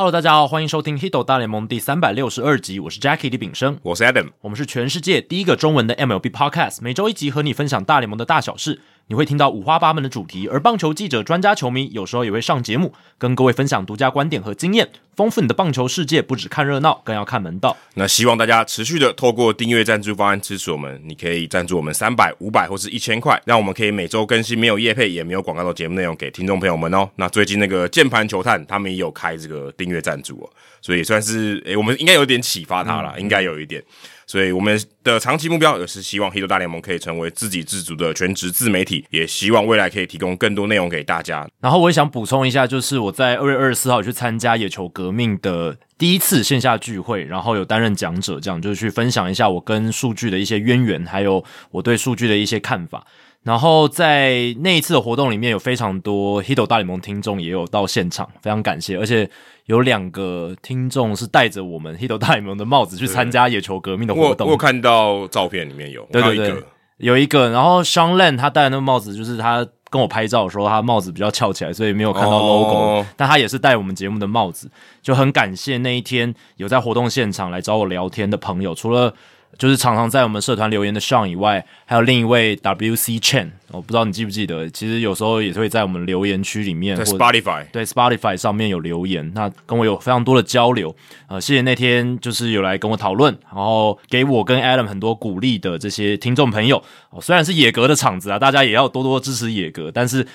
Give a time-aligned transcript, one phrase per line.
[0.00, 8.80] Hello，大家好，欢迎收听《Hito 大联盟》第三百六十二集，我是 Jackie 李炳生，我是 Adam，我们是全世界第一个中文的 MLB Podcast，每周一集和你分享大联盟的大小事。
[9.10, 16.22] 你会听到五花八门的主题，而棒球记者、专家、球迷有时候也会上节目，跟各位分享独家观点和经验，丰富你的棒球世界。
[16.22, 17.76] 不只看热闹，更要看门道。
[17.94, 27.10] 那希望大家持续的透过订阅赞助方案支持我们，你可以赞助我们三百、五百或是一千块，让我们可以每周更新没有业配也没有广告的节目内容给听众朋友们哦。
[27.16, 30.46] 那最近那个键盘球探他们也有开这个订阅赞助哦，
[30.80, 33.82] 所以也算是诶，我们应该有点启发他了，应该有一点。
[34.30, 41.44] 所以我们的长期目标也是希望《黑豆大联盟》可以成为自给自足的全职自媒体，也希望未来可以提供更多内容给大家。
[41.60, 53.04] 然后我也想补充一下，就是我在二月二十四号去参加野球革命的第一次线下聚会，然后有担任讲者，这样就是去分享一下我跟数据的一些渊源，还有我对数据的一些看法。
[53.42, 58.98] 然后在那一次的活动里面，有非常多 Hito 大联盟听众也有到现场，非常感谢。
[58.98, 59.30] 而且
[59.64, 64.46] 有两个听众是戴着我们 Hito 大联盟的帽子去参加野球革命的活动。
[64.46, 66.62] 我看到照片里面有，对对对，
[66.98, 67.48] 有一个。
[67.48, 73.06] 然后 Sean Len 他戴的那个帽子，就是他跟我拍照的时候，他帽子比较翘起来，所以没有看到 logo。
[73.16, 79.14] 但他也是戴我们节目的帽子，就很感谢那一天有在活动现场来找我聊天的朋友，除了。
[79.58, 90.94] 就是常常在我们社团留言的 Sean 以外，还有另一位 WC Chen，我不知道你记不记得，其实有时候也是会在我们留言区里面，在 Spotify 对 Spotify 上面有留言，那跟我有非常多的交流。
[91.28, 96.82] 呃，谢谢那天就是有来跟我讨论，然后给我跟 Adam 很多鼓励的这些听众朋友。
[97.10, 100.26] 哦，虽然是野格的场子啊，大家也要多多支持野格，但是。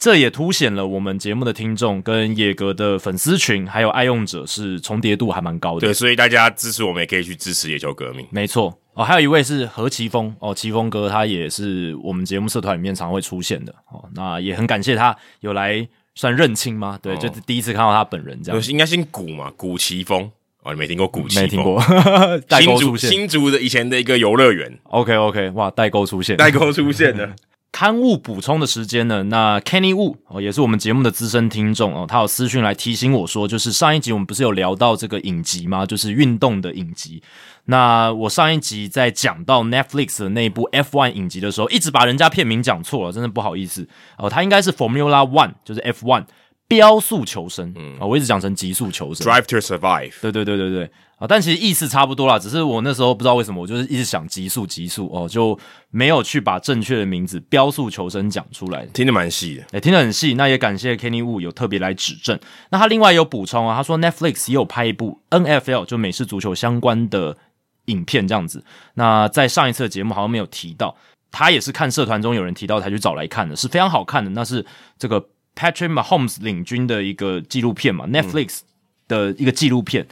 [0.00, 5.80] 这也凸显了我们节目的听众跟野格的粉丝群还有爱用者是重叠度还蛮高的。
[5.80, 8.26] 对，所以大家支持我们也可以去支持野球革命。
[8.30, 14.02] 没错哦，还有一位是何奇峰哦，奇峰哥他也是我们节目社团里面常会出现的哦。
[14.14, 16.98] 那也很感谢他有来算认亲吗？
[17.02, 18.62] 对，就是第一次看到他本人这样。
[18.68, 20.22] 应该姓古嘛，古奇峰
[20.62, 21.78] 哦，你没听过古奇没听过。
[22.58, 24.78] 新竹新竹的以前的一个游乐园。
[24.84, 27.36] OK OK，哇，代沟出现，代沟出现了。
[27.72, 29.22] 刊物补充的时间呢？
[29.24, 35.86] 那 Kenny Wu 哦，也是我们节目的资深听众哦，他有私讯来提醒我说，就是上一集我们不是有聊到这个影集吗？
[35.86, 37.22] 就是运动的影集。
[37.66, 43.88] 那我上一集在讲到 Netflix 的那部 F1 影集的时候，一直把人家片名讲错了，真的不好意思
[44.18, 44.28] 哦。
[44.28, 46.24] 他应该是 Formula One，就是 F1
[46.66, 50.14] 标速求生啊，我一直讲成极速求生，Drive to Survive。
[50.20, 50.90] 对对对对对。
[51.20, 55.56] 啊，但其实意思差不多啦，只是我那时候不知道为什么，我就是一直想极速极速哦，就
[55.90, 58.86] 没有去把正确的名字标速求生讲出来。
[58.86, 60.32] 听得蛮细的，哎，听得很细。
[60.32, 62.40] 那也感谢 Kenny Wu 有特别来指正。
[62.70, 67.36] 那他另外有补充啊，他说 Netflix 也有拍一部 NFL 就美式足球相关的
[67.84, 68.64] 影片这样子。
[68.94, 70.96] 那在上一次的节目好像没有提到，
[71.30, 74.30] 他也是看社团中有人提到才去找来看的，是非常好看的。
[74.30, 74.64] 那是
[74.98, 75.20] 这个
[75.54, 78.60] Patrick Mahomes 领军的一个纪录片嘛，Netflix
[79.06, 80.06] 的一个纪录片。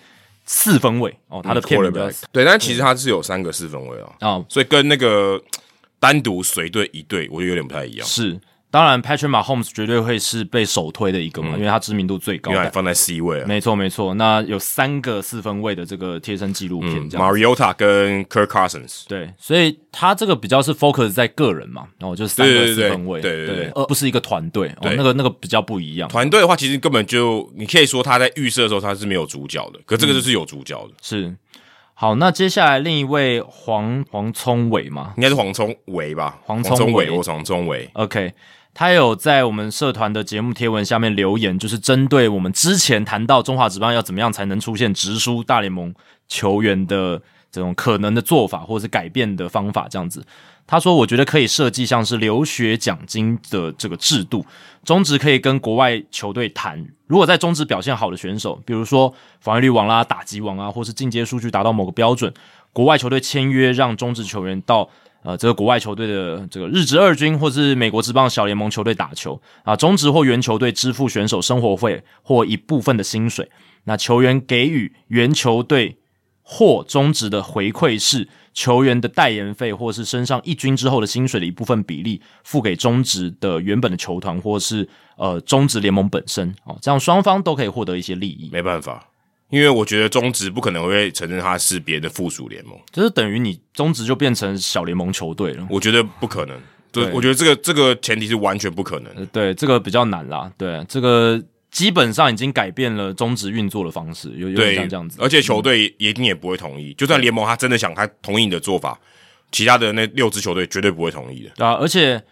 [0.49, 1.93] 四分位哦，他的片名
[2.33, 5.41] 对，但其实他是有三个四分位啊，哦，所以跟那个
[6.01, 8.07] 单独随队一队，我觉得有点不太一样。
[8.07, 8.41] 是。
[8.71, 13.43] 当然，Patrick Mahomes 绝对会是被首推的一个嘛，因为他知名度最高，因为放在 C 位。
[13.45, 14.13] 没错，没错。
[14.15, 19.05] 那有三个四分位的这个贴身纪录片，Mariota 跟 Kirk Cousins。
[19.09, 24.69] 对，所以他这个比较是 focus 在个人嘛，然后就是三个四分位，对对对，而不是一个团队。
[24.83, 26.07] 哦，那个那个比较不一样。
[26.11, 30.95] 团队的话，其实根本就你可以说他在预设的时候他是没有主角的，可这个就是有主角的。
[31.01, 31.35] 是。
[31.95, 36.39] 好，那接下来另一位黄黄聪伟嘛，应该是黄聪伟吧？
[36.45, 37.89] 黄聪伟，我黄聪伟。
[37.95, 38.33] OK。
[38.79, 45.93] 他有在我们社团的节目贴文下面留言，就是针对我们之前谈到中华职棒要怎么样才能出现直输大联盟
[46.29, 47.21] 球员的
[47.51, 50.25] 这种可能的做法，或者是改变的方法这样子。
[50.65, 54.47] 他说：“我觉得可以设计像是留学奖金的这个制度，
[54.85, 62.33] 中职可以跟国外球队谈，如果在中职表现好的选手，比如说防御率王啦、打击王啊，或是进阶数据达到某个标准，
[62.73, 64.89] 国外球队签约让中职球员到。”
[65.23, 73.51] 呃，这个国外球队的这个日职二军，或是美国职棒小联盟球队打球啊，中职或原球队支付选手生活费或一部分的薪水，
[73.85, 75.99] 那球员给予原球队
[76.43, 88.49] 或中职的回馈是球员的代言费，或是身上一军之后的薪水的一部分比例，付给中职的原本的球团，或是呃中职联盟本身哦，这样双方都可以获得一些利益。
[88.53, 89.08] 没办法。
[89.51, 95.67] 因为我觉得中职不可能会承认他是别的附属联盟，就是等于你中职就变成小联盟球队了。
[95.71, 96.61] 我觉得不可能，
[96.93, 99.27] 对，我觉得这个这个前提是完全不可能。
[99.27, 100.53] 对，这个比较难啦。
[100.59, 105.19] 对，这个基本上已经改变了中职运作的方式，有有点像这样子。
[105.21, 109.01] 而且球队一定也不会同意，就算联盟他真的想他同意你的做法，
[109.51, 111.51] 其他的那六支球队绝对不会同意的。
[111.57, 112.23] 对啊，而且。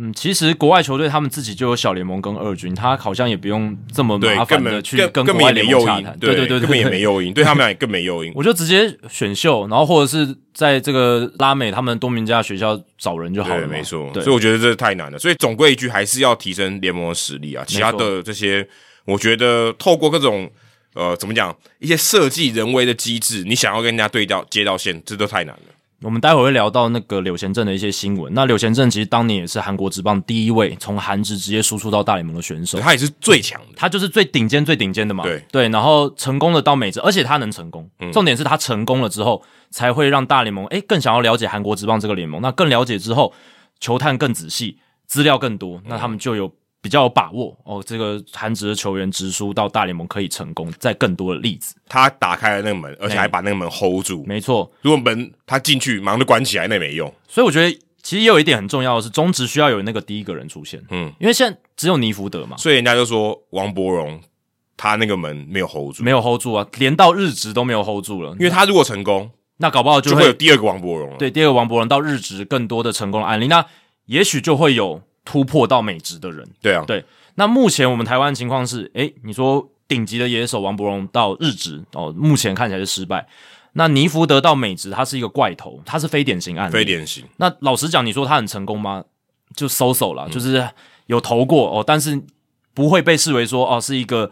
[0.00, 8.32] 嗯，其实国外球队他们自己就有小联盟跟二军，他好像也不用这么对麻，烦根的去跟国外联盟洽谈。，对对对，根本也没诱因，对他们来更没诱因。
[8.36, 13.66] 我就直接选秀，然后或者是在这个拉美他们多明加学校找人就好了。
[13.66, 14.08] 没错。
[14.14, 15.18] 对所以我觉得这太难了。
[15.18, 17.64] 所以总归一句，还是要提升联盟的实力啊。
[17.66, 18.66] 其他的这些，
[19.04, 20.48] 我觉得透过各种
[20.94, 25.74] 呃，怎么讲，一些设计人为的机制，你想要跟人家对调接到线，这都太难了。
[26.02, 28.32] 我们待会儿会聊到那个柳贤镇的一些新闻。
[28.32, 33.66] 那柳贤镇其实当年也是韩国职棒第一位从韩职直接输出到大联盟的选手，他也是最强的。
[33.74, 35.24] 他就是最顶尖、最顶尖的嘛。
[35.24, 37.90] 对对，然后成功的到美职，而且他能成功。
[38.12, 42.40] 重点是他成功了之后，才会让大联盟诶更想要了解韩国职棒这个联盟。
[42.40, 43.32] 那更了解之后，
[43.80, 46.48] 球探更仔细，资料更多，那他们就有
[46.80, 47.82] 比较有把握哦。
[47.84, 51.74] 这个韩职的球员直输到大联盟可以成功，在更多的例子。
[51.88, 54.24] 他打开了那个门，而且还把那个门 hold 住。
[54.26, 57.12] 没错，如果门他进去，马上就关起来，那也没用。
[57.28, 57.70] 所以我觉得
[58.02, 60.82] 其实也有一点很重要的是，中职需要有那个第一个人出现。
[60.90, 64.20] 嗯，因为现在只有尼福德嘛，所以人家就说王伯荣
[64.76, 68.30] 他那个门没有 hold 住，没有 hold 住啊，连到日职都没有 hold 住了。
[68.32, 71.16] 因为他如果成功，那搞不好就会有第二个王伯荣了。
[71.16, 73.66] 对第二个王博荣到日职更多的成功的案例，那
[74.06, 76.48] 也许就会有突破到美职的人。
[76.62, 77.04] 对啊，对，
[77.34, 83.28] 那目前我们台湾情况是，诶，你说顶级的野手王伯荣到日职哦，目前看起来是失败。
[83.74, 86.72] 那尼福德到美职，他是一个怪头，他是非典型案例。
[86.72, 87.22] 非典型。
[87.36, 89.04] 那老实讲，你说他很成功吗？
[89.54, 90.66] 就收手了，就是
[91.04, 92.18] 有投过哦，但是
[92.72, 94.30] 不会被视为说哦是一个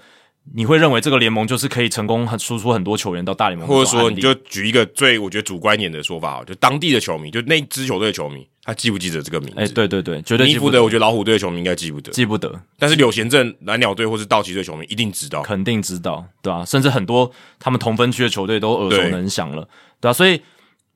[0.54, 9.60] 你会认为这个联盟就是可以成功很输出很多球员到大联盟或者说，你就举一个最我觉得主观一点的说法好，就当地的球迷，就那支球队的球迷，他记不记得这个名字？
[9.60, 15.42] 哎，对对对，绝对记不得，我觉得老虎队的球迷应该记不得，记不得，但是柳贤镇蓝鸟队或是道奇队球迷一定知道。
[15.42, 17.30] 肯定知道，对吧、甚至很多
[17.60, 19.62] 他们同分区的球队都耳熟能详了，
[20.00, 20.42] 对吧、所以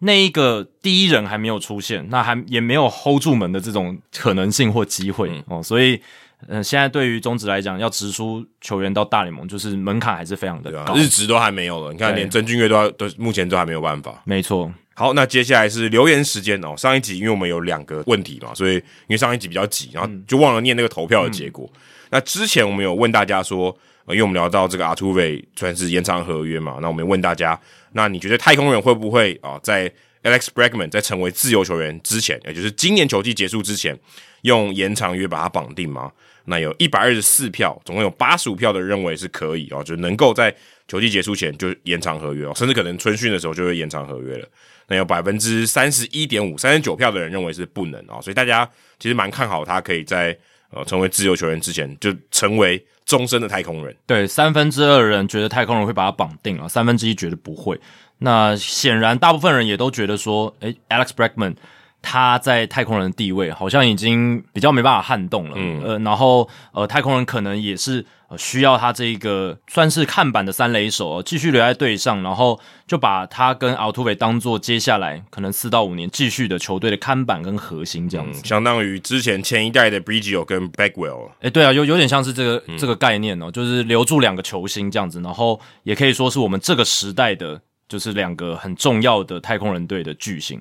[0.01, 5.45] 那一个第一人还没有出现，那还也没有 hold 住门的这种可能性或机会、嗯。
[5.47, 6.01] 哦，所以
[6.49, 12.23] 呃，现在对于中职来讲，要直输球员到大联盟，就是门槛还是非常的高，，日职都还没有了，你看对。
[12.23, 14.23] 连曾俊岳都要都目前都还没有办法。
[14.25, 16.75] 没错，好，那接下来是留言时间哦。
[16.77, 21.67] 上一集因为我们有两个问题嘛，所以因为上一集比较急，然后就忘了念那个投票的结果。
[22.11, 23.75] 那之前我们有问大家说，
[24.05, 27.59] 呃，因为我们聊到这个阿图韦算是延长合约嘛，那我们问大家，
[27.93, 29.91] 那你觉得太空人会不会啊、在
[30.23, 33.99] Alex Bregman 在成为自由球员之前，也就是今年球季结束之前，
[34.43, 36.13] 用延长约把它绑定吗？
[36.45, 40.55] 那有一百二十四票，总共有八十五票的认为是可以哦，就能够在
[40.89, 44.47] 球季结束前就延长合约哦，甚至可能春训的时候就会延长合约了。
[44.95, 50.37] 能有百分之三十一点五，三十九票的人认为是不能哦，所以大家其实蛮看好他可以在
[50.71, 53.97] 呃成为自由球员之前就成为终身的太空人。
[54.07, 57.81] 对，三分之二人觉得太空人会把他绑定了，三分之一觉得不会。
[58.19, 61.55] 那显然，大部分人也都觉得说，诶 a l e x Bregman
[62.03, 65.55] 他在太空人的地位好像已经比较没办法撼动了。
[65.57, 78.43] 嗯，呃，然后呃，太空人可能也是呃需要他这一个算是看板的三垒手、哦、继续留在队上，然后就把他跟奥图韦当做接下来可能四到五年继续的球队的看板跟核心这样子。
[78.47, 90.61] 相当于之前前一代的 Brigio 跟 Bagwell，哎，对啊，有有点像是这个、这个概念哦，就是留住两个球星这样子，然后也可以说是我们这个时代的，就是两个很重要的太空人队的巨星。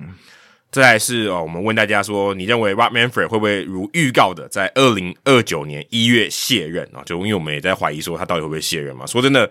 [0.70, 7.02] 再来是哦，我们问大家说，你认为 Rob Manfred 会不会如预告的在二零二九年一月卸任啊？
[7.04, 9.04] 就因为我们也在怀疑说他到底会不会卸任嘛。
[9.04, 9.50] 说真的，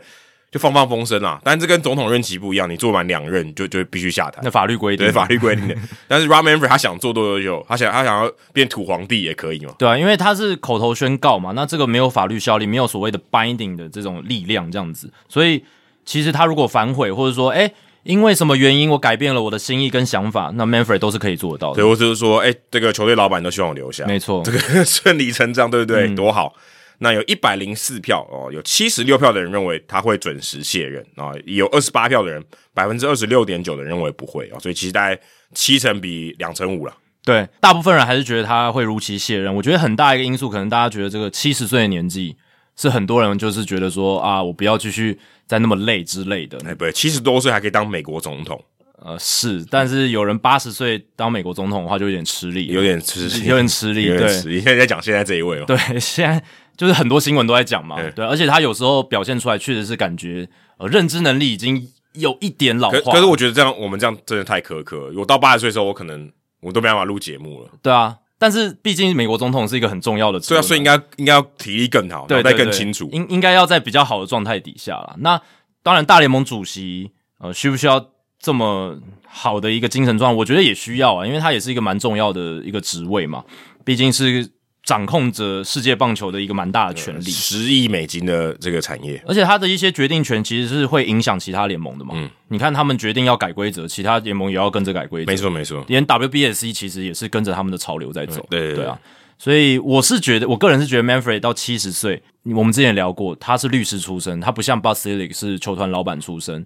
[0.50, 1.42] 就放放风声啦。
[1.44, 4.50] 但这跟总统任期不一样，你做满两任就就必须下台那。
[4.50, 5.76] 法律规定对，法律规定的。
[6.08, 9.76] 但是 Rob Manfred 他想做多久就，他想他想要变土皇帝也可以嘛。
[9.78, 15.62] 对啊，因为他是口头宣告嘛，那这个没有法律效力，没有所谓的 binding 的这种力量，这样子，所以
[16.06, 17.74] 其实他如果反悔，或者说，诶，
[18.10, 21.88] 因为什么原因我改变了我的心意跟想法，那 Manfred 都是可以做得到对，的。
[21.88, 26.08] 我就是说，哎、这个球队老板都希望我留下，没错这，个顺理成章，对不对？
[26.16, 26.56] 多好。
[27.02, 35.22] 那有一百零四票哦，有七十六票的人认为他会准时卸任啊，有二十八票的人，百分之二十六点九的人认为不会啊，所以其实大概
[35.54, 36.94] 七成比两成五了。
[37.24, 39.54] 对，大部分人还是觉得他会如期卸任。
[39.54, 42.36] 我觉得很大一个因素，可能大家觉得这个七十岁的年纪，
[42.76, 46.60] 是很多人就是觉得说啊，我不要继续再那么累之类的。
[46.64, 48.64] 哎，不对，七十多岁还可以当美国总统，
[49.02, 54.06] 呃，是，但是有人八十岁当美国总统的话，就有点吃力，有点吃力，有点吃力。
[54.06, 54.56] 对有点吃力。
[54.62, 56.42] 现在在讲现在这一位哦，对， 现在
[56.78, 63.00] 就是很多新闻都在讲嘛对，对，而且他有时候表现出来，确实是感觉呃认知能力已经有一点老化。
[63.00, 65.14] 可可是我觉得这样，我们这样真的太苛刻了。
[65.18, 67.70] 我到八十岁的时候，我可能我都没办法录节目了。
[67.82, 73.08] 对啊，但是毕竟美国总统是一个很重要的职位嘛，对啊，所以应该应该要体力更好，脑袋更清楚。
[73.12, 75.14] 应应该要在比较好的状态底下啦。
[75.20, 75.40] 那
[75.84, 78.04] 当然，大联盟主席呃需不需要
[78.40, 80.38] 这么好的一个精神状态？
[80.38, 83.44] 我觉得也需要啊，因为他也是一个蛮重要的一个职位嘛。
[83.84, 84.50] 毕竟是
[84.90, 92.16] 掌控着世界棒球的一个蛮大的权利，十亿美金的这个产业，而且他的一些决定权其实是会影响其他联盟的嘛。
[92.16, 95.32] 嗯，你看他们决定要改规则，其他联盟也要跟着改规则。
[95.32, 98.44] 没错没错，连 WBSC 其实也是跟着他们的潮流在走。
[98.50, 99.00] 对对啊，
[99.38, 102.24] 所以我是觉得，我个人是觉得 Manfred 到七十岁，
[102.56, 106.66] 我们之前聊过，他是律师出身，他不像 b u s i l i c 是球团老板出身。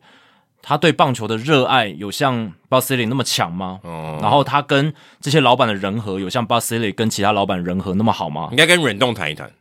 [0.66, 3.82] 他对棒球的热爱有像 b a s i l i 那么强吗？
[3.84, 8.48] 哦，然后他跟这些老板的人和有像 b a s i l i 跟其他老板人和那么好吗？
[8.52, 9.52] 应该跟忍动谈一谈。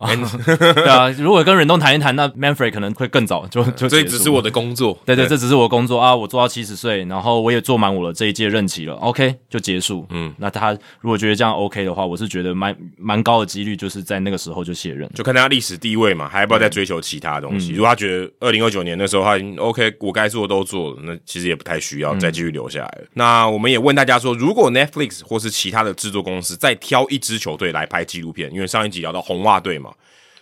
[0.46, 10.06] 对啊，如果跟忍冬谈一谈，那 Manfred 可能会更早就就这只是我的工作，对对，这只是我工作啊，我做到七十岁，然后我也做满我的这一届任期了，OK 就结束。
[10.10, 17.72] 嗯，那他如果觉得这样 OK 的话，我是觉得蛮蛮高的几率，就是在那个时候就卸任，就看他历史地位嘛，还要不要再追求其他东西？
[17.72, 23.04] 如果他觉得二零二九年的时候他已经 OK，我该做的都做了，那其实也不太需要再继续留下来了。
[23.12, 29.89] 那我们也问大家说，如果 Netflix 或是其他的制作公司再挑一支球队来拍纪录片，因为上一集聊到红袜队嘛。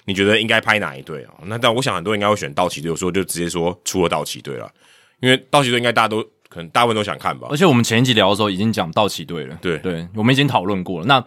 [0.04, 1.34] 你觉得应该拍哪一队啊？
[1.44, 4.70] 那但我想很多人应该会选道奇队，我说就直接说出了道奇队了，
[5.20, 7.48] 因为道奇队应该大家都可能大部分都想看吧。
[7.50, 11.06] 而且我们前一集聊的时候已经讲道奇队了，对对，我们已经讨论过了。
[11.06, 11.22] 那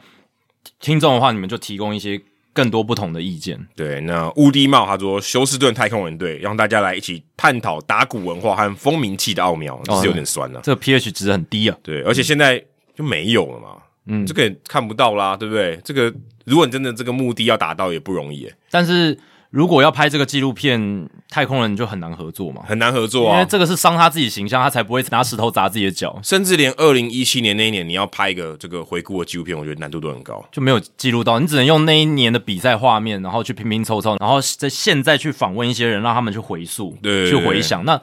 [0.79, 2.19] 听众的话，你们就提供一些
[2.53, 3.59] 更多不同的意见。
[3.75, 10.59] 对，那乌迪帽他说休斯顿太空人队，让大家来一起探讨打鼓文化和风鸣器的奥妙，是有点酸了。
[10.63, 11.77] 这个 pH 值很低啊。
[11.83, 12.63] 对，而且现在
[12.95, 13.69] 就没有了嘛。
[13.73, 13.81] 嗯，
[14.25, 15.79] 这个也看不到啦，对不对？
[15.83, 16.13] 这个
[16.45, 18.51] 如果你真的这个目的要达到，也不容易。
[18.69, 19.17] 但是
[19.49, 26.17] 如果要拍这个纪录片，太空人就很难合作嘛，很难合作啊，因为这个是伤他自己形象，他才不会拿石头砸自己的脚。
[26.23, 37.99] 甚至连二零一七年那一年，你要拍一个这个回顾的纪录片，我觉得难度都很高，就没有记录到，你只能用那一年的比赛画面，然后去拼拼凑凑，然后在现在去访问一些人，让他们去回溯，对，去回想，那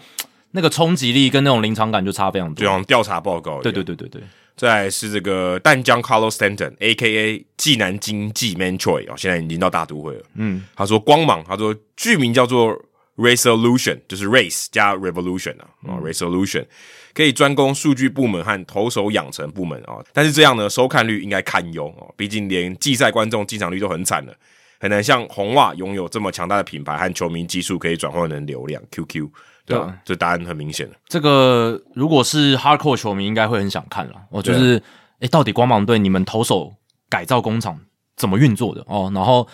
[0.50, 3.60] 那个冲击力跟那种临场感就差非常多，就像调查报告。
[3.62, 4.22] 对对对对对。
[4.58, 7.46] 再是这个淡江 Carlos Stanton，A.K.A.
[7.56, 10.22] 济南经济 Man Choi 啊，现在已经到大都会了。
[10.34, 12.76] 嗯，他说光芒，他说剧名叫做
[13.16, 16.66] Resolution，就是 Race 加 Revolution 啊，啊 Resolution
[17.14, 24.34] 可以专攻数据部门和投手养成部门啊，但是这样呢，收看率应该堪忧哦，毕竟连季赛观众进场率都很惨了，
[24.80, 29.28] 很难像红袜拥有这么强大的品牌和球迷基数可以转换成流量 QQ。
[29.76, 30.94] 对，这答案很明显了。
[31.06, 34.14] 这个如果是 hardcore 球迷，应该会很想看了。
[34.30, 34.82] 哦，就是，
[35.20, 36.74] 哎，到底光芒队你们投手
[37.08, 37.80] 改造工厂
[38.16, 39.10] 怎么运作的哦？
[39.14, 39.46] 然后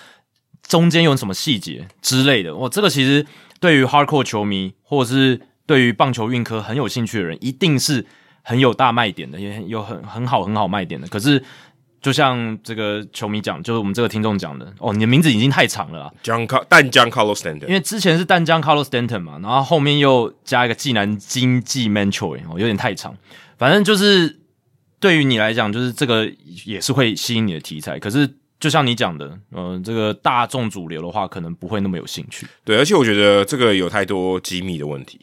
[0.63, 2.53] 中间有什么细节之类的？
[2.53, 3.27] 哦，这个其实
[3.61, 8.07] 对于 hardcore 球迷，或者是对于棒球运科很有兴趣的人，一定是
[8.43, 11.09] 很有大卖点的，也有很很好很好卖点的。
[11.09, 11.43] 可是。
[12.05, 23.17] 就像这个球迷讲，就是我们这个听众讲的哦，你的名字已经太长了，江卡淡江 Carlos Stanton，因为之前是淡江 Carlos Stanton 嘛，然后后面又加一个济南经济 Choi，哦，有点太长。
[23.57, 24.39] 反正就是
[25.01, 26.31] 对于你来讲，就是这个
[26.67, 27.99] 也是会吸引你的题材。
[27.99, 28.29] 可是
[28.61, 32.47] 就像你讲的，嗯，这个大众主流的话，可能不会那么有兴趣。
[32.65, 35.19] 对，而且我觉得这个有太多机密的问题。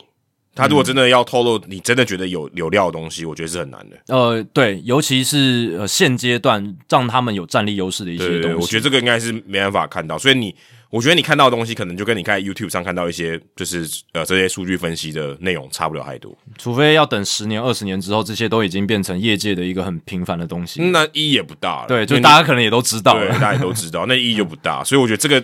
[0.62, 3.98] 他如果真的要透露，你真的觉得有有料的东西，我觉得是很难的。
[4.08, 10.20] 呃，对，尤其是呃现阶段让他们有战力优势的一些东西，我觉得这个应该是没办法看到。
[10.20, 10.53] 所以你，
[10.91, 16.38] 我觉得你看到的东西，可能就跟你在 YouTube 上看到一些，就是呃这些数据分析的内容差不了太多。
[16.60, 21.88] 除非要等十年、二十年之后，这些都已经变成业界的一个很平凡的东西，那意义也不大了。
[21.88, 24.84] 对，就大家可能也都知道，大家也都知道，那意义就不大。
[24.84, 25.44] 所以我觉得这个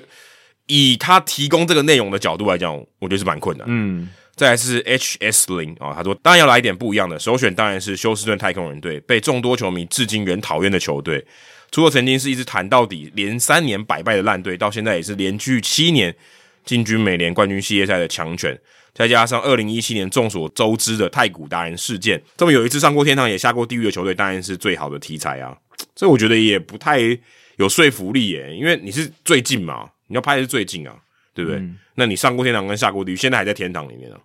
[0.67, 3.65] 以他提供这个内容的角度来讲，我觉得是蛮困难。
[3.69, 4.07] 嗯。
[4.38, 11.25] 再来是 H S 零啊，他说当然要来一点不一样的，首选当然是休斯顿太空人队，被众多球迷至今仍讨厌的球队。
[11.72, 16.15] 除了曾经是一支谈到底、连三年百败的烂队，到现在也是连续七年
[16.63, 18.58] 进军美联冠军系列赛的强权。
[18.94, 25.58] 再加上二零一七年众所周知的太古达人事件，这么有一次上过天堂也下过地狱的球队，当然是最好的题材啊。
[25.96, 27.00] 这我觉得也不太
[27.58, 30.96] 有说服力耶，因为你是最近嘛，你要拍的是最近啊，
[31.34, 31.62] 对不对？
[31.96, 34.17] 那你上过天堂跟下过地狱，现在还在天堂里面啊。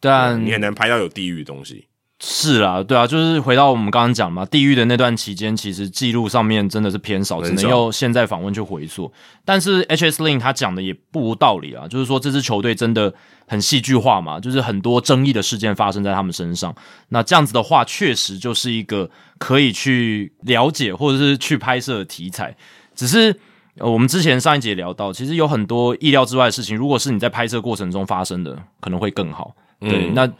[0.00, 1.86] 但你很难拍到有地狱的东西。
[2.22, 9.10] 是啦，对啊，就是回到我们刚刚讲嘛，地狱的那段期间，其实记录上面真的是偏少，只能用现在访问去回溯。
[9.42, 13.14] 但是 H S Lin 他讲的也不无道理啊，就是说这支球队真的
[13.48, 16.74] 很戏剧化嘛，就是很多争议的事件发生在他们身上。
[17.08, 22.54] 那这样子的话，确实就是一个可以去了解或者是去拍摄的题材。
[22.94, 23.34] 只是
[23.78, 29.56] 呃，我们之前上一节聊到，其实有很多意料之外的事情，如果是你在拍摄过程中发生的，可能会更好。
[29.80, 30.30] 对，那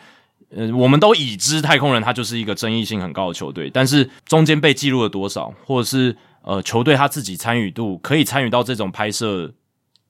[0.50, 9.52] 呃，我们都已知太空人他就是一个争议性很高的球队，但是中间被记录了多少，或者是呃，球队他自己参与度可以参与到这种拍摄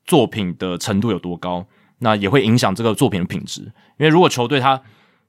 [0.07, 1.67] 作品的程度有多高，
[1.99, 3.61] 那也会影响这个作品的品质。
[3.99, 4.81] 因为如果球队他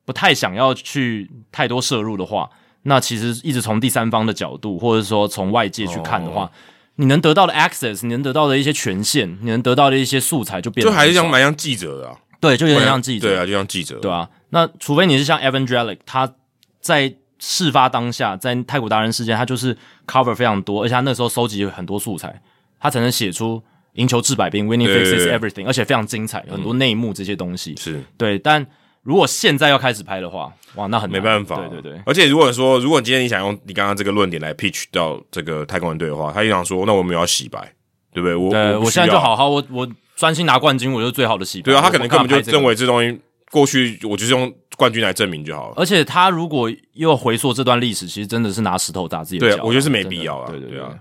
[0.06, 2.50] 不太想要去太多摄入的话，
[2.84, 6.50] 那其实一直从第三方的角度，或者说从外界去看的话，
[6.96, 14.28] 你能得到的 access，你能得到的一些权限，你能得到的一些素材就变得就还是像蛮像记者的啊，对，就有点像记者，对啊，就像记者，对啊。
[14.50, 16.34] 那除非你是像 Evan Drellick，他
[16.82, 22.42] 在事发当下，在太古达人事件，他就是 cover 非常多，而且他那时候收集很多素材，
[22.80, 27.76] 他才能写出赢球治百病 （Winning Fixes Everything），而且非常精彩，很多内幕这些东西。
[27.78, 28.04] 是。
[28.18, 28.66] 对，但
[29.04, 31.22] 如果现在要开始拍的话，哇，那很难。
[31.22, 37.74] 没办法，对对对，而且如果说，如果今天你想用你刚刚这个论点来 pitch 到这个太空人队的话，他就想说，那我们要洗白，
[38.14, 38.36] 对不对？
[38.36, 39.88] 我我现在就好好，我我
[40.22, 41.64] 专心拿冠军，我就是最好的洗白。
[41.64, 45.74] 对啊，他可能根本就认为这东西过去我就是用冠军来证明就好了。
[45.76, 49.58] 而且他如果又回溯这段历史，其实真的是拿石头打自己的脚啊。
[49.58, 50.48] 对啊，我觉得是没必要啊。
[50.48, 50.94] 对对对啊。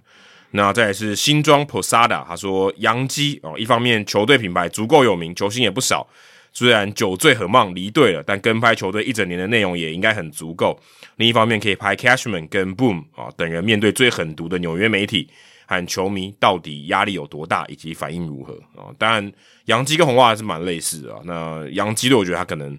[0.53, 6.09] 那再来是新庄 Posada，他说杨基哦，一方面球队品牌足够有名，球星也不少，
[6.55, 10.81] 虽然酒醉很忙离队了，但跟拍球队一整年的内容也应该很足够。
[11.17, 15.29] 另一方面，可以拍 Cashman 跟 Boom 啊等人面对最狠毒的纽约媒体
[15.71, 18.91] 和球迷，到底压力有多大，以及反应如何啊？
[18.99, 19.33] 当然，
[19.67, 21.21] 杨基跟红袜还是蛮类似的啊。
[21.25, 22.77] 那杨基队，我觉得他可能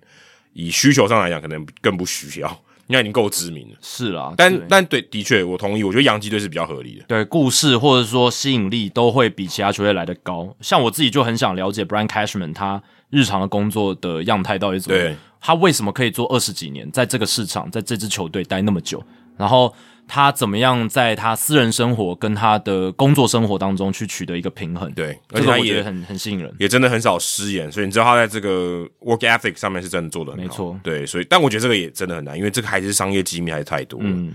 [0.51, 2.49] 以需求上来讲，可能更不需要，
[2.87, 3.77] 因为他已经够知名了。
[3.81, 7.05] 是啦，但对但对，的确，我同意，我觉得洋基队是比较合理的。
[7.07, 10.53] 对故事或者说吸引力都会比其他球队来的高。
[10.59, 19.01] 像我自己就很想了解 Brian Cashman 他日常的工作的样态到底怎么样，他为什么可以做二十几年，在这个市场，在这支球队待那么久，
[19.37, 19.73] 然后
[20.07, 24.91] 他怎么样在他私人生活跟他的工作生活当中去取得一个平衡？
[24.93, 26.53] 对，而这且他也很很吸引人。
[26.59, 30.43] 也真的很少失言，所以你知道他在这个 work ethic 上面是真的做的很好。
[30.43, 34.05] 没错对，所以但我觉得这个也真的很难，因为这个还是商业机密还是太多了。
[34.09, 34.33] 嗯，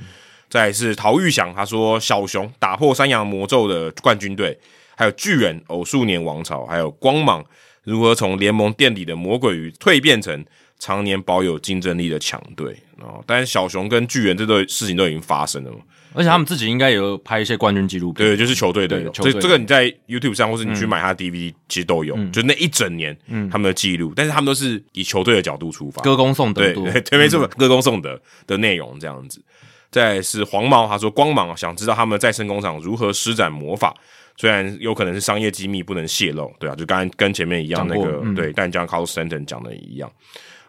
[0.48, 4.58] 再来是陶玉祥，他说小熊打破山羊魔咒的冠军队，
[4.96, 7.44] 还有巨人偶数年王朝，还有光芒
[7.84, 10.44] 如何从联盟垫底的魔鬼鱼蜕变成
[10.78, 13.22] 常年保有竞争力的强队哦。
[13.26, 15.78] 但是小熊跟巨人这对事情都已经发生了嘛。
[16.14, 18.26] 而且他们自己应该也有拍一些冠军纪录片。
[18.26, 23.14] 对，就是球队的有，这这个你在 YouTube 上，或是你去买他的 DVD，、其实都有，嗯就那一整年
[23.50, 26.72] 他们的记录，但是他们都是以球队的角度出发，歌功颂德對。
[26.72, 29.42] 对对 对，没错，歌功颂德的内容这样子。
[29.90, 33.94] 再来是黄毛，他说光芒想知道他们再生工厂如何施展魔法，
[34.38, 40.10] 虽然有可能是商业机密不能泄露，对啊，就刚才跟前面一样那个、对，但像 Carlos Stanton 讲的一样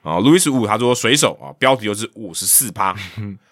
[0.07, 0.19] 啊。
[0.19, 2.95] 路易斯五他说水手啊，标题就是五十四趴，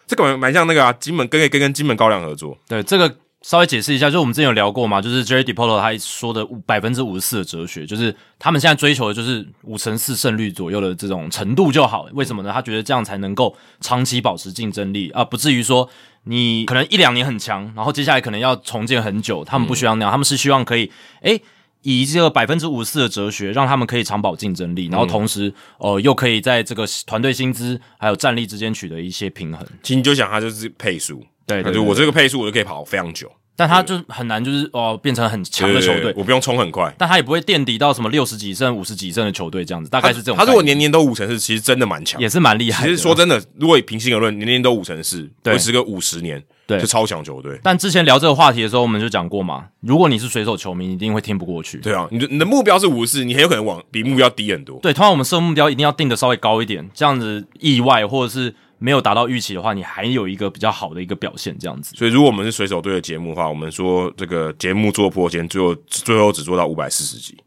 [0.08, 12.08] 这个蛮蛮像那个啊，金门跟跟跟金门高粱合作，对，这个稍微解释一下，就是我们之前有聊过嘛，就是 Jerry DiPolo 他说的百分之五十四的哲学，就是他们现在追求的就是五成四胜率左右的这种程度就好。
[12.14, 12.52] 为什么呢？
[12.52, 15.88] 他觉得这样才能够长期保持竞争力啊，不至于说
[16.24, 19.44] 你可能一两年很强，然后接下来可能要重建很久。
[19.46, 20.92] 他们不需要那样，他们是希望可以
[21.22, 21.40] 诶。
[21.86, 29.64] 以这个百分之五十四的哲学，让他们可以长保竞争力，然后同时，呃，又可以在这个团队薪资还有战力之间取得一些平衡。
[29.84, 36.92] 其实你就想他就是配速，对对就我这个配速我就可以跑非常久，但他就很难，就是哦，变成很强的球队我不用冲很快。
[36.98, 40.38] 但他也不会垫底到什么六十几胜、五十几胜的球队这样子，大概是这种。
[40.38, 42.20] 他如果年年都五成四，其实真的蛮强。
[42.20, 42.90] 也是蛮厉害的。
[42.90, 47.60] 其实说真的，如果平心而论，年年都五成四，对维持个五十年，对是超强球队。
[47.64, 51.78] 但之前聊这个话题的时候，我们就讲过嘛，如果你是水手球迷，你一定会听不过去。
[51.80, 54.80] 对啊，你的你的目标是五十四，你很有可能往比目标低很多。
[54.82, 61.96] 对，通常我们设目标一定要定的稍微高一点，这样子意外或者是没有达到预期的话，你还有一个比较好的一个表现，这样子。
[61.96, 67.38] 所以，如果我们是水手队的节目的话，我们说这个节目做破千，最后最后只做到五百四十集，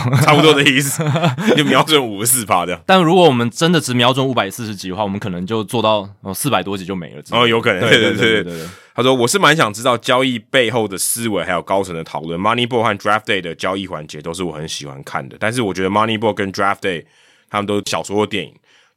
[0.24, 1.02] 差不多的意思，
[1.56, 2.80] 就瞄准五十四趴样。
[2.86, 7.22] 但如果我们真的只瞄准五百四十几的话，我们可能就做到哦四百多集就没了。
[7.30, 7.80] 哦，有可能。
[7.80, 8.66] 对对对对。
[8.94, 12.38] 他说：“我是蛮想知道交易背后的思维，还有高层的讨论。
[12.38, 15.36] Moneyball 和 Draft Day 的交易环节都是我很喜欢看的。
[15.40, 17.04] 但是我觉得 Moneyball 跟 Draft Day
[17.48, 18.52] 他们都小说或电影，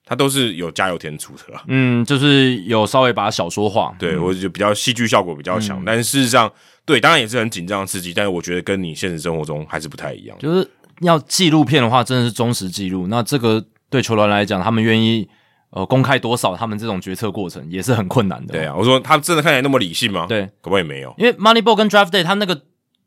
[0.05, 1.43] 它都是有加油添醋的。
[1.67, 5.81] 嗯，就是有稍微把小说化，对我就比较戏剧效果比较强。
[5.85, 6.51] 但事实上，
[6.83, 8.13] 对，当然也是很紧张刺激。
[8.13, 10.69] 但是我觉得跟你现实生活中还是不太一样，就是。”
[11.01, 13.07] 要纪录片的话，真的是忠实记录。
[13.07, 15.27] 那这个对球员来讲，他们愿意
[15.69, 18.53] 呃公开多少他们这种决策过程，也是很困难的。
[18.53, 21.13] 对啊，我说他真的看起来那么理性吗？，对，可不可以没有？
[21.17, 22.61] 因为 Moneyball 跟 Draft Day 他那个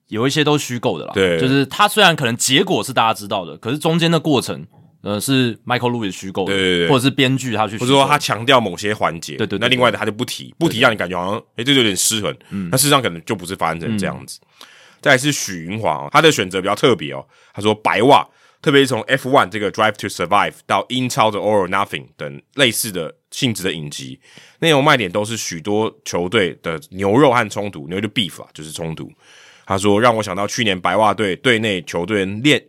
[0.09, 1.12] 有一些都虚构的啦。
[1.14, 4.66] 对就是他虽然可能结果是大家知道的，可是中间的过程。
[5.01, 12.37] 呃，是 Michael Lewis 虚构的，对对对或者是编剧他去或者说他强调某些环节，对对对那另外的他就不提，不提让你感觉好像，哎，这就有点失衡。
[12.51, 14.40] 嗯，那事实上可能就不是发生成这样子。
[15.00, 18.26] 再是许云华哦，他的选择比较特别哦，他说白袜，
[18.61, 24.20] 特别是从 F one 这个 Drive to Survive 到英超的 All or Nothing 等类似的性质的影集，
[24.61, 29.12] 内容卖点都是许多球队的牛肉和冲突，牛就 beef 啊，就是冲突。
[29.66, 32.62] 他说让我想到去年白袜队队内球队练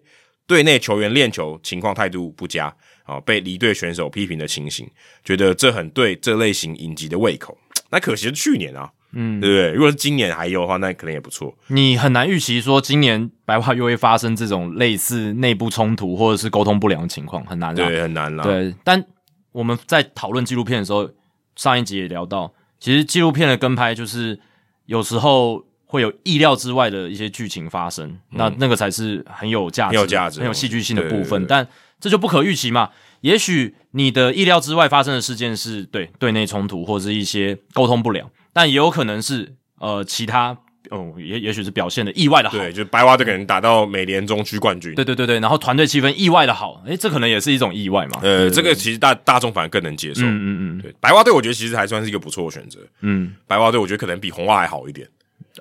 [0.45, 4.89] 队内球员练球情况态度不佳啊，被离队选手批评的情形，
[5.23, 7.57] 觉得这很对这类型影集的胃口。
[7.89, 9.71] 那可惜是去年啊，嗯，对不对？
[9.71, 11.55] 如果是今年还有的话，那可能也不错。
[11.67, 17.87] 你很难预期说今年白话又会发生这种类似内部冲突或者是沟通不良的情况，很难啦。
[17.87, 18.43] 对，很难啦。
[18.43, 19.03] 对，但
[19.51, 21.09] 我们在讨论纪录片的时候，
[21.55, 24.39] 上一集也聊到，其实纪录片的跟拍就是
[24.85, 31.29] 有时候会有意料之外的一些剧情发生，那那个才是很有价值、很有价值很有戏剧性的部对对对。
[31.29, 31.67] 分但
[31.99, 32.91] 这就不可预期嘛。
[33.21, 40.57] 也许你的意料之外发生的事件是对对内冲突或者是一些沟通不良，但也有可能是呃其他
[40.89, 42.57] 哦，也也许是表现的意外的好。
[42.57, 44.93] 对，就白袜队可能打到美联中区冠军。
[44.95, 48.19] 对对对对，然后团队气氛意外的好，诶，这可能也是一种意外嘛。
[48.21, 50.23] 呃，这个其实大大众反而更能接受。
[50.23, 52.79] 嗯嗯嗯对，白袜队我觉得其实还算是一个不错的选择。
[52.99, 55.07] 嗯，白袜队我觉得可能比红袜还好一点。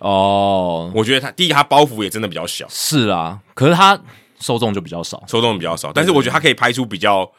[0.01, 4.01] 哦，我觉得他第一他包袱也真的比较小，是啊，可是他
[4.41, 5.23] 受众就比较少。
[5.29, 7.31] 受众比较少，但是我觉得他可以拍出比较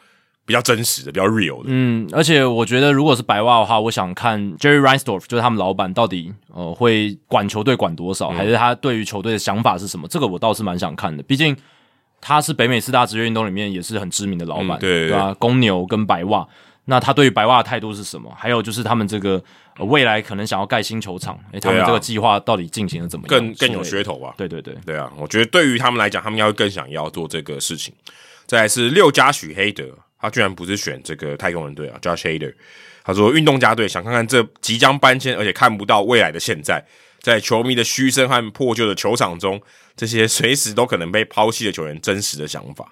[0.50, 1.66] 比较真实的、比较 real 的。
[1.68, 10.08] 嗯，而且我觉得如果是白袜的话，我想看 Jerry Reinsdorf，就是他们老板到底呃会管球队管多嗯少，还是他对于球队的想法是什么？
[10.08, 11.22] 这个我倒是蛮想看的。
[11.22, 11.56] 毕竟
[12.20, 15.36] 他是北美四大职业运动里面也是很知名的老板，嗯对吧？
[15.38, 16.48] 公牛跟白袜，
[16.86, 18.34] 那他对于白袜的态度是什么？
[18.36, 19.34] 还有就是他们这个、
[19.78, 23.40] 呃未来可能想要盖新球场，诶，他们这个计划到底进行的怎么样？
[23.40, 24.34] 更更有噱头吧？
[24.36, 27.94] 对对对，对啊，我觉得对于他们来讲，他们要更想要做这个事情。
[28.46, 29.86] 再来是六加许黑德，
[30.20, 32.54] 他居然不是选这个太空人队啊，Josh Hader。
[33.04, 36.86] 他说运动家队想看看这即将搬迁而且看不到未来的现在，
[37.22, 39.60] 在球迷的嘘声和破旧的球场中，
[39.96, 42.92] 这些随时都可能被抛弃的球员真实的想法，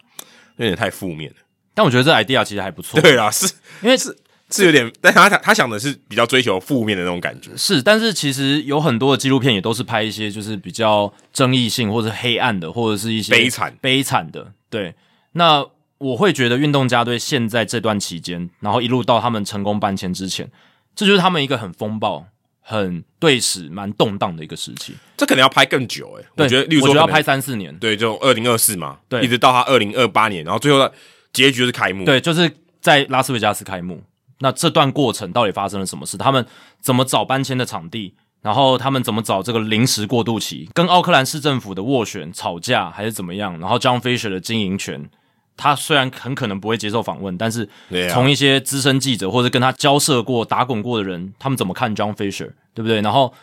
[0.55, 1.37] 有点太负面了。
[1.75, 4.17] 但我觉得这 idea 其实还不错，对啊，是因为是
[4.49, 7.51] 是有点，但他他他想的是比较追求负面的那种感觉。
[7.55, 14.53] 是，但是其实有很多的纪录片也都是拍一些就是比较争议性或者黑暗的，或者是一些悲惨悲惨的。
[14.69, 14.95] 对，
[15.33, 15.63] 那
[15.99, 20.49] 我会觉得运动家队现在这段期间，然后一路到他们成功搬迁之前，
[20.95, 22.25] 这就是他们一个很风暴、
[22.61, 24.95] 很对史、蛮动荡的一个时期。
[25.15, 27.75] 这可能要拍更久诶、对我觉得，例如说我觉得要拍三四年。
[27.77, 30.91] 对，就二零二四嘛，对一直到他二零二八年，然后最后的
[31.33, 32.05] 结局就是开幕。
[32.05, 34.03] 对，就是在拉斯维加斯开幕。
[34.39, 36.15] 那这段过程到底发生了什么事？
[36.15, 36.45] 他们
[36.79, 38.13] 怎么找搬迁的场地？
[38.43, 40.69] 然后他们怎么找这个临时过渡期？
[40.75, 43.59] 跟奥克兰市政府的斡旋吵架还是怎么样？
[43.59, 45.09] 然后 John Fisher 的经营权，
[45.57, 47.67] 他虽然很可能不会接受访问，但是
[48.11, 53.01] 从一些资深记者或者跟他交涉过、打滚过的人，他们怎么看 John Fisher，对不对？
[53.01, 53.33] 然后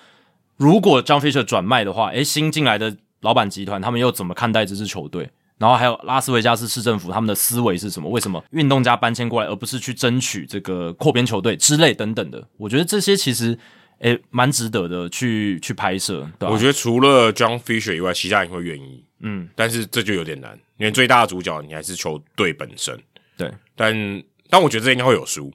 [0.56, 5.28] 如果 John Fisher 转卖的话，诶，新进来的老板集团他们又怎么看待这支球队？
[5.56, 8.10] 然后还有拉斯维加斯市政府他们的思维是什么？
[8.10, 12.46] 为什么运动家搬迁过来，而不是去争取这个扩编球队之类等等的？
[12.56, 13.56] 我觉得这些其实
[14.00, 19.04] 诶蛮值得的去去拍摄，对吧、我觉得除了 John Fisher 以外，其他人会愿意。
[19.26, 22.94] 嗯，但是这就有点难，因为最大的主角你还是球队本身。
[23.36, 25.50] 对，但但我觉得这应该会有输，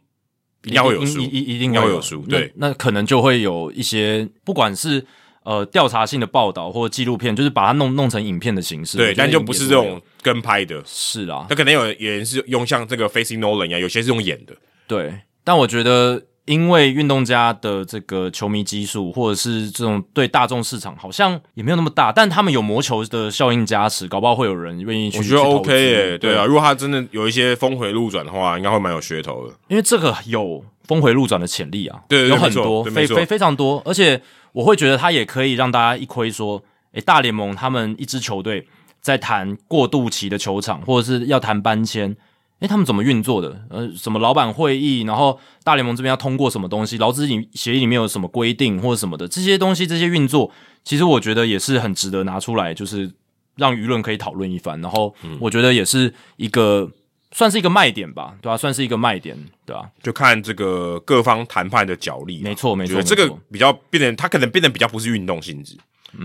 [0.64, 2.22] 应该会有输，一一一定要会有输。
[2.24, 5.06] 对，那，那可能就会有一些不管是
[5.44, 10.84] 呃调查性的报道或纪录片，就是把它弄弄成影片的形式，对，但就不是这种跟拍的。
[10.86, 14.56] 是啊，他可能有有人是用像这个 Facing Nolan 一样，有些是用演的。
[14.88, 25.20] 对，但我觉得，因为运动家的这个球迷基数，或者是这种对大众市场好像也没有那么大，但他们有魔球的效应加持，搞不好会有人愿意去。
[25.20, 29.54] 我觉得 OK 资耶、对啊，，如果他真的有一些峰回路转的话，应该会蛮有噱头的。
[29.68, 34.20] 因为这个有峰回路转的潜力啊，对有很多，非非非常多，而且
[34.54, 38.68] 我会觉得他也可以让大家一窥说，诶，大联盟他们一支球队
[39.00, 42.18] 在谈过渡期的球场，或者是要谈搬迁。
[42.60, 43.66] 诶，他们怎么运作的？
[43.70, 50.52] 呃，什么老板会议，然后大联盟这边要通过什么东西，劳资里协议里面有什么规定或者什么的，这些东西这些运作，
[50.84, 53.10] 其实我觉得也是很值得拿出来，就是
[53.56, 54.82] 让舆论可以讨论一番。
[54.82, 56.92] 然后我觉得也是一个
[57.32, 62.44] 算是一个卖点吧，对吧、算是一个卖点，对吧、就看这个各方谈判的角力啊。
[62.44, 65.78] 没错没错这个比较变得，它可能变得比较不是运动性质，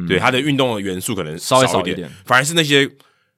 [0.08, 2.90] 对它的运动的元素可能嗯稍微少一点反而是那些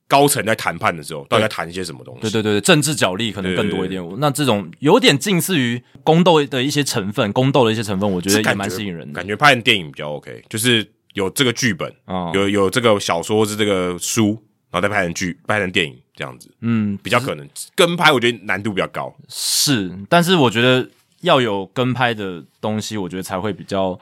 [0.09, 2.21] 高层在谈判的时候，到底在谈一些什么东西？
[2.23, 4.03] 对对对，对政治角力可能更多一点。
[4.19, 9.14] 那这种有点近似于宫斗的一些成分，宫斗的一些成分，我觉得也蛮吸引人的。
[9.14, 14.40] 感觉拍成电影比较 OK，就是有这个剧本，啊、有有这个小说是这个书，
[14.71, 19.14] 然后再拍成剧，拍成电影这样子，嗯，比较可能跟拍，我觉得难度比较高。
[19.29, 20.88] 是，但是我觉得
[21.23, 23.99] 要有跟拍的东西，我觉得才会比较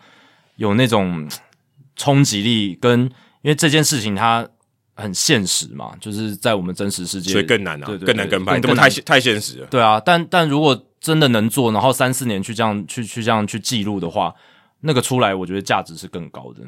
[0.57, 1.27] 有那种
[1.97, 3.01] 冲击力，跟
[3.43, 4.47] 因为这件事情它
[4.95, 9.67] 很现实嘛，就是在我们真实世界，所以更难啊，对对对更难跟拍，更更难这么太太现实了。
[9.67, 14.35] 对啊，但但如果真的能做，然后三四年去这样去去这样去记录的话，
[14.81, 16.63] 那个出来，我觉得价值是更高的。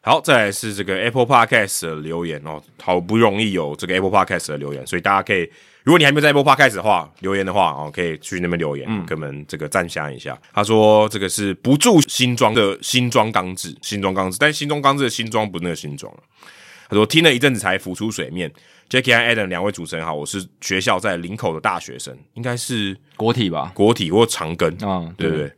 [0.00, 5.50] 好，再来是这个 Apple Podcast 的留言哦，好不容易有这个 Apple Podcast 的留言，所以大家可以
[5.82, 10.38] 如果你还没有在 Apple Podcast 的话，留言的话哦，可以去那边留言，给我们这个赞下一下。
[10.52, 16.12] 他说这个是不住新装的新装钢制，新装钢制，但新装钢制的新装不是那个新装
[16.88, 18.52] 他说听了一阵子才浮出水面。
[18.88, 25.50] Jackie 和 Adam 两位主持人好，我是学校在林口的大学生，应该是国体吧，国体或长庚啊，对不对？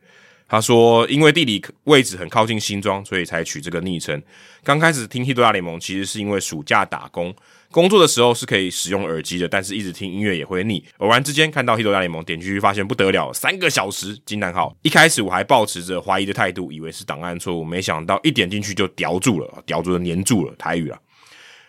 [0.48, 4.22] 他说因为地理位置很靠近新庄，所以才取这个昵称。
[4.62, 7.34] 刚开始听 Hit 大联盟，其实是因为暑假打工。
[7.72, 10.82] 工作的时候是可以使用耳机的，但是一直听音乐也会腻。
[10.98, 14.74] 偶然之间看到《h i t 大联盟》，点进去发现不得了，三个小时惊叹号！
[14.82, 20.54] 一开始我还抱持着怀疑的态度，以为是档案错误，没想到一点进去就叼住了，叼住了，粘住了。
[20.56, 20.98] 台语啊，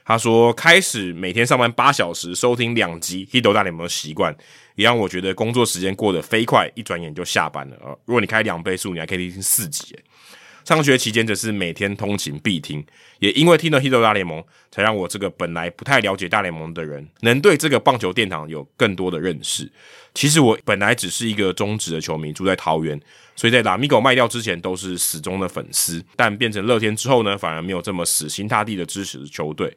[0.07, 4.33] 他说开始每天上班八小时，收听两集《h i t 大联盟》的习惯，
[4.75, 7.91] 也让我觉得工作时间过得飞快，一转眼就下班了啊！
[8.05, 9.93] 如果你开两倍速，你还可以听四集。
[10.63, 12.85] 上学期间则是每天通勤必听，
[13.19, 14.39] 也因为听了《h i t 大联盟》，
[14.71, 19.69] 才让我这个本来不太了解大联盟的人，能对这个棒球殿堂有更多的认识。
[20.13, 22.97] 其实我本来只是一个中职的球迷，住在桃园，
[23.35, 29.75] 所以在拉米狗卖掉之前都是死忠的粉丝，但变成乐天之后呢，反而没有这么死心塌地的支持球队。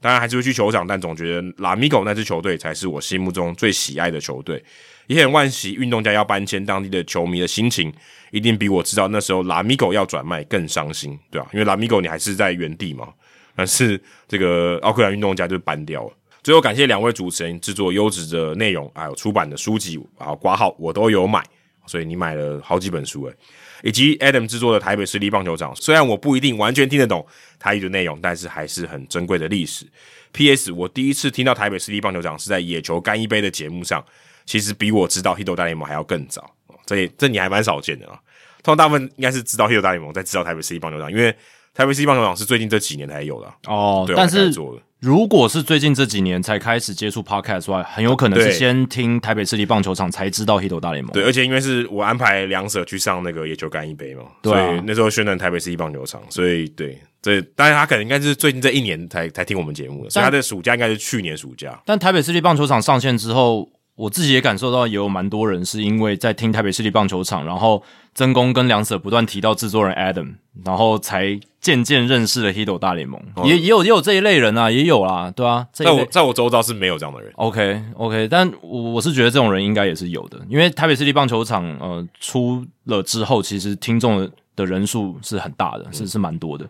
[0.00, 4.62] 当然还是会去球场，但总觉得拉米狗那支球队才是我心目中最喜爱的球队。
[5.06, 7.90] 也很惋惜，运动家要搬迁，当地的球迷的心情
[8.30, 11.48] 一定比我知道那时候拉米狗要转卖更伤心，对吧？
[11.52, 13.08] 因为拉米狗你还是在原地嘛，
[13.56, 16.12] 但是这个奥克兰运动家就搬掉了。
[16.42, 21.42] 最后感谢两位主持人制作优质的内容，还有出版的书籍啊挂号我都有买，
[21.86, 23.34] 所以你买了好几本书诶，
[23.82, 27.26] 以及 Adam 制作的台北市立棒球场，虽然我不一定完全听得懂
[27.58, 29.86] 台语的内容，但是还是很珍贵的历史。
[30.32, 30.70] P.S.
[30.72, 34.04] 我第一次听到台北市立棒球场是在野球干一杯的节目上。
[34.44, 36.50] 其实比我知道《h i t 大联盟》还要更早，
[36.86, 38.18] 这这你还蛮少见的啊。
[38.62, 41.34] 通常大部分应该是知道《h i t 大联盟》，再知道台北市立棒球场，因为
[41.78, 44.04] 台北市立棒球场是最近这几年才有的哦。
[44.16, 44.50] 但是
[44.98, 51.12] 如果是最近这几年才开始接触 Podcast 的话，很有可能是先听台北市立棒球场才知道《h i t 大联盟》。
[51.14, 61.80] 对，而且因为是我安排两舍去上那个野球干一杯嘛，所以那时候宣传台北市立棒球场，所以对，这当然他可能应该是最近这一年才才听我们节目的，所以他的暑假应该是去年暑假。
[61.86, 63.70] 但台北市立棒球场上线之后。
[63.98, 67.82] 我自己也感受到，也有蛮多人是因为在听台北市立棒球场，然后
[68.14, 73.20] 曾公跟梁舍不断提到制作人 Adam，然后才渐渐认识了 Hito 大联盟。
[73.42, 77.32] 也也有也有这一类人啊，也有啦，对啊，在我在我周遭是没有这样的人。
[77.34, 86.64] OK OK，但我我是觉得这种人应该也是有的，因为台北市立棒球场呃出了之后，其实听众的人数是很大的，是是蛮多的。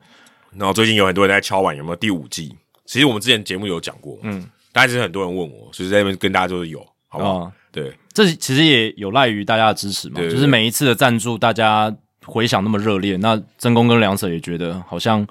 [0.56, 2.56] 然后最近有很多人在敲碗，有没有第五季？
[2.86, 6.82] 其实我们之前节目有讲过，嗯，但是很多人问我，所以在那边跟大家就是有。
[7.08, 11.94] 好对，这其实也有赖于大家的支持嘛，就是每一次的赞助，大家
[12.24, 15.24] 回想那么热烈，那真公跟梁舍也觉得好像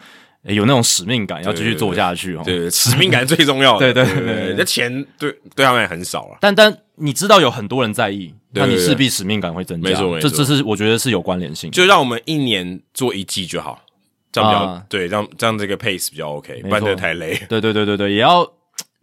[0.43, 2.43] 有那种使命感，要继续做下去哦。
[2.45, 3.77] 对，使命感最重要。
[3.77, 6.37] 对对对，那钱对对他们也很少了。
[6.39, 9.89] 但但你知道有很多人在意，那你势必使命感会增加。
[9.89, 11.69] 没错没错，这这是我觉得是有关联性。
[11.71, 13.81] 就让我们一年做一季就好，
[14.31, 17.35] 这样比较对，这样这样这个 pace 比较 OK，不然得太累。
[17.49, 18.47] 对对对对对，也要。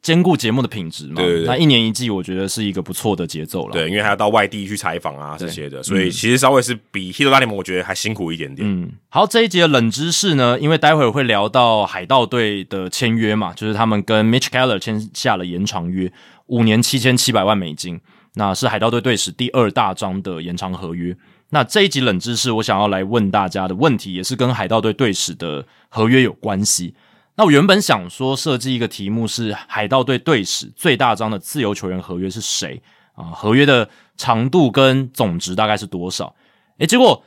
[0.05, 3.73] 兼顾节目的品质嘛，那一年一季，我觉得是一个不错的节奏了。
[3.73, 8.69] 对，因为还要到外地去采访啊这些的，所以其实稍微是比《h i t 大联盟》我觉得还辛苦一点点。
[8.71, 16.13] 嗯，好，这一集的冷知识呢，因为待会儿会聊到海盗队的签约嘛，就是他们跟 Mitch Keller 签下了延长约，
[16.49, 17.99] 五年七千七百万美金，
[18.35, 21.17] 那是海盗队队史第二大张的延长合约。
[21.49, 26.95] 那这一集冷知识，我想要来问大家的问题，也是跟海盗队队史的合约有关系。
[27.37, 32.81] 那我原本想说设计一个题目是海盗队队史最大张的自由球员合约是谁
[33.15, 33.25] 啊？
[33.35, 36.33] 合约的长度跟总值大概是多少？
[36.79, 37.25] 诶，结果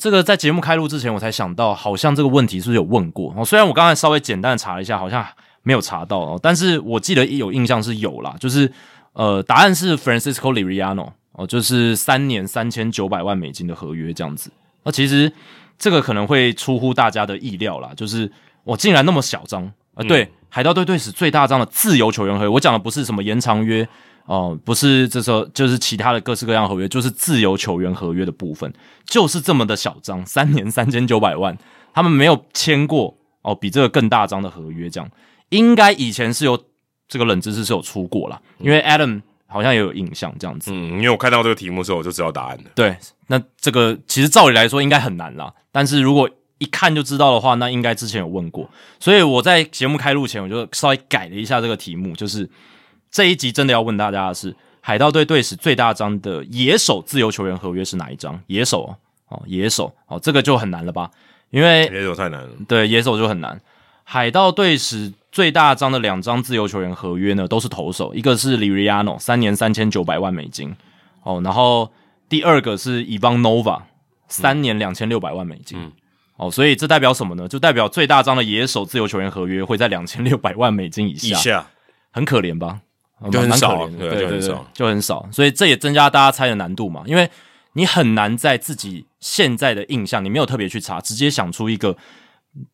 [0.00, 3.32] 这个在节目开录之前我才想到，好像这个问题是不是有问过？
[3.36, 5.24] 哦，虽然我刚才稍微简单查了一下，好像
[5.62, 8.72] 没有查到哦，但是我记得有印象是有啦，就是
[9.12, 14.50] 呃，答案是 Francisco Liriano 哦，就是三年三千九百万美金的合约这样子。
[14.82, 15.32] 那其实
[15.78, 18.28] 这个可能会出乎大家的意料啦，就是。
[18.64, 20.02] 我竟然那么小张啊！
[20.08, 23.86] 对，海盗队队史最大张的自由球员合约，我讲的不是什么延长约
[24.26, 28.72] 哦，不是这时候就是其他的各式各样合约，就是自由球员合约的部分，
[29.04, 31.56] 就是这么的小张，三年三千九百万，
[31.92, 35.10] 他们没有签过哦，比这个更大张的合约，这样
[35.50, 36.58] 应该以前是有
[37.06, 42.64] 这个冷知识是有出过啦，因为 Adam 好像也有印象这样子，嗯，因为我看到这个题目的时候我就知道答案了。
[42.74, 42.96] 对，
[43.26, 46.28] 那这个其实照理来说应该很难啦，但是如果
[46.64, 48.66] 一看就知道的话，那应该之前有问过，
[48.98, 52.48] 所以我在节目开录前，我就稍微改了一下这个题目，就是
[53.10, 58.40] 这一集真的要问大家的是，海盗队队史最大张的野手自由球员合约是哪一张？
[58.46, 58.96] 野手
[59.28, 61.10] 哦，野手哦，这个就很难了吧？
[61.50, 62.40] 因为野手太难。
[62.42, 63.60] 了，对，野手就很难。
[64.02, 70.74] 海盗队史最大张的两张自由球员合约呢，都是投手，一个是 Liriano，三年三千九百万美金，
[71.22, 71.90] 哦，然后
[72.28, 73.82] 第二个是 ivanova
[74.28, 75.92] 三年两千六百万美金，
[76.36, 77.46] 哦，所以这代表什么呢？
[77.46, 81.66] 就代表最大张的野手自由球员合约会在两千六百万美金以下，以下
[82.10, 82.80] 很可怜吧？
[83.20, 87.30] 呃就很少对就很少，就很少，所以这也增加大家猜的难度嘛，因为
[87.74, 91.96] 你很难在自己现在的印象，你没有特别去查，直接想出一个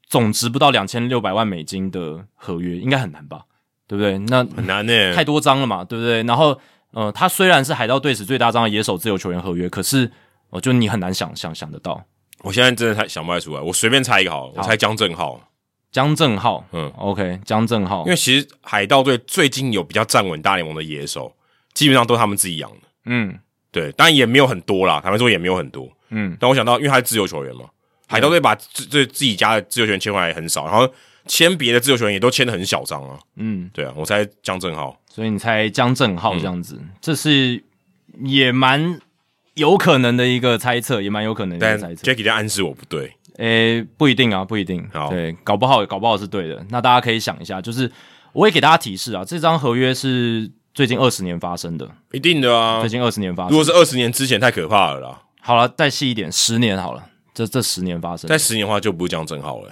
[0.08, 3.42] 总值不到两千六百万美金的合约，应该很难吧？
[3.86, 4.18] 对不对？
[4.18, 6.22] 那很难呢、太多张了嘛，对不对？
[6.22, 6.58] 然后，
[6.92, 10.10] 呃，他虽然是海盗队史最大张的野手自由球员合约，可是，
[10.50, 12.02] 呃，就你很难想想想得到
[12.42, 15.40] 我现在真的太想不太出来，我随便猜一个好了，我猜江正浩，
[15.92, 18.04] 江正浩，嗯，OK，江正浩。
[18.04, 21.34] 因，为其实海盗队最近有比较站稳大联盟的野手，
[21.74, 22.76] 基本上都是他们自己养的。
[23.06, 23.38] 嗯。
[23.72, 25.88] 对，当然也没有很多啦，坦白说也没有很多。
[26.08, 27.66] 嗯，但我想到，因为他是自由球员嘛，
[28.08, 30.92] 海盗队把自自自己家的自由球员签回来很少，然后
[31.26, 33.16] 签别的自由球员也都签的很小张啊。
[33.36, 35.00] 嗯，对啊，我猜江正浩。
[35.08, 36.88] 所以你猜江正浩这样子，嗯。
[37.00, 37.62] 这是
[38.24, 38.98] 也蛮
[39.60, 42.10] 有可能的一个猜测，也蛮有可能的一但个猜测。
[42.10, 44.88] Jacky 在暗示我不对，诶、不一定啊，不一定。
[44.92, 46.64] 好对，搞不好，搞不好是对的。
[46.70, 47.90] 那大家可以想一下，就是
[48.32, 52.88] 我也给大家提示啊，这张合约是最近二十年发生的，一定的啊最。
[52.88, 53.64] 近二十年发生如果。
[53.64, 55.22] 是二十年之前，太可怕了啦。
[55.40, 59.70] 好了，再细一点，十年好了，这这十年发生的在十年的话，就不是江正浩了、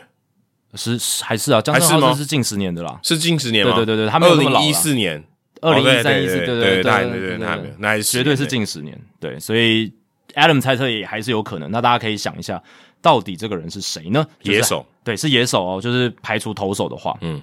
[0.74, 3.74] 十十还是啊，江正浩这是近十年的啦，是近十年吗？
[3.74, 5.24] 对对对对他没有那么老二零一四年，
[5.60, 9.92] 二零一三一四，对对对对那绝对是近十年，对，所以
[10.34, 11.70] Adam 猜测也还是有可能。
[11.70, 12.62] 那大家可以想一下，
[13.00, 14.26] 到底这个人是谁呢？
[14.42, 17.40] 野手，对，是野手哦，就是排除投手的话，嗯。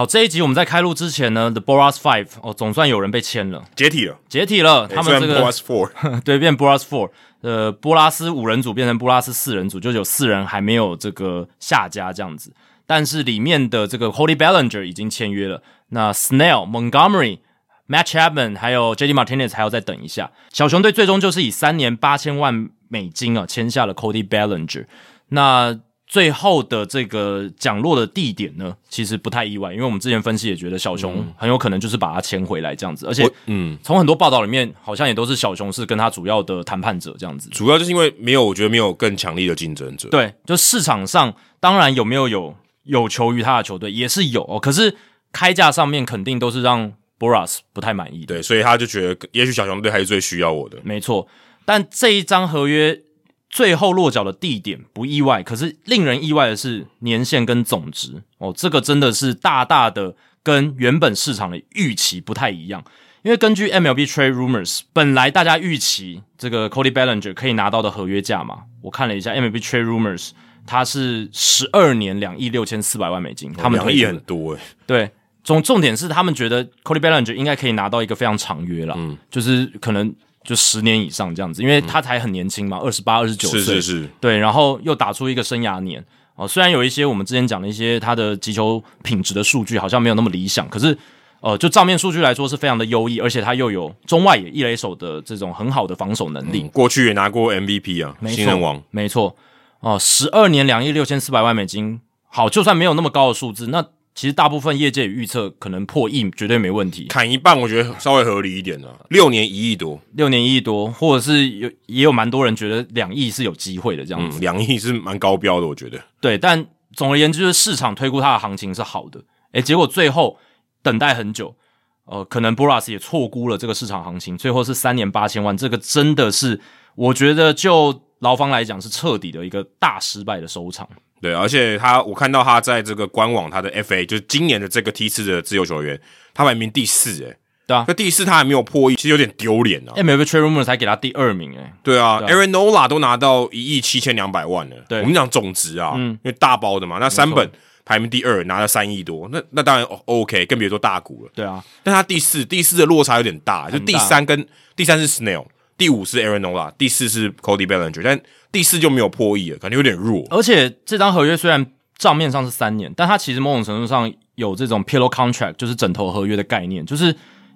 [0.00, 4.16] 好，这一集我们在开录之前呢，The Boras Five 哦，总算有人被签了，解体了。
[4.30, 5.90] 解体了，他们这个 Plus Four，
[6.24, 7.10] 对，变 Boras Four，
[7.42, 12.50] 呃，波拉斯五人组变成波拉斯四人组，就有四人还没有这个下家这样子。
[12.86, 17.40] 但是里面的这个 Cody Ballinger 已经签约了，那 Snell、Montgomery、
[17.86, 20.30] Matt Chapman 还有 JD Martinez 还要再等一下。
[20.50, 24.86] 小熊队最终就是以三年八千万美金啊签下了 Cody Bellinger。
[25.28, 25.78] 那
[26.10, 37.48] 最后的这个降落的地点呢，其实不太意外，因为我们之前分析也觉得小熊很有可能就是把他牵回来这样子，而且嗯，从很多报道里面，好像也都是小熊是跟他主要的谈判者这样子。
[37.50, 40.08] 主要就是因为没有，我觉得没有更强力的竞争者。
[40.08, 44.96] 对，就市场上当然有没有有有求于他的球队也是有哦，可是
[45.30, 48.34] 开价上面肯定都是让 Boras 不太满意的。
[48.34, 50.78] 对，所以他就觉得，也许小熊队还是最需要我的。
[50.82, 51.28] 没错，
[51.64, 53.00] 但这一张合约
[53.50, 58.22] 最后落脚的地点不意外，可是令人意外的是年限跟总值。
[58.38, 62.82] 哦，这个真的是大大的跟原本市场的预期不太一样。
[63.22, 70.30] 因为根据 MLB Trade Rumors，本来大家预期这个 Cody Bellinger 可以拿到的合约价嘛，我看了一下 MLB Trade Rumors，
[70.66, 75.10] 它是十二年两亿六千四百万美金，他们两亿很多诶、对，
[75.44, 79.18] 重重点是他们觉得 Cody Bellinger 应该可以拿到一个非常长约了，嗯。
[79.30, 83.82] 就是可能就十年以上这样子，因为他才很年轻嘛，二十八、二十九岁，是是。
[83.82, 86.04] 是，对，然后又打出一个生涯年。
[86.34, 86.48] 哦。
[86.48, 90.96] 虽然有一些我们之前讲的一些他的击球品质的数据好像没有那么理想，可是
[91.40, 98.82] 呃，就账面数据来说是非常的优异，而且他又有中外野一垒手的这种很好的防守能力，嗯过去也拿过 MVP 啊，新人王。
[98.90, 99.36] 没错。
[99.80, 103.86] 哦，十二年两亿六千四百万美金，好，就算没有那么高的数字，那
[104.20, 114.38] 其实大部分业界也预测可能破亿绝对没问题，砍一半，我觉得稍微合理一点啊，六年一亿多，六年一亿多，或者是有也有蛮多人觉得两亿是有机会的这样子。
[114.38, 115.98] 嗯，两亿是蛮高标的，我觉得。
[116.20, 120.38] 对，但总而言之，就是市场推估它的行情是好的，诶，结果最后
[120.82, 121.56] 等待很久，
[122.04, 126.60] 呃，可能 Boras 也错估了这个市场行情，最后是三年八千万，这个真的是
[126.94, 130.86] 我觉得就劳方来讲是彻底的一个大失败的收场。
[131.20, 136.00] 对，而且他我看到他在这个官网，他的 FA 就是今年的这个梯次的自由球员，
[136.32, 137.84] 他排名第四，诶，对啊。
[137.86, 139.92] 那第四他还没有破亿，其实有点丢脸啊。
[139.96, 142.30] MLB Trade Rumors 才给他第二名、诶，对啊对啊。
[142.30, 144.76] A a r o n Nola 都拿到一亿七千两百万了。
[144.88, 145.00] 对。
[145.00, 146.12] 我们讲总值啊，嗯。
[146.22, 147.50] 因为大包的嘛，那三本
[147.84, 151.32] 排名第二，拿了三亿多，那那当然 O- OK，更别说大股了。
[151.34, 154.46] 对啊，但他第四，第四的落差有点大，就第三跟
[154.76, 155.44] 第三是 Snell，
[155.80, 158.20] 第五是 Aaron Nola，第四是 Cody Bellinger，但
[158.52, 160.22] 第四就没有破亿了，感觉有点弱。
[160.28, 167.06] 而且这张合约虽然账面上是三年，但它其实某种程度上有这种 pillow contract，就是枕头合约的概念，就是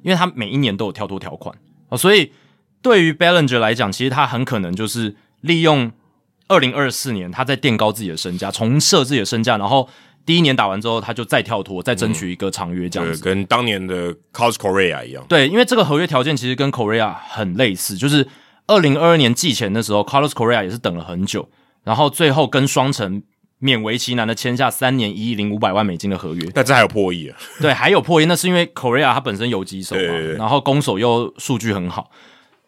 [0.02, 1.54] 因为它每一年都有跳脱条款
[1.90, 2.32] 哦，所以
[2.80, 5.92] 对于 Bellinger 来讲，其实他很可能就是利用
[6.48, 9.86] 二零二四年他在垫高自己的身价，重设自己的身价，然后
[10.26, 13.22] 第一年打完之后，他就再跳脱，再争取一个长约这样对，子。
[13.22, 15.24] 跟当年的 Cos Korea 一样。
[15.28, 18.26] 对，因为这个合约条件其实跟 Korea 很类似，就是
[18.66, 21.48] 二零二二年季前的时候，Carlos Korea 也是等了很久，
[21.82, 23.22] 然后最后跟双城
[23.60, 26.50] 勉为其难的签下三年一亿零五百万美金的合约。
[26.54, 27.36] 但这还有破亿啊！
[27.60, 32.10] 对，还有破亿，那是因为 Korea 他本身游击手嘛，对对对然后攻守又数据很好，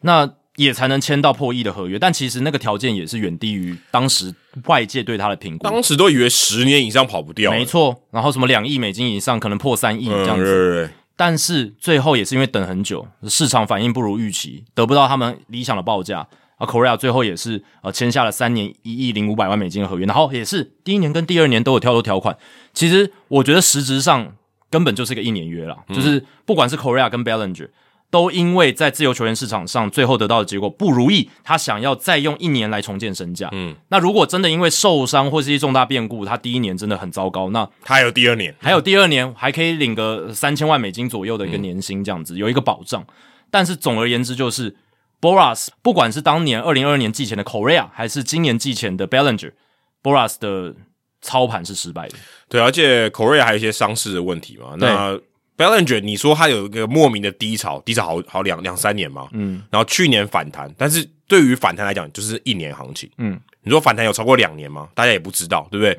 [0.02, 1.98] 那也才能签到破亿的合约。
[1.98, 4.34] 但其实那个条件也是远低于当时
[4.64, 5.64] 外界对他的评估。
[5.64, 10.44] 当时都以为十年以上跑不掉了，没错，然后什么两亿美金以上，可能破三亿嗯，这样子。
[10.44, 16.28] 对对对但是最后也是因为等很久，市场反应不如预期，得不到他们理想的报价。
[16.58, 22.34] 啊，Korea 最后也是呃签下了三年一亿零五百万美金的合约，然后也是第一年跟第二年都有跳脱条款。
[22.72, 24.32] 其实我觉得实质上
[24.70, 27.68] 根本就是个一年约啦，就是不管是 Korea 跟 Bellinger
[28.10, 33.48] 都因为在自由球员市场上最后得到的结果不如意，他想要再用一年来重建身价。
[33.52, 43.04] 嗯，那如果真的因为受伤或是一些重大变故，他第一年真的很糟糕，那他还有第二年，还有第二年还可以领个三千万美金左右的一个年薪，这样子、有一个保障。
[43.50, 44.76] 但是总而言之，就是
[45.20, 50.74] Boras 不管是当年二零二二年季前的 Korea，还是今年季前的 Bellinger，Boras 的
[51.20, 52.14] 操盘是失败的。
[52.48, 54.74] 对，而且 Korea 还有一些伤势的问题嘛。
[54.78, 55.18] 那
[55.56, 63.10] Bellinger，你说他有一个莫名的低潮，低潮好好两两三年嘛，嗯，然后去年反弹，但是对于反弹来讲，就是一年行情。
[63.18, 64.88] 嗯，你说反弹有超过两年吗？
[64.94, 65.98] 大家也不知道，对不对？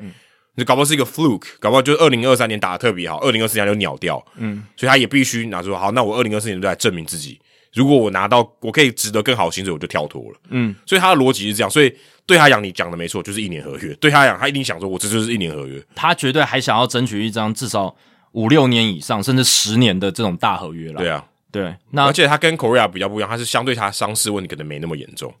[0.54, 7.40] 你搞不好是一个 fluke，搞不好就是二零二三年打的特别好，二零二四年就鸟掉，嗯，所以他也必须拿出好，那我二零二四年就来证明自己。
[7.74, 10.38] 如果我拿到我可以值得更好的薪水，我就跳脱了。
[10.48, 11.94] 嗯，所以他的逻辑是这样，所以
[12.26, 13.94] 对他讲，你讲的没错，就是一年合约。
[13.96, 15.80] 对他讲，他一定想说，我这就是一年合约。
[15.94, 17.94] 他绝对还想要争取一张至少
[18.32, 20.98] 五六年以上，甚至十年的这种大合约了。
[20.98, 25.32] 对啊，对，那而且他跟 Korea 比较不一样，他是相对他伤势问题可能没那么严重，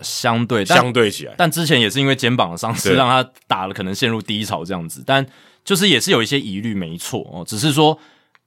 [0.00, 2.96] 相对，但相对起来，但之前也是因为肩膀的伤势对。
[2.96, 5.26] 让他打了可能陷入低潮这样子，但
[5.64, 7.98] 就是也是有一些疑虑，没错哦，只是说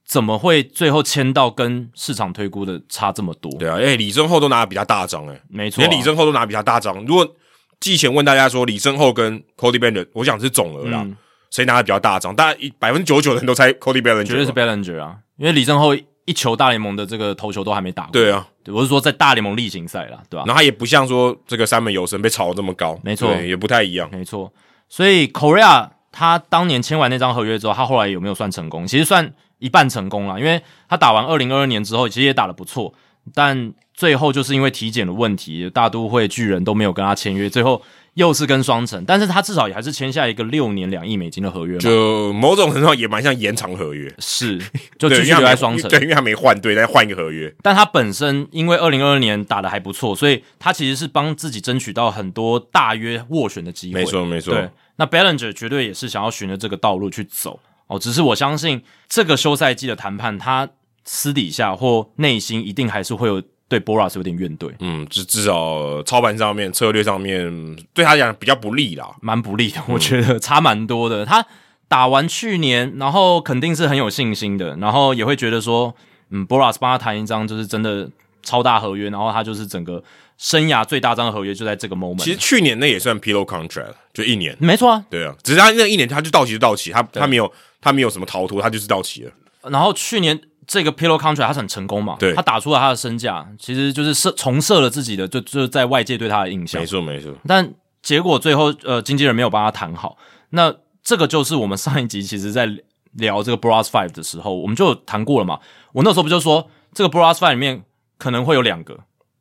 [0.06, 3.52] 怎么会最后签到跟市场推估的差这么多？
[3.58, 7.04] 对啊，哎、李正厚都拿的比他大张、哎，没错、啊，连李正厚都拿比他大张。
[7.04, 7.36] 如果
[7.78, 11.16] 季前问大家说李正厚跟 Cody Bellinger，我想是总额啦，嗯
[11.50, 12.34] 谁、拿的比较大张？
[12.34, 15.94] 大概一百分之九十九的人都猜 Cody Bellinger，绝对是 Bellinger 啊，因为李正厚
[16.24, 23.34] 一球大联盟的这个头球都还没打过，对啊，对，我是说在大联盟例行赛啦，对吧、然后他也不像说这个三本游神被炒得这么高，没错。
[23.42, 24.08] 也不太一样。
[24.12, 24.52] 没错，
[24.88, 28.86] 所以 Korea 他当年签完那张合约之后，他后来有没有算成功？
[28.86, 32.94] 其实算一半成功了，因为他打完二零二二年之后，其实也打得不错，
[33.34, 37.82] 但最后就是因为体检的问题，大都会巨人都没有跟他签约，最后
[38.14, 44.58] 又是跟双城，但是他至少也还是签下一个六年两亿美金的合约嘛，就某种程度上也蛮像延长合约，是
[44.98, 47.54] 就继续留在双城，对，因为他没换队，再换一个合约。
[47.62, 54.00] 但他本身因为二零二二年打的还不错，所以他其实是帮自己争取到很多大约斡旋的机会。
[54.00, 54.54] 没错，没错。
[54.54, 57.98] 对，那 Ballinger 绝对也是想要循着这个道路去走哦。
[57.98, 60.68] 只是我相信这个休赛季的谈判，他
[61.04, 69.08] 私底下或内心一定还是会有对 Boras 有点怨怼，嗯，至至少操盘上面、策略上面对他讲比较不利啦。
[69.22, 69.80] 蛮不利的。
[69.86, 71.24] 我觉得差蛮多的。
[71.24, 71.46] 他
[71.86, 75.94] 打完去年，然后肯定是很有信心的，然后也会觉得说，
[76.30, 78.10] 嗯，Boras 帮他谈一张就是真的
[78.42, 80.02] 超大合约，然后他就是整个
[80.36, 82.18] 生涯最大张的合约就在这个 moment。
[82.24, 84.56] 其实去年那也算 pillow contract，就一年。
[84.58, 89.32] 没错啊，对啊，只是他那一年他就到期就到期，他他没有他没有什么逃脱，他就是到期了。
[89.70, 90.40] 然后去年
[90.70, 96.86] 这个 Pillow Contract 他是很成功嘛，对他打出了他的身价，其实就是设重设了自己的，就就是在外界对他的印象没。
[96.86, 100.16] 错没错，但结果最后呃，经纪人没有帮他谈好。
[100.50, 102.68] 那这个就是我们上一集其实在
[103.14, 105.58] 聊这个 Bros Five 的时候，我们就谈过了嘛。
[105.92, 107.82] 我那时候不就说这个 Bros Five 里面
[108.16, 108.96] 可能会有两个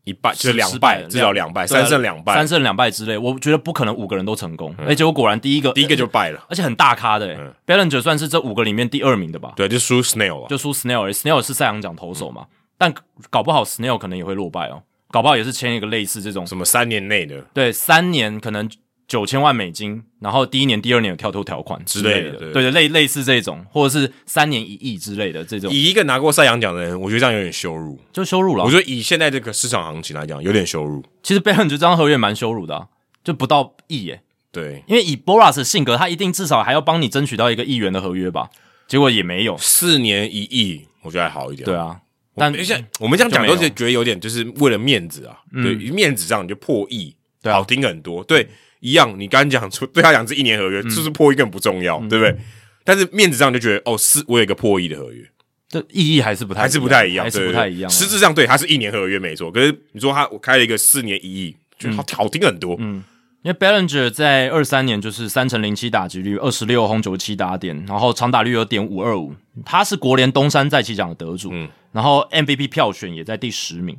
[0.10, 4.76] 一败就是两败败，至少两败，三胜两败，三胜两败之类，我觉得不可能五个人都成功。
[4.86, 6.44] 哎、结果果然第一个第一个就败了。
[6.50, 9.54] 而且很大咖的、欸嗯 Bellinger 算是这五个里面第二名的吧。
[9.56, 10.48] 对，就输 Snail 啊。
[10.50, 12.48] 就输 Snail，Snail 是赛扬奖投手嘛，
[12.78, 12.94] 但
[13.30, 14.82] 搞不好 Snail 可能也会落败哦，
[15.12, 18.70] 搞不好也是签一个类似这种，什么三年内的对，三年可能
[19.10, 22.54] 九千万美金，然后第一年、第二年有跳脱条款之类的，对。
[22.54, 28.00] 对对，类类似这种，或者是三年一亿之类的这种，以一个拿过赛扬奖的人，我觉得这样有点羞辱。
[28.14, 28.64] 就羞辱了。
[28.64, 28.66] 啊。
[28.66, 31.04] 我觉得以现在这个市场行情来讲，有点羞辱。
[31.24, 32.88] 其实 Bellinger 这张合约蛮羞辱的、啊，
[33.24, 38.50] 就不到亿耶，对，因为以 Boras 的性格，他一定至少还要帮你争取到一个亿元的合约吧，
[38.88, 41.66] 结果也没有，四年一亿，我觉得还好一点。
[41.66, 42.00] 对啊，
[42.36, 47.56] 但而且我们这样讲都是觉得有点就是为了面子啊，对，面子上你就破亿，对啊。
[47.56, 48.48] 好听很多，对，
[48.80, 49.14] 一样。
[49.20, 52.36] 你刚刚讲出对他讲是一年合约，就是破亿根本不重要，对不对？
[52.84, 55.24] 但是面子上就觉得哦，是我有一个破亿的合约，
[55.68, 57.94] 这意义还是不太还是不太一样，还是不太一样啊。
[57.94, 63.04] 实质上对，他是一年合约没错，可是你说他我开了一个四年一亿，就好好听很多，嗯，
[63.44, 71.70] 因为 Ballinger 在二三年就是三成零七打击率，二十六轰九七打点，然后长打率有点五二五，他是国联东山再起奖的得主，嗯。
[71.92, 73.98] 然后 MVP 票选也在第十名，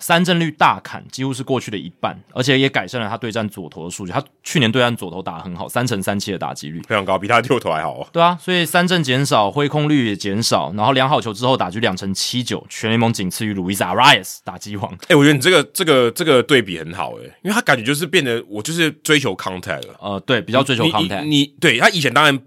[0.00, 4.12] 三振率大砍，几乎是过去的一半，而且也改善了他对战左投的数据。
[4.12, 8.08] 他去年对战左投打得很好，三成三七的打击率，非常高，比他右投还好啊。
[8.12, 14.92] 对啊，所以三振减少，挥空率也减少，然后量好球之后打局两成七九，全联盟仅次于路易斯 Arias 打击王。
[15.08, 22.40] 哎、我觉得你这个这个这个对比很好哎、因为他感觉就是变得我就是追求 contact 了，呃，对，比较追求 contact，你你对他以前当然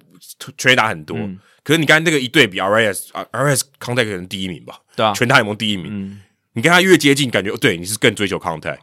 [0.58, 5.88] 全垒打很多，嗯可是你刚才那个一对比，RS RS contact 可能第一名吧，对啊，全大联盟第一名。
[5.90, 6.20] 嗯，
[6.54, 8.80] 你跟他越接近，感觉对你是更追求 contact。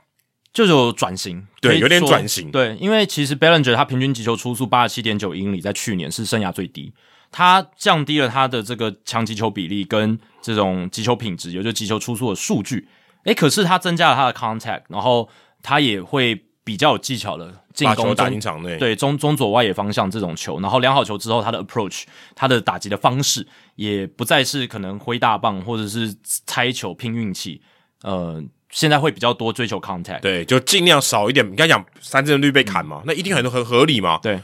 [0.53, 6.93] 就有转型，对有点转型对，因为其实 Bellinger 他平均击球出速八十七点九英里，在去年是生涯最低，
[7.31, 12.89] 他降低了他的这个强击球比例跟这种击球品质，也就击球出速的数据。
[13.25, 15.29] 诶，可是他增加了他的 contact，然后
[15.63, 22.05] 他也会比较有技巧的进攻中进场内，对中中左外野方向这种球，然后量好球之后，他的 approach，
[22.35, 23.47] 他的打击的方式
[23.77, 26.15] 也不再是可能挥大棒或者是
[26.47, 27.63] 猜球拼运气，
[28.03, 30.21] 呃，现在会比较多追求 contact。
[30.21, 31.45] 对，就尽量少一点。
[31.51, 34.19] 你刚才讲三振率被砍嘛，那一定很很合理嘛。
[34.23, 34.41] 对，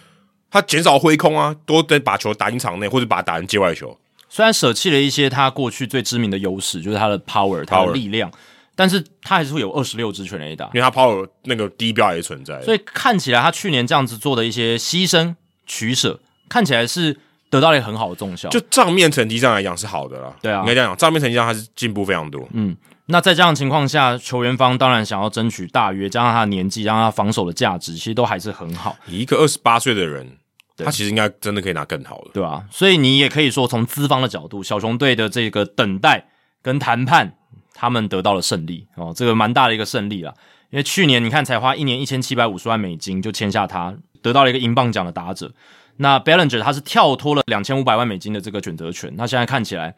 [0.50, 3.96] 他减少挥空啊，多得把球打进场内，或者把它打成界外球。
[4.28, 8.30] 虽然舍弃了一些他过去最知名的优势，就是他的 power，他的力量，
[8.76, 12.62] 但是他还是会有二十六支全垒打，因为他 power 那个低标也存在。
[12.62, 15.34] 所以看起来他去年这样子做的一些牺牲
[15.66, 17.18] 取舍，看起来是
[17.50, 18.48] 得到了一个很好的重效。
[18.50, 20.36] 就账面成绩上来讲是好的啦。
[20.40, 22.48] 对啊应该这样讲，账面成绩上他是进步非常多。
[22.52, 22.76] 嗯
[23.08, 30.28] 那在这样的情况下，球员方当然想要争取大约，加上他的年纪，加上他防守的价值，其实都还是很好，以一个二十八岁的人，
[30.76, 32.30] 他其实应该真的可以拿更好的。
[32.34, 36.26] 对吧、所以你也可以说，从资方的角度，小熊队的这个等待
[36.60, 37.32] 跟谈判，
[37.78, 40.32] 他们得到了胜利哦，这个蛮大的一个胜利啦。
[40.70, 45.52] 因为去年你看才花一年一千七百五十万美金就签下他，得到了一个银棒奖的打者。
[45.98, 49.94] 那 Bellinger 他是跳脱了两千五百万美金的这个选择权，那现在看起来，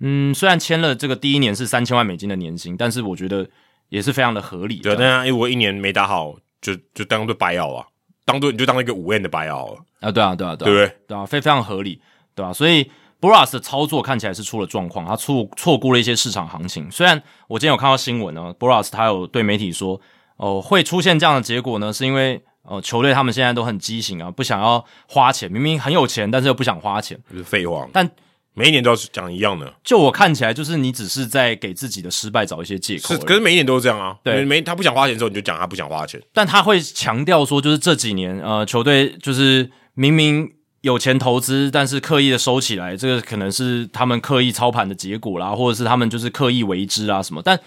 [0.00, 3.48] 嗯，虽然签了这个第一年是三千万美金的年薪，但是我觉得
[3.88, 5.04] 也是非常的合理对啊，的。
[5.04, 7.86] 那如果一年没打好，就就当做白咬啊，
[8.24, 10.96] 当做你就当一个五 N 的白咬了，啊，对啊，对啊，对啊，对不对？
[11.08, 12.00] 对啊，非非常合理，
[12.34, 12.88] 对吧、所以
[13.20, 16.90] Boras 的操作看起来是出了状况，他错错估了一些市场行情。
[16.90, 20.00] 虽然我今天有看到新闻呢，Boras 他有对媒体说，
[20.36, 27.18] 哦、会出现这样的结果呢，是因为呃球队他们现在都很畸形啊，不想要花钱，明明很有钱，但是又不想花钱。
[27.30, 27.86] 就是废话。
[27.92, 28.10] 但
[28.54, 34.16] 每一年都要讲一样的，就我看起来，就是你只是在给自己的失败找一些借口是，可是每一年都是这样啊。
[34.24, 36.20] 对每他不想花钱的时候，你就讲他不想花钱。
[36.32, 40.50] 但他会强调说，就是这几年呃，球队就是明明
[40.82, 47.42] 有钱投资，但是刻意的收起来，这个可能是他们刻意操盘的结果啦，或者是他们就是刻意为之啊什么。
[47.42, 47.58] 但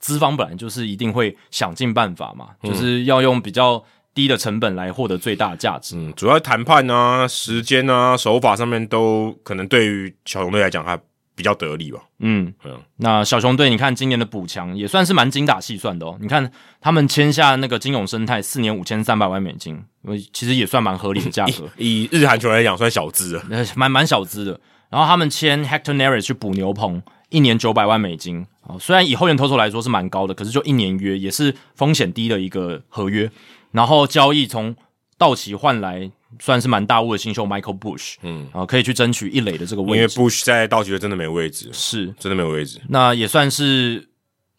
[0.00, 5.96] 资方本来就是一定会想尽办法嘛，就是要用比较低的成本来获得最大的价值。
[5.96, 10.98] 嗯，主要谈判啊、时间啊、手法上面都可能对于小熊队来讲，还
[11.36, 12.00] 比较得力吧。
[12.18, 16.16] 嗯嗯，那小熊队，你看今年的补强也算是蛮精打细算的哦。
[16.20, 21.68] 你看他们签下那个金永生态四年五千三百万美金，呃其实也算蛮合理的价格。
[21.76, 23.44] 以 日韩球来讲，算小资了。
[23.50, 24.58] 呃， 蛮蛮小资的。
[24.88, 33.30] 然后他们签 Hector Neris 去补牛棚，一年九百万美金哦，虽然以后援投手来说是蛮高的，可是就一年约也是风险低的一个合约。
[33.72, 34.74] 然后交易从
[35.18, 36.10] 道奇换来
[36.40, 40.08] 算是蛮大物的新秀 Michael Bush，嗯，啊、可以去争取一垒的这个位置因为。
[40.08, 42.80] Bush 在道奇队真的没位置，是，真的没有位置。
[42.88, 44.08] 那也算是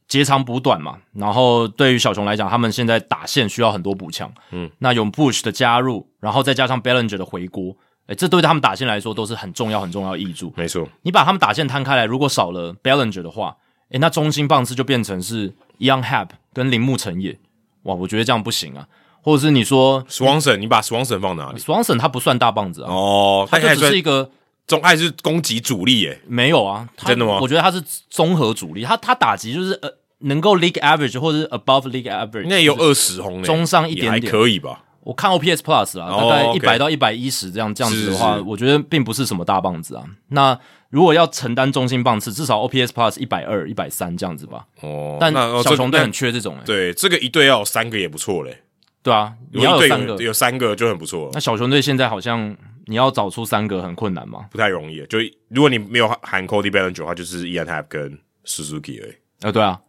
[0.08, 0.98] 截长补短嘛。
[1.14, 4.32] 然后对于小熊来讲，他们现在打线需要很多补强。
[4.52, 7.76] 嗯，那有 Bush 的加入，然后再加上 Bellinger 的回锅，
[8.08, 10.54] 诶，这对他们打线来说都是很重要、很重要的益处。
[10.56, 13.58] 没错，你把他们打线摊开来，如果少了 Bellinger 的话，
[13.90, 17.38] 诶，那中心棒次就变成是 Young Hab 跟铃木成也。
[17.84, 18.88] 哇，我觉得这样不行啊。
[19.28, 24.30] 或者是你说 Swanson，你把 Swanson 放哪里？Swanson 他不算大棒子啊，哦，他就只是一个
[24.66, 26.22] 中，还是攻击主力耶。
[26.26, 34.86] 没有啊，他真的吗我觉得他是综合主力，他他打击就是呃能够 league average 或者是 above league average，那也有二十红呢，中上一点点还可以吧？
[35.02, 40.06] 我看 OPS Plus 啊，哦大概一百到一百一十这样这样子的话，我觉得并不是什么大棒子啊。
[40.30, 40.58] 那
[40.90, 44.66] 如果要承担中心棒次，至少 OPS Plus 一百二、一百三这样子吧。
[44.80, 48.64] 哦，但小熊队很缺这种、欸，对这个一队要有三个也不错嘞，
[49.08, 50.16] 对啊，你要有三个。
[50.18, 52.54] 有三个就很不错那，小熊队现在好像
[52.88, 54.48] 你要找出三个很困难吗？
[54.52, 55.02] 不太容易。
[55.06, 59.14] 就如果你没有喊 Cody Bellinger 的话，就是 Ian Happ 跟 Suzuki 而已。
[59.44, 59.80] 呃，对啊，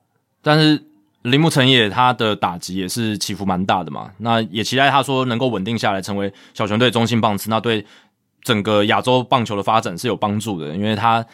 [0.41, 0.81] 但是
[1.23, 4.13] 铃木成也他的打击也是起伏蛮大的嘛。
[4.19, 7.85] 那也期待他说能够稳定下来，成为小熊队中心棒次，那对
[8.45, 11.27] 整个亚洲棒球的发展是有帮助的，因为他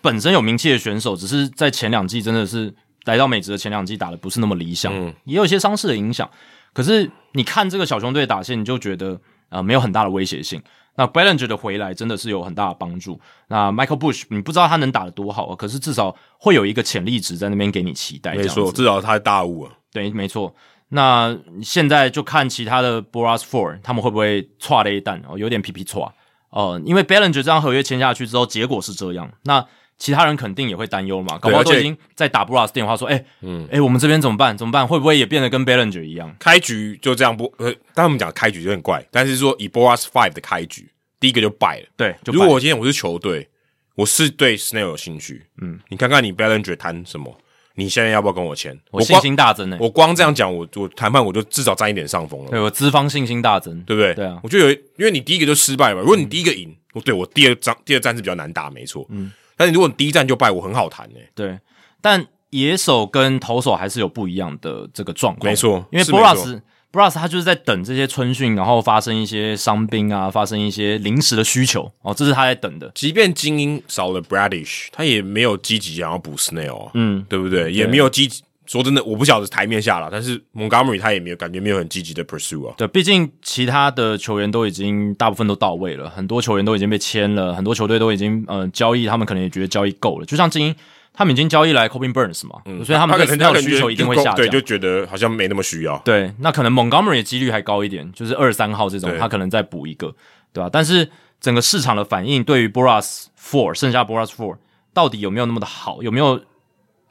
[0.00, 2.72] 本身有名气的选手，只是在前两季真的是
[3.06, 6.30] 来到美职的前两季打的不是那么理想，嗯也有一些伤势的影响。
[6.74, 9.18] 可是你看这个小熊队打线，你就觉得
[9.48, 10.62] 呃没有很大的威胁性。
[10.96, 13.20] 那 Bellinger 的回来真的是有很大的帮助。
[13.48, 18.34] 那 Michael Bush 你不知道他能打得多好，可是至少会有一个潜力值在那边给你期待。
[18.34, 19.72] 没错，至少他大物啊。
[19.90, 20.54] 对，没错。
[20.90, 26.12] 那现在就看其他的 Boras Four 他们会不会错了一弹哦，有点皮皮错
[26.50, 26.80] 哦。
[26.84, 29.32] 因为 Bellinger 这张合约签下去之后，结果是这样。
[29.42, 29.66] 那
[29.98, 34.56] 其他人肯定也会担忧嘛，搞不好都已经在打 Boras 电话说，哎，嗯，哎，我们这边怎么办？
[34.56, 34.86] 怎么办？
[34.86, 36.34] 会不会也变得跟 Bellinger 一样？
[36.38, 37.52] 开局就这样不？
[37.58, 40.90] 呃，当我们讲开局就很怪，但是说以 Boras Five 的开局，
[41.20, 41.86] 第一个就败了。
[41.96, 43.48] 对，如果我今天我是球队，
[43.94, 47.36] 我是对 Snell 有兴趣，嗯，你看看你 Bellinger 谈什么？
[47.76, 48.78] 你现在要不要跟我签？
[48.92, 49.76] 我信心大增呢。
[49.80, 52.50] 我光这样讲，我我谈判我就至少占一点上风了。
[52.50, 54.14] 对我资方信心大增，对不对？
[54.14, 56.00] 对啊，我就有，因为你第一个就失败嘛。
[56.00, 59.04] 如果你第一个赢，我对我第二张第二战是比较难打，没错。
[59.08, 61.30] 嗯，但是如果你第一战就败，我很好谈诶。
[61.34, 61.58] 对，
[62.00, 65.86] 但野手跟投手还是有不一样的这个状况，没错。
[65.90, 66.60] 因为 Boras。
[66.92, 72.88] Bras 他就是在等这些春训，然后发生一些伤兵啊，发生一些临时的需求哦，这是他在等的。
[72.94, 77.72] 即便精英少了 Bradish，他也没有积极想要补 Snail，嗯，对不对？
[77.72, 78.44] 也没有积极。
[78.66, 82.74] 说真的，我不晓得台面下了，但是 Montgomery 他也没有感觉没有很积极的 pursue 啊。
[82.76, 90.26] 对，毕竟其他的球员都已经大部分都到位了，很多球员都已经被签了，很多球队都已经呃交易，他们可能也觉得交易够了。
[90.26, 90.74] 就像精英。
[91.16, 95.96] 他们已经交易来 Cobin Burns 嘛，所以他们对 Snell 的需求一定会下降，对，就觉得好像没那么需要。
[95.98, 100.12] 对，那可能 Montgomery 的几率还高一点，就是二三号这种，他可能再补一个，
[100.52, 100.68] 对吧？
[100.72, 101.08] 但是
[101.40, 104.56] 整个市场的反应对于 Boras Four 剩下 Boras Four
[104.92, 106.02] 到底有没有那么的好？
[106.02, 106.42] 有没有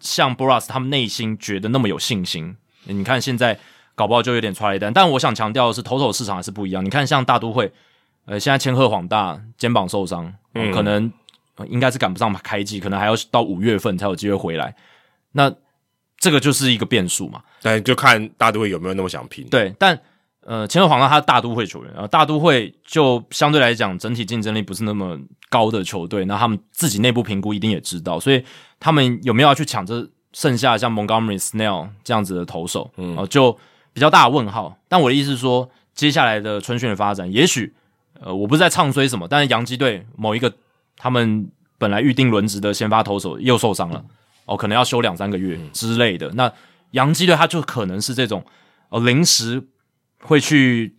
[0.04, 2.56] 像 Boras 他们内心觉得那么有信心？
[2.84, 3.58] 你看现在
[3.96, 4.94] 搞不好就有点踹一单。
[4.94, 6.86] 但我想强调的是，投手市场还是不一样。
[6.86, 7.72] 你看像大都会，
[8.26, 10.32] 呃，现在千鹤晃大肩膀受伤，
[10.74, 11.12] 可能。
[11.68, 14.76] 应该是赶不上开季，可能还要到五月份才有机会回来。
[15.34, 15.54] 那
[16.18, 17.44] 这个就是一个变数嘛？
[17.62, 19.48] 但就看大都会有没有那么想拼。
[19.50, 19.98] 对，但
[20.46, 25.18] 呃，前头黄他是大都会球员，然后大都会就相对来讲整体竞争力不是那么
[25.50, 28.44] 高的球队，那他们自己内部评估一定也知道，所以
[28.80, 32.92] 他们有没有要去抢这剩下像 Montgomery、Snell 这样子的投手？
[32.98, 33.58] 嗯，就
[33.94, 34.78] 比较大的问号。
[34.88, 37.74] 但我的意思是说，接下来的春训的发展，也许
[38.20, 40.54] 呃，我不是在唱衰什么，但是洋基队某一个。
[40.96, 44.02] 他们本来预定轮值的先发投手又受伤了，
[44.46, 46.30] 哦，可能要休两三个月之类的。
[46.34, 46.50] 那
[46.92, 48.46] 洋基队他就可能是这种
[48.90, 49.62] 呃临时
[50.24, 50.96] 会去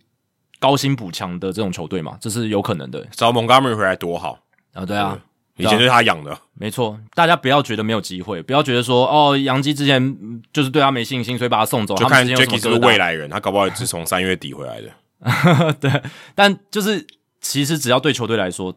[0.59, 3.05] 高薪补强的这种球队嘛，这是有可能的。
[3.11, 4.39] 找 Montgomery 回来多好
[4.73, 4.85] 啊！
[4.85, 5.19] 对啊，
[5.57, 6.99] 以前是他养的，没错。
[7.13, 11.95] 大家不要觉得没有机会，不要觉得说哦，杨基之前就是对他没信心，所以把他送走。
[11.95, 15.73] 就看 Jackie 是未来人，他 搞不好也是从三月底回来的。
[15.79, 16.01] 对，
[16.33, 17.05] 但就是
[17.41, 18.75] 其实只要对球队来说。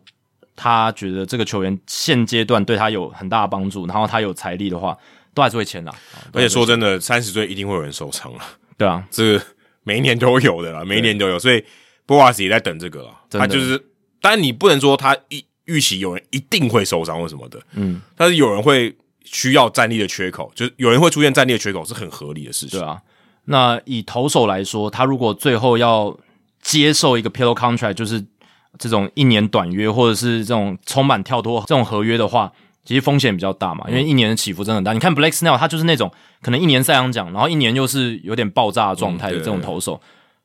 [0.60, 4.98] 他觉得这个球员现阶段对他有很大的帮助，然后他有财力的话，
[5.32, 5.94] 都还是会签的。
[6.32, 8.40] 而且说真的，三十岁一定会有人受伤了。
[8.76, 9.40] 对啊，这
[9.88, 11.38] 每一年都有的啦，每一年都有。
[11.38, 11.64] 所以
[12.04, 13.10] 波瓦斯也在等这个了。
[13.30, 13.78] 他就是，
[14.20, 22.78] 当然你不能说他预预期有人一定会受伤或什么的，嗯，但是有人会需要战力的缺口，就是有人会出现战力的缺口是很合理的事情。
[22.78, 23.00] 对啊，
[23.46, 26.14] 那以投手来说，他如果最后要
[26.60, 28.22] 接受一个 pillow contract，就是。
[28.78, 32.52] 这种一年短约或者是这种充满跳脱这种合约的话，
[32.88, 34.94] 其实风险比较大嘛，因为一年的起伏真的很大。
[34.94, 36.10] 你看 Blake Snell，他就是那种
[36.40, 40.00] 可能一年赛扬奖，然后一年又是有点爆炸的状态的这种投手，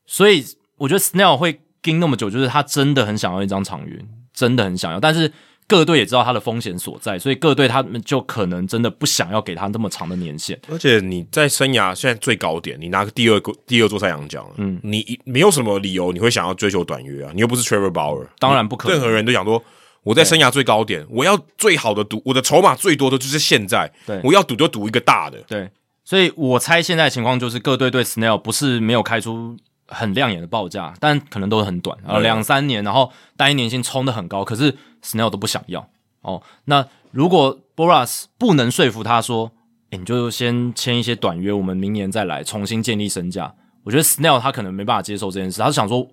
[0.06, 0.44] 所以
[0.76, 3.98] 我觉得 Snell 会盯那么久，就是他真的很想要一张长约，
[4.34, 5.32] 真的很想要，但是。
[5.66, 10.60] 各队也知道他的风险所在，所以各队他们就可能真的不想要给他那么长的年限。
[10.70, 17.32] 而且你在生涯现在最高点，你拿个第二个第二座赛扬奖，嗯，你没有什么理由你会想要追求短约啊？
[17.34, 18.98] 你又不是 Trevor Bauer，当然不可能。
[18.98, 19.64] 任何人都想说，
[20.04, 25.40] 我在生涯最高点，我要最好的赌，我的筹码最多的就是现在，对，我要赌就赌一个大的。
[25.48, 25.70] 对，
[26.04, 35.88] 所以我猜现在情况就是各队对 Snell 不是没有开出很亮眼的报价，但可能都是很短呃，两三年，然后单一年薪冲的很高，可是 Snell 都不想要。
[36.22, 39.52] 哦，那如果 Boras 不能说服他说，
[39.92, 43.54] 哎，你就先签一些短约，我们明年再来重新建立身价。
[43.84, 46.08] 我觉得 Snell 他可能没办法接受这件事，他是想说，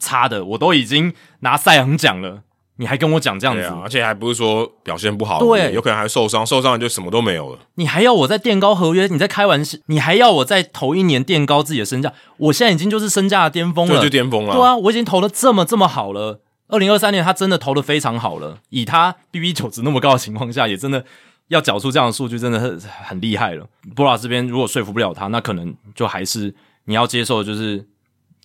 [0.00, 2.42] 差的我都已经拿赛扬奖了，
[2.76, 7.58] 你还跟我讲这样子，而且还不是说表现不好，对，有可能还受伤，受伤了就什么都没有了。
[7.74, 9.06] 你还要我再垫高合约？
[9.08, 9.78] 你在开玩笑？
[9.86, 12.12] 你还要我在头一年垫高自己的身价？
[12.38, 14.54] 我现在已经就是身价的巅峰了，就巅峰了。
[14.54, 16.40] 对啊，我已经投的这么这么好了。
[16.68, 18.58] 二零二三年，他真的投的非常好了。
[18.70, 21.04] 以他 BB 九值那么高的情况下，也真的
[21.48, 23.66] 要缴出这样的数据，真的是很厉害了。
[23.94, 26.54] 波拉这边如果说服不了他，那可能就还是
[26.86, 27.86] 你要接受，就是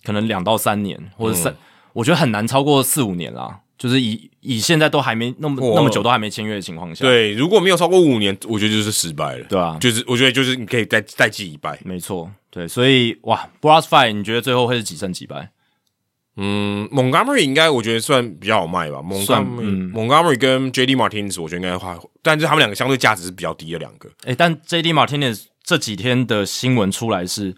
[0.04, 1.56] 可能两到三年或者三，
[1.94, 3.60] 我觉得很难超过四五年啦。
[3.78, 9.44] 就是以以现在都还没那么那么久都还没签约的情况下，对，如果没有超过五年，我觉得就是失败了。
[9.48, 11.78] 对啊，就是我觉得就是你可以再再记一败。
[11.84, 15.50] 没错，对，所以哇 b r o s Five，你觉得最后会是几胜几败？
[16.40, 19.02] 嗯，Montgomery 应该我觉得算比较好卖吧。
[19.26, 20.94] 算 Montgomery、嗯 Montgomery 跟 J.D.
[20.94, 24.08] Martinez 我觉得应该花，但是他们两个相对价值是比较低的两个。
[24.24, 24.92] 诶，但 J.D.
[24.92, 27.54] Martinez 这几天的新闻出来是，诶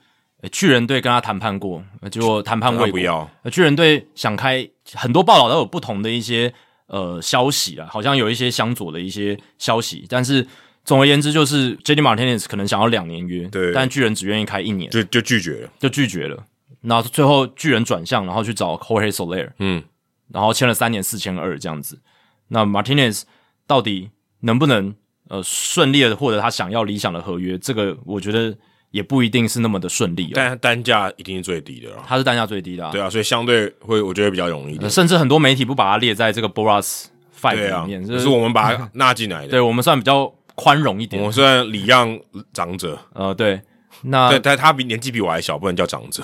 [0.48, 6.52] 巨人队跟他谈判过，呃结果谈判未不要，呃巨人队想开，很多报道都有不同的一些
[6.86, 10.46] 呃消息啊，好像有一些相左的一些消息，但是
[10.82, 12.00] 总而言之，就是 J.D.
[12.00, 15.70] Martinez 可能想要两年约，对但巨人只愿意开一年，就就拒绝了。
[15.78, 16.44] 就拒绝了。
[16.80, 19.84] 那最后巨人转向，然后去找 Jorge Soler，嗯，
[20.32, 22.00] 然后签了三年四千二这样子。
[22.48, 23.22] 那 Martinez
[23.66, 24.10] 到底
[24.40, 24.94] 能不能
[25.28, 27.58] 呃顺利的获得他想要理想的合约？
[27.58, 28.56] 这个我觉得
[28.90, 30.32] 也不一定是那么的顺利、哦。
[30.34, 31.96] 但单价一定是最低的啦。
[32.06, 37.04] 它是单价最低的、啊，对啊，所以相对会我觉得比较容易一甚至很多媒体不把它列在这个 Boras
[37.40, 39.48] Five 里面，，可是我们把它纳进来的。
[39.52, 41.26] 对我们算比较宽容一点我。
[41.28, 42.18] 们虽然礼让
[42.52, 43.60] 长者，呃，对，
[44.02, 46.22] 那但但他比年纪比我还小，不能叫长者。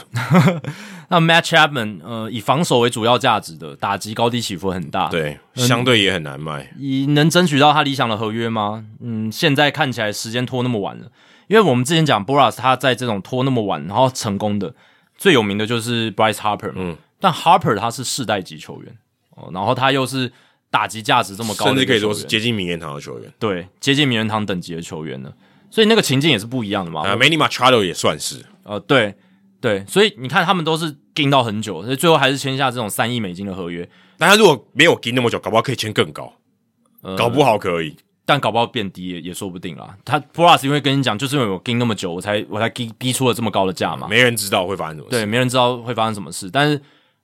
[1.09, 6.71] 那 Matt Chapman 呃以防守为主要价值的，打击高低起伏很大。，对，相对也很难卖。
[6.77, 8.85] 以能争取到他理想的合约吗？
[9.01, 11.07] 嗯，现在看起来时间拖那么晚了，
[11.49, 14.75] 因为我们之前讲 Boras 他在这种拖那么晚然后成功的
[15.17, 18.97] 最有名的就是 Bryce Harper 嘛，嗯但 Harper 他是世代级球员
[19.31, 20.31] 哦，然后他又是
[20.71, 23.33] 打击价值这么高的甚至可以说是接近名人堂的球员。
[23.39, 25.33] 对接近名人堂等级的球员呢，
[25.71, 27.01] 所以那个情境也是不一样的嘛。
[27.03, 28.45] 啊 m a n y Machado 也算是。
[28.65, 29.15] 呃，对
[29.61, 33.89] 对，所以你看他们都是盯到很久，所以最后还是签下这种三亿美金的合约，
[34.19, 36.35] 但他如果没有盯那么久，搞不好可以签更高，
[37.01, 37.97] 呃，搞不好可以。
[38.27, 39.97] 但搞不好变低也也说不定啦。
[40.05, 44.09] 他 Plus 因为跟你讲，就是因为我盯那么久，我才我才逼逼出了这么高的价嘛。
[44.09, 45.11] 没人知道会发生什么事。
[45.13, 46.75] 对，没人知道会发生什么事，但是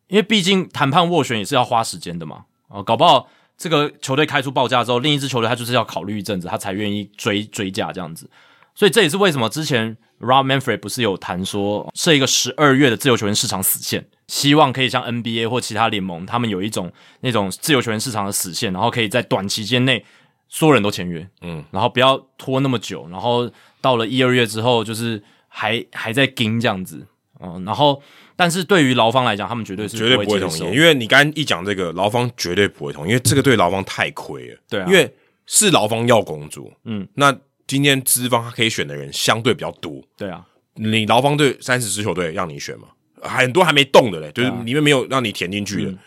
[0.06, 2.44] 因为毕竟谈判斡旋也是要花时间的嘛。
[2.68, 3.28] 哦，搞不好
[3.58, 8.30] 这个球队开出报价之后，另一支球队他就是要考虑一阵子，他才愿意追追价这样子。
[8.74, 16.90] 所以这也是为什么之前 Rob Manfred 不是有谈说设一个十二月的自由球员市场死线，希望可以像 NBA 或其他联盟，他们有一种
[17.20, 20.02] 那种自由球员市场的死线，然后可以在短期间内
[20.54, 23.50] 所有人都签约，嗯，然后不要拖那么久，然后
[23.80, 27.06] 到了一二月之后，就是还还在盯这样子，
[27.40, 28.02] 嗯，然后
[28.36, 34.58] 但是对于劳方来讲，他们绝对是绝对不会同意，因为你刚刚一讲这个，劳方绝对不会同意，因为这个对劳方太亏了。
[34.68, 34.86] 对啊。
[34.86, 35.10] 因为
[35.46, 37.34] 是劳方要工作，嗯，那
[37.66, 40.44] 今天资方他可以选的人相对比较多，对啊，
[40.74, 42.88] 你劳方队三十支球队让你选嘛，
[43.22, 44.62] 很多还没动的嘞，就是啊。
[44.66, 45.90] 里面没有让你填进去的。
[45.90, 45.98] 嗯。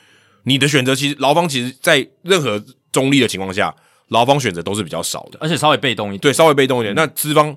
[0.43, 3.75] 你的选择其实劳方其实，在任何中立的情况下，
[4.09, 6.93] 劳方选择都是比较少的，而且稍微被动一点，对，稍微被动一点。
[6.93, 7.55] 那资方，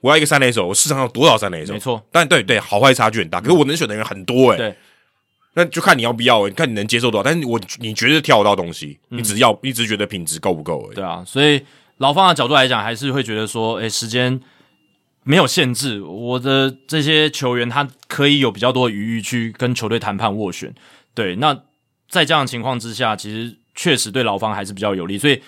[0.00, 1.72] 我要一个三垒手，我市场上有多少三垒手？
[1.72, 4.76] 没错，但对对，好坏差距很大，可是我能选的人很多诶、对，
[5.54, 7.22] 那就看你要不要、欸，看你能接受多少。
[7.22, 10.94] 但是我你绝对挑得到东西，嗯你只要你只是觉得品质够不够而已。
[10.96, 11.62] 对啊，所以
[11.96, 14.38] 劳方的角度来讲，还是会觉得说，诶，时间
[15.24, 20.74] 没有限制，我的这些球员他可以有比较多的余裕去跟球队谈判斡旋。
[21.14, 21.58] 对，那
[22.08, 25.16] 在这样的情况之下，其实确实对劳方还是比较有利。
[25.16, 25.40] 所以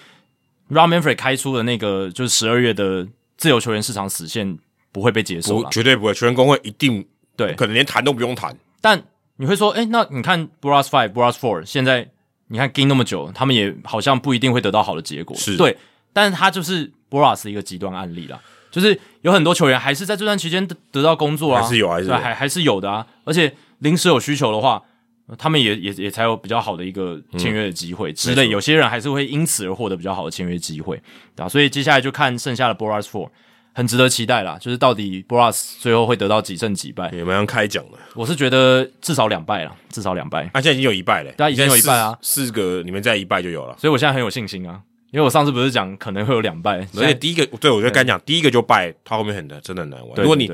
[0.68, 3.06] r a m Manfred 开出的那个就是十二月的
[3.36, 4.58] 自由球员市场死线
[4.92, 5.70] 不会被接受不了。
[5.70, 7.06] 绝对不会，球员工会一定
[7.36, 8.56] 对，可能连谈都不用谈。
[8.80, 9.02] 但
[9.36, 12.08] 你会说，诶，那你看 Bras Five、Bras Four 现在
[12.48, 15.36] 你看盯那么久，他们也好像不一定会得到好的结果。
[15.36, 15.76] 是对，
[16.12, 18.40] 但是他就是 Bras 一个极端案例啦，
[18.70, 24.82] 就是有很多球员还是在这段期间得得到工作啊，还是有还是有对还还是有的啊，而且临时有需求的话。
[25.28, 30.96] 呃他们也也也才有比较好的一个签约的机会之类，有些人还是会因此而获得比较好的签约机会，
[31.36, 33.28] 对吧、所以接下来就看剩下的 Boras Four，
[33.74, 34.58] 很值得期待啦。
[34.58, 37.10] 就是到底 Boras 最后会得到几胜几败？
[37.10, 37.98] 也蛮像开奖的。
[38.14, 40.44] 我是觉得至少两败了，至少两败。
[40.52, 43.76] 啊，现在已经有一败嘞，对啊已经有一败啊四，四个你们再一败就有了。
[43.78, 50.14] 所以我现在很有信心啊，因为我上次不是讲可能会有两败，而且第一个，对我就跟你讲，第一个就败，他后面很难，真的很难玩。
[50.14, 50.50] 对如果你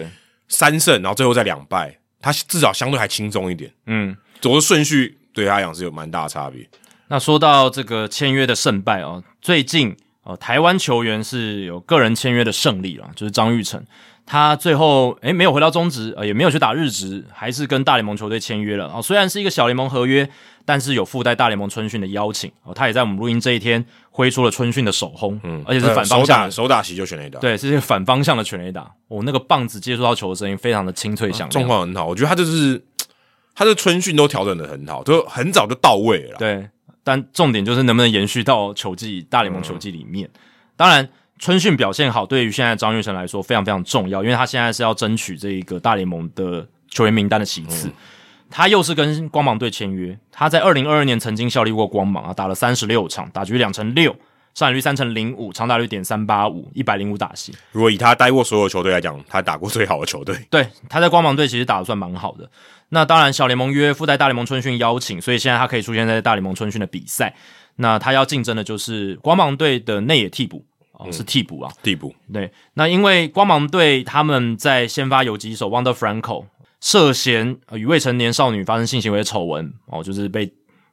[0.48, 3.72] 三胜，然后最后再两败，他至少相对还轻松一点。
[3.86, 4.14] 嗯，
[4.44, 6.68] 走的顺序对他来讲是有蛮大差别。
[7.08, 13.82] 那说到这个签约的胜败哦，最近哦，台湾球员是有个人签约的胜利了，就是张玉成，
[14.26, 19.00] 他最后诶没有回到中职，呃也没有去打日职，还是跟大联盟球队签约了哦。
[19.00, 20.28] 虽然是一个小联盟合约，
[20.66, 22.74] 但是有附带大联盟春训的邀请哦。
[22.74, 28.90] 他也在我们录音这一天挥出了春训的首轰，嗯，而且是反方手向手打席就选了一打，对，是一个反方向的全垒打。
[29.08, 32.06] 哦，那个棒子接触到球的声音非常的清脆响亮，状况很好。
[32.06, 32.82] 我觉得他就是
[33.54, 36.36] 他的春训都调整的很好，就很早就到位了。
[36.38, 36.68] 对，
[37.02, 40.28] 但重点就是能不能延续到球季大联盟球季里面。
[40.76, 47.90] 当然，春训表现好，对于现在张玉成来说非常非常重要，因为他现在是要争取这一个大联盟的球员名单的席次。
[48.50, 54.14] 他又是跟光芒队签约，他在二零二二年曾经效力过光芒啊，打了三十六场，打局两成六，
[54.54, 57.52] 上垒率三成零五，长打率点三八五，一百零五打席。
[57.72, 60.36] 如果以他待过所有球队来讲，他打过最好的球队。
[60.50, 62.48] 对，他在光芒队其实打的算蛮好的。
[62.94, 67.34] 那当然，小联盟约附带大联盟春训邀请，所以现在他可以出现在大联盟春训的比赛。
[67.76, 72.14] 那他要竞争的就是光芒队的内野替补哦，是替补啊，替补。
[72.32, 76.44] 对，那因为光芒队他们在先发游击手 Wander Franco
[76.80, 80.46] 涉嫌与未成年少女发生性行为的丑闻哦，就是被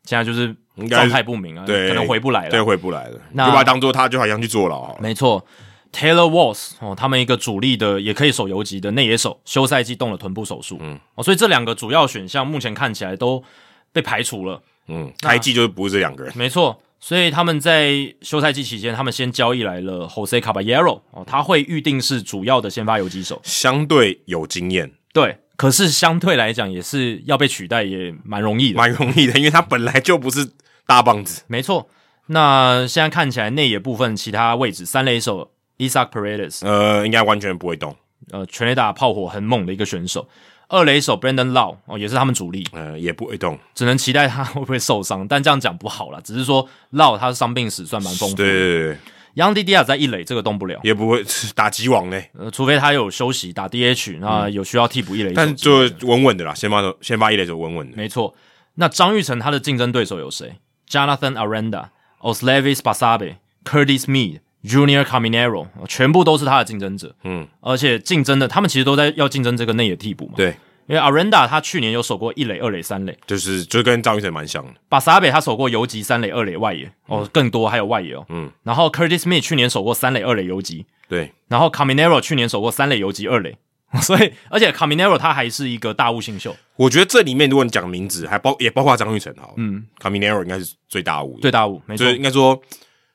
[0.04, 0.56] 现在就是
[0.90, 4.98] 状态不明啊，对，可能回不来了，对，回不来了，那就把他当做他就好像去坐牢。
[5.00, 5.46] 没错
[5.92, 13.44] ，Taylor Walls 哦，他们一个主力的也可以守游击的内野手，休赛季动了臀部手术，嗯，哦，所以这两个主要选项目前看起来都
[13.92, 14.62] 被排除了。
[14.88, 30.52] 嗯，开季就是不是这两个人，没错，所以他们在休赛季期间，他们先交易来了 Jose Caballero 哦，他会预定是主要的先发游击手，相对有经验，对，可是相对来讲也是要被取代也蛮容易的，蛮容易的，因为他本来就不是
[30.86, 31.44] 大棒子。
[31.48, 31.88] 没错。
[32.28, 35.52] 那现在看起来内野部分其他位置，三垒手
[35.82, 37.96] Isaac Paredes，呃，应该完全不会动，
[38.32, 40.28] 呃，全垒打炮火很猛的一个选手。
[40.70, 43.60] 二垒手 Brandon Lau 哦，也是他们主力，呃，也不会动。
[43.76, 45.28] 只能期待他会不会受伤。
[45.28, 48.44] 但这样讲不好了，只是说 Lau 他的伤病史算蛮丰富的。
[48.44, 48.98] 对对对对
[49.36, 51.22] ，Young D D 亚在一垒这个动不了，也不会
[51.54, 55.34] 打击王呢，呃，除非他有休息打 D H，那有需要替补一垒。
[55.34, 57.98] 但就稳稳的啦，先发手先发一垒手稳稳的。
[57.98, 58.34] 没错。
[58.76, 60.56] 那张玉成他的竞争对手有谁
[60.90, 61.88] ？Jonathan Aranda、
[62.22, 67.16] Oslevis Basabe、Curtis Mead、Junior Caminero，全部都是他的竞争者。
[67.24, 70.34] 嗯，而且竞争的，他们其实都在要竞争这个内野替补嘛。
[70.36, 70.56] 对，
[70.88, 74.74] 因为 Aranda 他去年有守过一垒、二垒、三垒，就是就跟张玉成蛮像的。
[74.88, 78.26] 巴萨贝他守过游击、三垒、二垒、外野，哦，更多还有外野哦。
[78.30, 83.58] 嗯，然后 Curtis Mead 去年守过三垒、二垒、游击，对，然后 Caminero 去年守过三垒、游击、二垒，
[84.02, 92.10] 所以而且 Caminero 他还是一个大物新秀，我觉得这里面如果你讲名字，还包也包括张玉成好，嗯，Caminero 应该是最大物的，最大物，没错。
[92.12, 92.62] 应该说，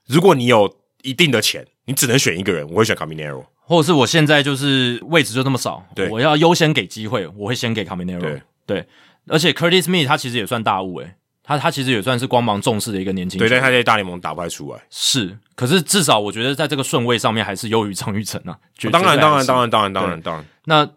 [0.06, 3.44] 如果你有一定的钱，你只能选一个人，我会选 Caminero。
[3.68, 8.40] 或者是我现在就是位置就那么少，对我要优先给机会，我会先给 Caminero。
[8.64, 8.86] 对
[9.28, 14.80] 而且 Curtis Mead 他其实也算大物诶、他他其实也算是光芒重视的一个年轻对，但他在大联盟打不太出来。
[14.90, 18.56] 是，可是至少我觉得在这个顺位上面还是优于张玉成啊。
[18.76, 20.88] 绝当然，当然，当然，当然，当然，当然，那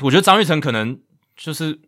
[0.00, 0.98] 我觉得张玉成可能
[1.36, 1.78] 就是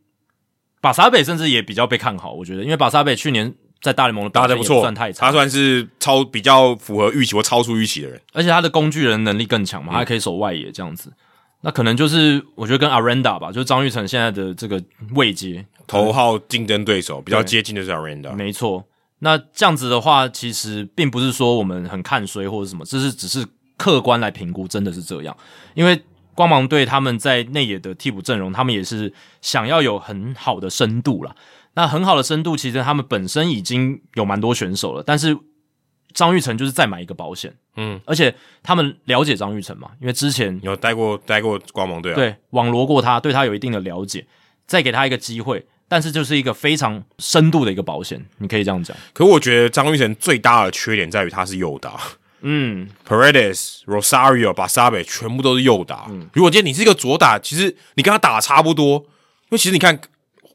[0.81, 2.33] 把沙北，甚至也比较被看好。
[2.33, 3.55] 我觉得，因为把沙北去年
[3.85, 8.19] 在大联盟的打得不错，算太差，他算是超比较符合预期或超出预期的人。
[8.33, 11.13] 而且他的工具人能力更强嘛，他还可以守外野这样子。
[11.61, 14.83] 那可能就是我觉得跟 Aranda 吧，就是张玉成现在的这个
[15.15, 18.83] 位阶，头号竞争对手比较接近的是 Aranda，没错。
[19.19, 25.37] 那这样子的话，其实并不是说我们很看衰或者什么，这是只是客观来评估，真的是这样。
[25.75, 26.03] 因为
[26.35, 29.13] 光芒队他们在内野的替补阵容，他们也是
[29.43, 31.35] 想要有很好的深度啦。
[31.75, 35.37] 那很好的深度，其实他们本身已经有蛮多选手了，但是
[36.13, 44.25] 张玉成就是再买一个保险，嗯，而且他们了解张玉成嘛，因为之前有待过待过光芒队啊，对网罗过他，对他有一定的了解，
[44.67, 48.97] 再给他一个机会，但是就是一个非常深度的一个保险，你可以这样讲。
[49.13, 52.01] 可我觉得张玉成最大的缺点在于他是右打。
[52.47, 56.07] 嗯，，Paredes、Rosario、Basabe 全部都是右打。
[56.11, 56.29] 嗯。
[56.35, 59.99] 如果今天你是一个左打，其实你跟他打得差不多，因为其实你看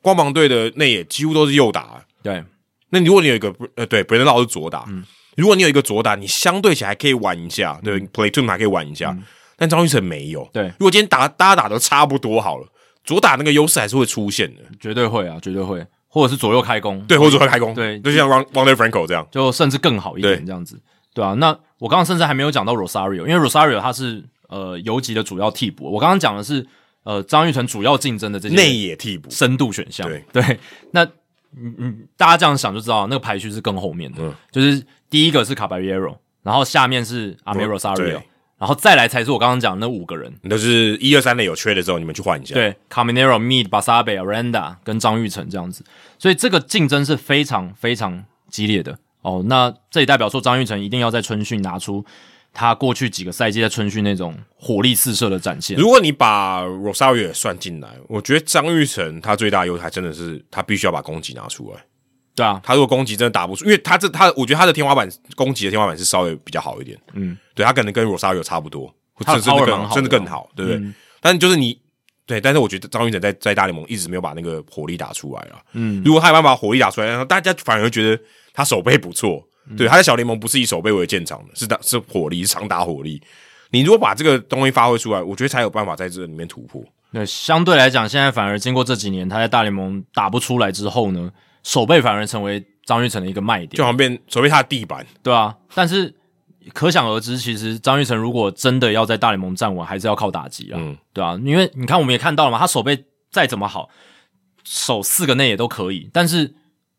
[0.01, 2.03] 光芒队的内野几乎都是右打。
[2.21, 2.43] 对，
[2.89, 5.03] 那如果你有一个呃，对，本人老是左打，嗯。
[5.37, 9.15] 如果你有一个左打，你相对起来还可以玩一下，对，play two 还可以玩一下，
[9.55, 10.43] 但张玉成没有。
[10.43, 12.67] 嗯对如果今天打大家打的差不多好了，
[13.05, 17.97] 左打那个优势还是会出现的，绝对会啊，绝对会，或者是左右开弓，对，或者左右开弓，对。
[18.01, 20.45] 就像 Ron Wander Franco 这样，就甚至更好一点对。
[20.45, 20.77] 这样子，
[21.13, 21.33] 对啊。
[21.35, 26.67] 那我刚刚甚至还没有讲到 Rosario，因为 Rosario 他是呃游击的主要替补，我刚刚讲的是
[27.03, 30.07] 呃张玉成主要竞争的这些内野替补，深度选项。
[30.07, 30.59] 对对
[30.91, 31.03] 那
[31.57, 38.21] 嗯嗯，大家这样想就知道，那个排序是更后面的，嗯就是第一个是 Caballero，然后下面是 a m e 对 Rosario，
[38.59, 45.83] 然后再来才是我刚刚讲的那五个人，你都是一二三类有缺的时候，你们去换一下。，对 Caminero、Mead、Basabe、Aranda 跟张玉成这样子，
[46.19, 49.43] 所以这个竞争是非常非常激烈的哦。
[49.47, 52.05] 那这也代表说张玉成一定要在春训拿出
[52.53, 55.77] 他过去几个赛季在春训那种火力四射的展现。
[55.77, 61.83] 如果你把 Rosario 也算进来，我觉得张玉成他最大的优势还真的是他必须要把攻击拿出来。
[62.35, 66.97] 对啊，他如果攻击真的打不出，因为他这他，我觉得他的天花板攻击的天花板是稍微比较好一点。
[67.13, 70.79] 嗯，对他可能跟 Rosario 差不多，他的甚至 power 更蛮好的甚至更好，对不对？
[70.79, 71.77] 嗯但就是你
[72.25, 75.59] 对，但是我觉得张玉成在在大联盟一直没有把那个火力打出来啊。
[75.73, 78.23] 嗯，如果他有办法把火力打出来，然后大家反而会觉得
[78.53, 79.45] 他手背不错。
[79.69, 83.21] 嗯对，他在小联盟不是以守备为建长的，是打是火力，是长打火力。
[83.71, 86.83] 你如果把这个东西发挥出来，我觉得才有办法在这里面突破。
[87.13, 91.31] 对，相对来讲，现在反而经过这几年他在大联盟打不出来之后呢，
[91.63, 95.05] 守备反而成为张玉成的一个卖点，就好像变守备他的地板。
[95.21, 96.13] 对啊，但是
[96.73, 103.89] 可想而知，其实张玉成如果真的要在大联盟站稳，还是要靠打击啊，嗯，对啊，因为你看我们也看到了嘛，他守备再怎么好，
[104.63, 106.53] 守四个内也都可以，但是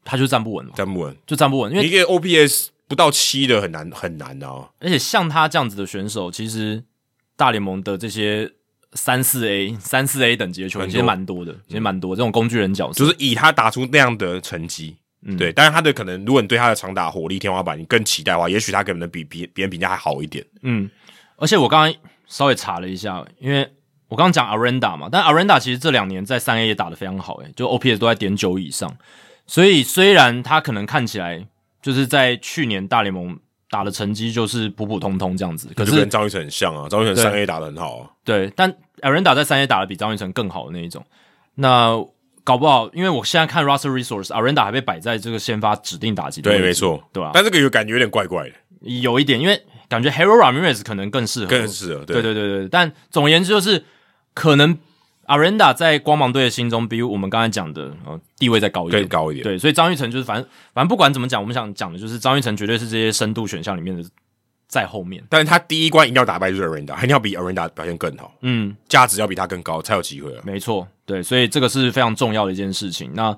[0.05, 4.69] 他就站不稳了，站不稳，就站不稳，因为一个 OPS 不到七的很难很难啊。
[4.81, 6.83] 而且像他这样子的选手，其实
[7.37, 8.51] 大联盟的这些
[8.95, 15.37] 三四 A、三四 A 等级的球员其实蛮多的，其实蛮多这种工具人角色，就是以他打出那样的成绩，嗯。
[15.37, 20.45] 对，但是他的可能，如果你对他的长打火力天花板你更期待的话，也许他可能比别别人评价还好一点。
[20.63, 20.91] 嗯，
[21.37, 23.71] 而且我刚刚稍微查了一下，因为
[24.09, 28.93] 我刚刚讲 Arenda 嘛，但 Arenda 其实这两年在三 A 也打得非常好，诶，就 OPS 都在点九以上，
[29.51, 31.45] 所以虽然他可能看起来
[31.83, 33.37] 就是在去年大联盟
[33.69, 37.25] 打的成绩就是普普通通这样子，可是跟张玉成很像啊，张玉成对。
[37.25, 38.11] 三 A 打的很好啊。
[38.23, 41.05] 对，但 Arenda 在三 A 打的比张玉成更好的那一种，
[41.57, 42.01] 那
[42.45, 48.55] 搞不好，因为我现在看 Russell Resource，Arenda 还被摆在这个先发指定打击对，没错，对吧、但这个有感觉有点怪怪的，
[49.03, 52.05] 有一点，因为感觉 Hero Ramirez 可能更适合，更适合。
[52.05, 53.85] 对对对对，但总而言之就是，
[54.33, 54.79] 可能
[55.31, 59.45] Arenda 在光芒队的心中比我们刚才讲的呃地位再高一点，更高一点。
[59.45, 64.03] 对，所以张玉成就是反正反正不管怎么讲，我们想讲的就是张玉成绝对是这些深度选项里面的
[64.67, 70.43] 在后面，但是他第一关一定要打败就是 Arenda，一定要比 Arenda 表现更好，嗯，价值要比他更高才有机会啊。
[70.45, 73.11] 没错，对，所以这个是非常重要的一件事情。
[73.15, 73.37] 那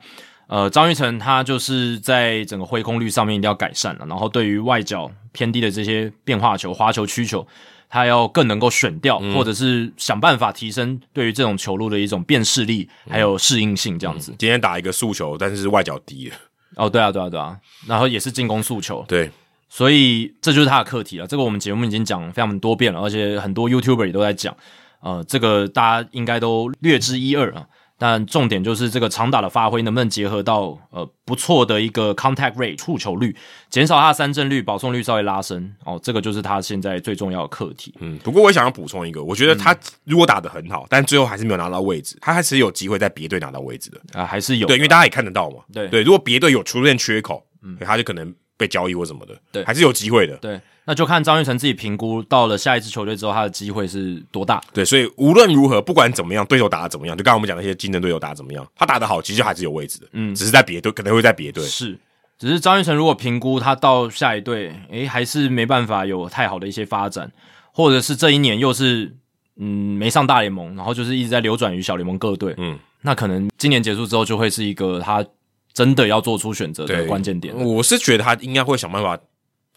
[0.49, 7.47] 呃，张玉成他就是在整个挥空率上面一定要改善了，然后对于外角偏低的这些变化球、花球、曲球，
[7.93, 9.35] 他要更能够选掉，嗯。
[9.35, 14.35] 或者是想办法提升对于这种球路的一种辨识力，还有适应性，这样子。
[14.39, 16.37] 今天打一个速球，但是外角低了，
[16.77, 19.31] 哦，对啊，对啊，对啊，然后也是进攻诉求，对，
[19.69, 21.27] 所以这就是他的课题了。
[21.27, 24.57] 这个我们节目已经讲非常多遍了，而且很多 YouTuber 也都在讲，
[25.03, 27.67] 呃，这个大家应该都略知一二啊。
[28.03, 33.33] 但重点就是这个长打的发挥能不能结合到呃不错的一个 contact rate 触球率，
[33.71, 37.95] 减少他的三振率，保送率稍微拉升哦，这个就是他现在最重要的课题。
[38.01, 38.19] 嗯。
[38.25, 39.73] 不过我也想要补充一个，我觉得他
[40.03, 44.21] 如果打得很好，但最后还是没有拿到位置，他还是有机会在别队拿到位置的。
[44.21, 45.59] 啊、还是有对，因为大家也看得到嘛。
[45.73, 50.37] 对对，如果别队有出现缺口，嗯，他就可能被交易或什么的，对还是有机会的。
[50.39, 54.61] 对，那就看张玉成自己评估到了下一支球队之后，他的机会是多大。
[54.73, 61.97] 对，所以无论如何，不管怎么样，对手打的怎么样，就刚刚我们讲那些竞争对手打的怎么样，他打得好，其实就还是有位置的，嗯，只是在别队可能会在别队，是，
[62.37, 67.31] 只是张玉成如果评估他到下一队，诶，还是没办法有太好的一些发展，
[67.73, 69.15] 或者是这一年又是
[69.57, 75.25] 嗯没上大联盟，然后就是一直在流转于小联盟各队，嗯，那可能今年结束之后就会是一个他
[75.73, 77.55] 真的要做出选择的关键点。
[77.57, 79.17] 我是觉得他应该会想办法，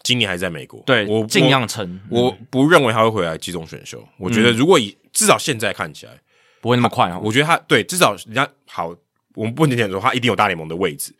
[0.06, 6.12] 今年还是在美国，对，我尽量撑，我，不认为他会回来集中选秀，我觉得如果以至少现在看起来，
[6.60, 7.20] 不会那么快哦。
[7.24, 8.94] 我觉得他对至少人家好，
[9.34, 11.12] 我们不能讲说他一定有大联盟的位置，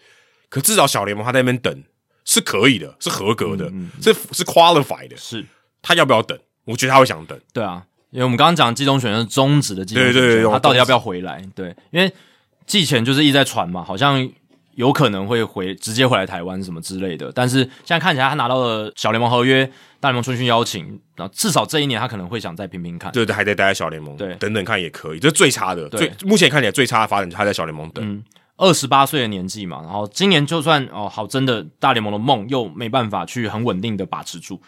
[0.48, 1.82] 可至少小联盟他在那边等
[2.24, 3.68] 是可以的，是合格的，
[4.00, 5.44] 是是 qualified 的，是，
[5.82, 6.38] 他要不要等？
[6.64, 11.42] 我觉得他会想等，对啊，因为我们刚刚讲季中选秀是中职的季中选秀，对对对他到底要不要回来？
[11.56, 12.12] 对，因为
[12.66, 14.30] 季前就是一直在传嘛，好像
[14.76, 19.66] 有可能会回直接回来台湾什么之类的，但是现在看起来他拿到了小联盟合约、
[20.00, 23.10] 大联盟春训邀请，然后至少这一年他可能会想再拼拼看。
[23.10, 24.34] 对对，还得待在小联盟，对。
[24.36, 26.08] 等等看也可以，这是最差的，对。
[26.08, 27.90] 最目前看起来最差的发展，他在小联盟。
[27.90, 28.22] 等，嗯，
[28.58, 34.60] 二十八岁的年纪嘛，然后今年就算哦好，真的大联盟的梦又没办法去很稳定的把持住，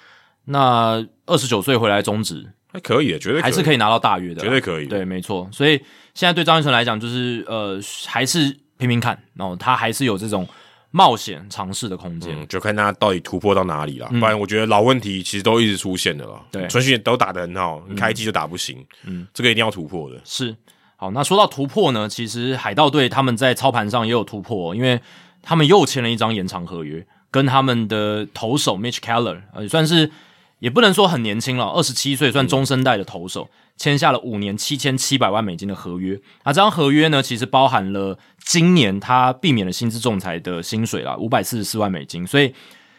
[0.46, 5.46] 那二十九岁回来终止还可以的，绝对，还是可以拿到大约的，绝对可以，对，没错。
[5.52, 5.76] 所以
[6.14, 10.48] 现在对张玉成来讲，就是呃，还是拼拼看，然后他还是有这种
[10.90, 12.34] 冒险尝试的空间。
[12.40, 14.08] 嗯，就看他到底突破到哪里了。
[14.08, 16.40] 不然我觉得老问题其实都一直出现的了。
[16.50, 20.18] 对春训都打得很好，你开机就打不行，嗯，这个一定要突破的。
[20.24, 20.56] 是
[20.96, 25.00] 好，那说到突破呢，其实海盗队他们在操盘上也有突破，因为
[25.42, 30.10] 他们又签了一张延长合约，跟他们的投手 Mitch Keller，呃，也算是
[30.58, 36.20] 也不能说很年轻了，二十七岁，算中生代的投手，签下了五年七千七百万美金的合约。
[36.44, 42.54] 那这张合约呢，其实包含了今年他避免了薪资仲裁的薪水啦，五百四十四万美金，所以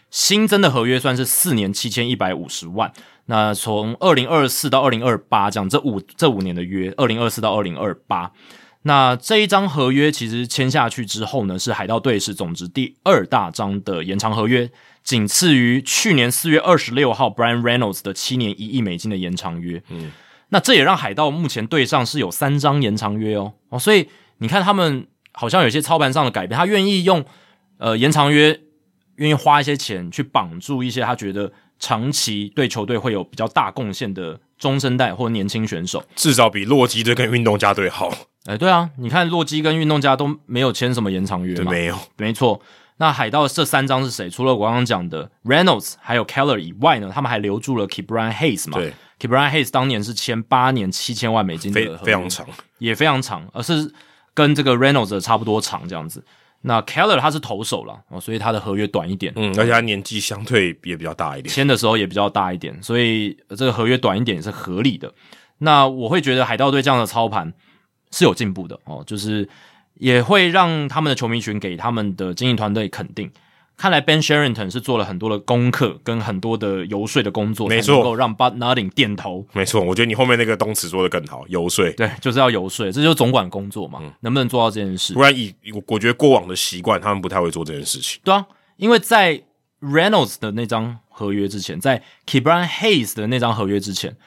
[0.10, 2.91] 新增的合约算是四年七千一百五十万。
[3.26, 8.32] 那从二零二四到二零二八，这样这五这五年的约，二零二四到二零二八。
[8.84, 14.72] 那这一张合约其实签下去之后呢，是海盗队是总值第二大张的延长合约，
[15.10, 19.82] 仅次于去年四月二十六号 Brian Reynolds 的七年一亿美金的延长约。
[19.89, 20.12] 嗯，
[20.49, 24.07] 那这也让海盗目前队上是有三张延长约哦哦，所以
[24.38, 27.26] 你看他们好像有些操盘上的改变，他愿意用
[27.80, 28.60] 呃延长约，
[29.16, 36.03] 愿意花一些钱去绑住一些他觉得长期对球队会有比较大贡献的中生代或年轻选手。
[36.16, 38.14] 至少比洛基队跟运动家队好。
[38.45, 42.62] 哎，对啊，你看洛基跟运动家都没有签什么延长约嘛，没有，没错。
[43.02, 44.30] 那海盗这三张是谁？
[44.30, 48.78] 除了我刚刚讲的 Reynolds 还有 Keller 以外呢，他们还留住了 Kebran Hayes 嘛？
[48.78, 52.45] 对，Kebran Hayes 当年是签八年七千万美金的非非常长，
[52.78, 53.93] 也非常长，而是
[54.34, 56.22] 跟这个 Reynolds 的差不多长这样子。
[56.62, 65.10] 那 Keller 他是投手了哦，所以他的合约短一点，嗯，而且他年纪相对也比较大一点，签的时候也比较大一点，所以这个合约短一点也是合理的。
[65.60, 67.54] 那我会觉得海盗队这样的操盘
[68.12, 69.47] 是有进步的哦，就是
[70.00, 73.32] 也会让他们的球迷群给他们的经营团队肯定。
[73.78, 79.47] 看来 Ben Sherrington 是做了很多的功课跟很多的游说的工作，没错，能够让 Bud Nutting 点头。
[79.54, 81.89] 没错，我觉得你后面那个动词做的更好，游说。
[81.91, 85.14] 对，就是要游说，这就是总管工作嘛，能不能做到这件事？
[85.14, 88.20] 不然以我我觉得过往的习惯，他们不太会做这件事情。
[88.22, 88.45] 对啊，
[88.76, 89.41] 因为在
[89.80, 94.18] Reynolds 的那张合约之前，在 Kebran Hayes 的那张合约之前，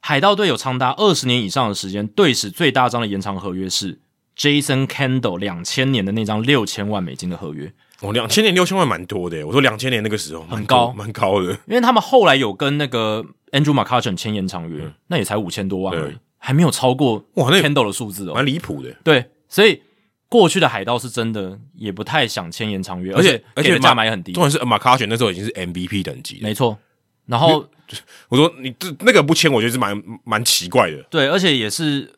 [0.00, 4.00] 海盗队有长达二十年以上的时间，队史最大张的延长合约是
[4.38, 7.72] Jason Kendall 两千年的那张六千万美金的合约。
[8.00, 18.94] 哦，两千年六千万蛮多的，我说两千年那个时候很高，蛮高的，因为他们后来有跟那个 Andrew McCutchen 签延长约，那也才五千多万而已，还没有超过哇那 Kendall 的数字哦，蛮离谱的。
[19.02, 19.82] 对，所以
[20.28, 24.30] 过去的海盗是真的也不太想签延长约，而且而且价码也很低。
[24.30, 26.78] 重点是 McCutchen 那时候已经是 MVP 等级，没错。
[27.26, 27.68] 然后
[28.30, 31.02] 我说你这那个不签，我觉得是蛮蛮奇怪的。
[31.10, 32.14] 对，而且也是。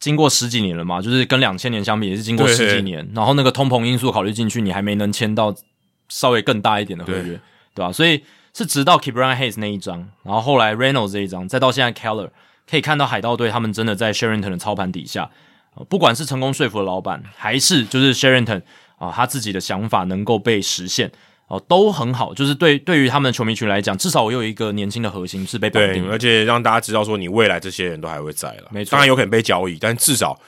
[0.00, 3.06] 经过十几年了嘛，就是跟两千年相比，也是经过十几年。
[3.14, 5.54] 然后那个通膨因素考虑进去，你还没能签到
[6.08, 7.38] 稍微更大一点的合约，
[7.74, 7.92] 对吧？
[7.92, 8.24] 所以
[8.54, 12.30] 是直到 Kebran Hayes 那一张，然后后来 Reynolds 这一张，再到现在 Keller，
[12.68, 15.30] 可以看到海盗队他们真的在 Sherrington 的操盘底下，
[15.88, 18.62] 不管是成功说服了老板，还是就是 Sherrington
[18.96, 21.12] 啊他自己的想法能够被实现。
[21.50, 28.68] 哦，都很好，就是对对于他们的球迷群来讲，至少我有一个年轻的核心是被绑定，而且让大家知道说你未来这些人都还会在了。
[28.70, 30.40] 没错，当然有可能被交易，但至少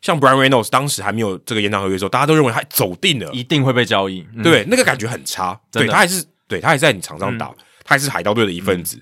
[0.00, 4.26] 像 Brian Reynolds 当时还没有这个延长合约的时候，大家都认为他走定了，一定会被交易。
[4.42, 5.60] 对，那个感觉很差。
[5.70, 7.46] 对他还是对他还在你场上打，
[7.84, 9.00] 他还是海盗队的一份子，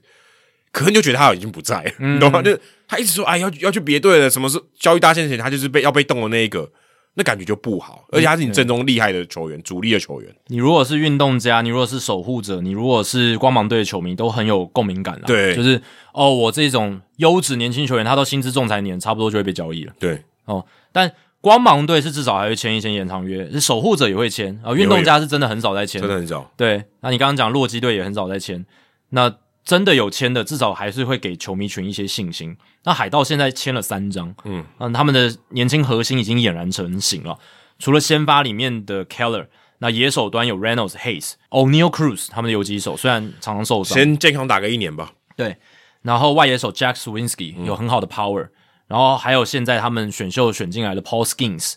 [0.71, 2.43] 可能就觉得他已经不在，你懂吗？
[2.43, 2.55] 就
[2.87, 6.71] 他一直说哎要要去别队了，什么是交易大限前他就是被要被动的那一个。
[7.15, 10.33] 那感觉就不好，而且他是你阵中厉害的球员，主力的球员。
[10.47, 15.27] 你如果是运动家，你如果是守护者，你如果是光芒队的球迷，都很有共鸣感了。
[15.27, 15.83] 对，就是
[16.15, 19.93] 哦，我这种优质年轻球员，他都薪资仲裁年，差不多就会被交易了。
[19.99, 24.73] 对，哦，但光芒队是至少还会签一签延长约，是守护者也会签啊。
[24.73, 26.49] 运动家是真的很少在签，真的很少。
[26.57, 28.65] 对，那你刚刚讲洛基队也很少在签，
[29.11, 29.35] 那。
[29.63, 32.57] 真的有签的，至少还是会给球迷群一些信心。
[32.85, 37.39] 那海盗现在签了三张，嗯嗯，他们的年轻核心已经俨然成型了。
[37.79, 39.47] 除了先发里面的 Keller，
[39.79, 45.13] 那野手端有 Reynolds、Hayes、O'Neal、Cruz，他们的游击手虽然常常受伤，先健康打个一年吧。
[45.37, 45.57] 对，
[46.03, 48.49] 然后外野手 Jack Swinsky 有很好的 power，
[48.89, 51.75] 然后还有现在他们选秀选进来的 Paul Skins，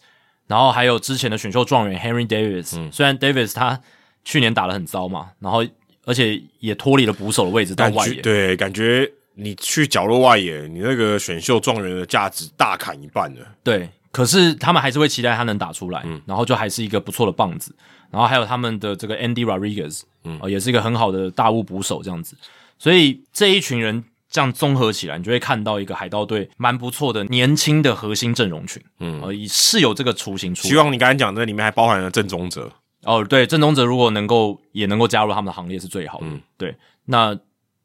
[0.47, 2.91] 然后还有之前的选秀状元 Henry Davis。
[2.91, 3.81] 虽然 Davis 他
[4.23, 5.63] 去年打的很糟嘛，然后。
[6.05, 13.41] 而且也脱离了捕手的位置到外野，对，感觉你去角落外野，你那个选秀状元的价值大砍一半了。
[13.63, 17.73] 对，可是他们还是会期待他能打出来，嗯，然后就还是一个不错的棒子。
[18.11, 22.37] 然后还有他们的这个 Andy Rodriguez，嗯，也是一个很好的大物捕手这样子。
[22.77, 30.67] 所以这一群人这样综合起来，你就会看到一个海盗队蛮不错的年轻的核心阵容群，嗯，呃，是有这个雏形出。
[30.67, 32.71] 希望你刚才讲的里面还包含了正宗者。
[33.05, 36.25] 哦，对，郑宗哲如果能够也能够加入他们的行列是最好的。
[36.27, 36.75] 嗯，对，
[37.05, 37.37] 那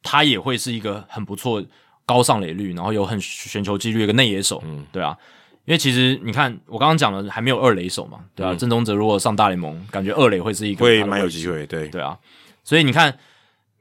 [0.03, 1.63] 他也会是一个很不错、
[2.07, 4.63] 高上垒率，然后有很选球几率一个内野手。
[4.65, 5.17] 嗯，对啊，
[5.65, 11.67] 因为其实你看，我刚刚讲了还没有二垒手嘛，对啊，郑宗哲如果上大联盟，感觉二垒会是一个会蛮有机会。
[11.67, 12.17] 对，对啊，
[12.63, 13.19] 所以你看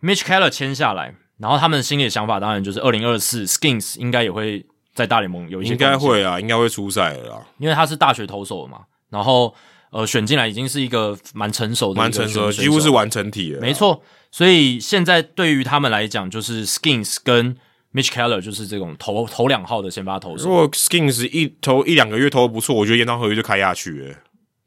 [0.01, 8.79] ，Mitch Keller 签下来，然后他们心里的想法当然就是二零二四 Skins 应该也会在大联盟有一些，应该会啊，应该会出赛了，因为他是大学投手嘛，
[9.11, 9.53] 然后。
[9.97, 13.59] 呃，选进来已经是一个蛮成熟的，蛮成熟，几乎是完成体了。
[13.59, 13.99] 没错，
[14.29, 17.57] 所以现在对于他们来讲，就是 Skins 跟
[17.95, 20.43] Mitch Keller 就是这种头头两号的先发投手。
[20.43, 24.15] 如果 Skins 一投一两个月投的不错，我觉得延长合约就开下去。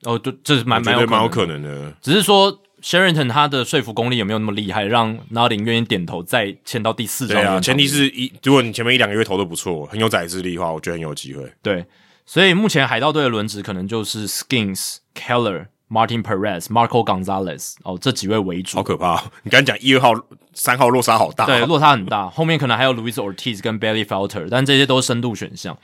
[0.03, 1.95] 哦，对，这是蛮蛮有蛮有可能的。
[2.03, 7.41] 只是说 Sherrington 他的说服功力有没有那么厉害，让 Narding 愿意点头再签到第四张？
[7.41, 11.49] 对啊，前提是一，如果你前面一两个月投的不错，很有载资力的话，我觉得很有机会。
[11.63, 11.85] 对。
[12.31, 18.77] 所以目前海盗队的轮值可能就是 Skins、Keller、Martin Perez、Marco Gonzalez 哦，这几位为主。
[18.77, 19.21] 好可怕！
[19.43, 20.13] 你刚讲一、二号、
[20.53, 22.31] 三号落差好大，对，落差很大。
[22.31, 25.77] 后面可能还有 Luis Ortiz 跟 Billy Felter，但这些都是深度选项。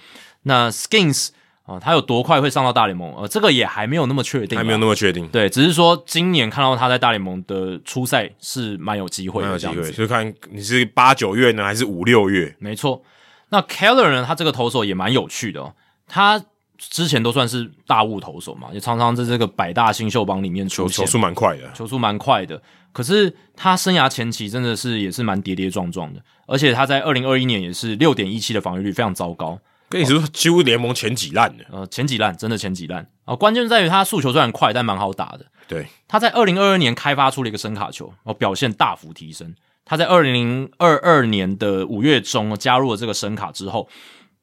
[0.45, 1.31] 那 Skins
[1.65, 3.13] 啊，他有多快会上到大联盟？
[3.17, 5.27] 呃，这个也还没有那么确定，还没有那么确定。
[5.27, 12.55] 对，只是说今年看到他在大联盟的初赛是蛮有机会，蛮有机会，就看你是八九月呢，还是五六月？
[12.61, 13.03] 没错。
[13.49, 14.25] 那 Keller 呢？
[14.25, 15.75] 他这个投手也蛮有趣的哦。
[16.07, 16.43] 他
[16.79, 22.61] 之前都算是大物投手嘛，也常常在这个百大新秀榜里面出球，球速蛮快的，球速蛮快的。
[22.93, 29.59] 可是他生涯前期真的是也是蛮跌跌撞撞的，而且他在二零二一年也是六点一七的防御率，非常糟糕。
[29.89, 33.37] 跟你说，几乎联盟前几烂的，呃，前几烂，真的前几烂啊！
[33.37, 35.47] 关键在于他速球虽然快，但蛮好打的。
[35.69, 39.55] 对，他在二零二二年开发出了一个声卡球，哦，表现大幅提升。
[39.85, 43.89] 他在二零二二年的五月中加入了这个声卡之后，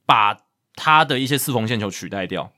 [0.06, 0.38] 把
[0.75, 2.51] 他的一些四缝线球取代掉，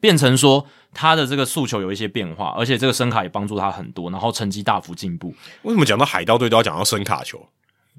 [0.00, 5.34] 变成说他的这个诉求有一些变化，而且这个声卡也帮助他很多，然后成绩大幅进步。
[5.62, 7.48] 为什么讲到海盗队都要讲到声卡球？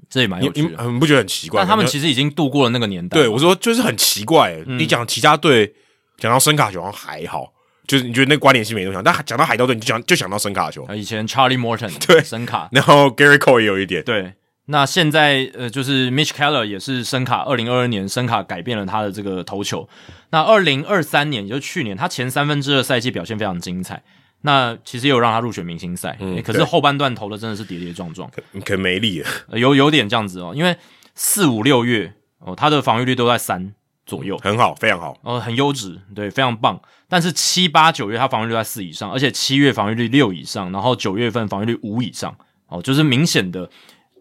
[0.08, 1.60] 这也蛮有趣的，你不觉得很奇怪？
[1.60, 3.18] 但他们其实已经度过了那个年代。
[3.18, 4.56] 对我说，就是很奇怪。
[4.66, 5.74] 你讲其他队
[6.16, 7.52] 讲到声卡球好像还好，
[7.86, 9.04] 就是你觉得那关联性没那么强。
[9.04, 10.86] 但讲到海盗队，你就讲就想到声卡球。
[10.94, 14.02] 以前 Charlie Morton 对声卡，然后 Gary Cole 也有一点。
[14.04, 14.32] 对，
[14.70, 17.42] 那现在呃，就是 Mitch Keller 也是声卡。
[17.42, 19.88] 二零二二年声卡改变了他的这个投球。
[20.30, 24.02] 那二零二三年，也就是去年，他前三分之二赛季表现非常精彩。
[24.42, 28.30] 那其实也有让他入选明星赛，可是后半段投的真的是跌跌撞撞，
[28.64, 29.28] 可没力了，
[29.58, 30.52] 有有点这样子哦。
[30.54, 30.76] 因为
[31.16, 33.74] 四五六月哦，他的防御率都在三
[34.06, 36.80] 左右，很好，非常好，哦，很优质，对，非常棒。
[37.08, 42.36] 但是七八九月他防御率在四以上，而且七月防御率六以上，然后九月份防御率五以上，
[42.68, 43.68] 哦，就是明显的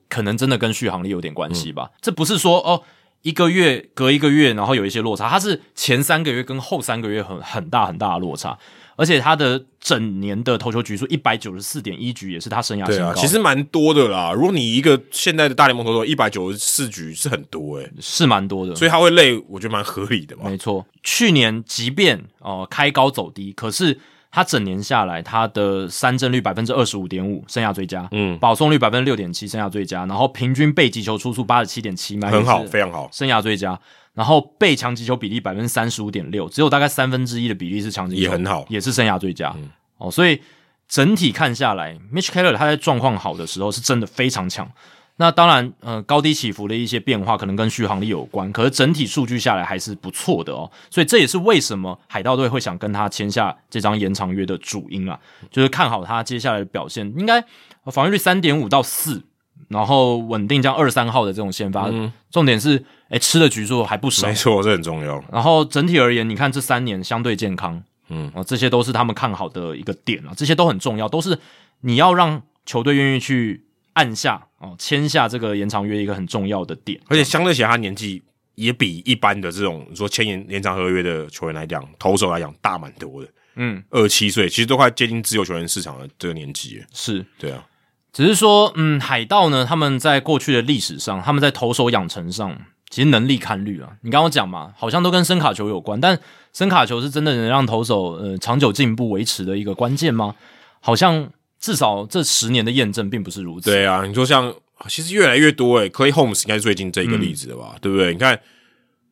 [0.10, 1.92] 可能真的跟续航力有点关系吧。
[2.02, 2.84] 这不是说哦
[3.22, 8.58] 一个月隔一个月，然后有一些落差，它是前三个月跟后三个月很很大很大的落差。
[9.00, 13.14] 而且他的整年的投球局数一百九十四点一局，也是他生涯新高。
[13.14, 14.34] 其实蛮多的啦。
[14.34, 18.74] 如果你一个现在的大联盟投手一百九十四局是很多诶，是蛮多的。
[18.74, 20.50] 所以他会累，我觉得蛮合理的嘛。
[20.50, 24.00] 没错，去年即便哦开高走低，可是
[24.38, 28.08] 他整年下来，他的三振率百分之二十五点五，生涯最佳。
[28.12, 30.06] 嗯，保送率百分之六点七，生涯最佳。
[30.06, 33.80] 然后平均被击球出速八十七点七迈，很好，非常好，生涯最佳。
[34.14, 39.52] 然后被强击球比例百分之三十五点六，只有大概三分之一的比例是强击球，也很好，也是生涯最佳。
[39.98, 40.40] 哦，所以
[40.88, 44.70] 整体看下来，Mitch Keller 他在状况好的时候是真的非常强。
[45.18, 50.72] 那当然，呃，高低起伏的一些变化可能跟续航力有关，可是整体数据下来还是不错的哦。
[50.90, 55.20] 所以这也是为什么海盗队会想跟他签下这张延长约的主因啊，
[55.52, 57.44] 就是看好他接下来的表现，应该
[57.86, 59.24] 防御率三点五到四。
[59.70, 61.90] 然后稳定将二三号的这种先发，
[62.30, 65.22] 重点是，哎，吃的局数还不少，没错，这很重要。
[65.30, 71.38] 然后整体而言，你看这三年相对健康，嗯，啊，这些都是他们看好的一个点啊，这些都很重要，都是
[71.82, 73.66] 你要让球队愿意去
[73.98, 77.00] 按下哦，签下这个延长约一个很重要的点。
[77.08, 78.22] 而且相对起来，他年纪
[78.54, 87.66] 也比一般的这种说签延延长合约的球员来讲，投手来讲大蛮多的，嗯，二七岁，其实都快接近自由球员市场的这个年纪，是对啊。
[88.14, 92.56] 只是说，嗯，海盗呢，他们在过去的历史上，他们在投手养成上，
[92.90, 93.90] 其实能力堪虑啊。
[94.02, 96.20] 你刚刚讲嘛，好像都跟声卡球有关，但
[96.54, 100.36] 声卡球是真的能让投手呃长久进步维持的一个关键吗？
[100.80, 101.30] 好像
[101.60, 103.70] 至少这十年的验证并不是如此。
[103.70, 104.54] 对啊，你说像
[104.88, 107.76] 其实越来越多诶 c l a y Holmes 应该是最近这一个例子的吧？
[107.82, 108.14] 对不对？
[108.14, 108.40] 你看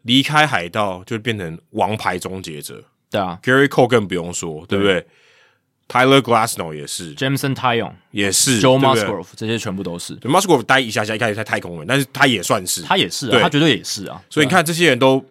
[0.04, 5.06] 离开海盗就变成王牌终结者，对啊，Gary Cole 更不用说，对不对
[5.88, 10.16] ？Tyler Glasnow 也是，Jameson Taillon 也是，Joe Musgrove 这些全部都是。
[10.18, 14.22] Musgrove 待一下下，一开始在太空人，但是他也算是，他也是，啊他绝对也是啊。
[14.30, 15.24] 所以你看，这些人都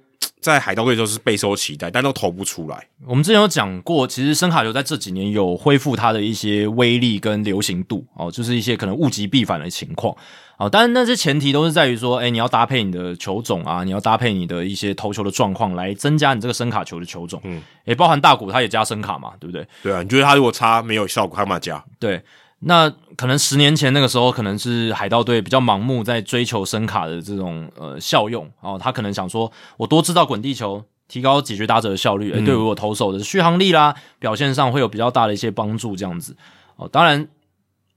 [0.44, 2.86] 在海盗队都是备受期待，但都投不出来。
[3.06, 10.14] 我们之前有讲过，其实声卡球在这几年有恢复它的一些威力跟流行度哦，就是一些可能物极必反的情况。
[10.58, 17.40] 哦，当然那些前提都是在于说，哎，你要搭配你的球种啊，你要搭配你的一些投球的状况来增加你这个声卡球的球种。
[17.44, 19.66] 嗯，也包含大鼓，它也加声卡嘛，对不对？
[19.82, 21.82] 对啊，你觉得它如果差没有效果，干嘛加？
[21.98, 22.22] 对，
[22.66, 36.36] 那可能十年前那个时候，可能是海盗队比较盲目在追求声卡的这种呃效用哦，他可能想说，我多制造滚地球，提高解决打者的效率，哎，对于我投手的续航力啦，表现上会有比较大的一些帮助，这样子
[36.76, 37.28] 哦，当然。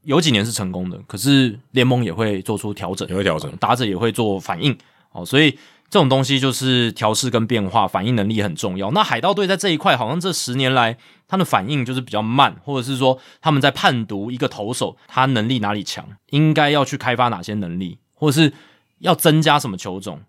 [0.04, 4.74] 有几年是成功的，可是联盟也会做出调整，也会调整，打者也会做反应，
[5.12, 5.54] 哦，所以
[5.90, 8.92] 这种东西就是调试跟变化，反应能力很重要。
[8.92, 10.98] 那海盗队在这一块，好像这十年来
[11.28, 18.54] 他的反应就是比较慢，或者是说他们在判读一个投手他能力哪里强，应该要去开发哪些能力，或者是
[19.00, 20.22] 要增加什么球种。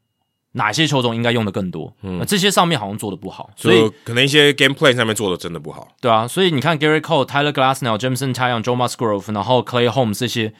[0.53, 1.95] 哪些球种应该用的更多？
[2.03, 5.87] 嗯，这些上面好像做的不好，所以可能一些 gameplay 上面做的真的不好。
[6.01, 10.55] 对啊，所以你看 Gary Cole、Tyler Glasnow、Jameson Taillon、Joe Musgrove，然后 Clay Holmes 这些，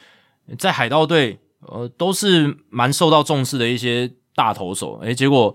[0.59, 4.97] 在海盗队呃都是蛮受到重视的一些大投手。
[5.03, 5.53] 诶，结果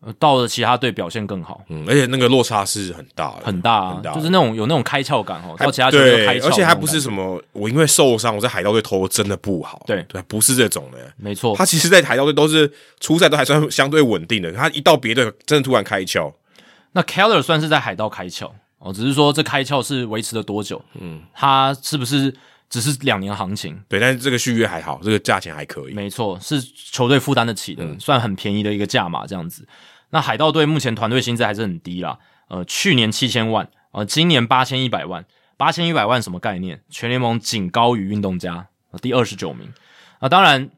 [0.00, 10.98] 呃到了其他队表现更好，嗯，而且那个落差是很大的，很大啊，很大就是那种有那种开窍感哦，到其他球队对，开窍，而且还不是什么我因为受伤我在海盗队投的真的不好，对对，不是这种的。
[11.16, 16.32] 没错，他其实，在海盗队都是初赛都还算相对稳定的，他一到别队真的突然开窍。
[16.92, 20.82] 那 Keller 算是在海盗开窍哦，只是说这开窍是维持了多久？
[21.00, 22.34] 嗯，他是不是
[22.72, 23.78] 只是两年行情？
[23.86, 25.92] 对，但是这个续约还好，这个价钱还可以。
[25.92, 29.68] 没错，是球队负担得起的，算很便宜的一个价码这样子。
[30.08, 32.18] 那海盗队目前团队薪资还是很低啦，
[32.48, 35.22] 呃，去年七千万，呃，今年八千一百万，
[35.58, 36.80] 八千一百万什么概念？
[36.88, 39.70] 全联盟仅高于运动家，呃、第二十九名。
[40.20, 40.70] 啊，当然，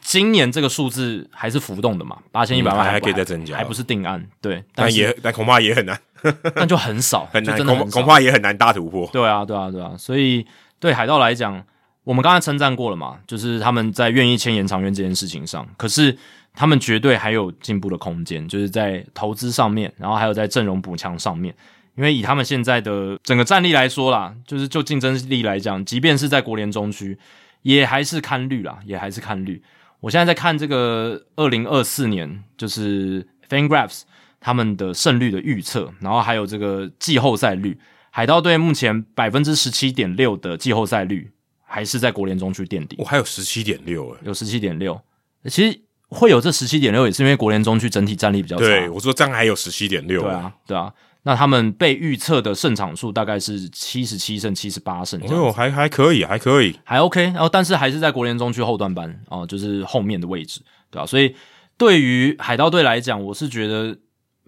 [0.00, 6.00] 今年这个数字还是浮动的嘛，八千一百万还不可以再增加还不是定案，对，但是也但恐怕也很难，
[6.56, 9.08] 但就很少， 很难，恐恐怕也很难大突破。
[9.12, 10.46] 对啊，对啊，对啊，所以
[10.80, 11.62] 对海盗来讲，
[12.02, 16.16] 我们刚才称赞过了嘛，就是他们在愿意签延长约这件事情上，可是
[16.54, 21.54] 他们绝对还有进步的空间，就是在投资上面，然后还有在阵容补强上面。
[21.96, 27.18] 因为以他们现在的整个战力来说啦，就是就竞争力来讲，即便是在国联中区，
[27.62, 29.62] 也还是看绿啦，也还是看绿。
[30.00, 34.02] 我现在在看这个二零二四年，就是 FanGraphs
[34.40, 37.78] 他们的胜率的预测，然后还有这个季后赛率。
[38.10, 41.30] 海盗队目前百分之十七点六的季后赛率，
[41.64, 45.00] 还是在国联中区垫底，我还有十七点六，哎，有十七点六。
[45.46, 48.64] 其实会有这十七点六，也是因为国联中区整体战力比较差。
[48.64, 50.92] 对，我说这样还有十七点六，对啊，对啊。
[51.22, 57.24] 那他们被预测的胜场数大概是七十七胜、七十八胜，哎呦，还还可以，还可以，还 OK。
[57.24, 61.36] 然后，但是还是在国联中区后段班哦，就是后面的位置，对吧、所以
[61.76, 63.96] 对于海盗队来讲，我是觉得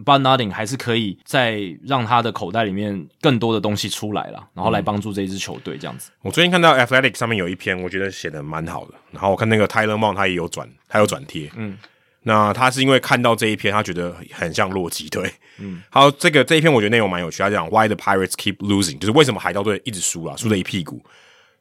[0.04, 6.10] Bud Nothing 还是可以再让他的口袋里面更多的东西出来了，然后来帮助这一支球队这样子。
[6.22, 8.94] 我最近看到 Athletic 上面有一篇，我觉得写的蛮好的。
[9.10, 11.78] 然后我看那个 Tyler Mount 他也有转，他有转贴，嗯。
[12.24, 15.82] 那他是因为看到这一篇，他觉得很像洛基队，嗯。
[15.90, 17.42] 还有这个这一篇，我觉得内容蛮有趣。
[17.42, 21.04] 他讲 Why the Pirates keep losing，就是为什么海盗队一直输啊，输了一屁股。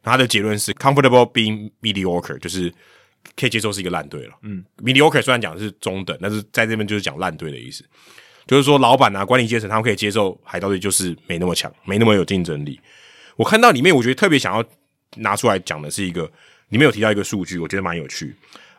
[0.03, 2.73] 他的结论是 Comfortable being mediocre，就是
[3.35, 4.33] 可以接受是一个烂队了。
[4.41, 7.83] 嗯，mediocre 虽然讲的是中等，但是在这边就是讲烂队的意思，
[8.47, 12.79] 就是说老板啊、管理阶层他们可以接受海盗队就是没那么强，没那么有竞争力。
[13.37, 14.63] 我看到里面，我觉得特别想要
[15.17, 16.23] 拿出来讲的是一个，
[16.69, 18.35] 里面有提到一个数据，我觉得蛮有趣。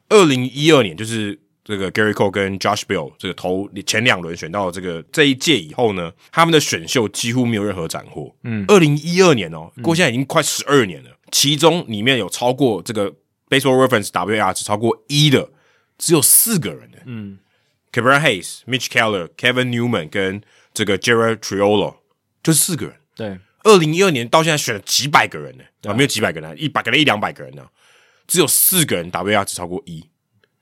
[0.09, 8.35] 二零一二年就是这个 Gary Cole 跟 Josh Bell 这个头前两轮选到这个这一届以后呢，他们的选秀几乎没有任何斩获。
[8.45, 13.11] 嗯，二零一二年哦，过现在已经快十二年了，其中里面有超过这个
[13.49, 15.49] Baseball Reference WAR 值超过一的，
[15.99, 16.99] 只有四个人的。
[17.07, 17.39] 嗯
[17.93, 20.43] c a b r a n Hayes、Mitch Keller、Kevin Newman 跟
[20.73, 21.97] 这个 Jared Triolo，
[22.43, 22.97] 就是四个人。
[23.15, 27.63] 对，二零一二年到现在选了几百个人呢、啊，没有几百个人，一百个人一两百个人呢、
[28.27, 30.01] 只有四个人 WAR 值超过一，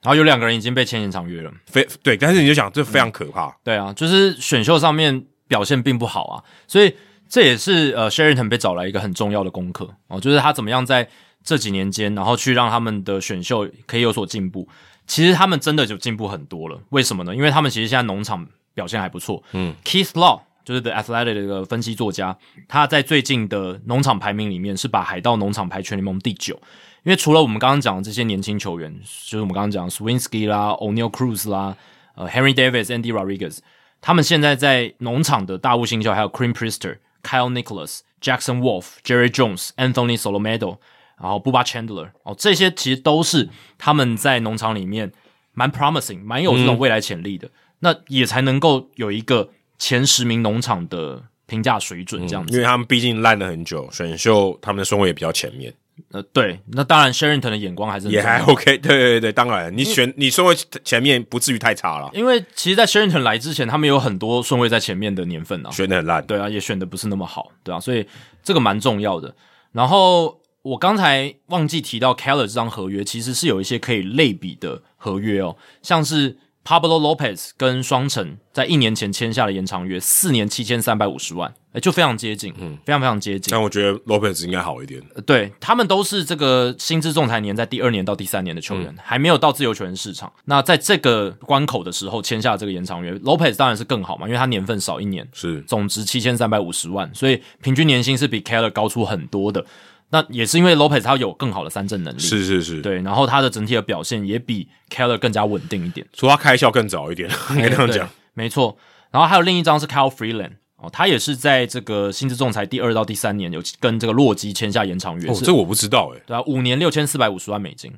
[0.01, 1.51] 然后有两个人已经被签延长约了。
[1.67, 3.57] 非对，但是你就想这非常可怕。
[3.63, 6.93] 对啊，就是选秀上面表现并不好啊，所以
[7.29, 11.07] 这也是呃 Sherrington 被找来一个很重要的功课哦，就是他怎么样在
[11.43, 14.67] 这几年间，然后去让他们的选秀可以有所进步。
[15.11, 17.35] 其实他们真的就进步很多了，为什么呢？
[17.35, 19.43] 因为他们其实现在农场表现还不错。
[19.51, 22.37] 嗯，Keith Law 就是 The Athletic 的一个分析作家，
[22.69, 26.55] 他在最近的农场排名里面是把海盗农场排全联盟第九。
[27.03, 28.89] 因为除了我们刚刚讲的这些年轻球员，
[29.25, 31.75] 就是我们刚刚讲 Swinsky 啦、O'Neal Cruz 啦、
[32.15, 33.57] 呃 Henry Davis、Andy Rodriguez，
[33.99, 40.77] 他们现在在农场的大物新秀还有 Cream Priester、Kyle Nicholas、Jackson Wolf、Jerry Jones、Anthony Solomedo，
[41.21, 45.11] 然后 Buba Chandler，哦，这些其实都是他们在农场里面
[45.53, 47.49] 蛮 promising、蛮有这种未来潜力的，
[47.79, 52.53] 那也才能够有一个前十名农场的评价水准这样子。
[52.53, 55.73] 因为他们毕竟烂了很久，选秀他们的顺位也比较前面，
[56.11, 58.77] 呃，对，那当然 Sherrington 的眼光还是也还 OK。
[58.79, 66.25] 对对对，当然你选你顺位前面不至于太差了，因为其实，在 Sherrington 来之前，他们有很多顺位在前面的年份啊，选的很烂。
[66.25, 68.07] 对啊，也选的不是那么好，对啊，所以
[68.41, 69.33] 这个蛮重要的。
[69.71, 83.49] 然后我刚才忘记提到 Keller 这张合约，其实是有一些可以类比的合约哦，像是 Pablo Lopez 跟双城在一年前签下的延长约，四年七千三百五十万，哎，就非常接近，嗯，非常非常接近。
[83.49, 85.01] 但我觉得 Lopez 应该好一点。
[85.15, 90.31] 呃对他们都是这个薪资仲裁年在第二年到第三年的球员，还没有到自由球员市场。
[90.45, 99.65] 那在这个关口的时候签下这个延长约，Lopez 当然是更好嘛，因为他年份少一年，是总值七千三百五十万，所以平均年薪是比 Keller 高出很多的。
[100.11, 106.05] 那也是因为 Lopez 他有更好的三振能力，是是是，对，然后他的整体的表现也比 Keller 更加稳定一点。
[106.13, 108.77] 除他开窍更早一点， 应该这样讲。，没错。
[109.09, 116.21] 然后还有另一张是 Cal Freeland 哦，他也是在这个薪资仲裁第二到第三年有跟这个洛基签下延长约，哦，这我不知道哎。
[116.25, 117.93] 对啊，五年六千四百五十万美金，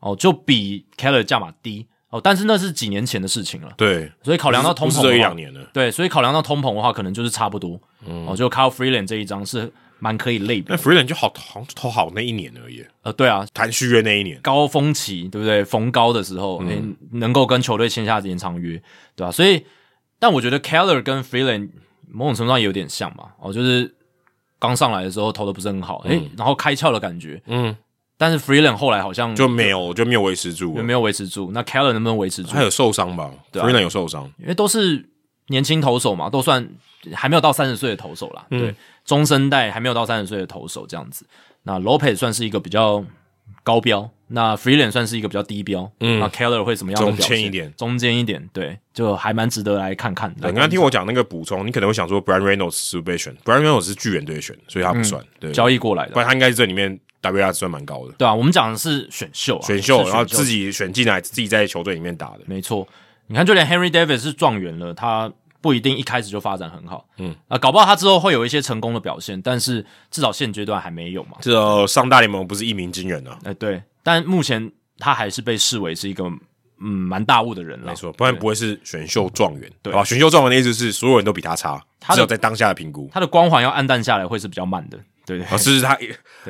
[0.00, 5.60] 哦，就比 Keller 价码低哦，但是那是几年前的事情了，对，所以考量到通膨这一两年了。
[5.72, 7.80] 对，所以考量到通膨的话，可能就是差不多。
[8.06, 9.72] 嗯，哦，就 Kyle Freeland 这一张是
[10.02, 10.76] 蛮可以类比那。
[10.76, 14.40] Freeland 就好好像投好那一年而已，呃，对啊，谈续约那一年。
[14.42, 15.64] 高峰期，对不对？
[15.64, 18.82] 逢高的时候，诶能够跟球队签下延长约，
[19.14, 19.64] 对吧、所以，
[20.18, 21.68] 但我觉得 Keller 跟 Freeland
[22.10, 23.28] 某种程度上也有点像嘛。
[23.38, 23.94] 哦，就是
[24.58, 27.40] 刚上来的时候投的不是很好，诶、然后开窍的感觉。
[27.46, 27.76] 嗯，
[28.18, 31.52] 但是 Freeland 后来好像就没有就没有维持住也，没有维持住。
[31.54, 32.60] 那 Keller 能不能维持住他？
[32.60, 35.08] 有受伤吧？Freeland 有受伤，因为都是
[35.46, 36.68] 年轻投手嘛，都算
[37.12, 38.44] 还没有到三十岁的投手啦。
[38.50, 38.74] 嗯对，
[39.04, 41.26] 中生代还没有到三十岁的投手这样子。
[41.64, 43.04] 那 Lopez 算是一个比较
[43.62, 45.90] 高标，那 Freeland 算是一个比较低标。
[46.00, 47.28] 嗯那 Keller 会怎么样的中？
[47.28, 50.32] 间一点中间一点，对，就还蛮值得来看看。
[50.36, 58.14] 你刚刚听我讲那个补充，你可能会想说 Brian Reynolds 是被选，Brian Reynolds 是巨人队选，所以他不算，对，交易过来的，不然他应该是这里面 WR 算蛮高的。
[58.18, 62.40] 对啊，我们讲的是选秀啊，选秀，是然后自己选进来，自己在球队里面打的。
[62.46, 62.88] 没错，
[63.28, 71.38] 你看，就连 Henry Davis 是状元了，他不一定一开始就发展很好，嗯啊，搞不好他之后会有一些成功的表现，但是至少现阶段还没有嘛。
[71.40, 76.24] 至少上大联盟不是一鸣惊人啊，哎、对，但目前他还是被视为是一个
[76.80, 79.70] 嗯蛮大物的人了，没错，不然不会是选秀状元。
[79.80, 83.08] 对好吧，选秀状元的意思是所有人都比他差，他只有在当下的评估。
[83.12, 85.98] 他的光环要暗淡下来会是比较慢的，对对啊，是他，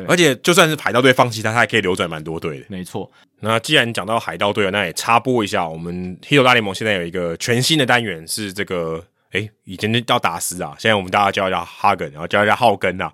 [0.08, 2.64] 而且就算是海盗队放弃他，他也可以流转蛮多队的。
[2.68, 13.12] 没错，那既然讲到海盗队了，那也插播一下，我们 Hero 大联盟现在有一个全新的单元，是这个，诶，以前叫达斯啊，现在我们大家叫他哈根，然后叫他浩根啊。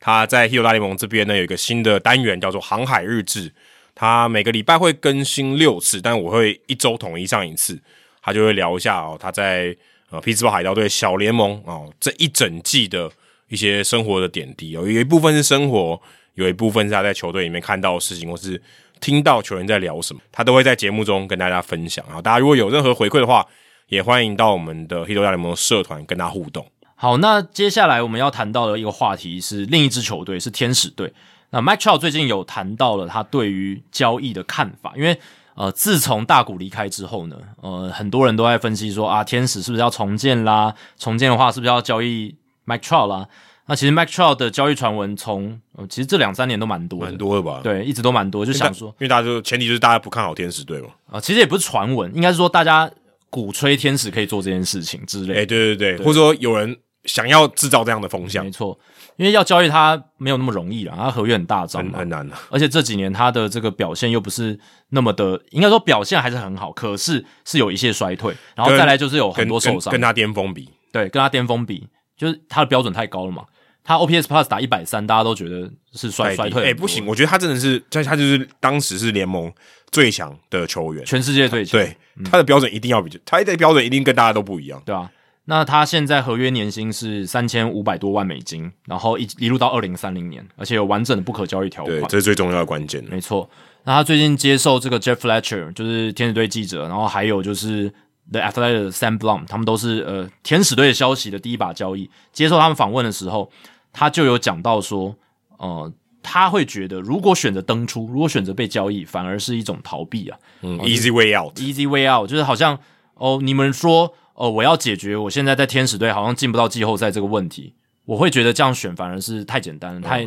[0.00, 3.52] 他在 Hero 大联盟这边呢有一个新的单元，叫做航海日志。
[3.94, 7.80] 他每个礼拜会更新六次，但我会一周统一上一次。
[8.20, 9.74] 他就会聊一下哦，他在
[10.10, 13.10] 呃匹兹堡海盗队小联盟哦这一整季的
[13.48, 16.00] 一些生活的点滴哦，有一部分是生活，
[16.34, 18.60] 有一部分是他在球队里面看到的事情，或是
[19.00, 22.04] 听到球员在聊什么，他都会在节目中跟大家分享。
[22.06, 23.46] 啊大家如果有任何回馈的话，
[23.88, 26.66] 也欢迎到我们的 Hito 大联盟社团跟他互动。
[26.96, 31.12] 好，那接下来我们要谈到的一个话题是另一支球队是天使队。
[31.50, 35.16] 那 Mike Trout 最近有谈到了他对于交易的看法，因为
[35.54, 40.74] 呃，自从大谷离开之后呢，呃，很多人都在分析说啊，天使是不是要重建啦？
[40.98, 42.34] 重建的话，是不是要交易
[42.66, 43.28] Mike Trout 啦？
[43.68, 50.88] 那其实 Mike Trout 的交易传闻从呃，其实这两三年都蛮多的，蛮多的吧？，对，一直都蛮多，就想说因为大家就前提就是大家不看好天使队嘛。
[51.10, 52.88] 啊、其实也不是传闻，应该是说大家
[53.28, 58.78] 鼓吹天使可以做这件事情之类的哎、对对对，或者说有人想要制造这样的风向没，错，
[59.16, 62.36] 因为要交易他没有那么容易啦，他合约很大张嘛，很很难的。
[62.50, 64.56] 而且这几年他的这个表现又不是
[64.90, 73.44] 那么的，应该说表现还是很好，可是是有一些衰退，然后再来就是有很多受伤，跟跟他巅峰比，对，跟他巅峰比，就是他的标准太高了嘛。
[73.84, 79.52] 他 OPS Plus 打一百三，大家都觉得是衰衰退，哎、不行，，我觉得他真的是，他他就是当时是联盟
[79.92, 84.82] 最强的球员，全世界最强，对、他的标准一定要比，他的标准一定跟大家都不一样。
[84.84, 85.08] 对啊。
[85.48, 92.10] 那他现在合约年薪是三千五百多万美金，然后一一路到二零三零年，而且有完整的不可交易条对，款。
[92.10, 93.04] 这是最重要的关键。
[93.08, 93.48] 没错。
[93.84, 97.92] 那他最近接受这个 Jeff Fletcher，就是天使队记者，然后还有就是
[98.32, 102.10] The Athletic 的 Sam Blum，他们都是呃天使队的消息的第一把交易。
[102.32, 103.50] 接受他们访问的时候，
[103.92, 105.16] 他就有讲到说，
[105.58, 105.92] 呃，
[106.22, 112.78] 他会觉得如果选择登出，如果选择被交易，反而是一种逃避啊嗯，Easy way out，，easy way out，就是好像
[113.14, 117.74] 哦，你们说哦，我要解决我现在在天使队好像进不到季后赛这个问题，
[118.04, 120.22] 我会觉得这样选反而是太简单了，太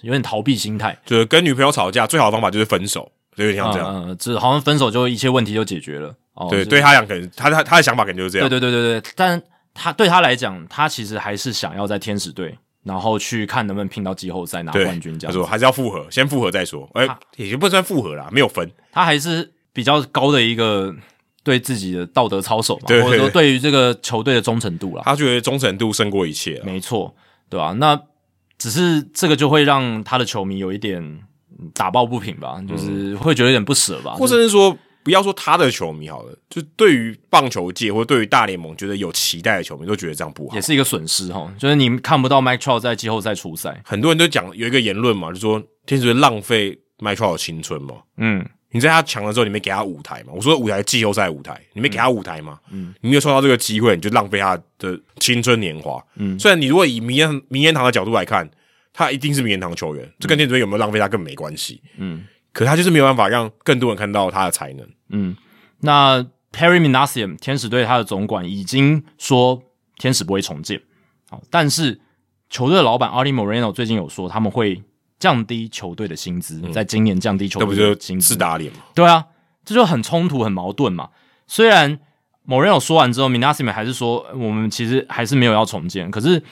[0.00, 0.96] 有点逃避心态。
[1.04, 3.88] 就是跟女朋友吵架，最好的方法就是分手，就有点像这样。
[3.88, 6.14] 嗯嗯，这好像分手就一切问题就解决了。
[6.34, 8.48] 哦，对，对他讲，可能他他他的想法可能就是这样。
[8.48, 9.40] 对对对对对，但
[9.74, 15.32] 他对他来讲，他其实还是想要在天使队，然后去看能不能拼到季后赛拿冠军这样。
[15.32, 16.88] 他说还是要复合，先复合再说。
[16.94, 18.70] 哎、他也就不算复合啦，没有分。
[18.90, 20.94] 他还是比较高的一个
[21.42, 25.02] 对自己的道德操守嘛，对或者说对于这个球队的忠诚度啦。
[25.04, 26.60] 他觉得忠诚度胜过一切。
[26.64, 27.14] 没错，
[27.48, 28.00] 对吧、那
[28.56, 31.20] 只是这个就会让他的球迷有一点
[31.74, 40.60] 打抱不平吧，就是会觉得有点不舍吧，或者是说，不要说他的球迷好了，就对于棒球界或者对于大联盟觉得有期待的球迷都觉得这样不好也。
[40.60, 41.52] 是一个损失哈。
[41.58, 47.94] 就是你看不到 Mike Trout 在季后赛出赛，很多人都讲有一个言论嘛，就说天使队浪费麦特尔的青春嘛。
[48.16, 50.32] 嗯，你在他强的时候，你没给他舞台嘛？
[50.32, 52.60] 我说舞台季后赛舞台，你没给他舞台嘛？
[52.70, 56.00] 嗯，你没有受到这个机会，你就浪费他的青春年华。
[56.16, 58.48] 嗯，虽然你如果以名言名言堂的角度来看，
[58.92, 61.82] 他一定是名言堂球员，这跟天使队有没有浪费他根本没关系。
[61.96, 64.88] 嗯，可他就是没有办法让更多人看到他的才能。
[65.10, 65.36] 嗯
[65.80, 69.62] 那 Perry Minasium 天使队他的总管已经说
[69.96, 70.80] 天使不会重建，
[71.30, 72.00] 好，但是
[72.50, 74.82] 球队的老板 Artie Moreno 最近有说他们会
[75.18, 78.36] 降低球队的薪资，在今年降低球这不就队的薪资自。
[78.36, 78.80] 打脸嘛？
[78.94, 79.26] 对啊，
[79.64, 81.08] 这就很冲突、很矛盾嘛。
[81.46, 81.98] 虽然
[82.44, 86.42] 某人有说完之后 m i n a s i m 还是说我们其实还是没有要重建，可是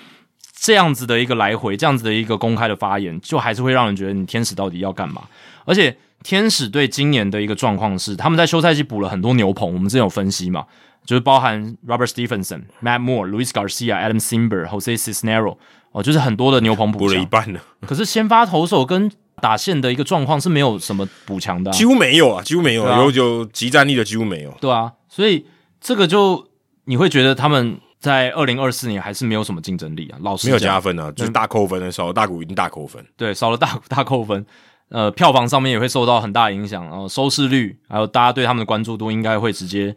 [0.61, 5.23] 这样子的一个来回，这样子的一个公开的发言，就还是会让人觉得你天使到底要干嘛？
[5.65, 10.67] 而且天使队今年的一个状况是，他们在休赛期补了很多牛棚，我们之前有分析嘛，
[11.07, 15.57] 就是包含 Robert Stephenson、Matt Moore、Luis Garcia、Adam Simber、Jose Cisnero，
[15.93, 19.11] 哦，就是很多的牛棚补补了一半了，可是先发投手跟
[19.41, 24.55] 打线的一个状况是没有什么补强的、啊，几乎没有啊，几乎没有，啊有有集战力的几乎没有。
[24.61, 25.47] 对啊，所以
[25.81, 26.47] 这个就
[26.85, 33.05] 你会觉得他们在二零二四年还是没有什么竞争力啊，老实没有加分啊，就是大扣分的时候，大股一定大扣分。
[33.17, 34.45] 对，少了大 大扣分，
[34.89, 39.95] 呃，票房上面也会受到很大影响，然后收视率还有大家对他们的关注度应该会直接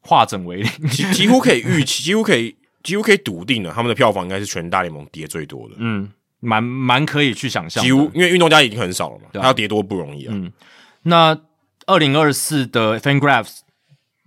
[0.00, 0.88] 化整为零。
[0.88, 5.74] 几几乎可以预期，几乎可以几乎可以笃定了，他们的票房应该是全大联盟跌最多的。
[5.78, 6.10] 嗯，
[6.40, 7.84] 蛮蛮可以去想象。
[7.84, 10.32] 几乎因为运动家已经很少了嘛，他要跌多不容易啊。
[10.34, 10.50] 嗯
[11.04, 11.36] 那
[11.86, 13.58] 二零二四的 FanGraphs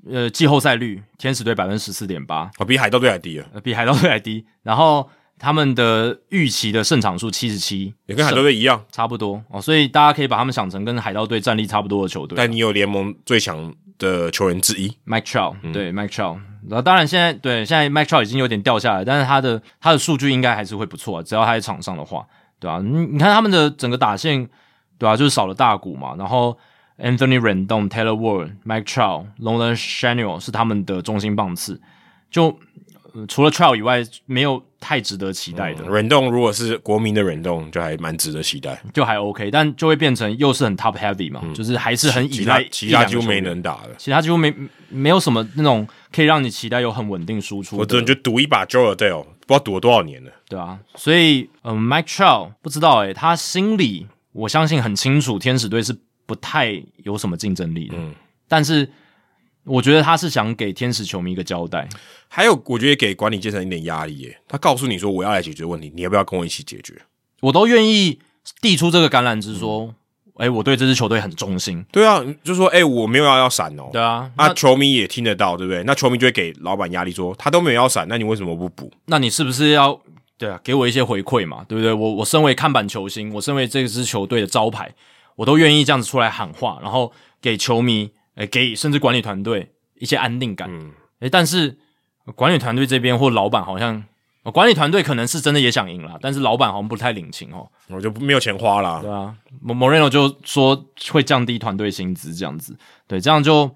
[0.10, 4.46] 呃季后赛率，天使队百分之十四点八，啊，比海盗队还低啊，呃比海盗队还低。
[4.64, 8.84] 然后他们的预期的胜场数七十七，也跟海盗队一样。
[8.92, 9.42] 差不多。
[9.50, 12.36] 哦，所以大家可以把他们想成跟海盗队战力差不多的球队。
[12.38, 22.26] 但你有联盟最强的球员之一，Mike Trout，、对 Mike Trout，然后当然现在对现在 Mike Trout 已经有点掉下来，但是他的他的数据应该还是会不错、啊，只要他在场上的话，
[22.60, 24.46] 对吧、你你看他们的整个打线，
[24.98, 26.58] 对吧、就是少了大股嘛，然后
[26.98, 31.82] Anthony Rendon、Taylor Ward、Mike Trout、Nolan Shanel 是他们的中心棒次，
[32.32, 32.48] 就、
[33.14, 38.82] 呃除了 Trout 以外，没有太值得期待的，Rendon 如果是国民的 Rendon，，就还蛮值得期待。
[38.94, 44.54] 就还 OK，但就会变成又是很 top heavy 嘛，就是还是很依其赖他其他几乎没能打的，其他几乎没
[44.90, 47.82] 没有什么那种可以让你期待有很稳定输出的。
[47.82, 50.32] 我只能就赌一把 Joe Adele，不知道赌了多少年了。
[50.50, 55.96] 对啊，所以嗯，Mike Trout 不知道诶、他心里我相信很清楚，天使队是
[56.26, 57.96] 不太有什么竞争力的。
[57.98, 58.14] 嗯
[58.48, 58.88] 但是
[59.64, 61.90] 我觉得他是想给天使球迷一个交代。
[62.28, 64.38] 还有，我觉得给管理阶层一点压力耶。
[64.48, 66.94] 他告诉你说我要来解决问题，你要不要跟我一起解决？
[67.42, 68.20] 我都愿意
[68.62, 69.92] 递出这个橄榄枝，说，
[70.36, 71.84] 诶、我对这支球队很忠心。
[71.92, 73.90] 对啊，就说哎、我没有要要闪哦。
[73.92, 75.84] 对啊，那那球迷也听得到，对不对？
[75.86, 78.92] 那球迷就会给老板压力说，他都没有要闪，那你为什么不补？
[79.06, 80.00] 那你是不是要
[80.38, 81.92] 对啊，给我一些回馈嘛，对不对？
[81.92, 84.94] 我我身为看板球星，我身为这支球队的招牌，
[85.36, 90.70] 我都愿意这样子出来喊话，然后给球迷，诶、给甚至管理团队一些安定感。
[90.72, 91.78] 嗯诶、但是
[92.26, 94.04] 呃管理团队这边或老板好像，
[94.44, 97.68] 呃管理团队可能是真的也想赢啦，但是老板好像不太领情哦。
[97.88, 99.00] 我就没有钱花啦。
[99.02, 103.70] 对啊，莫莫雷诺就说会降低团队薪资这样子，对，这样就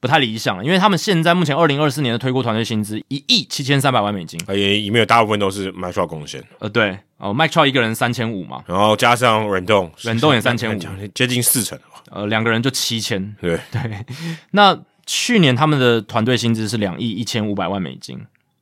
[0.00, 10.80] 不太理想了，因为他们现在目前二零二四年的推估团队薪资一亿七千三百万美金，也里面有大部分都是 m i c h 贡献，呃，对，哦，Mike Trout 一个人三千五嘛，然后加上忍动，忍动也三千五。
[11.14, 11.84] 接近四成了。
[12.10, 13.36] 呃，两个人就七千。
[13.40, 13.60] 对，
[14.52, 18.18] 那去年他们的团队薪资是两亿一千五百万美金，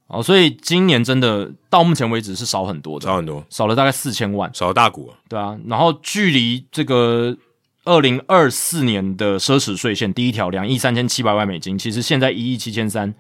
[0.09, 5.17] 哦，所以今年真的到目前为止是少很多的，少很多，少了大概四千万，少了大股啊。
[5.29, 7.37] 对啊，然后距离这个
[7.85, 13.15] 二零二四年的奢侈税线第一条两亿三千七百万美金，其实现在一亿七千三，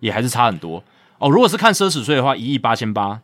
[0.00, 0.84] 也还是差很多
[1.18, 1.30] 哦。
[1.30, 3.20] 如果是看奢侈税的话，一亿八千八，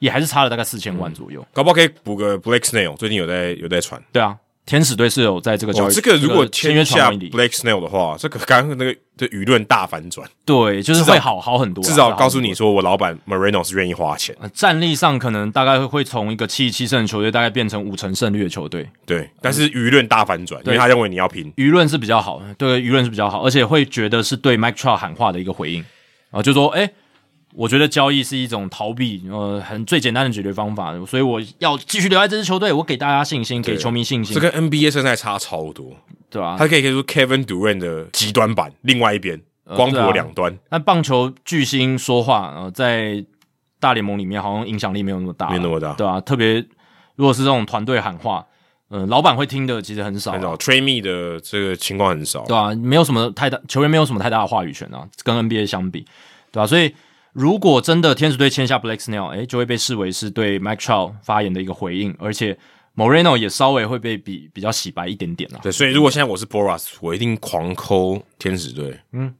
[0.00, 1.46] 也还是差了大概四千万左右。
[1.52, 4.02] 搞不好可以补个 Blake Snell，最近有在有在传。
[4.12, 4.36] 对啊，
[4.68, 14.36] 天使队是有在这个交哦，易，这个如果签约签下，Blake Snell 的话，这个刚刚那个的舆论大反转，对，就是会好好很多啊、至少告诉你说，我老板 Marino 是愿意花钱。
[14.38, 18.86] 呃战力上可能大概会从一个七七胜的球队，大概变成五成胜率的球队。
[19.06, 21.50] 对，但是舆论大反转，因为他认为你要拼。
[21.56, 25.82] 舆论是比较好，对舆论是比较好，而且会觉得是对 Mike Trout 喊话的一个回应
[26.30, 26.90] 啊，就说，诶，
[27.58, 35.96] 我觉得交易是一种逃避，呃，很最简单的解决方法，所以我要继续留在这支球队，我给大家信心，给球迷信心，这跟 NBA 现在差超多，
[36.30, 39.42] 对吧、他可以可以说 Kevin Durant 的极端版，另外一边
[39.74, 40.56] 光谱两端。
[40.70, 43.24] 那棒球巨星说话，呃，在
[43.80, 45.94] 大联盟里面好像影响力没有那么大，没有那么大。
[45.94, 46.64] 对啊，特别
[47.16, 48.46] 如果是这种团队喊话，
[48.90, 50.30] 嗯、老板会听的其实很少。
[50.30, 50.56] 啊、很少。
[50.56, 52.44] Trade Me 的这个情况很少。
[52.44, 56.06] 对啊，没有什么太大球员没有什么太大的话语权啊，跟 NBA 相比，
[56.52, 56.94] 对吧、所以
[57.38, 62.58] 如果真的天使队签下 Blake Snell，诶，就会被视为是对 Mike Trout 发言的一个回应，而且
[62.96, 65.60] Moreno 也稍微会被比比较洗白一点点啊。
[65.62, 68.98] 对，所以如果现在我是 Boras，我一定狂抠天使队。
[69.12, 69.32] 嗯，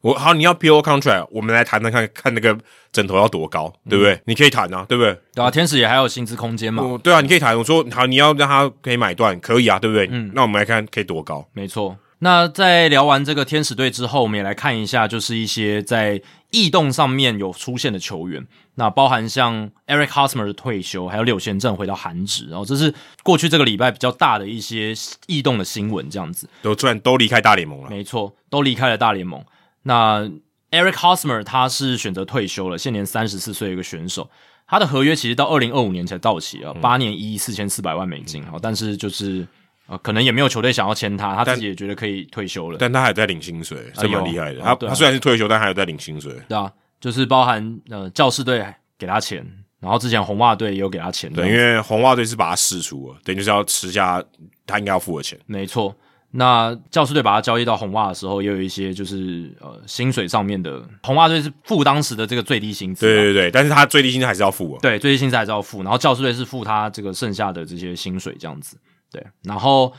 [0.00, 2.56] 我好，你要 PO contract，我们来谈谈看看那个
[2.90, 4.18] 枕头要多高，对不对？
[4.24, 5.14] 你可以谈啊，对不对？
[5.34, 7.54] 对啊，天使也还有薪资空间嘛，我对啊，你可以谈。
[7.58, 10.08] 我说好，你要让他可以买断，可以啊，对不对？
[10.10, 11.46] 嗯，那我们来看可以多高。
[11.52, 11.94] 没错。
[12.24, 18.46] 那在聊完这个天使队之后，我们也来看一下，就是一些在异动上面有出现的球员。
[18.76, 22.94] 那包含像 Eric Hosmer 的退休，还有柳贤镇回到韩职，然后这是
[23.24, 24.94] 过去这个礼拜比较大的一些
[25.26, 27.90] 异动的新闻，这样子都突然都离开大联盟了。
[27.90, 29.44] 没错，都离开了大联盟。
[29.82, 30.20] 那
[30.70, 34.30] Eric Hosmer 他是选择退休了，现年三十四岁一个选手，
[34.68, 39.44] 他的合约其实到二零二五年才到期啊，八年一亿四千四百万美金啊，但是就是
[39.88, 44.60] 呃，可能也没有球队想要签他，他自己也觉得可以退休了，但他还在领薪水，这蛮厉害的。
[44.60, 46.32] 他他虽然是退休，但还有在领薪水。
[46.48, 48.64] 对啊，就是包含呃教士队
[48.98, 49.46] 给他钱，
[49.80, 54.22] 然后之前红袜队也有给他钱，对，因为红袜队是把他释出了，等于就是要吃下
[54.66, 55.38] 他应该要付的钱。
[55.46, 55.94] 没错。
[56.34, 64.78] 那教士队把他交易到红袜的时候，也有一些就是呃薪水上面的，红袜队是付当时的这个最低薪资，对对对，但是他最低薪资还是要付啊。
[64.80, 68.78] 对，最低薪资还是要付，然后教师队是付他这个剩下的这些薪水这样子。
[69.12, 69.92] 对，然后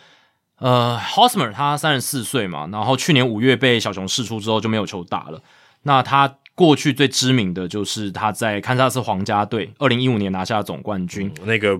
[0.57, 5.41] 呃，Hosmer 他三十四岁嘛，然后去年五月被小熊释出之后就没有球打了。
[5.83, 11.79] 那他过去最知名的就是他在堪萨斯皇家队二零一五年拿下总冠军，那个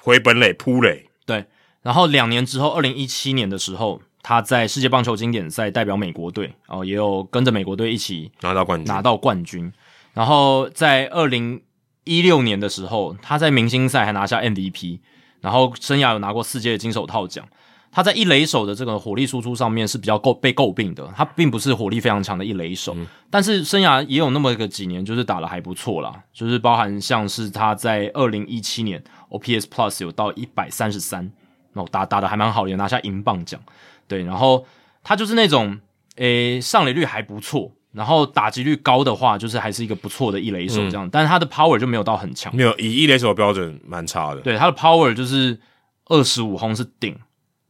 [0.00, 1.44] 回本垒扑垒，对，
[1.82, 9.72] 然后两年之后，二零一七年的时候，他在世界棒球经典赛代表美国队，哦，也有跟着美国队一起拿到冠军，拿到冠军。
[10.12, 11.62] 然后在二零
[12.04, 15.00] 一六年的时候，他在明星赛还拿下 MVP，
[15.40, 17.46] 然后生涯有拿过四届的金手套奖。
[17.92, 22.96] 他在一垒手的这个火力输出上面是比较诟被诟病的，他并不是火力非常强的一垒手，
[23.28, 31.28] 但是生涯也有那么个几年就是打的还不错啦，就是包含像是他在二零一七年 OPS Plus 有到一百三十三，
[31.72, 33.60] 哦打打的还蛮好的，也拿下银棒奖，
[34.06, 34.64] 对，然后
[35.02, 35.80] 他就是那种
[36.14, 44.40] 诶上垒率还不错，然后打击率高的话，就是还是一个不错的一垒手这样，但是他的 power 就没有到很强，没有以一垒手的标准蛮差的。
[44.40, 45.58] 对，他的 power 就是
[46.06, 47.16] 二十五轰是顶，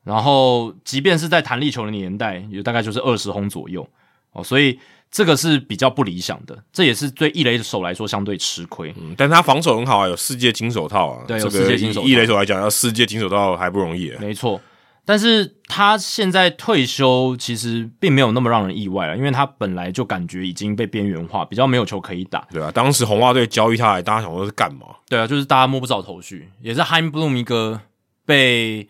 [0.05, 3.89] 然后即便是在弹力球的年代，也大概就是二十轰左右
[4.33, 4.79] 哦，所以
[5.11, 8.95] 这个是比较不理想的，这也是对一垒手来说相对吃亏。
[9.01, 11.25] 嗯，但他防守很好啊，有世界金手套啊。
[11.27, 14.19] 对有世界金手套以一垒手来讲，要世界金手套还不容易啊。
[14.21, 14.61] 没错，
[15.11, 22.47] 但是他现在退休其实并没有那么让人意外了，因为他本来就感觉已经被边缘化，比较没有球可以打。
[22.53, 24.87] 对啊，当时红袜队交易他来，大家想说是干嘛？
[25.09, 27.81] 对啊，就是大家摸不着头绪，也是 Heim Bloom 一个
[28.25, 28.89] 被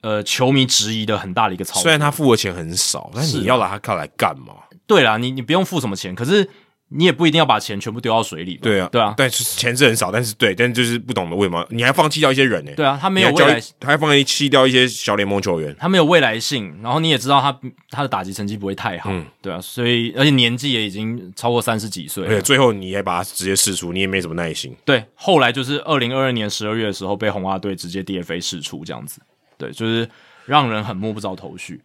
[0.00, 1.82] 呃球迷质疑的很大的一个操作。
[1.82, 4.54] 虽然他付的钱很少，但是你要拿他看来干嘛？
[4.86, 6.48] 对啦，你你不用付什么钱，可是
[6.92, 8.60] 你也不一定要把钱全部丢到水里吧。
[8.62, 15.74] 对啊，对啊，但是钱是很少，但是对，但就是不懂得为什么你还放弃掉一些人呢、对啊，他没有未来，还放弃掉一些小联盟球员。
[15.78, 17.56] 他没有未来性，然后你也知道他
[17.90, 24.76] 他的打击成绩不会太好，嗯对啊，所以而且年纪也已经超过三十几岁了而且最后你还把他直接释出，你也没什么耐心。
[24.84, 29.20] 对，后来就是二零二二年十二月的时候被红袜队直接 DFA 释出这样子，
[29.56, 30.08] 对，就是
[30.44, 31.80] 让人很摸不着头绪。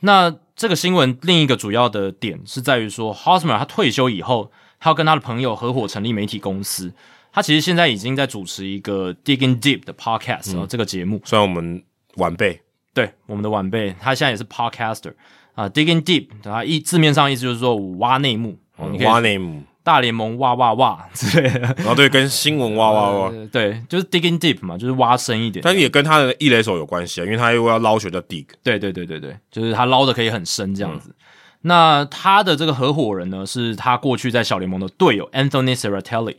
[0.00, 4.50] 那这个新闻另一个主要的点是在于说，Hosmer 他退休以后，
[4.80, 6.92] 他要跟他的朋友合伙成立媒体公司。
[7.30, 11.84] 他其实现在已经在主持一个 Digging Deep 的 podcast，、然后这个节目，虽然我们
[12.14, 12.58] 晚辈，
[12.94, 15.12] 对我们的晚辈，他现在也是 podcaster
[15.54, 25.62] 啊，Digging Deep，他意字面上意思就是说我挖内幕，嗯，你可以挖内姆，大联盟哇哇哇之类的，然后对，跟新闻哇哇哇，呃对，就是 Digging Deep 嘛，就是挖深一点。
[25.62, 31.14] 但是也跟他的一垒手有关系啊，因为他又要捞球叫 dig，对对对对对，就是他捞的可以很深这样子。
[31.60, 36.34] 那他的这个合伙人呢，是他过去在小联盟的队友 Anthony Serratelli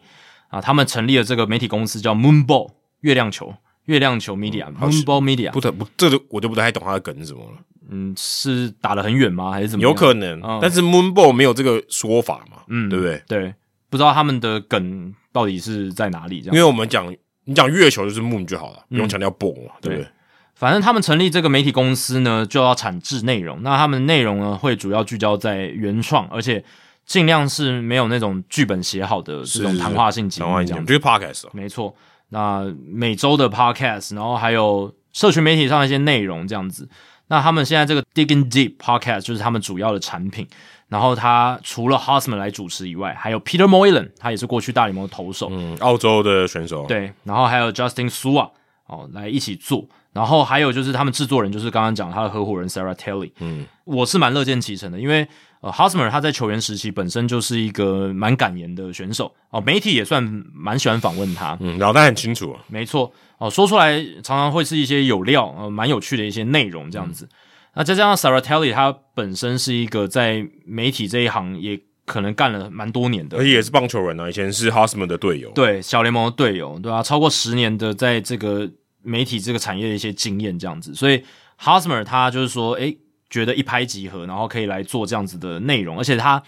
[0.50, 3.56] 啊，他们成立了这个媒体公司叫 Moonball 月亮球
[3.86, 7.58] 月亮球 Media、Moonball Media，不得不这个我就不太懂他的梗是什么了，
[7.90, 9.52] 嗯，是打得很远吗？
[9.52, 9.84] 还是怎么？
[9.84, 13.22] 有可能，嗯但是 Moonball 没有这个说法嘛，嗯对不对？
[13.28, 13.54] 对，
[13.90, 16.62] 不知道他们的梗到底是在哪里这样因。
[16.62, 17.14] 为我们讲
[17.46, 20.08] 你讲月球就是 Moon 就好了，不用强调 ball 嘛，对不对？
[20.56, 23.62] 反正他们成立这个媒体公司呢，就要产制内容。
[23.62, 26.64] 那他们内容呢，会主要聚焦在原创，而且
[27.06, 30.74] 尽量是没有那种剧本写好的这种谈话性节目这样子。
[30.74, 31.96] 讲就是 podcast 啊没错，
[32.30, 36.90] 那每周的 podcast，然后还有社群媒体上的一些内容这样子。
[37.28, 40.48] 那他们现在这个 Digging Deep podcast 就是他们主要的产品。
[40.90, 45.50] 然后他除了 Hosman 来主持以外，还有 Peter Moylan，他也是过去大联盟的投手。
[45.52, 48.50] 嗯，澳洲的选手，，对，然后还有 Justin Sua
[48.86, 55.28] 哦来一起做，然后还有就是他们制作人就是刚刚讲他的合伙人 Sarah Telly，嗯，我是蛮乐见其成的，因为
[55.62, 60.24] 呃 Hosmer 他在球员时期本身就是一个蛮敢言的选手哦，媒体也算
[60.54, 67.28] 蛮喜欢访问他，嗯，脑袋很清楚啊，没错哦，说出来常常会是一些有料呃蛮有趣的一些内容这样子。
[67.76, 78.68] 那再加上 Sarah Telly 他本身是一个在媒体这一行也可能干了蛮多年的而，且也是棒球人啊，以前是 Hosmer 的队友，对小联盟的队友，对啊、超过十年的在这个
[79.04, 80.96] 媒体这个产业的一些经验，这样子。
[80.96, 81.24] 所以
[81.60, 82.98] Hosmer 他就是说，诶，
[83.30, 86.42] 觉得一拍即合，然后可以来做这样子的内容，而且他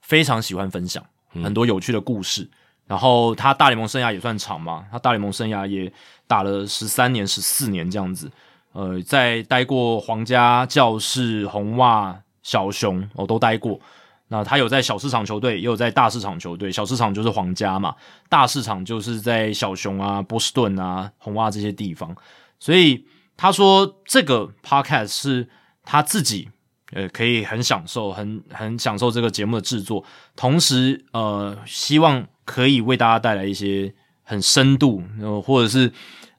[0.00, 1.04] 非常喜欢分享
[1.42, 2.48] 很多有趣的故事。
[2.86, 5.92] 然后他大联盟生涯也算长嘛，他大联盟生涯也
[6.26, 8.30] 打了十三年、十四年这样子。
[8.72, 13.78] 呃，在待过皇家、教室、红袜、小熊，我都待过。
[14.26, 16.70] 那他有在小市场球队，也有在大市场球队。
[16.70, 17.94] 小市场就是皇家嘛，
[18.28, 22.16] 大市场就是在小熊啊、波士顿啊、红袜这些地方。
[22.60, 23.04] 所以
[23.36, 25.48] 他说，这个 podcast 是
[25.90, 26.48] 他自己
[26.92, 30.04] 呃可以很享受、很很享受这个节目的制作，
[30.36, 32.26] 同时呃希望。
[32.46, 33.94] 可以为大家带来一些
[34.24, 35.92] 很深度，呃，或者是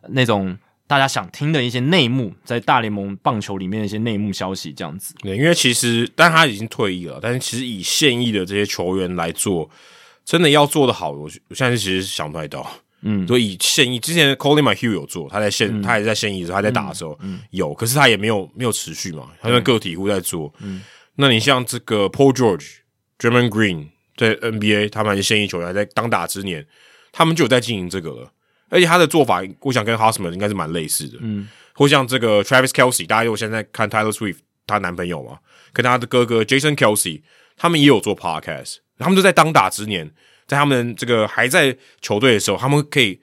[0.09, 5.15] 那种大家想听的一些内幕，在大联盟棒球里面的一些内幕消息，这样子。
[5.21, 9.69] 对，因为其实，但他已经退役了，但是其实以现役的这些球员来做，
[10.25, 12.69] 真的要做的好，我我现在其实想不太到。
[13.01, 17.17] 嗯，所以现役之前 Colin McHugh 有做，他在现，他还在现役的时候，他在打的时候
[17.49, 20.53] 有，可是他也没有没有持续嘛，他在个体户在做。
[20.59, 20.81] 嗯，
[21.15, 22.77] 那你像这个 Paul George、
[23.19, 23.87] German Green。
[24.17, 26.63] 在 NBA，他们还是现役球员，还在当打之年，
[27.11, 28.31] 他们就有在经营这个了。
[28.69, 31.17] 而且他的做法，我想跟 Hosmer 应该是蛮类似的。
[31.21, 34.37] 嗯，或像这个 Travis Kelsey，大家有现在看 Taylor Swift，
[34.67, 35.39] 她男朋友嘛，
[35.73, 37.21] 跟他的哥哥 Jason Kelsey，
[37.57, 40.11] 他们也有做 Podcast，他们都在当打之年，
[40.51, 43.17] 在他们这个还在球队的时候，他们可以，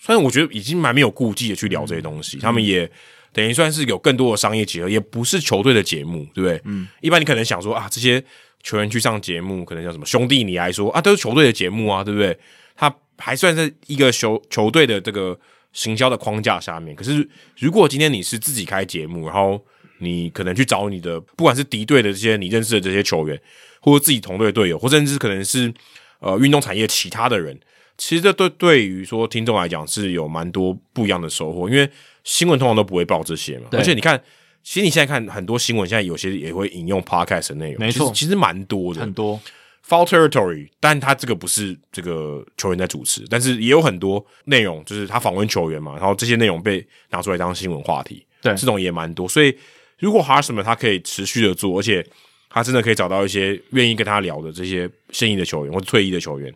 [0.00, 2.90] 虽然我觉得已经蛮没有顾忌的去聊这些东西，他们也
[3.32, 6.60] 等于算是有更多的商业结合，也不是球队的节目，对不对？
[6.64, 8.24] 嗯，一般你可能想说啊，这些。
[8.64, 10.44] 球员去上节目，可能叫什么兄弟？
[10.44, 12.38] 你来说啊，都是球队的节目啊，对不对？
[12.76, 15.36] 他还算是一个球球队的这个
[15.72, 16.94] 行销的框架下面。
[16.94, 17.28] 可是，
[17.58, 19.60] 如果今天你是自己开节目，然后
[19.98, 23.36] 你可能去找你的，不管是敌对的这些你认识的这些球员，
[23.80, 25.74] 或者自己同队队友，或甚至可能是
[26.22, 27.60] 呃运动产业其他的人，
[27.98, 31.86] 其实这对对于说听众来讲是有蛮多不一样的收获，因为
[32.24, 33.66] 新闻通常都不会报这些嘛。
[33.72, 34.18] 而且你看。
[34.64, 39.40] 其实你现在看很多新闻，现在有些也会引用 podcast 的内容，没错，其实蛮多的，很多
[39.84, 49.28] foul territory，但他这个不是这个球员在主持，但是也有很多内容，就是他访问球员嘛，然后这些内容被拿出来当新闻话题，对，这种也蛮多。
[49.28, 49.52] 所以
[49.98, 52.06] 如果 Harsman 他可以持续的做，而且
[52.52, 56.54] 他真的可以找到一些愿意跟他聊的这些现役的球员或者退役的球员，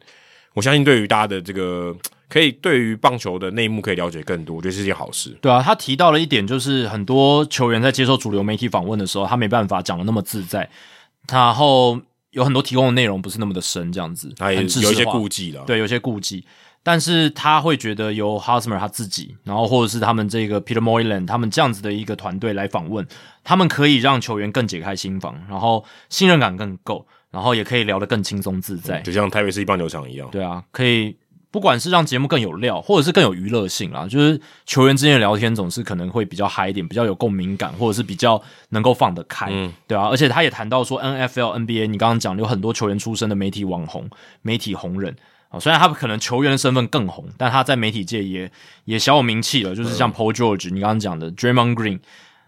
[0.54, 1.96] 我相信对于大家的这个。
[2.28, 5.30] 可以对于棒球的内幕可以了解更多，我觉得是件好事。
[5.40, 10.68] 对啊，他提到了一点，就是很多球员在接受主流媒体访问的时候，他没办法讲的那么自在，
[11.30, 12.00] 然后
[12.30, 15.62] 有很多提供的内容不是那么的深，这样子，他也有一些顾忌了。
[15.68, 16.44] 对，有些顾忌，
[16.86, 23.04] 但是他会觉得由 Hosmer 他自己，然后或者是他们这个 Peter Moylan 他们这样子的一个团队来访问，
[23.42, 30.28] 他们可以让球员更解开心房，然后信任感更够，然后也可以聊得更轻松自在，就像台北市一棒球场一样。
[30.30, 31.16] 对啊，可以。
[31.48, 38.40] 不管是让节目更有料，或者是更有娱乐性啦，就是球员之间的聊天总是可能会比较嗨一点，比较有共鸣感，或者是比较
[38.70, 40.06] 能够放得开，嗯对啊。
[40.08, 44.06] 而且他也谈到说，N F L、N B A，你刚刚讲有很多球员出身的媒体网红、
[44.42, 45.16] 媒体红人
[45.48, 48.50] 啊，虽然他可能球员的身份更红，但他在媒体界也
[48.84, 49.74] 也小有名气了。
[49.74, 52.00] 就是像 Paul George，你刚刚讲的 Draymond Green，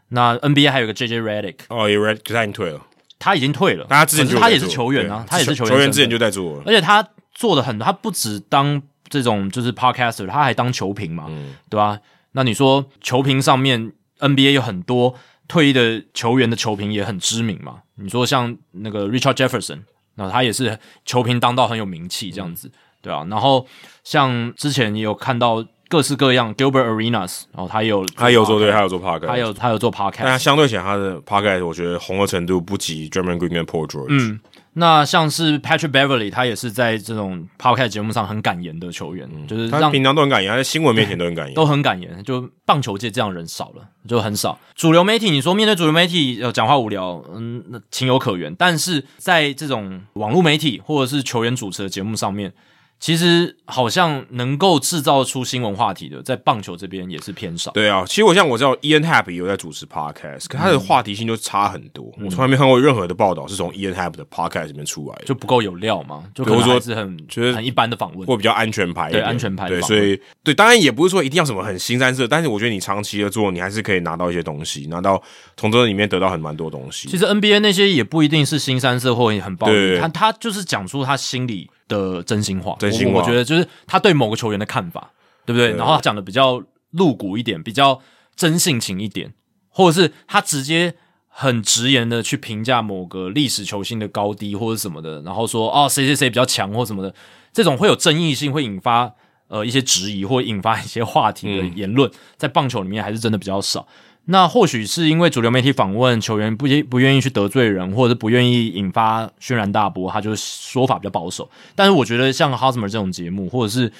[0.09, 2.87] 那 N B A 还有个 J J Redick，哦，Redick 他已经退了，
[3.19, 8.83] 他已经退了，他之前他也是球员啊，他也是球员，球员之前就在做，而且他做的很多，他不止当。
[9.11, 11.31] 这种就是 podcaster，他还当球评嘛，
[11.71, 11.99] 对吧？
[12.33, 15.15] 那你说球评上面 NBA 有很多
[15.49, 17.77] 退役的球员的球评也很知名嘛？
[17.95, 19.79] 你说像那个 Richard Jefferson，
[20.17, 22.71] 那他也是球评当到很有名气这样子，
[23.03, 23.25] 对啊。
[23.31, 23.67] 然后
[24.05, 34.07] 像之前也有看到各式各样 Gilbert Arenas，然后他有他有做对，他有做 podcast，他有他有做 podcast，但相对起来他的 podcast 我觉得红的程度不及 German Green 跟 Paul George。
[34.09, 34.41] 嗯。
[34.75, 42.23] 那像是 Patrick Beverly，他也是在这种 podcast 节目上很敢言的球员，就是他平常都很敢言，他在新闻面前都很敢言， 都很敢言。
[42.23, 44.57] 就棒球界这样人少了，就很少。
[44.77, 48.55] 主流媒体，你说面对主流媒体要讲话无聊，嗯，那情有可原。
[48.55, 52.53] 但是在这种网络媒体或者是球员主持的节目上面。
[53.01, 57.71] 其实好像能够制造出新闻话题的，在棒球这边也是偏少。
[57.71, 62.13] 对啊，其实我像我知道，Ian Happ 有在主持 podcast，可他的话题性就差很多。
[62.21, 66.25] 我从来没看过任何的报道是从 Ian Happ 的 podcast 里面出来的，就不够有料嘛？
[66.35, 69.69] 就比如说是很觉得很一般的访问，或比较安全牌，对安全牌。
[69.69, 75.23] 对，所以对，当然也不是说一定要什么很新三色，但是我觉得你长期的做，你还是可以拿到一些东西，拿到
[75.57, 77.09] 从这里面得到很蛮多东西。
[77.09, 81.71] 其实 NBA 那些也不一定是新三色或很暴力，他他就是讲出他心里。
[81.89, 85.11] 的真心话，真心话，我觉得就是他对某个球员的看法，
[85.45, 85.73] 对不对？
[85.75, 86.63] 然后他讲的比较
[86.93, 88.01] 露骨一点，比较
[88.37, 89.33] 真性情一点，
[89.69, 90.95] 或者是他直接
[91.27, 97.15] 很直言的去评价某个历史球星的高低或者什么的，然后说哦谁谁谁比较强或什么的，
[97.53, 99.13] 这种会有争议性，会引发
[99.49, 103.87] 呃一些质疑或引发一些话题的言论，在棒球里面还是真的比较少。
[104.31, 111.49] 那或许是因为主流媒体访问球员不不愿意去得罪人，或者是不愿意引发轩然大波，他就说法比较保守。
[111.75, 113.91] 但是我觉得像 Hosmer 这种节目，或者是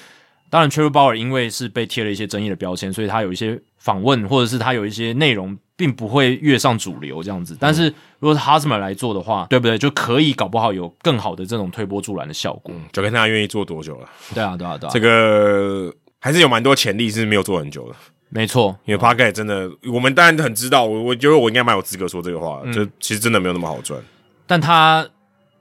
[0.51, 7.57] 当然 Trevor Bauer 因为是被贴了一些争议的标签，所以他有一些访问或者是他有一些内容并不会越上主流这样子。
[7.59, 7.87] 但是
[8.19, 9.79] 如果是 Hosmer 来做的话，对不对？
[9.79, 12.75] 就可以搞不好有更好的这种推波助澜的效果。
[12.91, 14.07] 就跟他愿意做多久了。
[14.35, 17.95] 对啊，对啊，对啊，这个还是有蛮多潜力是没有做很久的。
[18.29, 23.99] 没错，因为 r k 真的，我们当然很知道，我我觉得我应该蛮有资格说这个话，就其实真的没有那么好赚，
[24.45, 25.07] 但他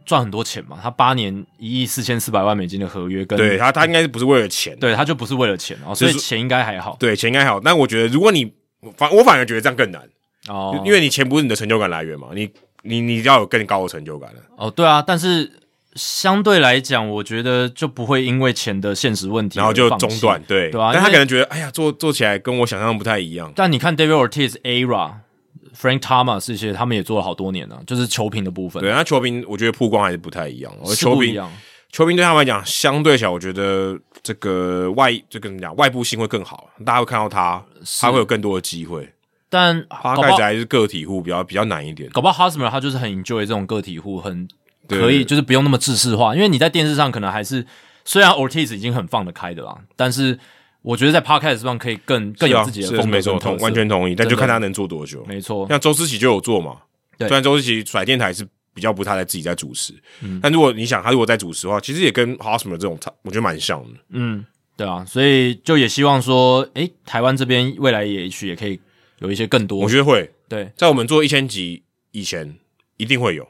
[0.04, 8.52] 赚很多钱嘛，他八年一亿四千四百万美金的合约，跟对他他应该是不是为了钱，对，他就不是为了钱哦，所以钱应该还好，对，钱应该还好，但我觉得如果你
[8.96, 10.02] 反我反而觉得这样更难。
[10.48, 12.50] 哦，因为你钱不是你的成就感来源嘛，你
[12.82, 15.50] 你你要有更高的成就感了，哦，对啊，但是。
[15.98, 20.92] 相对来讲，我觉得就不会因为钱的现实问题，然后就中断，对对啊。
[20.94, 23.52] 但他可能觉得，哎呀，做做起来跟我想象不太一样。
[23.56, 25.14] 但你看，David Ortiz、Ara、
[25.76, 28.80] Frank Thomas 这些，他们也做了好多年了，就是球评的部分。
[28.80, 30.72] 对，那球评我觉得曝光还是不太一样。
[30.86, 31.50] 是不一样。
[31.90, 37.64] 球评对他们来讲，相对起来，我觉得这个外就跟你讲，外部性会更好，大家会看到他，
[38.00, 39.12] 他会有更多的机会。
[39.50, 42.08] 但他看起来是个体户，比较比较难一点。
[42.10, 44.46] 搞不好 Hosmer 他就是很 enjoy 这种个体户，很。
[44.88, 47.64] 可以，就是不用那么制式化，因为你在电视上可能还是
[48.04, 50.38] 虽然 Ortiz 已经很放得开的啦，但是
[50.82, 55.24] 我觉得在 Podcast 上可以更更有自己的风格，同完全同意，但就看他能做多久。
[55.26, 56.78] 没错，像周思琪就有做嘛，
[57.18, 59.92] 虽然周思琪甩电台是比较不太在自己在主持，
[60.40, 63.90] 但如果你想他如果在主持的话，其实也跟 Hosmer 这种我觉得蛮像的。
[64.10, 64.44] 嗯，
[64.76, 68.78] 对啊，所以就也希望说，诶，台湾这边未来也许也可以
[69.18, 70.30] 有一些更多，我觉得会。
[70.48, 71.82] 对，在我们做一千集
[72.12, 72.56] 以前
[72.96, 73.46] 一定会有。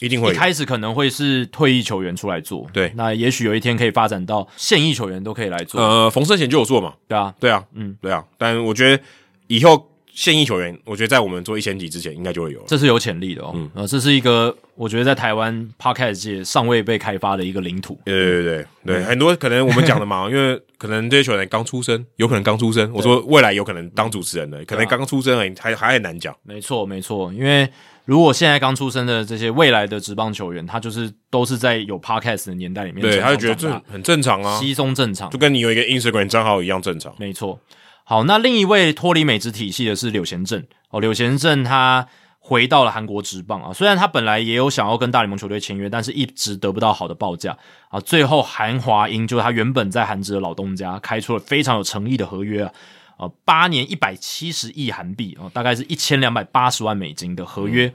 [0.00, 5.80] 一定会一开始可能会是退役球员出来做，对，那也许有一天可以发展到现役球员都可以来做。
[5.80, 8.24] 呃，冯胜贤就有做嘛，对啊，对啊，嗯，对啊。
[8.36, 9.02] 但我觉得
[9.46, 13.52] 以后现役球员，我觉得在我们做一千集之前，应该就会有，这是有潜力的哦。
[13.54, 17.96] 嗯，呃，这是一个我觉得在台湾 podcast 界尚未被开发的一个领土。
[18.04, 22.90] 对对对对，很多可能我们讲的嘛， 因为可能这些球员刚出生，有可能刚出生。
[22.92, 26.34] 我说未来有可能当主持人的，可能刚刚出生而已，还还很难讲。
[26.42, 27.68] 没错没错，因为。
[28.04, 37.14] 如果现在刚出生的这些未来的职棒球员，他就是都是在有 podcast 的年代里面，对，他就觉得这很正常啊，稀松正常，就跟你有一个 Instagram 账号一样正常。
[37.18, 37.58] 没错。
[38.04, 42.06] 好，那另一位脱离美职体系的是柳贤镇哦，柳贤镇他
[42.38, 47.56] 回到了韩国职棒啊，虽然他本来也有想要跟大联盟球队签约，但是一直得不到好的报价
[47.88, 52.70] 啊，最后韩华英就是他原本在韩职的老东家开出了非常有诚意的合约啊。
[53.16, 57.94] 呃，八年一百七十亿韩币哦，大概是一千两百八十万美金的合约，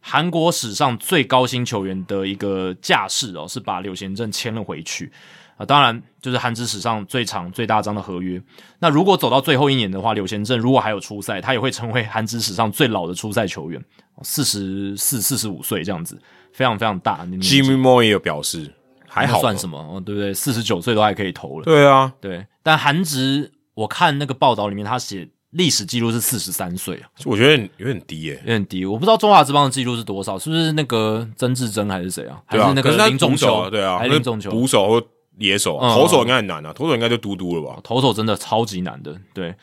[0.00, 5.12] 韩国史上最高薪球员的一个架势哦，是把柳贤镇签了回去
[5.58, 5.66] 啊。
[5.66, 8.42] 当然，就是韩职史上最长最大张的合约。
[8.78, 13.84] 那如果走到最后一年的话，柳贤镇如果还有出赛，他也会成为韩职史上最老的出赛球员，
[14.22, 16.18] 四十四、四十五岁这样子，
[16.54, 17.26] 非常非常大。
[17.26, 18.72] Jimmy Moore 也有表示，
[19.06, 20.32] 还好算什么哦，对不对？
[20.32, 21.64] 四十九岁都还可以投了。
[21.64, 23.52] 对啊，对，但韩职。
[23.74, 28.84] 我看那个报道里面，他写历史记录是四十三岁啊，我觉得有点低耶，有点低。
[28.84, 32.42] 我不知道中华之邦的记录是多少，是不是那个曾志珍还是谁啊？
[32.46, 33.70] 还是那个林仲球？
[33.70, 34.50] 对啊，还是林仲球？
[34.50, 35.02] 捕手或
[35.38, 37.78] 野手，投手应该很难啊，投手应该就嘟嘟了吧？
[37.84, 39.54] 投手真的超级难的，对。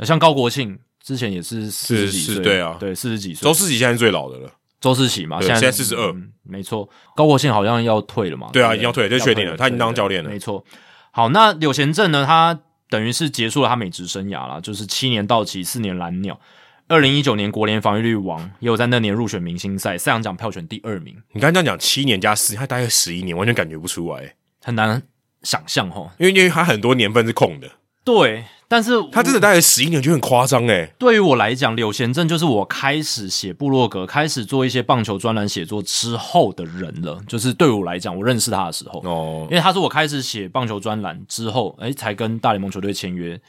[0.00, 3.46] 像高国庆之前也是四十几岁，对啊，对，四十几岁。
[3.46, 4.50] 周世奇现在是最老的了，
[4.80, 6.88] 周世奇嘛，现在现在四十二，没错。
[7.14, 8.48] 高国庆好像要退了嘛？
[8.52, 10.64] 对啊，已经要退，就确定了，他已经当教练了，没错。
[11.10, 12.24] 好，那柳贤镇呢？
[12.26, 12.58] 他。
[12.88, 16.40] 等于是结束了他美职生涯了，就是七年到期，四年蓝鸟。
[16.86, 21.16] 二零一九年国联防御率王，也有在那年入选明星赛，赛扬奖票选第二名。
[21.32, 25.02] 你刚才这样讲，七年加四，他大概十一年，完全感觉不出来，很难
[25.42, 26.12] 想象哈。
[26.18, 27.70] 因为因为他很多年份是空的。
[28.04, 30.92] 对，但是他真的待了十一年就很夸张哎。
[30.98, 37.20] 对于我来讲，柳贤镇就是我开始写部落格、开始做一些棒球专栏写作之后的人了。
[37.28, 43.40] 就是对我来讲，我认识他的时候哦，因为他是我开始写棒球专栏之后，哎，才跟大联盟球队签约。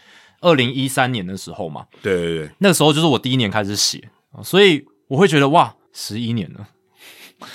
[0.42, 4.10] 二零一三年的时候嘛，对对对，那个时候就是我第一年开始写
[4.44, 6.68] 所以我会觉得哇，十一年了，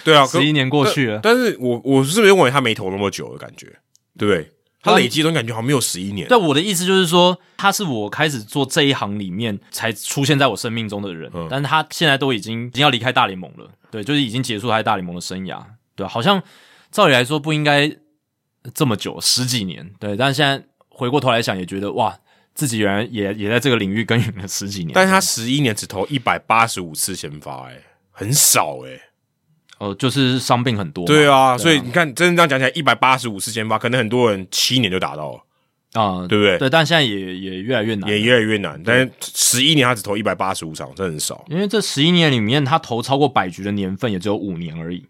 [0.03, 1.21] 对啊，十一年过去了。
[1.23, 3.67] 但是我我是认为他没投那么久的感觉，
[4.19, 4.51] 对不对？
[4.83, 6.27] 他累积的感觉好像没有十一年。
[6.31, 15.63] 但我的意思就是说，他是我开始做这一行里面才出现在我生命中的人，但是他现在都已经已经要离开大联盟了，对，就是已经结束他在大联盟的生涯，
[15.95, 16.43] 对，好像
[16.91, 17.91] 照理来说不应该
[18.75, 22.19] 这么久，十几年，对，但是现在回过头来想，也觉得哇，
[22.55, 29.10] 自己原来也也在这个领域耕耘了十几年，但是他十一年只投一百八十五次先发，哎，很少，哎。
[29.81, 31.07] 哦，就是伤病很多。
[31.07, 35.41] 对啊，所以你看，真的这样讲起来，一百八十五次先发，可能很多人七年就达到了。
[35.95, 36.59] 啊，对不对？
[36.59, 38.81] 对，但现在也也越来越难，也越来越难。
[38.85, 45.05] 但是十一年他只投一百八十五场，这很少，因为这十一年里面，他投超过百局的年份也只有五年而已，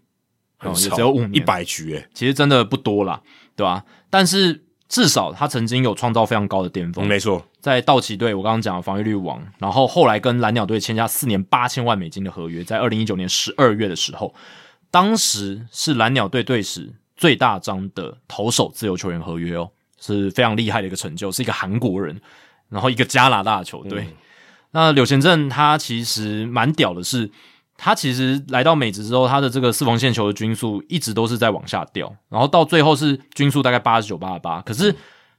[0.61, 3.21] 哦，也只有五年，一百局，哎，其实真的不多啦，
[3.55, 3.83] 对吧？
[4.09, 14.35] 但是至少他曾经有创造非常高的巅峰，没错，在道奇队，我刚刚讲的防御率王，然后后来跟蓝鸟队签下四年八千万美金的合约，在二零一九年十二月的时候，
[14.91, 22.19] 当时是蓝鸟队队史最大张的投手自由球员合约哦，是非常厉害的一个成就，是一个韩国人，
[22.67, 24.05] 然后一个加拿大球队。
[24.71, 27.31] 那柳贤镇他其实蛮屌的是，
[27.81, 34.95] 他其实来到美职之后，他的这个四缝线球的均速一直都是在往下掉，然后到最后是均速大概八十九、八十八，可是。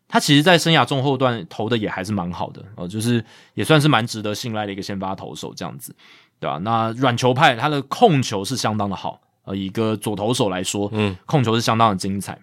[0.08, 3.24] 他其实，在生涯中后段投的也还是蛮好的哦，就是
[3.54, 5.96] 也算是蛮值得信赖的一个先发投手这样子，
[6.38, 12.38] 对吧、那软球派他的控球是相当的好，呃，一个左投手来说，嗯，控球是相当的精彩。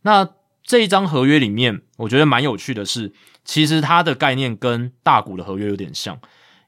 [0.00, 0.28] 那
[0.64, 3.12] 这一张合约里面，我觉得蛮有趣的是，
[3.44, 6.18] 其实它的概念跟大股的合约有点像，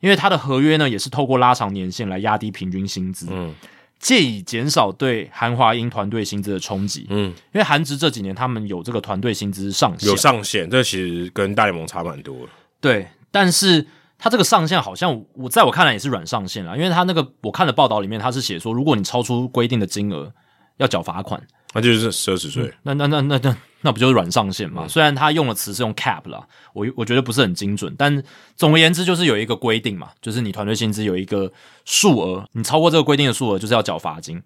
[0.04, 3.54] 因为他的合约呢也是透过拉长年限来压低平均薪资，嗯
[3.98, 7.06] 借以减少对韩华英团队薪资的冲击。
[7.08, 12.52] 嗯，因为韩职这几年他们有这个团队薪资上限，有上限，这其实跟大联盟差蛮多的。
[12.82, 13.86] 对，但是
[14.18, 20.30] 他这个上限好像我在我看来也是软上限啦，因为他那个我看的报道里面，他是写说，如果你超出规定的金额，
[20.76, 21.42] 要缴罚款。
[21.72, 24.88] 那就是奢侈税，那那那那那那不就是软上限嘛？
[24.88, 28.24] 虽然他用的词是用 cap 啦，我我觉得不是很精准，但
[28.56, 31.52] 总而言之就是有一个规定嘛，就是你团队薪资有一个
[31.84, 34.42] 数额，你超过这个规定的数额就是要缴罚金。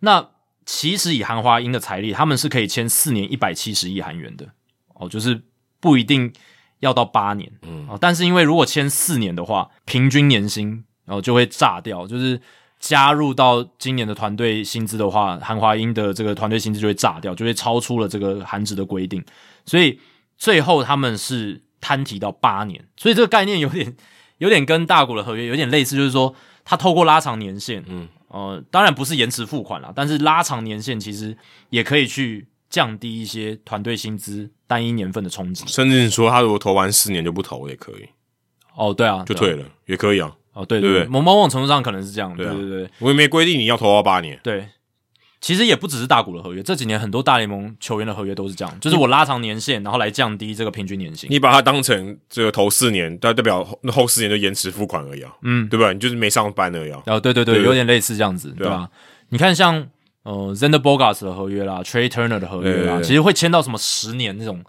[0.00, 0.30] 那
[0.66, 4.48] 其实以韩华英的财力，他们是可以签四年一百七十亿韩元的
[4.94, 5.40] 哦，就是
[5.78, 6.32] 不一定
[6.80, 12.40] 要到八年，嗯哦，但是因为如果签四年的话，平均年薪然后就会炸掉，就是。
[12.80, 19.22] 加入到今年的团队薪资的话，韩华英的这个团队薪资就会炸掉，就会超出了这个韩职的规定，
[19.66, 20.00] 所以
[20.38, 23.94] 最后他们是摊提到八年， 所以这个概念有点
[24.38, 26.34] 有点跟大股的合约有点类似，就是说
[26.64, 31.36] 他透过拉长年限，嗯，呃，当然不是延迟付款啦，但是拉长年限其实
[31.68, 35.66] 也可以去降低一些团队薪资单一年份的冲击。
[35.66, 38.08] 甚至说他如果投完四年就不投也可以，
[38.74, 40.34] 哦，对啊，对啊就退了也可以啊。
[40.52, 42.90] 哦，对对不对对某某种程度上可能是这样，对对啊对对。
[42.98, 44.68] 我也没规定你要投到八年，对，
[45.40, 51.30] 其实也不只是大股的合约，这几年很多大联盟球员的合约都是这样，就是我拉长年限，然后来降低这个平均年薪。
[51.30, 55.92] 你把它当成这个投四年，但代表后后四年就延迟付款而已啊，嗯，对吧？
[55.92, 57.02] 你就是没上班而已啊。
[57.06, 58.90] 哦，对对对，对有点类似这样子，对吧？
[59.30, 59.86] 你看像
[60.24, 64.62] 呃 Zander Bogarts 的合约啦，Trey Turner 的合约啦，对对对其实会签到什么十年那种，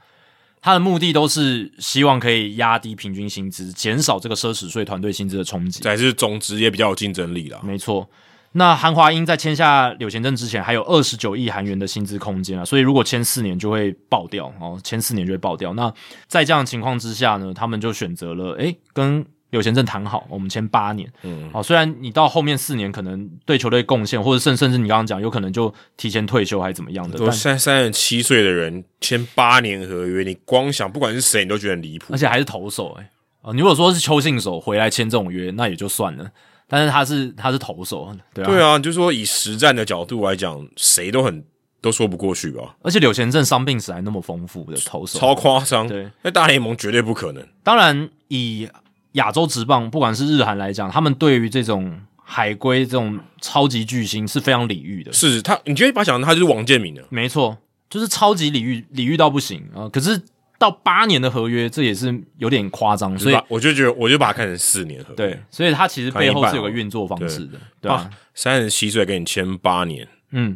[0.61, 5.83] 他的目的都是希望可以压低平均薪资，减少这个奢侈税团队薪资的冲击。
[5.83, 7.59] 还是总值也比较有竞争力啦。
[7.63, 8.07] 没错。
[8.53, 15.73] 那韩华英在签下柳贤镇之前，还有二十九亿韩元的薪资空间啊，所以如果签四年就会爆掉哦，签四年就会爆掉。
[15.73, 15.91] 那
[16.27, 21.09] 在这样的情况之下呢，他们就选择了诶跟柳贤镇谈好，我们签八年。
[21.21, 32.17] 嗯，哦，虽然你到后面四年可能对球队贡献，或者甚甚至你刚刚讲有可能就提前退休还是怎么样的，但我现在三十七岁的人签八年合约，你光想不管是谁，你都觉得很离谱而。
[32.17, 33.05] 且还是投手诶、
[33.41, 36.31] 啊，你如果说是邱信手回来签这种约，那也就算了。
[36.67, 41.43] 但是他是他是投手，对啊，对啊，就说以实战的角度来讲，谁都很
[41.81, 45.85] 都说不过去吧，而且柳贤镇伤病史还那么丰富的投手，超夸张。
[45.85, 47.45] 对，那大联盟绝对不可能。
[47.61, 48.69] 当然，以
[49.13, 55.11] 亚洲职棒，不管是日韩来讲，他们对于这种海归这种超级巨星是非常礼遇的。
[55.11, 57.57] 是他，你觉得把他想他就是王建民的，没错，
[57.89, 60.21] 就是超级礼遇，礼遇到不行啊、呃可是
[60.57, 65.15] 到八年的合约，这也是有点夸张，所以我就觉得我就把它看成四年合约。
[65.15, 70.55] 对，所以他其实背后是有个运作方式的，对吧、啊，三十七岁给你签八年，嗯，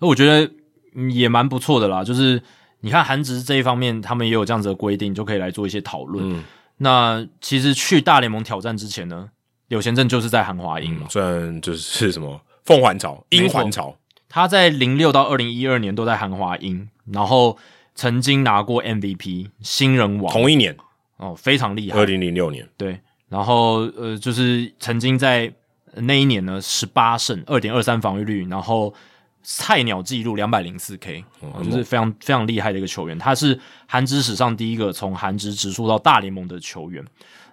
[0.00, 0.50] 那我觉得
[0.96, 2.02] 嗯也蛮不错的啦。
[2.02, 2.42] 就是
[2.80, 6.36] 你看韩职这一方面，他们也有这样子的规定，就可以来做一些讨论。
[6.36, 6.42] 嗯
[6.78, 9.30] 那其实去大联盟挑战之前呢，
[9.68, 13.96] 柳贤镇就是在韩华英嘛，虽然就是什么凤凰巢、没错鹰环巢，
[14.28, 17.56] 他在零六到二零一二年都在韩华英，然后
[17.94, 20.76] 曾经拿过 MVP 新人王，同一年，
[21.18, 21.98] 哦非常厉害。
[21.98, 25.52] 二，零零六年，对，然后呃就是曾经在
[25.96, 28.92] 那一年呢十八胜二点二三防御率，然后
[29.44, 33.16] 菜鸟纪录两百零四 K，、哦、就是非常非常厉害的一个球员。
[33.16, 37.04] 他是韩职史上第一个从韩职直属到大联盟的球员。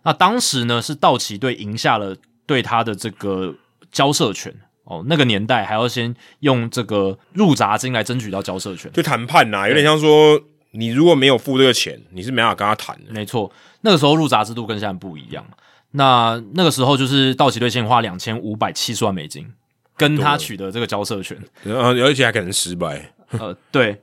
[0.03, 2.15] 那当时呢是道奇队赢下了
[2.47, 3.53] 对他的这个
[3.91, 4.51] 交涉权
[4.85, 8.91] 哦，那个年代还要先用这个入闸金来争取到交涉权。
[8.93, 10.41] 就谈判呐、有点像说
[10.71, 13.11] 你如果没有付这个钱，你是没办法跟他谈的。
[13.11, 13.51] 没错，
[13.81, 15.45] 那个时候入闸制度跟现在不一样。
[15.91, 19.45] 那那个时候就是道奇队先花两千五百七十万美金
[20.01, 24.01] 跟他取得这个交涉权，然后而且还可能失败，呃，对，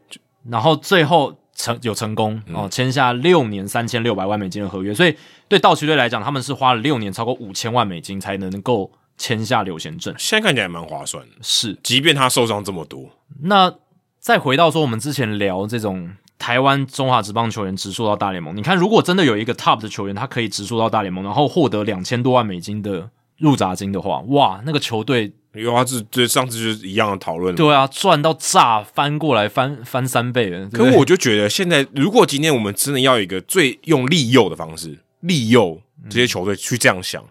[0.49, 5.15] 然后最后成有成功哦，签下六年三千六百万美金的合约，所以
[5.49, 11.77] 对道奇队来讲，他们是花了六年超过五千万美金才能够签下刘贤正，现在看起来蛮划算的，是。
[11.83, 13.11] 即便他受伤这么多，
[13.43, 13.75] 那
[14.21, 25.33] 再回到说我们之前聊这种台湾中华职棒球员直属到大联盟，你看如果真的有一个 top 的球员，他可以直属到大联盟，然后获得两千多万美金的入闸金的话，哇，那个球队。
[25.55, 27.55] 有啊，这这上次就是一样的讨论。
[27.55, 30.69] 对啊，赚到炸，翻过来翻翻三倍了。
[30.69, 37.25] 可我就觉得，现在如果今天我们真的要一个最用利诱的方式，利诱这些球队去这样想，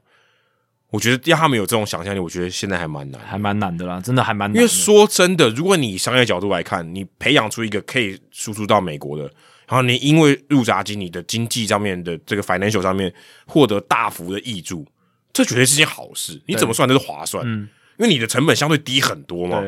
[0.90, 4.56] 我觉得要他们有这种想象力，我觉得现在还蛮难，还蛮难的啦，真的还蛮难。
[4.56, 9.24] 因为说真的，如果你商业角度来看，你培养出一个可以输出到美国的，
[9.68, 13.14] 然后你因为入闸金，你的经济上面的这个 financial 上面
[13.46, 14.86] 获得大幅的益助，
[15.32, 16.42] 这绝对是件好事。
[16.48, 17.44] 你怎么算都是划算。
[17.46, 17.70] 嗯。
[17.98, 19.64] 因为你的成本相对低很多嘛，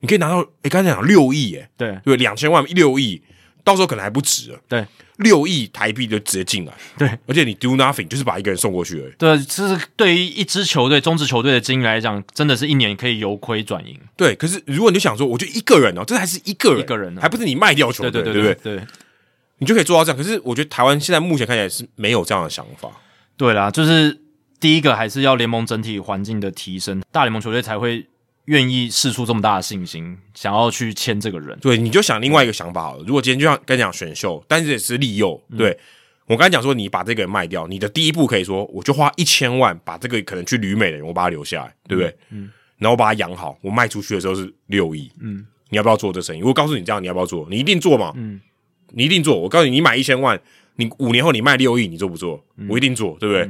[0.00, 1.98] 你可以拿到，哎，刚才讲六亿，哎，对。
[2.04, 3.22] 对，两千万六亿，
[3.64, 4.84] 到时候可能还不止了，对，
[5.18, 14.34] 六亿台币就直接进来，对，而且你 do nothing 就是把一个人送过去而已，对，这是对于一支球队、中职球队的经营来讲，真的是一年可以由亏转盈，对。
[14.34, 18.42] 可是如果你就想说，我就一个人哦，这还是一个人，一个人，还不是你卖掉球队，对对？
[18.42, 18.86] 对对，
[19.58, 20.18] 你就可以做到这样。
[20.18, 22.90] 可是我觉得台湾现在目前看起来是没有这样的想法，
[23.36, 24.20] 对啦，就是
[24.62, 28.06] 第一个还是要联盟整体环境的提升，大联盟球队才会。
[28.46, 33.04] 愿意试出这么大的信心，想要去签这个人，对，你就想另外一个想法好了。
[33.06, 35.78] 如果今天就像跟你讲选秀，但是也是利诱，对
[36.26, 42.12] 我刚才讲说，你把这个人卖掉，你的第一步可以说，我就花一千万把这个可能去旅美的人，我把他留下来，对不对？
[42.30, 46.42] 嗯，然后我把他养好，我卖出去的时候是六亿，嗯，你要不要做这生意？
[46.42, 47.46] 我告诉你这样，你要不要做？
[47.48, 48.40] 你一定做嘛，嗯，
[48.88, 49.38] 你一定做。
[49.38, 50.40] 我告诉你，你买一千万，
[50.74, 52.44] 你五年后你卖六亿，你做不做？
[52.68, 53.48] 我一定做，对不对？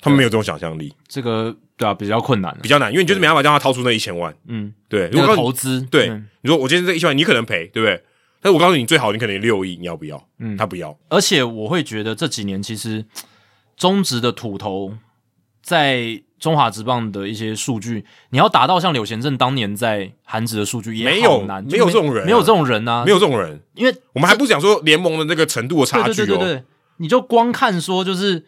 [0.00, 1.56] 他们没有这种想象力，这个。
[1.78, 4.34] 对啊，比较困难，比较难，因为你就是没办法让他掏出那一千万。
[4.48, 6.08] 嗯，对，如果投资，对，
[6.40, 8.02] 你说我今天这一千万，你可能赔，对不对？
[8.42, 10.26] 但是我告诉你，最好你可能六亿，你要不要？
[10.40, 10.98] 嗯，他不要。
[11.08, 13.04] 而且我会觉得这几年其实
[13.76, 14.94] 中职的土头
[15.62, 23.62] 在中华职棒的一些数据，你要达到像柳贤正当年在韩职的数据，也没有难，没有这种人，没有这种人啊，没有这种人。
[23.74, 26.64] 因为我们还不讲说联盟的那个程度的差距哦，
[26.96, 28.46] 你就光看说就是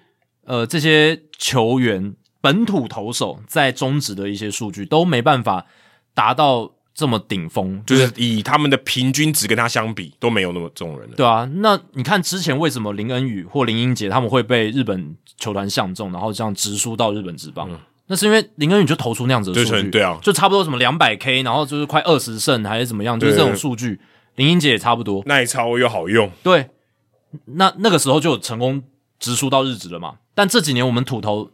[0.51, 2.15] 呃这些球员。
[2.43, 5.67] 本土投手在中职的一些数据都没办法
[6.15, 11.07] 达到这么顶峰，就是以他们的平均值跟他相比都没有那么这种人。
[11.11, 17.69] 对啊，那你看之前为什么林恩宇或林英杰他们会被日本球团相中，然后这样直输到日本职棒？
[18.07, 24.01] 那是因为林恩宇就投出那样子的数据，对啊，就差不多什么两百 K，然后就是快二十胜还是怎么样，就是这种数据。
[24.37, 26.31] 林英杰也差不多，耐操又好用。
[26.43, 26.71] 对，
[27.45, 28.83] 那那个时候就有成功
[29.21, 30.17] 直输到日子了嘛？
[30.35, 31.49] 但这几年我们土头。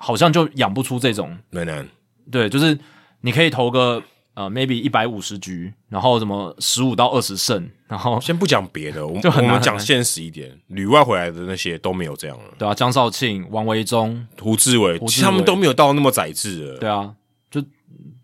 [0.00, 1.84] 好像就养不出这种，难难，
[2.30, 2.78] 对，就是
[3.22, 4.00] 你可以投个
[4.34, 17.12] 呃，maybe 一百五十局，然后什么十五到二十胜，然后先不讲别的，我们 就我们讲现实一点，旅外回来的那些都没有这样了，对啊，江少庆、王维忠、胡志伟，其实他们都没有到那么宰制了，对啊，
[17.50, 17.60] 就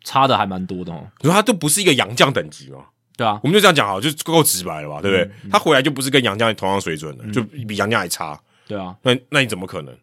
[0.05, 2.85] 差的还蛮多的哦，你说他都不是一个洋将等级嘛，
[3.17, 5.29] 对啊，我们就这样讲好，就够直白了吧，对不对？
[5.51, 9.95] 他回来就不是跟杨将同样水准的，就比杨将还差，对啊，那那你怎么可能？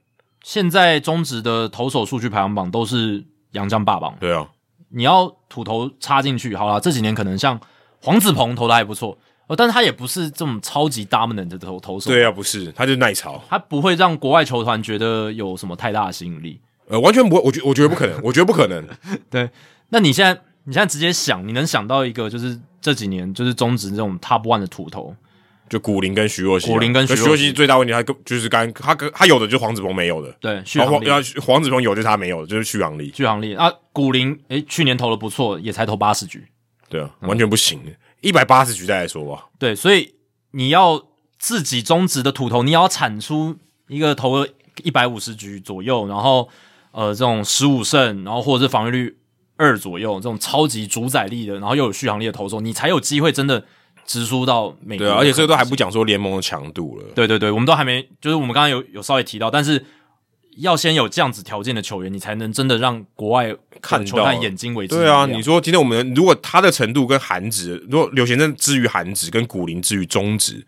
[0.44, 4.16] 现在中职的投手数据排行榜都是杨将霸榜。
[4.20, 4.50] 对啊，
[4.90, 7.60] 你要土头插进去，好了，这几年可能像
[8.02, 9.18] 黄子鹏投的还不错，
[9.48, 12.10] 呃，但是他也不是这种超级 dominant 的投投手。
[12.10, 16.60] 对啊，不是，他就耐潮，他不会让国外球团觉得有什么太大的吸引力。
[16.88, 18.86] 呃，完全不会，我觉我觉得不可能， 我觉得不可能。
[19.30, 19.50] 对，
[19.90, 25.16] 那你现在你现在直接想，你能想到一个就是这几年就是中职这种 top one 的土头？
[25.72, 31.08] 就古林跟徐若曦，古林跟徐若曦最大问题，他就是刚他跟他有的就是黄子鹏没有的，对，续航力。
[31.08, 33.56] 要黄子鹏有就是他没有，就是续航力，续航力。
[33.56, 36.44] 啊，古林诶，去年投的不错，也才投八十局，
[36.90, 37.80] 对啊，完全不行，
[38.20, 40.14] 一百八十局再来说吧，对，所以
[40.52, 41.02] 你要
[41.40, 43.56] 自己中职的土头，你要产出
[43.88, 44.46] 一个投
[44.84, 46.50] 一百五十局左右，然后
[46.92, 49.18] 呃这种十五胜，然后或者是防御率
[49.56, 53.64] 二左右这种超级主宰力的，然后又有续航力的投手，你才有机会真的。
[54.12, 57.06] 直输到美国，对，而且这个都还不讲说联盟的强度了。
[57.16, 59.82] 对对对，我们都还没，就是我们刚刚有有稍微提到，但是
[60.58, 64.96] 要先有这样子条件的球员，你才能真的让国外看球看眼睛为止。
[64.96, 70.66] 对啊，你说今天我们如果他的程度跟韩职，如果刘贤正至于韩职，跟古林至于中职，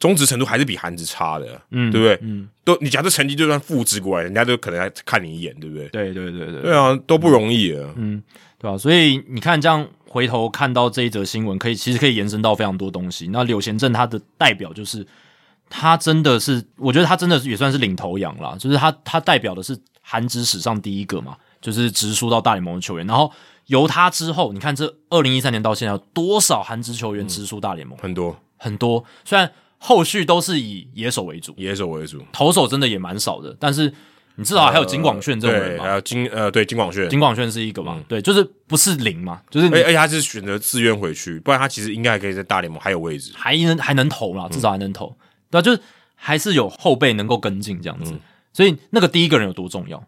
[0.00, 2.18] 中职程度还是比韩职差的，嗯，对不对？
[2.22, 5.86] 嗯，都你假设成绩就算复制过来，人家都可能还看你一眼，对不对？
[5.90, 8.20] 对对对对，对啊，都不容易啊，嗯，
[8.58, 8.76] 对吧？
[8.76, 9.86] 所以你看这样。
[10.14, 13.26] 回头看到这一则新闻，可以其实可以延伸到非常多东西。
[13.32, 15.04] 那柳贤镇他的代表就是
[15.68, 23.04] 他真的是，我觉得他真的也算是领头羊啦，就是他他代表的是韩职史上第一个嘛，就是直输到大联盟的球员。
[23.08, 23.28] 然后
[23.66, 27.98] 由他之后，你看这二零一三年到现在有多少韩职球员直输大联盟？
[27.98, 29.04] 很多，很多。
[29.24, 33.92] 虽然后续都是以野手为主，野手为主，投手真的也蛮少的，但是
[34.36, 35.84] 你至少还有金广炫这种人对，嘛。
[35.84, 38.02] 还有金呃对金广炫，金广炫是一个嘛？
[38.08, 43.32] 对，就是不是零嘛，就是你而而且他是选择自愿回去，不然他其实应该还可以在大联盟还有位置。
[43.36, 45.16] 还能还能投啦，至少还能投，
[45.50, 45.80] 对啊，就是
[46.14, 48.12] 还是有后辈能够跟进这样子。
[48.52, 50.02] 所以那个第一个人有多重要，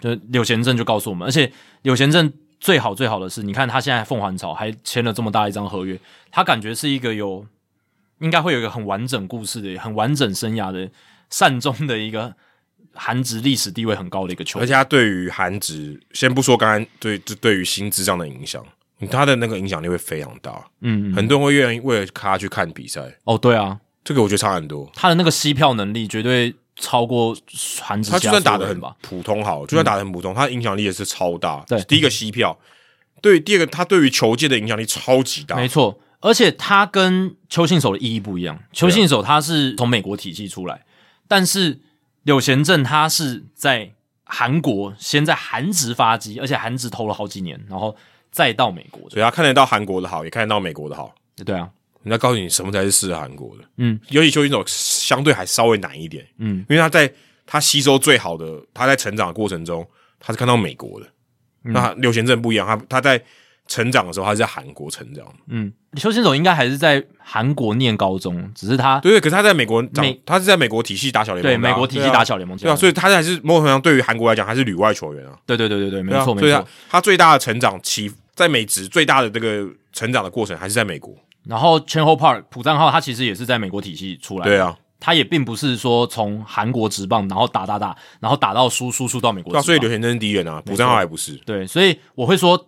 [0.00, 1.52] 就是柳贤正就告诉我们，而且
[1.82, 5.98] 柳贤正最好最好的是，你看他现在凤凰草还签了这么大一张合约，
[6.30, 7.46] 他感觉是一个有
[8.20, 10.90] 应该会有一个很完整故事的、很完整生涯的
[11.30, 12.34] 善终的一个
[12.98, 14.64] 韩职历史地位很高的一个球员。
[14.64, 18.62] 而且他对于韩职，先不说刚刚对这对于薪资上的影响，
[19.10, 20.62] 他的那个影响力会非常大。
[20.80, 24.90] 嗯，很多人会愿意为了他去看比赛，哦，对啊，这个我觉得差很多。
[24.94, 27.36] 他的那个吸票能力绝对超过
[27.80, 28.96] 韩职他算打的很吧。
[29.00, 31.64] 普通好，就算打的很普通，他的影响力也是超大。
[31.68, 32.58] 对第一个吸票，
[33.22, 35.56] 对，第二个他对于球界的影响力超级大。
[35.56, 38.60] 没错，而且他跟邱信守的意义不一样。
[38.72, 40.84] 邱信守他是从美国体系出来，
[41.28, 41.80] 但是
[42.28, 43.90] 柳贤正他是在
[44.24, 47.96] 韩国先在韩职发迹，而且韩职投了好几年，然后
[48.30, 49.10] 再到美国的。
[49.14, 51.14] 所以他看得到韩国的好，也看得到美国的好。
[51.42, 51.70] 对啊，
[52.02, 57.10] 人家告诉你什么才是适合韩国的，嗯，尤其邱金手相对还稍微难一点，嗯，因为他在
[57.46, 59.88] 他吸收最好的，他在成长的过程中，
[60.20, 61.06] 他是看到美国的。
[61.64, 63.22] 嗯那柳贤正不一样，他他在
[63.68, 69.20] 成长的时候，他是在韩国成长，嗯，邱信守应该还是在韩国念高中，只是他对对。
[69.20, 76.66] 可是他在美国长，他是在美国体系打小联盟啊、对美国体系打小联盟对啊，所以他还是某种程度上对于韩国来讲，还是旅外球员啊，对对对对对，没错没错。
[76.88, 81.14] 他最大的成长期在美职最大的这个成长的过程还是在美国，
[81.44, 92.66] 然后 Chen Ho Park 朴赞浩他其实也是在美国体系出来的，对啊，他也并不是说从韩国直棒然后打打打，然后打到输输出到美国对啊，所以刘贤真是第一人啊，朴赞浩还不是，对，所以我会说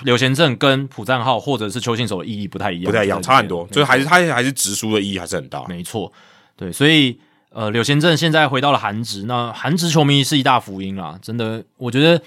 [0.00, 5.64] 柳贤正跟朴赞浩或者是邱信守的意义不太一样，不太一样，差很多，边就是还是他还是直输的意义还是很大。
[5.68, 6.10] 没错，
[6.56, 7.20] 对，所以
[7.50, 12.20] 呃，柳贤正现在回到了韩职，那韩职球迷是一大福音啦，真的，我觉得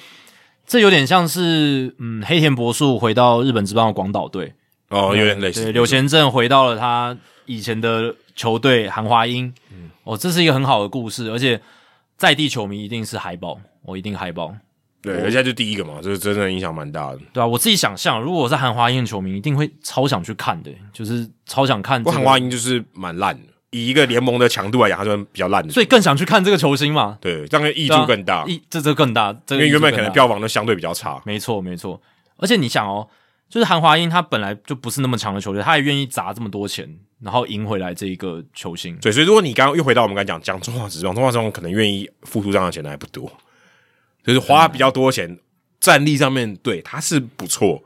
[0.68, 4.54] 这有点像是嗯黑田博树回到日本职棒的广岛队，
[4.90, 5.64] 哦，有点类似。
[5.64, 11.60] 对，柳贤正回到了他以前的球队韩华英，嗯，哦，这是一个很好的故事，而且
[12.16, 14.56] 在地球迷一定是海报，我、一定海报。
[15.06, 17.20] 对，而且就第一个嘛，这真的影响蛮大的。
[17.32, 22.12] 对啊，我自己想象，如果我是韩华英的球迷，一定会超想去看的，就是超想看、这个。
[22.12, 25.72] 不过韩华英就是蛮烂的，以一个联盟的强度来讲，他算比较烂的。
[25.72, 31.22] 所以更想去看这个球星嘛，对，这样益对啊处更大，一这这更大，这因为原本可能票房都相对比较差。
[31.26, 32.02] 没错没错，
[32.38, 33.08] 而且你想哦，
[33.50, 36.90] 就是韩华英他本来就不是那么强的球队，他也愿意砸这么多钱，
[37.22, 38.98] 然后赢回来这一个球星。
[39.02, 43.32] 对，所以如果你刚刚又回到我们刚才讲讲中华职棒，中华职棒可能愿意付出这样的钱的还不多，
[44.26, 45.38] 就是花比较多钱，
[45.80, 47.84] 战力上面对他是不错，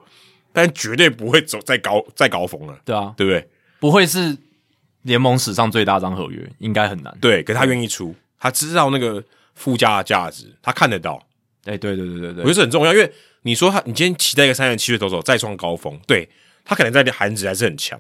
[0.54, 3.48] 但绝对不会走再高再高峰了，对啊，对不对？
[3.80, 4.38] 不会是
[5.02, 7.16] 联盟史上最大张合约，应该很难。
[7.22, 9.24] 对，可是他愿意出，他知道那个
[9.56, 11.22] 附加的价值，他看得到，
[11.66, 13.12] 哎，对对对对对我觉得这很重要，因为
[13.44, 16.28] 你说他，你今天期待一个三十七岁投手再创高峰，对
[16.66, 18.00] 他可能在韩职还是很强，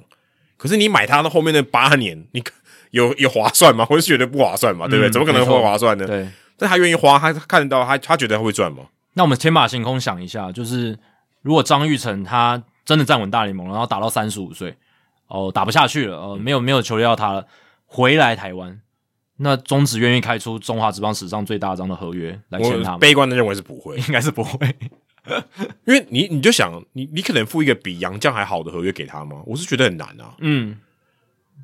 [0.57, 2.43] 可是你买他的后面那八年，你
[2.91, 3.85] 有有划算吗？
[3.89, 5.09] 我是觉得不划算嘛，对不对？
[5.09, 6.05] 嗯怎么可能会划算呢？
[6.05, 6.27] 对。
[6.59, 8.83] 但他愿意花，他他看得到，他他觉得他会赚吗？
[9.13, 10.99] 那我们天马行空想一下，就是
[11.41, 14.75] 如果张玉成他真的站稳大联盟，然后打到三十五岁，
[15.27, 17.47] 哦，打不下去了，哦，没有没有球队要他了，
[17.85, 18.79] 回来台湾，
[19.37, 22.97] 那中职愿意开出中华职棒史上最大张的合约来签他吗？
[22.99, 24.75] 悲观的认为是不会， 应该是不会。
[25.85, 29.41] 因为你你就想，你你可能付一个比杨绛还好的合约给他吗？
[29.45, 30.79] 我是觉得很难啊，嗯，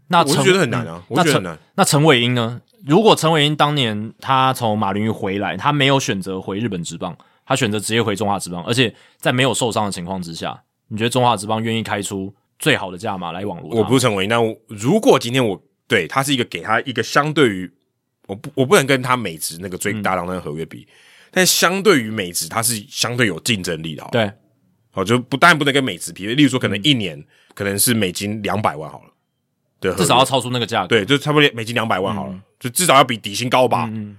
[0.07, 1.57] 那我觉得很难啊，我觉得很难。
[1.75, 2.61] 那陈伟英呢？
[2.85, 13.77] 如果陈伟英当年他从马林鱼回来，他没有选择回日本职棒，他选择直接回中华职棒，而且在没有受伤的情况之下，你觉得中华职棒愿意开出最好的价码来网罗他？
[13.79, 17.71] 我不是陈伟英，那我如果今天我对他是一个给他一个相对于
[18.27, 20.87] 我不我不能跟他美职那个最大档那个合约比，
[21.31, 24.31] 但相对于美职，他是相对有竞争力的，好，对，
[24.91, 27.23] 好就不当然不能跟美职比，例如说可能一年、
[27.55, 29.09] 可能是美金两百万好了
[29.85, 30.87] 的，至少要超出那个价格。
[30.87, 33.89] 对，就差不多美金两百万好了，就至少要比底薪高吧。
[33.91, 34.17] 嗯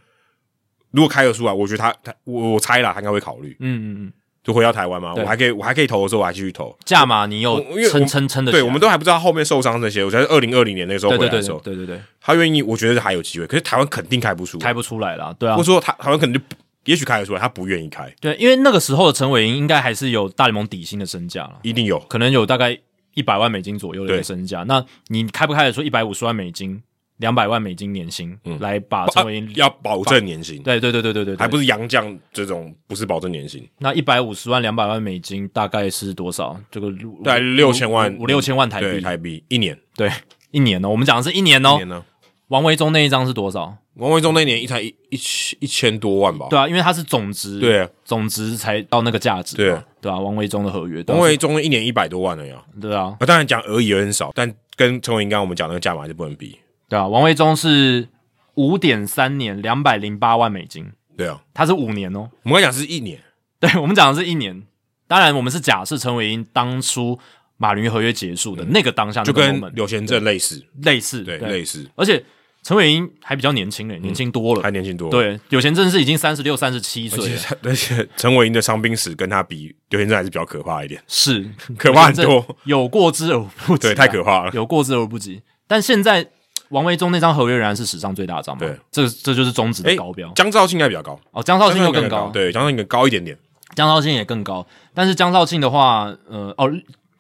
[0.93, 4.13] 如果开得出来，我觉得他他我我猜啦，他应该会考虑，嗯嗯嗯，
[4.43, 6.75] 就回到台湾嘛，我还可以我还可以投的时候我还继续投。
[6.87, 10.03] 价码你有撑撑撑的，对，我们都还不知道后面受伤这些。
[10.03, 13.47] 我觉得二零二零年那个时候对对对回来的时候，对对对对，他愿意，我觉得还有机会。
[13.47, 16.41] 可是台湾肯定开不出，开不出来啦，对啊或者，说他台湾可能就
[16.85, 21.99] 也许开得出来，他不愿意开，对，因为那个时候的陈伟英应该还是有大联盟底薪的身价了，一定有。
[22.09, 22.79] 可能有大概
[23.17, 24.63] 一百万美金左右的一对个身价。
[24.63, 26.81] 那你开不开得出一百五十万美金、
[27.17, 29.47] 两百万美金年薪、来把陈伟英？
[29.47, 36.57] 啊要保证年薪，对对对对对对，对还不是洋将这种，不是保证年薪，那一百五十万、两百万美金大概是多少？
[36.71, 36.93] 这个
[37.25, 39.77] 大概六千万五五六千万台对币，台币一年。
[39.97, 40.11] 对
[40.51, 41.73] 一年哦，我们讲的是一年哦。
[41.73, 42.05] 一年呢？
[42.49, 43.77] 王维忠那一张是多少？
[43.95, 46.47] 王维忠那年一才一一千一千多万吧？
[46.51, 52.63] 对啊，因为他是总值，对啊，总值才到那个价值嘛，对啊对啊，王维忠的合约，王维忠一年一百多万了呀。
[52.81, 56.59] 对啊，啊，当然讲而已也很少，但跟陈伟霆刚刚我们讲那个价码还是不能比。
[56.89, 58.07] 对啊，王维忠是
[58.55, 60.87] 五点三年，两百零八万美金，
[61.17, 62.29] 对啊，他是五年哦。
[62.43, 63.19] 我们刚讲是一年，
[63.59, 64.63] 对我们讲的是一年，
[65.09, 67.19] 当然我们是假设陈伟英当初
[67.57, 72.23] 马林鱼合约结束的那个当下，就跟刘贤正类似，类似，对，类似，而且
[72.67, 74.61] 陈伟英还比较年轻诶，年轻多了。
[74.61, 81.49] 还年轻多。，对，柳贤正是已经三十六、三十七岁了，而且陈伟英的伤病史跟他比，柳贤正还是比较可怕一点，是
[81.79, 84.51] 可怕很多，有过之而不及啊，对，太可怕了。
[84.53, 85.41] 有过之而不及。
[85.69, 86.29] 但现在
[86.71, 88.67] 王维忠那张合约仍然是史上最大张嘛？
[88.67, 90.29] 对，这这就是中职的哎高标。
[90.33, 93.39] 江兆庆应该比较高，哦，江兆庆又更高，对，江兆庆更高一点点。
[93.77, 94.67] 江兆庆也更高。
[94.93, 96.69] 但是江兆庆的话，呃，哦，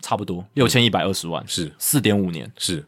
[0.02, 2.50] 差不多六千一百二十万，是四点五年。
[2.58, 2.84] 是，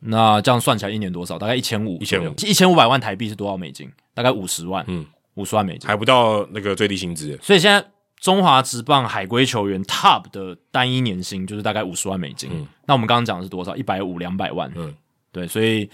[0.00, 1.38] 那这样算起来一年多少？
[1.38, 3.90] 大概一千五，1500一千五百万台币是多少美金？
[4.14, 5.04] 大概五十万，嗯，
[5.34, 5.88] 五十万美金。
[5.88, 7.38] 还不到那个最低薪资。
[7.42, 7.84] 所以现在
[8.20, 12.50] 中华职棒海归球员 Top 的单一年薪就是大概五十万美金。
[12.52, 13.74] 嗯那我们刚刚讲的是多少？
[13.74, 14.70] 一百五、两百万。
[14.76, 14.94] 嗯，
[15.32, 15.90] 对，所以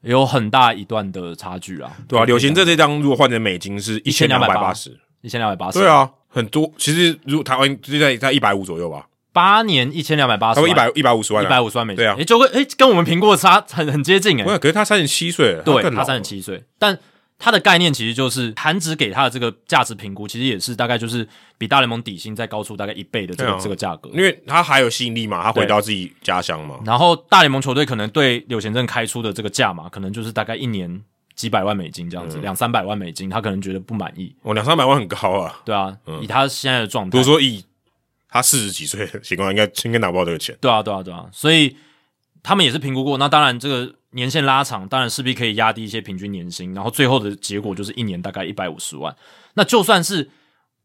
[0.00, 1.96] 有很大一段的差距啊。
[2.08, 5.78] 对啊，柳贤正这张如果换成美金是一千两百八十，一千两百八十。
[5.78, 6.70] 对，啊，很多。
[6.76, 9.06] 其实如果台湾就在在一百五左右吧，
[9.38, 11.98] 八年一千两百八十万，差不多一百一百五十万啊，一百五十万美金。
[11.98, 12.16] 对啊。
[12.18, 14.42] 诶，就跟诶跟我们评估的差很很接近诶。
[14.42, 16.98] 不是，可是他三十七岁了，对，他三十七岁，但
[17.38, 21.24] 他的概念其实就是韩职给他的这个价值评估，其实也是大概就是
[21.56, 23.58] 比大联盟底薪再高出大概一倍的这个、啊。
[23.62, 24.10] 这个价格。
[24.12, 31.00] 因为他还有吸引力嘛，他回到自己家乡嘛，然后大联盟球队可能对柳贤正开出的这个价码，可能就是大概一年
[31.36, 32.30] 几百万美金这样嗯。
[32.30, 35.60] 子，两、三百万美金，他可能觉得不满意，哦，两三百万很高啊。
[35.64, 37.64] 对啊，以他现在的状态，比如说以
[38.30, 40.56] 他四十几岁的情况，应该应该拿不到这个钱。
[40.60, 41.76] 对啊，对啊，对啊，所以
[42.42, 43.18] 他们也是评估过。
[43.18, 49.14] 那当然，这个年限拉长，当然势必可以压低一些平均年薪，然后最后的结果就是一年大概一百五十万。
[49.54, 50.30] 那就算是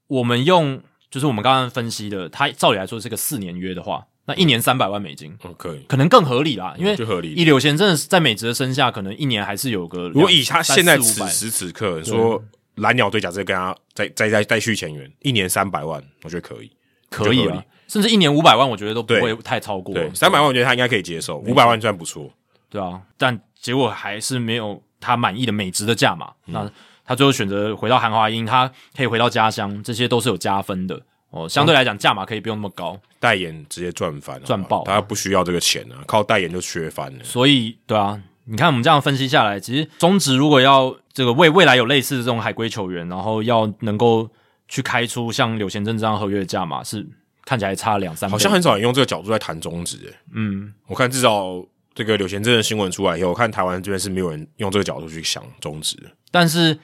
[0.07, 6.74] 我们用，就是我们刚刚分析的，他照理来说是个四年约的话，那一年三百万美金，嗯，可以，可能更合理啦。
[6.78, 10.14] 因为就合理一柳贤真的是在美职的身下，可能一年还是有个两。
[10.14, 12.41] 如果以他现在此时此刻说
[12.76, 16.72] 蓝鸟队假设跟他再再再再续前缘，一年三百万，我觉得可以。
[17.14, 19.94] 可以啊甚至一年五百万，我觉得都不对会太超过。
[19.94, 22.30] 对，三百万我觉得他应该可以接受，五百万算不错。
[22.69, 26.31] 对啊，但结果还是没有他满意的美职的价码。
[26.48, 26.72] 嗯那
[27.06, 30.99] 他最后选择回到韩华英，他可以回到家乡，这些都是有加分的
[31.31, 31.48] 哦。
[31.49, 37.23] 相对来讲，价码可以不用那么高，代言直接赚翻了，赚爆他不需要这个钱啊，靠代言就缺翻了。
[37.23, 44.30] 所以对啊，你看我们这样分析下来，其实中职如果要这个未未来有类似的这种海归球员，然后要能够
[44.74, 47.08] 去开出像柳贤正这样合约的价码，是
[47.45, 50.14] 看起来差两三倍，好像很少人用这个角度在谈中职、欸。
[50.34, 51.64] 嗯，我看至少
[51.94, 56.10] 这个柳贤正的新闻出来以后，我看台湾这边是没有人用这个角度去想中职的。
[56.32, 56.80] 但是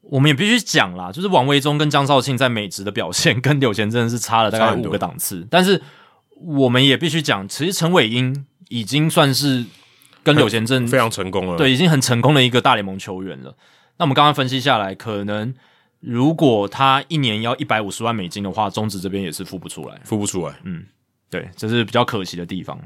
[0.00, 5.46] 我们也必须讲啦，就是王维忠跟江少庆在美职的表现跟柳贤正是差了大概五个档次。
[5.48, 5.80] 但是
[6.34, 9.64] 我们也必须讲，其实陈伟英已经算是
[10.24, 13.54] 跟柳贤正非常成功了。，对已经很成功的一个大联盟球员了。
[13.98, 15.54] 那我们刚刚分析下来，可能
[16.00, 20.00] 如果他一年要一百五十万美金的话，中职这边也是付不出来。
[20.04, 20.54] 付不出来。
[20.64, 20.84] 嗯
[21.28, 22.76] 对，这是比较可惜的地方。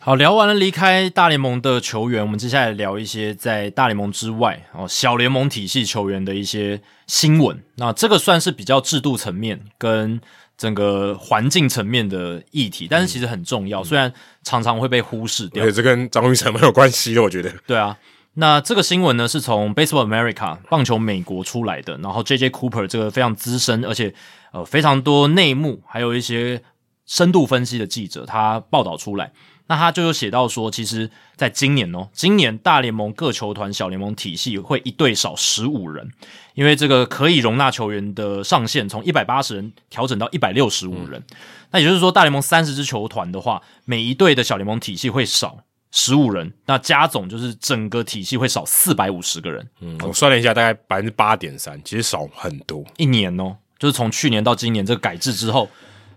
[0.00, 7.62] 好，聊完了离开大联盟的球员，我们接下来聊一些在大联盟之外哦小联盟体系球员的一些新闻。
[7.76, 10.20] 那这个算是比较制度层面跟
[10.58, 14.12] 整个环境层面的议题，但是其实很重要，虽然
[14.42, 15.70] 常常会被忽视掉对。
[15.70, 17.48] 这跟张玉成没有关系的，我觉得。
[17.64, 17.96] 对啊，
[18.34, 24.14] 那这个新闻呢是从 Baseball America 棒球美国出来的，然后 J J Cooper 这个非常资深，而且
[24.52, 26.62] 呃非常多内幕，还有一些
[27.04, 29.32] 深度分析的记者，他报道出来。
[29.68, 36.10] 那他就有写到说，其实在今年哦，今年大联盟各球团小联盟体系会一队少十五人，
[36.54, 41.22] 因为这个可以容纳球员的上限从一百八十人调整到一百六十五人。
[41.70, 45.58] 那也就是说，大联盟三十支球团的话，每一队的小联盟体系会少
[45.92, 49.68] 十五人，那加总就是整个体系会少四百五十个人。
[49.80, 52.82] 嗯，我算了一下，大概百分之八点三，其实少很多。
[52.96, 55.68] 一年哦，就是从去年到今年这个改制之后，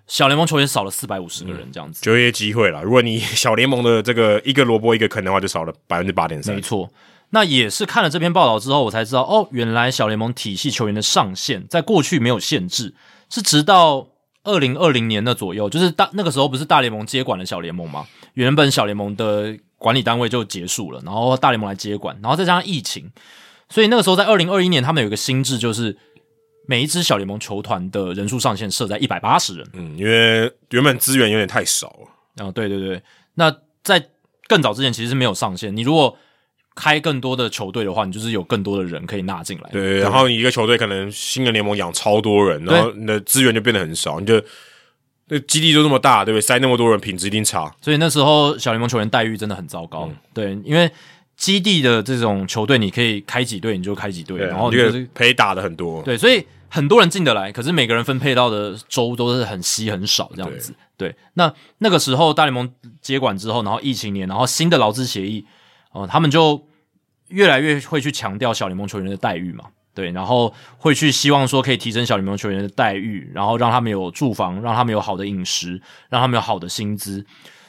[0.08, 2.02] 小联盟球员少了四百五十个人，这样子。
[2.02, 2.82] 就业机会了。
[2.82, 6.62] 如果你小联盟的这个一个萝卜一个坑的话，就少了百分之八点三没。
[6.62, 6.90] 错，
[7.32, 12.94] 那也是看了这篇报道之后，我才知道哦，原来小联盟体系球员的上限在过去没有限制，
[13.30, 14.08] 是直到
[14.46, 18.08] 二零二零年的左右，就是大那个时候不是大联盟接管了小联盟吗？
[18.36, 23.12] 原本小联盟的管理单位就结束了，然后大联盟来接管，然后再加上疫情，
[23.70, 25.98] 所以那个时候在二零二一年，他们有一个新制，就是
[26.68, 29.68] 每一支小联盟球团的人数上限设在一百八十人。
[29.74, 32.46] 嗯，因为原本资源有点太少了。
[32.46, 33.02] 啊、对对对，
[33.36, 34.10] 那在
[34.48, 35.76] 更早之前其实是没有上限。
[35.76, 36.18] 你如果
[36.76, 39.70] 开更多的球队的话，你就是有更多的人可以纳进来。
[39.72, 44.42] 对，然后你一个球队可能新的联盟养超多人，然后你的资源就变得很少，你就
[45.28, 46.42] 那基地就那么大，对不对？
[46.42, 47.74] 塞那么多人，品质一定差。
[47.82, 50.10] 所以那时候小联盟球员待遇真的很糟糕。
[50.34, 50.92] 对，因为
[51.38, 56.04] 基地的这种球队，你可以开几队你就开几队，然后就是赔打的很多。
[56.04, 60.74] 对，所以很多人进得来，可是每个人分配到的州都是很稀很少这样子。
[60.98, 62.72] 对，那那个时候大联盟
[63.02, 65.46] 接管之后，然后疫情年，然后新的劳资协议，
[65.96, 66.68] 哦，他们就
[67.30, 69.64] 越来越会去强调小联盟球员的待遇嘛。
[69.94, 77.26] 对，然后会去希望说可以提升小联盟球员的待遇，然后让他们有住房，让他们有好的饮食，让他们有好的薪资。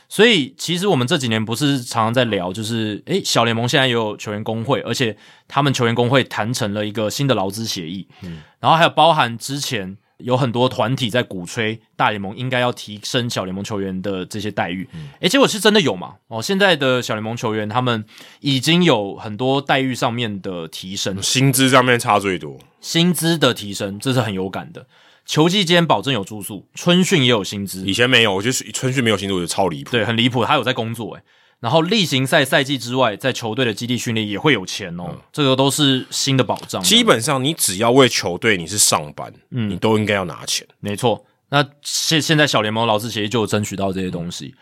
[0.09, 5.17] 所以其实我们这几年不是常常在聊，就是诶，小联盟现在也有球员工会，而且
[5.47, 9.97] 他们球员工会谈成了一个新的劳资协议，嗯，然后还有包含之前。
[10.19, 14.89] 有很多团体在鼓吹大联盟应该要提升小联盟球员的这些待遇，
[15.21, 16.15] 诶，结果是真的有嘛？
[16.29, 18.05] 哦，现在的小联盟球员他们
[18.41, 24.87] 已经有很多待遇上面的提升，薪资上面差最多，薪资的提升这是很有感的。
[25.27, 30.45] 球季间保证有住宿，春训也有薪资，以前没有，我觉得春训没有薪资我觉得超离谱，对，很离谱。
[30.45, 31.23] 他有在工作，诶。
[31.59, 36.83] 然后例行赛赛季之外，在球队的基地训练也会有钱哦，这个都是新的保障。
[36.83, 40.67] 基本上，你只要为球队你是上班，嗯，你都应该要拿钱。
[40.81, 44.55] 没错，那现现在小联盟劳资协议就有争取到这些东西，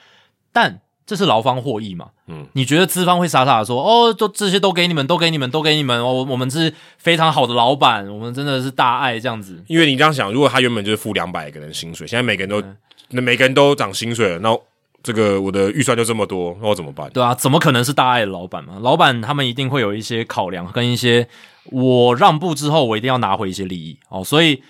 [0.52, 2.10] 但这是劳方获益嘛？
[2.28, 9.60] 嗯，你觉得资方会傻傻的说哦，都这些都给你们，都给你们，都给你们哦，我们是非常好的老板，我们真的是大爱这样子。
[9.66, 12.62] 因为你这样想，如果他原本就是付两百个人薪水，现在每个人都
[13.10, 14.56] 那每个人都涨薪水了，那。
[15.04, 17.08] 这个我的预算就这么多，那我怎么办？
[17.10, 18.78] 对啊，怎么可能是大爱的老板嘛？
[18.80, 21.28] 老板他们一定会有一些考量，跟一些
[21.66, 24.24] 我让步之后，我一定要拿回一些利益哦。
[24.24, 24.62] 所以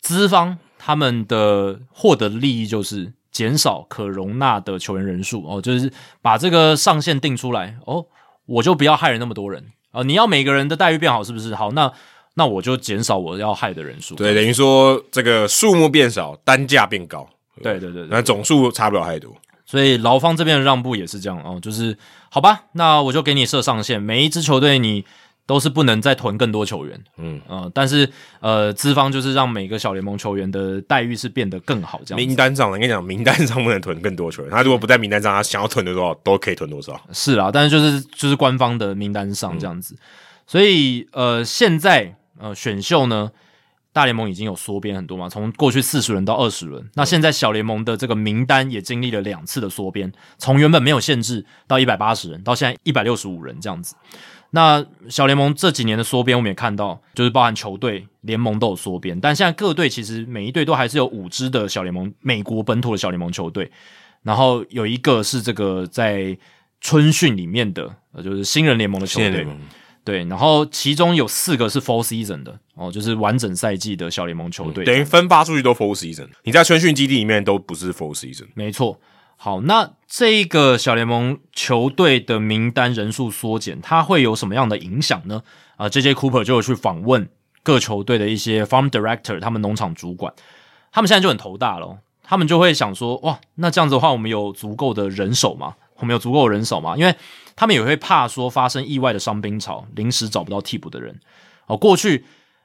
[0.00, 5.92] 资方他们的获得利益就是减少可容纳的球员人数哦，就是
[6.22, 8.06] 把这个上限定出来哦，
[8.46, 10.04] 我就不要害人那么多人啊。
[10.04, 11.52] 你要每个人的待遇变好，是不是？
[11.52, 11.92] 好，那
[12.34, 14.14] 那我就减少我要害的人数。
[14.14, 17.28] 对，等于说这个数目变少，单价变高。
[17.60, 19.34] 对对对，那总数差不了太多。
[19.66, 21.96] 所以劳方这边的让步也是这样哦，就是
[22.30, 25.04] 好吧，那我就给你设上限，每一支球队你
[25.46, 28.08] 都是不能再囤更多球员，嗯呃，但是
[28.40, 32.16] 呃资方就是让每个小联盟球员的待遇是变得更好，这样。
[32.16, 37.00] 名单上，我跟你讲，名单上不能囤更多球员，他如果不在名单上，他想要囤的多少都可以囤多少。
[37.12, 39.96] 是啊，但是就是就是官方的名单上这样子，
[40.46, 43.30] 所以呃现在呃选秀呢。
[43.94, 53.94] 大联盟已经有缩编很多嘛，从过去四十轮到二十轮，那现在小联盟的这个名单也经历了两次的缩编，从原本没有限制到一百八十人，到现在一百六十五人这样子。
[54.50, 63.70] 那小联盟这几年的缩编，我们也看到，就是包含球队、联盟都有缩编，但现在各队其实每一队都还是有五支的小联盟，美国本土的小联盟球队，
[64.24, 66.36] 然后有一个是这个在
[66.80, 69.46] 春训里面的，呃，就是新人联盟的球队。
[70.04, 76.28] 对，然后其中有四个是 full season 的哦，就是完整赛季的小联盟球队，等于分发出去都 full season。
[76.42, 79.00] 你在春训基地里面都不是 full season，没错。
[79.36, 85.42] 好，那这一个小联盟球队的名单人数缩减，它会有什么样的影响呢？
[85.76, 87.28] 啊，J J Cooper 就有去访问
[87.62, 90.32] 各球队的一些 farm director，他们农场主管，
[90.92, 95.74] 他们现在就很头大了，他们就会想说，哇，那这样子的话，我们有足够的人手吗？
[95.96, 96.96] 我们有足够的人手嘛？
[96.96, 97.14] 因为
[97.56, 101.18] 他们也会怕说发生意外的伤兵潮，临时找不到替补的人。
[101.66, 102.24] 哦，过去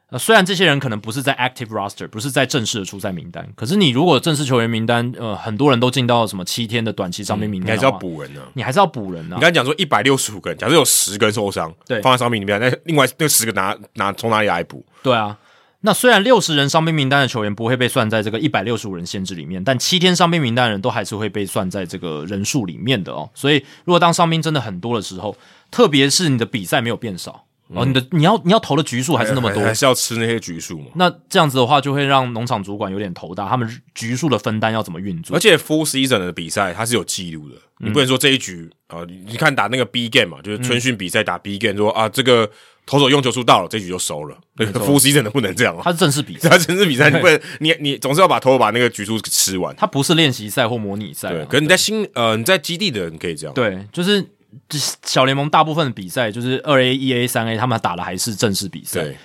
[0.10, 8.41] 呃，虽然这些人可能不是在 active roster，不是在正式的出赛名单，可是你如果正式球员名单，呃，很多人都进到什么七天的短期伤兵名单，你还是要补人呢。
[8.56, 9.35] 你还是要补人呢。
[9.35, 14.84] 你刚才讲说一百六十五个人，假设有十个人受伤，对，放在伤兵里面，那另外那十个拿拿从哪里来补？
[15.03, 15.38] 对啊。
[15.81, 23.30] 那虽然六十人伤兵名单的球员不会被算在这个一百六十五人限制里面，但七天伤兵名单的人都还是会被算在这个人数里面的哦。
[23.34, 25.38] 所以，如果当伤兵真的很多的时候，
[25.72, 30.88] 特别是你的比赛没有变少哦，你的你要你要投的局数还是那么多，还是要吃那些局数嘛？
[30.95, 35.38] 那这样子的话，就会让农场主管有点头大，他们局数的分担要怎么运作？
[35.38, 42.51] 而且 full season 的比赛它是有记录的，你不能说这一局啊，你看打那个 B game 嘛，就是春训比赛打 B game，说啊这个。
[42.90, 44.36] 投手用球数到了，这局就收了。
[44.56, 49.76] 对，复习真的不能这样他是正式比赛， 他正式比赛，你不能，你你总是要把投手把那个局数吃完。
[49.76, 51.30] 他不是练习赛或模拟赛。
[51.30, 53.53] 对，可是你在新呃你在基地的，人可以这样。
[53.53, 54.28] 对，就是
[55.03, 59.03] 小联盟大部分的比赛，就是二 A、一 A、三 A，他们打的还是正式比赛。
[59.03, 59.18] 对，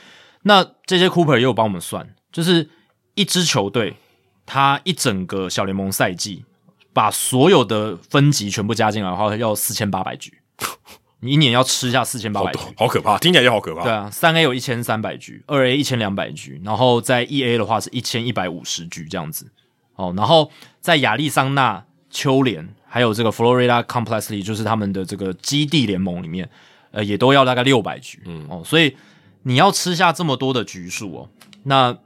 [0.43, 2.69] 那这些 Cooper 也有帮我们算，就是
[3.15, 3.97] 一支球队，
[4.45, 6.45] 他一整个小联盟赛季，
[6.93, 10.35] 把所有的分级全部加进来的话，要四千八百局。
[11.25, 13.83] 你一年要吃下四千八百局，好可怕，听起来就好可怕。
[13.83, 19.51] 对啊，三 A 有一千三百局，二 A 一千两百局，然后在 EA 的话是一千一百五十局这样子。
[19.97, 26.51] 哦，然后在亚利桑那秋联还有这个 Florida Complex League，就是他们的这个基地联盟里面，
[26.91, 28.97] 呃，也都要大概六百局，嗯哦，所以
[29.45, 31.29] 你要吃下这么多的局数哦，
[31.63, 31.97] 那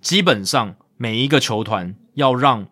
[0.00, 2.66] 基本上每一个球团要让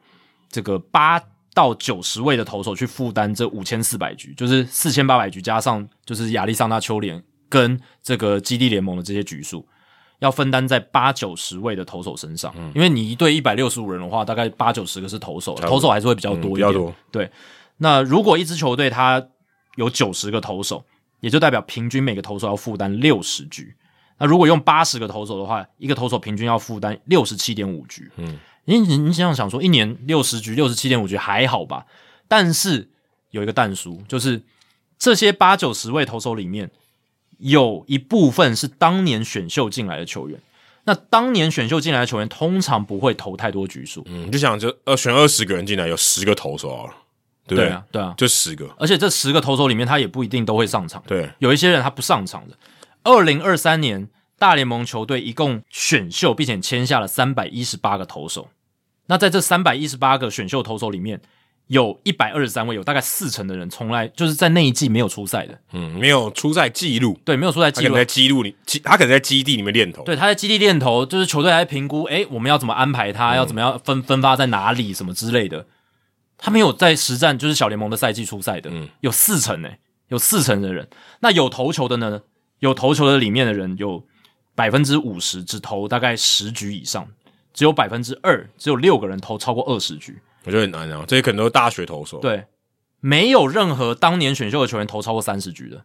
[0.51, 1.23] 这个八
[1.57, 9.66] 到九十位的投手去负担这五千四百局，就是四千八百局加上就是亚利桑那秋联跟这个基地联盟的这些局数。
[10.19, 16.95] 要分担在八九十位的投手身上，因为你一队一百六十五人的话，大概八九十个是投手，投手还是会比较多一点。
[17.11, 17.31] 对，
[17.78, 19.27] 那如果一支球队它
[19.77, 20.85] 有九十个投手，
[21.20, 23.74] 也就代表平均每个投手要负担六十局。
[24.19, 28.11] 那如果用八十个投手的话，一个投手平均要负担六十七点五局。
[28.16, 31.86] 嗯，你你你想想说，一年六十局，六十七点五局还好吧？
[32.28, 32.90] 但是
[33.30, 34.43] 有一个但书，就是
[34.98, 36.70] 这些八九十位投手里面。
[37.38, 40.40] 有一部分是当年选秀进来的球员，
[40.84, 44.02] 那当年选秀进来的球员通常不会投太多局数。
[44.06, 46.94] 嗯，就想就呃选二十个人进来，有十个投手啊，
[47.47, 47.78] 对不对？
[47.93, 48.66] 对啊，就十个。
[48.78, 51.02] 而且这十个投手里面，他也不一定都会上场。
[51.06, 52.56] 对，有一些人他不上场的。
[53.02, 58.48] 二零二三年大联盟球队一共选秀并且签下了三百一十八个投手，
[59.07, 61.20] 那在这三百一十八个选秀投手里面。
[61.69, 68.55] 有一百二十三位，有大概四成的人从来就是在那一季没有出赛的，嗯，没有出赛记录，对，没有出赛记录，在记录里，
[68.85, 75.66] 他可能在基地里面练投，对，他在基地练投，就是球队来评估，诶，我们要怎么安排他，要怎么样分分发在哪里，什么之类的，
[76.39, 80.89] 他没有在实战，就是小联盟的赛季出赛的，嗯，有四成诶，有四成的人，
[81.19, 82.20] 那有投球的呢？
[82.61, 84.07] 有投球的里面的人有
[84.55, 87.09] 百分之五十只投大概十局以上，
[87.57, 90.16] 只有百分之二，只有六个人投超过二十局。
[90.45, 92.19] 我觉得很难啊，这些可能都是大学投手。
[92.19, 92.45] 对，
[93.01, 95.83] 没有任何当年选秀的球员投超过三十局的。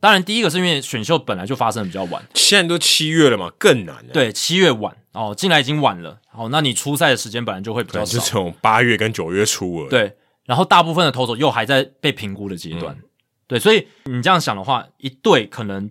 [0.00, 4.04] 当然，第一个是因为选秀本来就发生的比较晚，现在都七月了嘛，更难。
[4.12, 6.20] 对，七月晚哦，进来已经晚了。
[6.32, 9.88] 哦，那你初赛的时间本来就会比较少，是从八月跟九月初了。
[9.88, 10.14] 对，
[10.44, 12.98] 然后大部分的投手又还在被评估的阶段。
[13.46, 15.90] 对，所以你这样想的话，一队可能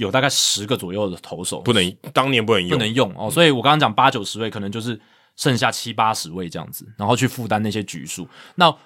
[0.00, 3.30] 有大概十个左右的投手不能当年不能用，不能用哦。
[3.30, 5.00] 所以我刚刚讲八九十位，可能就是。
[5.36, 8.28] 剩下七八十位这样子，然后去负担那些局数。
[8.56, 8.76] 那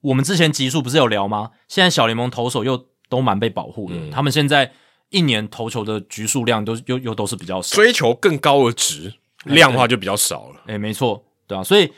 [0.00, 1.50] 我们之前集数不是有聊吗？
[1.66, 4.70] 现在小联盟投手又都蛮被保护的，他们现在
[5.08, 9.12] 一年投球的局数量都又又都是比较少，追求更高的值，
[9.44, 10.60] 量的话就比较少了。
[10.66, 11.64] 哎，没错，对啊。
[11.64, 11.90] 所以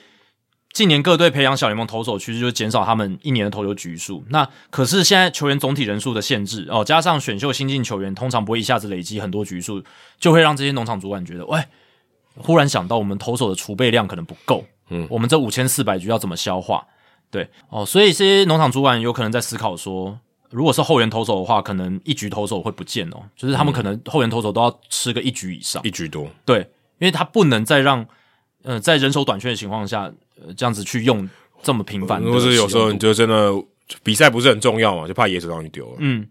[0.77, 4.23] 近年各队培养小联盟投手，其实就减少他们一年的投球局数。
[4.29, 9.83] 那可是现在球员总体人数的限制哦，加上选秀新进球员通常不会一下子累积很多局数，
[10.21, 11.59] 就会让这些农场主管觉得，喂。
[12.37, 16.87] 忽然想到，我们投手的储备量可能不够，嗯，我们这五千四百局要怎么消化？
[17.31, 20.21] 对，哦，所以这些农场主管有可能在思考说，
[20.51, 26.59] 如果是后援投手的话，可能一局投手会不见哦，就是他们可能后援投手都要吃个一局以上，一局多，对，
[26.99, 28.07] 因为他不能再让，
[28.65, 31.29] 呃，在人手短缺的情况下，呃，这样子去用
[31.63, 33.53] 这么频繁，或是有时候你就真的
[34.03, 36.27] 比赛不是很重要嘛，就怕野手让你丢了，嗯，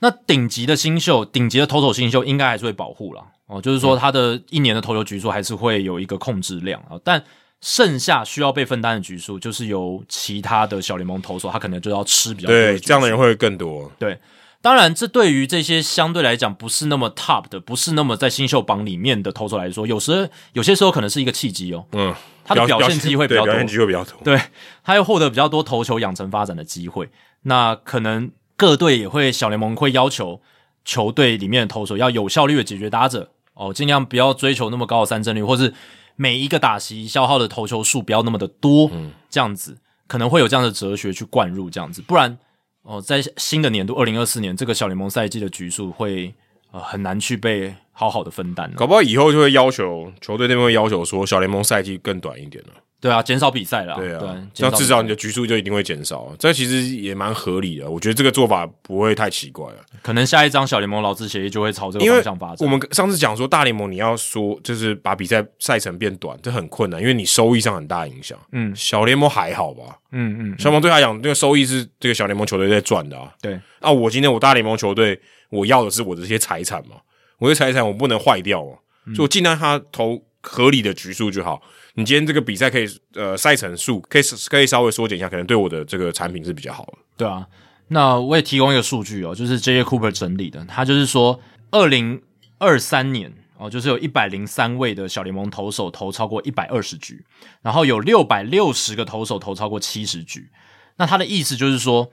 [0.00, 3.24] 那顶级的新秀，顶级的投手新秀应该还是会保护了。
[3.46, 7.22] 哦，就是说他的一年的投球局数还是会有一个控制量啊，但
[7.60, 12.52] 剩下需要被分担的局数，就是由其他的小联盟投手，他可能就要吃比较多。
[12.54, 13.88] 对，这样的人会更多。
[14.00, 14.18] 对，
[14.60, 21.86] 当然，这对于这些相对来讲不是那么 top 的，不是那么在新秀榜里面的投手来说，有时有些时候可能是一个契机哦。
[21.92, 22.12] 嗯，
[22.46, 24.14] 他的表现机会比较多，表现机会比较多。
[24.22, 24.40] 对，
[24.84, 27.10] 他又获得比较多投球养成发展的机会。
[27.42, 30.40] 那可能各队也会小联盟会要求
[30.84, 33.32] 球队里面的投手要有效率的解决打者。
[33.54, 35.72] 哦，尽量不要追求那么高的三振率，或是
[36.14, 42.36] 每一个打席消耗的投球数不要那么的多，嗯，这样子可能会有这样的哲学去灌入这样子，不然
[42.82, 46.34] 哦，在新的年度二零二四年这个小联盟赛季的局数会
[46.70, 52.74] 呃很难去被好好的分担，搞不好以后就会要求球队那边会要求说小联盟赛季更短一点了。
[52.98, 53.94] 对啊，减少比赛了。
[53.96, 56.30] 对啊，这样至少你的局数就一定会减少。
[56.38, 59.78] 这其实也蛮合理的，我觉得这个做法不会太奇怪了。
[60.02, 62.56] 可能下一张小联盟劳资协议就会朝这个方向发展。
[62.60, 68.36] 我们上次讲说大联盟你要说就是把比赛赛程变短，这很困难，因为你收益上很大影响。
[68.52, 69.98] 嗯，小联盟还好吧？
[70.12, 73.30] 嗯嗯，小联盟对他讲，这个收益是这个小联盟球队在赚的啊。
[73.40, 75.20] 对，啊，我今天我大联盟球队
[75.50, 76.96] 我要的是我的这些财产嘛，
[77.38, 78.78] 我的财产我不能坏掉哦，
[79.14, 81.60] 就我尽量他投合理的局数就好。
[81.94, 86.92] 你今天这个比赛可以呃赛程数可以可以稍微缩减一下，可能对我的这个产品是比较好的。
[87.16, 87.46] 对啊，
[87.88, 89.82] 那我也提供一个数据哦，就是 J.
[89.82, 91.40] Cooper 整理的，他就是说，
[91.70, 92.22] 二零
[92.58, 97.24] 二三年哦，就是有一百零三位的小联盟投手投超过一百二十局，
[97.62, 100.50] 然后有六百六十个投手投超过七十局。
[100.96, 102.10] 那他的意思就是说，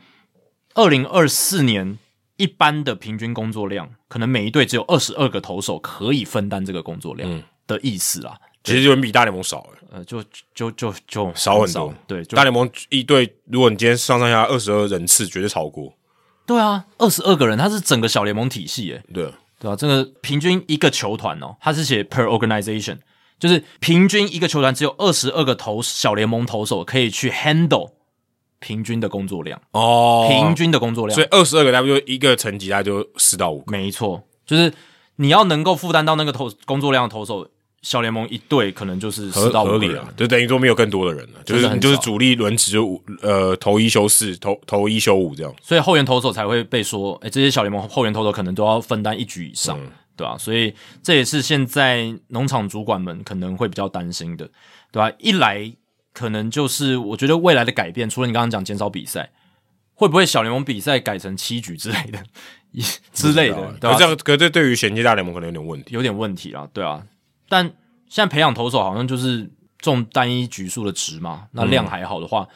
[0.76, 1.98] 二零二四年
[2.38, 8.38] 一般的平均工作量，可能每一队只有二十二个投手可以分担这个工作量的意思啦。
[8.64, 10.24] 其实就比大联盟少哎，呃，就
[10.56, 11.94] 就就就少很多。
[12.08, 15.94] 对，大联盟一队，如果你今天上上下二十二人次，绝对超过。
[16.46, 19.04] 对啊，二十二个人，他是整个小联盟体系哎。
[19.14, 22.98] 对对啊，这个平均一个球团哦，他是写 per organization，
[23.38, 27.92] 就是平均一个球团只有二十二个投小联盟投手可以去 handle
[28.64, 31.14] 平均的工作量哦，平均的工作量。
[31.14, 33.72] 所以二十二个，W 就一个层级，大概就四到五个。
[33.72, 34.72] 没错，就是
[35.18, 37.50] 你要能够负担到那个投工作量的投手。
[37.84, 49.78] 小联盟一队可能就是四到五个就等于说没有更多的人了，就是你就是主力轮值五呃投一休四，投投一休五这样，所以后援投手才会被说，哎，这些小联盟后援投手可能都要分担一局以上，
[50.16, 50.38] 对吧？
[50.38, 50.74] 所以
[51.04, 54.50] 这也是现在农场主管们可能会比较担心的，
[54.90, 55.12] 对吧？
[55.20, 55.70] 一来
[56.14, 59.32] 可能就是我觉得未来的改变，除了你刚刚讲减少比赛，
[59.96, 62.24] 会不会小联盟比赛改成七局之类的，
[63.12, 63.74] 之类的？
[63.82, 67.04] 可这样，可这对于衔接大联盟可能有点问题，有点问题啊，对啊。
[67.50, 67.66] 但
[68.08, 69.50] 现在培养投手好像就是
[69.80, 72.48] 重单一局数的值嘛，那量还好的话，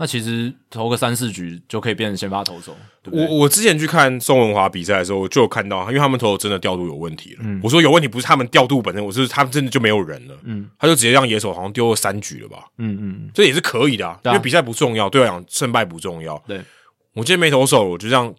[0.00, 2.74] 那其实投个三四局就可以变成先发投手。
[3.12, 7.44] 我我之前去看宋文华比赛的时候，就有看到，因为他们投手真的调度有问题了。
[7.62, 10.34] 我说有问题不是他们调度本身，我是他们真的就没有人了。
[10.44, 12.64] 嗯，他就直接让野手好像丢了三局了吧？
[12.78, 16.42] 嗯嗯，这也是可以的啊，因为比赛不重要，对我讲胜败不重要。
[16.48, 16.62] 对
[17.12, 18.34] 我今天没投手，我就让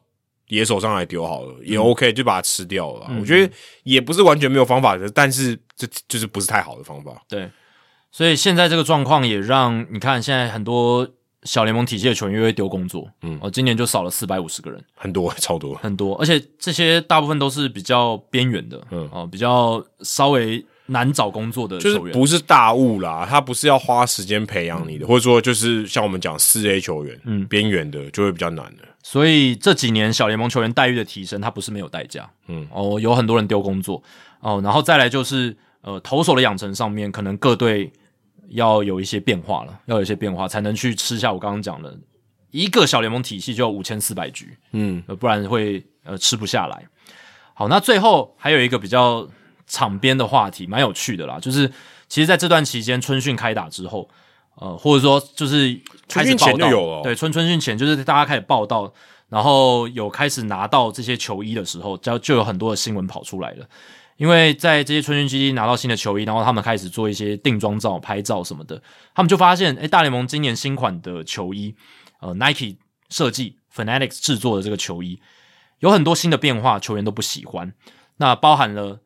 [0.48, 3.08] 野手上来丢好了，也 OK，就把它吃掉了。
[3.20, 5.60] 我觉得也不是完全没有方法的，但是。
[5.78, 7.24] 这就是不是太好的方法。
[7.28, 7.50] 对，
[8.12, 11.10] 所以现在这个状况也让你看，现在很多
[11.44, 13.10] 小联盟体系的球员又会丢工作。
[13.22, 16.16] 嗯，哦，今年就少了四百五十个人，很多， 超多，很多。
[16.18, 23.26] 而且这些大部分都是比较边缘的，嗯，哦，比较稍微难找工作的球员，不是大物啦。
[23.28, 28.84] 他不是要花时间培养你的，或者说就是像我们讲四 A 球员，嗯，边缘的就会比较难的。
[29.04, 32.30] 所以这几年小联盟球员待遇的提升，它不是没有代价。
[32.48, 34.04] 嗯，哦，有很多人丢工作，
[34.42, 35.56] 哦，然后再来就是。
[35.84, 37.92] 呃，投手的养成上面，可能各队
[38.52, 41.98] 要有一些变化了，要有一些变化，才能去吃下我刚刚讲的
[42.52, 46.86] 一个小联盟体系就要五千四百局，嗯，不然会呃吃不下来。
[47.54, 49.28] 好，那最后还有一个比较
[49.68, 51.68] 场边的话题，蛮有趣的啦，就是
[52.10, 54.10] 其实在这段期间春训开打之后，
[54.56, 55.80] 呃，或者说就是
[56.10, 58.92] 开始报道对，春春训前就是大家开始报道，
[59.30, 63.66] 然后有开始拿到这些球衣的时候，就就有很多的新闻跑出来了。
[64.22, 68.80] 因为在这些春训基地拿到新的球衣，然后他们开始做一些定妆照、拍照什么的，
[69.16, 71.74] 他们就发现，哎，大联盟今年新款的球衣，
[72.20, 72.76] 呃，Nike
[73.10, 75.20] 设计、Fanatics 制作的这个球衣，
[75.80, 77.74] 有很多新的变化，球员都不喜欢。
[78.18, 79.00] 那包含了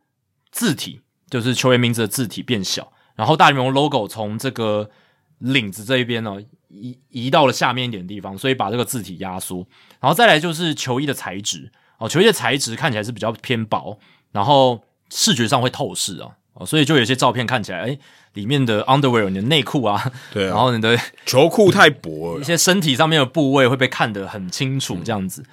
[0.52, 4.90] 字体，就是球员名字的字体变小，然后大联盟 logo 从这个
[5.38, 9.66] 领子这一边呢移移到了下面一点地方，所以把这个字体压缩。
[10.02, 13.98] 然后再来就是球衣的材质，哦，球衣的材质看起来是比较偏薄，
[14.34, 14.84] 然后。
[15.10, 17.98] 视觉上会透视啊，哦，所以就有些照片看起来，哎，
[18.34, 25.44] 里面的 underwear 你的内裤啊，对，然后你的球裤太薄了，一些身体上面的部位会被看得很清楚，这样子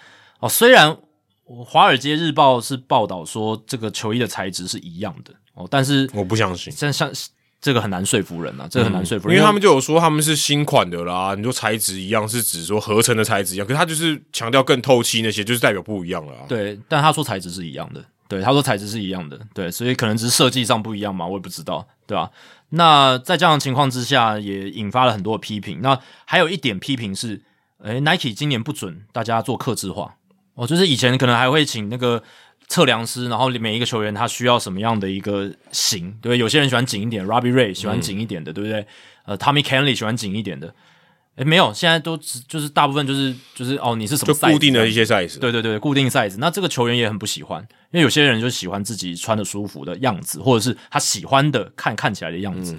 [0.41, 0.49] 哦。
[0.49, 0.97] 虽然
[1.45, 7.11] 华尔街日报是报道说这个球衣的材质是一样的哦，但是我不相信，像像
[7.61, 16.33] 这个很难说服人啊，这个很难说服人，因为他们就有说他们是新款的啦，你说材质一样是指说合成的材质一样，可是他就是强调更透气那些，就是代表不一样了。
[16.49, 18.03] 对，但他说材质是一样的。
[18.33, 22.31] 对，他说材质是一样的，对，所以可能只是设计上不一样嘛，我也不知道，对吧？
[22.71, 25.81] 那在这样的情况之下，也引发了很多批评。
[25.83, 27.43] 那还有一点批评是，
[27.83, 30.17] 诶 n i k e 今年不准大家做克制化
[30.55, 32.23] 哦，就是以前可能还会请那个
[32.69, 38.87] 测量师，然后每一个球员他需要什么样的一个型，对，有些人喜欢紧一点，Robbie Ray 喜欢紧一点的，对不对？
[39.27, 40.75] 呃，Tommy Kenley 喜欢紧一点的。
[41.37, 44.35] 诶，没有，现在都只就是大部分就是就是哦，你是什么？
[44.35, 45.39] 就固定的一些 size。
[45.39, 46.37] 对对对，固定 size。
[46.37, 52.77] 那这个球员也很不喜欢，因为有些人就喜欢自己穿的舒服的样子，或者是他喜欢的看看起来的样子。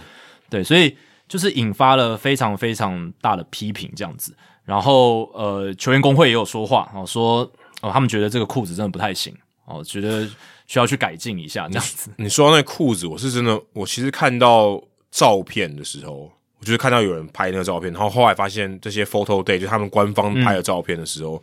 [0.51, 0.95] 对，所以
[1.27, 4.35] 就是引发了非常非常大的批评这样子。
[4.65, 7.39] 然后呃，球员工会也有说话哦，说
[7.81, 10.29] 哦，他们觉得这个裤子真的不太行哦，觉得
[10.67, 12.11] 需要去改进一下这样子。
[12.17, 16.31] 你说那裤子，我是真的，我其实看到照片的时候。
[16.63, 21.41] 就是看到有人拍那个照片，然后后来发现这些 photo day 就他们官方拍的照片的时候，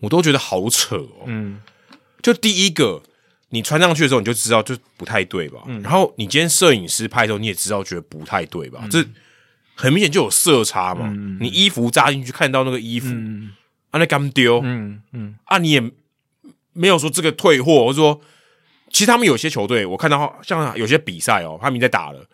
[0.00, 1.24] 我都觉得好扯哦。
[1.26, 1.60] 嗯，
[2.22, 3.02] 就第一个
[3.50, 5.60] 你穿上去的时候，你就知道就不太对吧？
[5.66, 8.86] 嗯，然后你今天摄影师拍的时候，你也知道觉得不太对吧？
[8.90, 9.04] 这
[9.74, 11.12] 很明显就有色差嘛。
[11.40, 13.08] 你衣服扎进去看到那个衣服，
[13.90, 15.82] 啊，那刚丢，嗯嗯，啊，你也
[16.72, 18.20] 没有说这个退货，或者说，
[18.90, 22.24] 其实他们有些球队，我看到像有些比赛哦，他们在打了。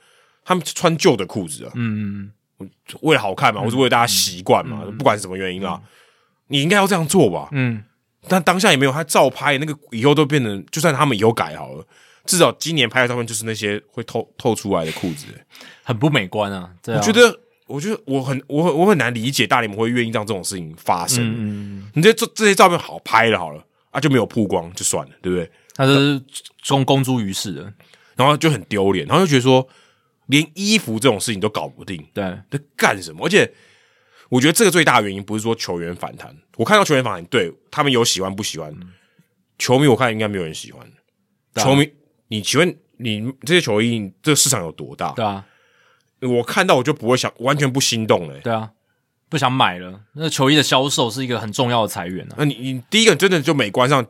[0.48, 2.70] 他们穿旧的裤子啊，嗯嗯，
[3.02, 5.78] 为了好看嘛，或是为了大家习惯嘛，不管是什么原因啊，
[6.46, 7.84] 你应该要这样做吧，嗯，
[8.26, 11.86] 但当下也没有，他照拍那个以后都变成，就算他们以后改好了，
[12.24, 15.44] 至少今年拍的照片就是那些会透透出来的裤子、欸
[15.84, 16.70] 很不美观啊。
[16.86, 21.24] 我觉得，我觉得我很我很我很难理解大联盟会愿意让这种事情发生。
[21.24, 25.50] 嗯嗯，你这这这些照片好拍了好了啊，就没有曝光就算了，对不对？
[25.74, 26.20] 他是
[26.66, 27.72] 公公诸于世的，
[28.16, 29.66] 然后就很丢脸，然后就觉得说，
[30.28, 33.26] 连衣服这种事情都搞不定，对，在干什么？
[33.26, 33.52] 而且，
[34.30, 38.74] 我觉得这个最大的原因不是说球员反弹，我看到球员反弹，对他们有喜欢不喜欢，
[39.58, 40.86] 球迷我看应该没有人喜欢。
[41.54, 41.90] 啊球迷，
[42.28, 45.12] 你请问你这些球衣，这个市场有多大？
[45.12, 45.44] 对啊，
[46.20, 48.70] 我看到我就不会想，完全不心动了、欸对啊，
[49.28, 50.02] 不想买了。
[50.12, 52.36] 那球衣的销售是一个很重要的财源啊。
[52.38, 54.04] 那你你第一个真的就美观上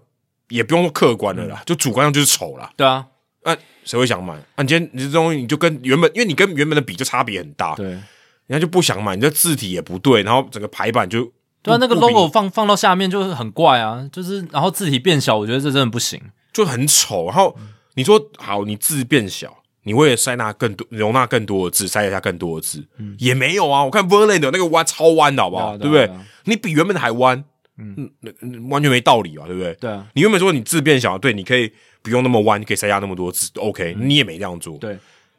[0.48, 2.72] 也不用说客观了嗯啦，就主观上就是丑啦。
[2.76, 3.06] 对啊，
[3.54, 4.34] 那、谁会想买？
[4.54, 8.02] 啊，你今天你这东西你就跟原本，因为你跟原本的比就差别很大，对，人
[8.50, 16.20] 家就不想买，你这字体也不对，然后整个排版就对啊，那个 logo 放放到下面就是很怪啊，就是然后字体变小，我觉得这真的不行。
[16.52, 17.26] 就很丑。
[17.26, 17.56] 然后
[17.94, 22.84] 你说好，你字变小，你为了塞纳更多容纳更多的字，塞下更多的字，
[23.18, 23.84] 也没有啊。
[23.84, 25.76] 我看 Verlander 那个弯超弯的好不好？
[25.76, 26.24] 对啊对啊不对？
[26.44, 27.44] 你比原本的还弯，
[27.76, 29.46] 嗯，那那完全没道理啊？
[29.46, 29.74] 对不对？
[29.74, 31.70] 对啊，你原本说你字变小，对，你可以
[32.02, 34.98] 不用那么弯，你可以塞下那么多字，OK，、你也没这样做，对，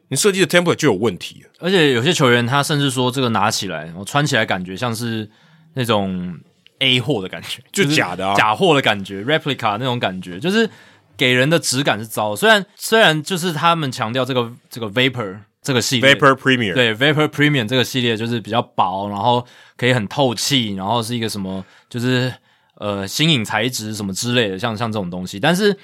[0.09, 1.45] 你设计的 template 就有问题。
[1.59, 5.29] 而且有些球员他甚至说这个拿起来，我穿起来感觉像是
[5.73, 6.37] 那种
[6.79, 10.69] A 货的感觉， 就假的啊假货的感觉，replica 那种感觉，就是
[11.17, 12.35] 给人的质感是糟的。
[12.35, 22.33] 虽然虽然就是他们强调这个这个 vapor 这个系列 Vapor Premier，对 Vapor Premium 这个系列就是比较薄，然后可以很透气，然后是一个什么就是
[22.75, 25.37] 呃新颖材质什么之类的，像像这种东西。
[25.37, 25.77] 但是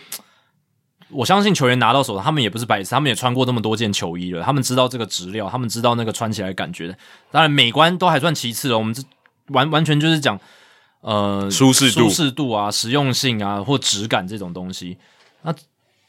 [1.10, 6.98] 我相信球员拿到手，他们也不是白痴，他们也穿过那么多件球衣了，他们知道这个质料，他们知道那个穿起来的感觉。
[7.32, 9.04] 当然美观都还算其次了，我们这
[9.50, 10.40] 完 完全就是讲
[11.02, 14.98] 呃舒适度舒适度啊、实用性啊或质感这种东西。
[15.44, 15.54] 那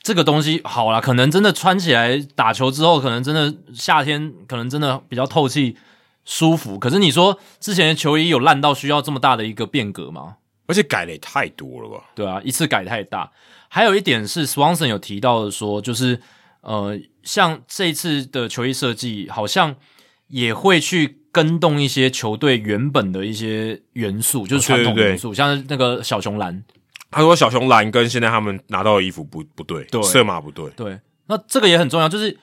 [0.02, 5.76] 这个东西好啦，可能真的穿起来打球之后，可能真的夏天可能真的比较透气
[6.25, 6.78] 舒服。
[6.78, 10.36] 可是你说之前的球衣有烂到需要这么大的一个变革吗？
[10.68, 12.02] 而且改的也太多了吧？
[12.15, 13.31] 对啊，一次改太大。
[13.69, 16.20] 还有一点是 Swanson 有提到的说，就是
[16.61, 19.77] 呃，像这次的球衣设计，好像
[20.28, 26.65] 也会去跟动一些球队原本的一些元素，就是传统对对对元素，像是那个小熊蓝。
[27.11, 32.36] 他说小熊蓝跟现在他们拿到的衣服不不对，对色码不对，对，那这个也很重要，就是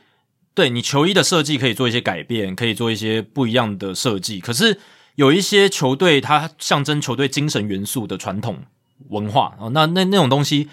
[0.53, 4.39] 对你球衣的设计可以做一些改变，可以做一些不一样的设计。
[4.39, 4.79] 可是
[5.15, 8.63] 有一些球队它象征球队精神元素的传统
[9.09, 10.69] 文化哦，那那那种东西，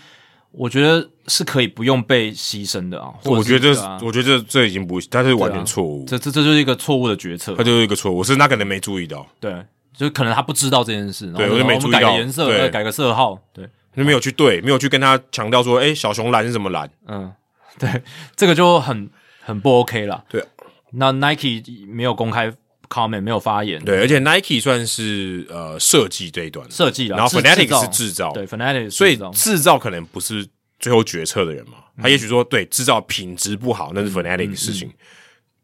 [0.52, 3.12] 我觉得是可以不用被牺牲的啊。
[3.24, 7.62] 我觉得这我觉得这这已经不，他是完全错误，这这这就是一个错误的决策他。
[7.62, 9.52] 就是一个错误，是他可能没注意到，对，
[9.94, 16.90] 就是可能他不知道这件事，然后对我就没注意到改个颜色，对呃改个色号，对，就没有去对，没有去跟他强调说，哎、小熊蓝是什么蓝？
[17.06, 17.32] 嗯，
[17.78, 18.02] 对，
[18.34, 19.08] 这个就很
[19.42, 20.24] 很不 OK 了。
[20.28, 20.44] 对，
[20.92, 22.52] 那 Nike 没有公开
[22.90, 30.46] comment，没有发言，对，而且 Nike 算是呃设计这一段，设计了，然后制 Fnatic 是制制造，对 Fnatic 是所以制造可能不是
[30.78, 34.90] 最后决策的人嘛，他也许说对制造品质不好，那是 Fnatic 的事情。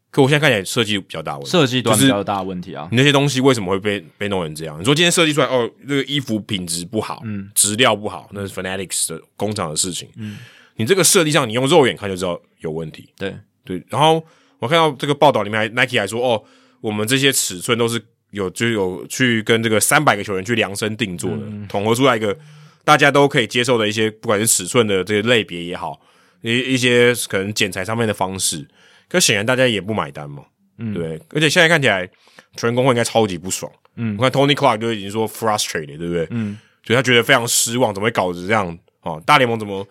[0.09, 2.87] 可我现在看起来设计比较大问题，设计端就是比较大的问题啊。
[2.89, 4.79] 你那些东西为什么会被被弄成这样？
[4.79, 10.07] 你说今天设计出来哦，这个衣服品质不好，嗯，质料不好，那是 Fanatics 的工厂的事情。
[10.15, 10.37] 嗯，
[10.77, 13.09] 你这个设计上，你用肉眼看就知道有问题。
[13.17, 14.23] 对，对，然后
[14.59, 16.41] 我看到这个报道里面还，Nike 还说哦，
[16.81, 22.37] 我们这些尺寸都是有就有去跟这个三百个球员去量身定做的，统合出来一个
[22.83, 25.99] 大家都可以接受的一些，不管是尺寸的这些类别也好，
[26.41, 28.67] 一一些可能剪裁上面的方式，
[29.09, 30.43] 可显然大家也不买单嘛。
[30.77, 32.07] 嗯，对，而且现在看起来
[32.55, 33.71] 全员工会应该超级不爽。
[33.95, 36.27] 嗯，我看 Tony Clark 就已经说 frustrated，对不对？
[36.29, 38.77] 嗯，就他觉得非常失望，怎么会搞成这样？
[39.01, 39.87] 哦，大联盟怎么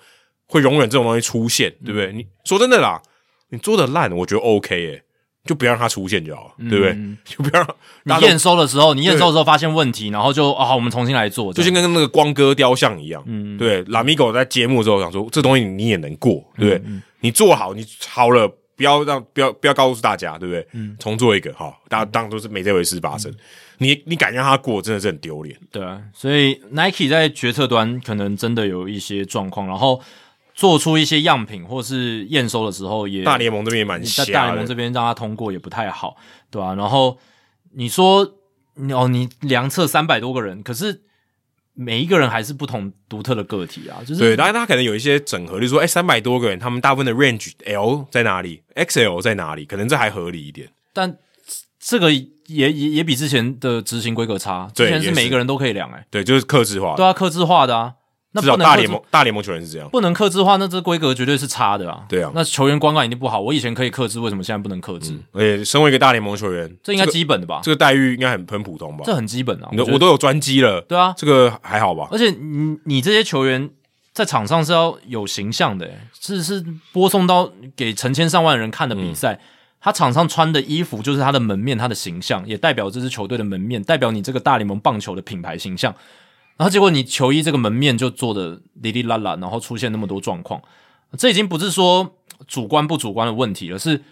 [0.47, 1.75] 会容忍这种东西出现？
[1.85, 2.13] 对不对？
[2.13, 3.03] 你说真的啦，
[3.49, 5.03] 你做的烂，我觉得 OK 耶，
[5.47, 6.99] 就不要让它出现就好了，对不对？
[7.25, 16.93] 就不要让你验收的时候，你验收的时候发现问题，然后就啊，好我们重新来做，就像跟那个光哥雕像一样，嗯，对，拉米狗在揭幕之后想说，这东西你也能过，对不对？
[17.21, 20.67] 你做好，你好了，不要让不要不要告诉大家，对不对？
[20.73, 23.33] 嗯，重做一个，哈，大家当做是没这回事发生。
[23.79, 25.55] 你你敢让他过，真的是很丢脸。
[25.71, 30.01] 对啊，所以 Nike 在决策端可能真的有一些状况，然后
[30.57, 36.17] 做出一些样品或是验收的时候也大联盟这边也蛮在瞎大联盟这，边让他通过也不太好，
[36.51, 37.19] 对吧、然后
[37.75, 38.27] 你说
[38.91, 41.03] 哦，你量测三百多个人，可是
[41.75, 50.71] 每一个人还是不同独特的个体啊，就是对，当然他可能有一些整合，例如说，哎，三百多个人，他们大部分的 range L 在哪里，XL 在哪里，可能这还合理一点。
[50.95, 51.19] 但
[51.79, 56.97] 这个也也也比之前的执行规格差，之前是每一个人都可以量、欸，对，就是克制化。
[56.97, 57.93] 对啊，克制化的啊。
[58.37, 59.89] 那至少大联盟大联盟球员是这样。
[59.89, 62.05] 不能克制的话，那这规格绝对是差的啊。
[62.09, 63.41] 对啊那球员观感一定不好。
[63.41, 65.19] 我以前可以克制，为什么现在不能克制？
[65.33, 67.61] 而且身为一个大联盟球员，这应该基本的吧？
[67.63, 69.05] 这个待遇应该很很普通吧？
[69.07, 69.69] 这很基本啊。
[69.73, 72.09] 觉得你都我都有专机了，对啊，这个还好吧？
[72.13, 73.71] 而且你你这些球员
[74.13, 75.91] 在场上是要有形象的，
[76.21, 79.33] 是是播送到给成千上万人看的比赛。
[79.33, 79.41] 嗯
[79.79, 85.95] 他场上穿的衣服就是他的门面，他的形象也代表这支球队的门面，代表你这个大联盟棒球的品牌形象。
[86.57, 90.61] 然后结果你球衣这个门面就做的哩哩啦啦，然后出现那么多状况，
[91.19, 94.03] 这已经不是说主观不主观的问题了，是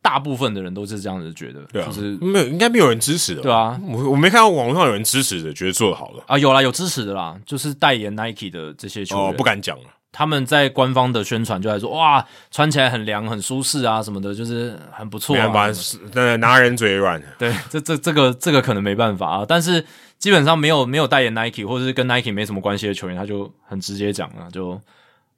[0.00, 6.22] 大部分的人都是这样子觉得，对啊，就是没有应该没有人支持的，对啊我我没看到网络上有人支持的，觉得做的好了。
[6.26, 9.84] 啊有啦有支持的啦，就是代言 Nike 的这些球员，哦，不敢讲了。
[10.12, 15.46] 他们在官方的宣传就在说，哇，穿起来很凉、很舒适啊，什么的，就是很不错、啊。
[15.46, 17.20] 没办法，那拿人嘴软。
[17.38, 19.84] 对，这这这个这个可能没办法啊，但是
[20.18, 24.78] 基本上没有没有代言 Nike 或者是跟 Nike 没什么关系的球员，他就很直接讲了，就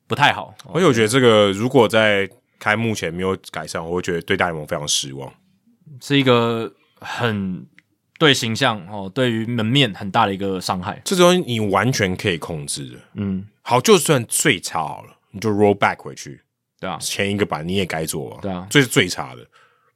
[0.08, 0.52] 不太好。
[0.72, 2.28] 而且我觉得这个如果在
[2.58, 5.32] 开幕前没有改善，我会觉得对大联盟非常失望。
[6.00, 7.64] 是一个很
[8.24, 11.00] 对形象哦，对于门面很大的一个伤害。
[11.04, 12.98] 这东西你完全可以控制的。
[13.14, 16.40] 嗯，好，就算最差好了，你就 roll back 回去，
[16.80, 18.38] 对啊，前一个版你也该做啊。
[18.40, 19.46] 对啊，这是最差的。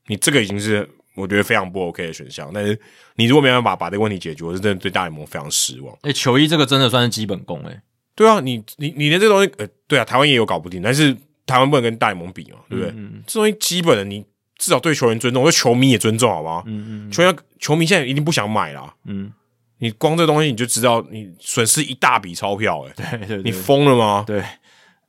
[0.07, 2.79] 你这个已经是我觉得非常不 OK 的选项，但是
[3.17, 5.97] 你如果没办法把这个问题解决，我是真的对大联盟非常失望。
[6.03, 7.83] 哎、球衣这个真的算是基本功哎、
[8.15, 11.17] 对啊，你你你连这东西，呃，对啊，台湾也有搞不定，但是
[11.47, 12.93] 台湾不能跟大联盟比嘛，对不对？
[12.97, 14.25] 嗯这东西基本的，你
[14.59, 16.63] 至少对球员尊重，对球迷也尊重，好吗？
[16.67, 19.33] 嗯嗯球员球迷现在一定不想买啦，嗯，
[19.79, 24.25] 你光这东西你就知道你损失一大笔钞票、欸，对对對，你疯了吗？
[24.27, 24.45] 对，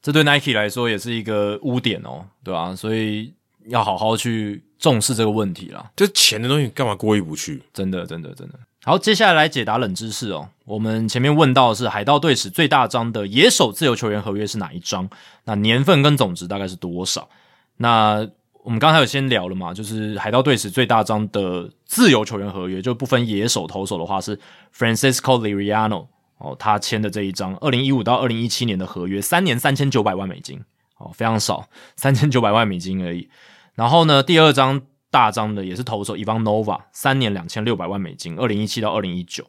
[0.01, 3.33] 这对 Nike 来说也是一个污点哦，对吧、所以
[3.65, 7.61] 要好好去重视这个问题啦，这钱的东西干嘛过意不去？
[7.73, 8.55] 真的，真的，真的。
[8.83, 10.47] 好，接下来来解答冷知识哦。
[10.63, 15.09] 我们前面问到的是海盗队史最大张的野手自由球员合约是哪一张？
[15.43, 17.27] 那年份跟总值大概是多少？
[17.75, 18.27] 那
[18.63, 24.37] 我们刚才有先聊了嘛，就是海盗队史最大张的自由球员合约，就不分野手、投手的话是
[24.75, 26.07] Francisco Liriano
[26.37, 30.59] 哦，他签的这一张，二零一五到二零一七年的合约，三年三千九百万美金
[30.97, 33.29] 哦，非常少，三千九百万美金而已。
[33.75, 39.45] 然后呢，第二张大张的也是投手 Ivan Nova，三年两千六百万美金，二零一七到二零一九。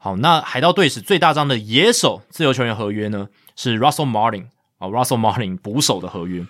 [0.00, 4.46] 好，那海盗队史最大张的野手自由球员合约呢，是 Russell Martin
[4.78, 6.44] 啊，Russell Martin 捕手的合约，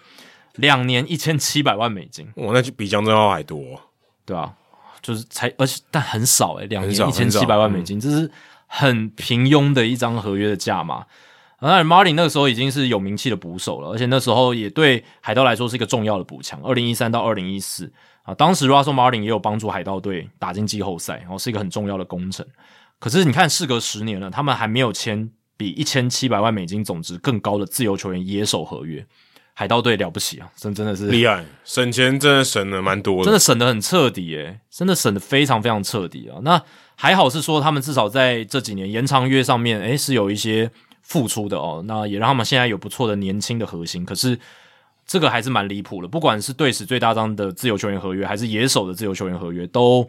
[0.58, 3.58] 两年一千七百万美金，哇，那就比江振浩还多、
[4.24, 4.54] 对啊、
[5.00, 8.30] 就是才，而且但很少诶、两年一千七百万美金，这是
[8.66, 11.06] 很平庸的一张合约的价码。
[11.60, 16.60] 当然，Martin 那个时候已经是有名气的捕手了，而且那时候也对海盗来说是一个重要的补强。
[16.62, 22.46] 二零一三到二零一四啊，当时 Russell Martin 也有帮助海盗队打进季后赛，然后是一个很重要的工程。
[23.00, 29.04] 可是你看，事隔十年了，他们还没有签比一千七百万美金总值更高的自由球员野手合约。
[29.58, 36.38] 海盗队了不起啊，真真的是厉害，省钱真的省了蛮多的，真的省得很彻底诶，真的省得非常非常彻底啊。
[36.42, 36.62] 那
[36.94, 40.70] 还好是说他们至少在这几年延长约上面，诶是有一些
[41.02, 41.82] 付出的哦。
[41.88, 44.04] 那也让他们现在有不错的年轻的核心。
[44.04, 44.38] 可是
[45.04, 50.08] 这个还是蛮离谱的，不管是队史最大张的自由球员合约，还是野手的自由球员合约，都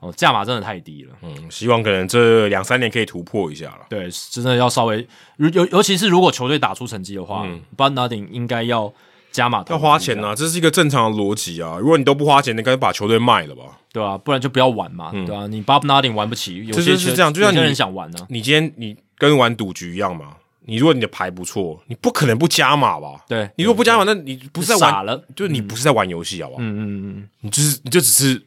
[0.00, 1.14] 哦价码真的太低了。
[1.22, 3.86] 嗯，希望可能这两三年可以突破一下了。
[3.88, 5.06] 对，真的要稍微
[5.36, 7.42] 尤尤其是如果球队打出成绩的话、
[7.76, 8.92] b u t Nothing 应该要
[9.30, 11.76] 加码投要花钱啊，这是一个正常的逻辑啊。
[11.78, 13.62] 如果你都不花钱，你干脆把球队卖了吧。
[13.92, 23.24] 对啊、不然就不要玩嘛，对啊、你 Bob Nothing 玩不起，有这些就是这样就像你人想玩呢、你今天你跟玩赌局一样嘛，你如果你的牌不错，你不可能不加码吧？
[23.28, 26.62] 对，你如果不加码，那你不是在玩，傻了，就是你不是在玩游戏，好不好？
[26.62, 26.82] 嗯嗯
[27.18, 28.40] 嗯，你就是你就只是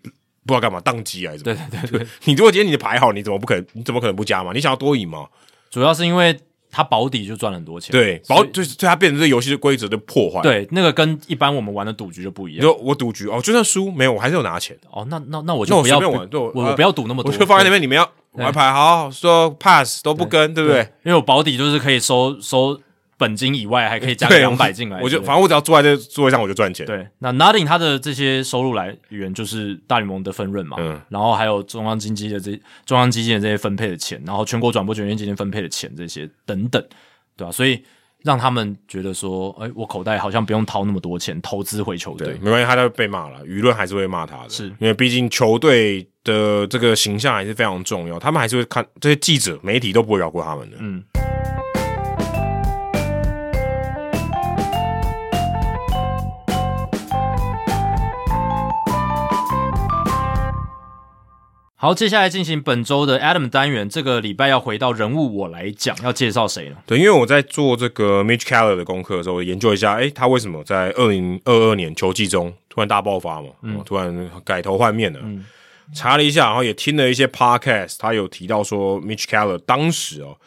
[0.46, 1.56] 不知道干嘛宕机还是什么？
[1.72, 3.66] 对对对对，你如果今天你的牌好，你怎么不可能？
[3.74, 4.52] 你怎么可能不加嘛？
[4.54, 5.26] 你想要多赢嘛？
[5.70, 6.38] 主要是因为
[6.70, 20.82] 他保底就赚了很多钱，对，保就是对它变成这个游戏的规则的破坏。，对那个跟一般我们玩的赌局就不一样我赌局哦，就算输没有，我还是有拿钱，哦，那那那我那我就不要玩对我呃我我不要赌那么多，我就放在那，边，你们要玩牌好，说 pass 都不跟，对不对？
[21.04, 22.80] 因为我保底就是可以收收
[23.24, 26.86] 本金以外，还可以加，两百进来，我就反正我只要坐在这座位上，我就赚钱。
[26.86, 36.84] 对，那 Nothing 他的这些收入来源就是大联盟的分润嘛，嗯然后还有中央经济的这中央基金的这些分配的钱，然后全国转播权益基金分配的钱这些等等，
[37.38, 37.82] 对吧、所以
[38.24, 50.78] 让他们觉得说，哎，我口袋好像不用掏那么多钱投资回球队，没关系，他都被骂了，舆论还是会骂他的，是因为毕竟球队的这个形象还是非常重要，他们还是会看这些记者、媒体都不会饶过他们的。
[50.80, 51.02] 嗯。
[61.84, 63.90] 好，接下来进行本周的 Adam 单元。
[63.90, 66.78] 这个礼拜要回到人物，我来讲，要介绍谁呢？
[66.86, 73.50] 对，因为我在做这个 Mitch Keller 的功课的时候，研究一下，诶，他为什么在二零二二年球季中突然大爆发嘛？
[73.64, 75.20] 嗯，突然改头换面了。
[75.24, 75.46] 嗯，
[75.94, 80.38] 查了一下，然后也听了一些 podcast，他有提到说，Mitch Keller 当时哦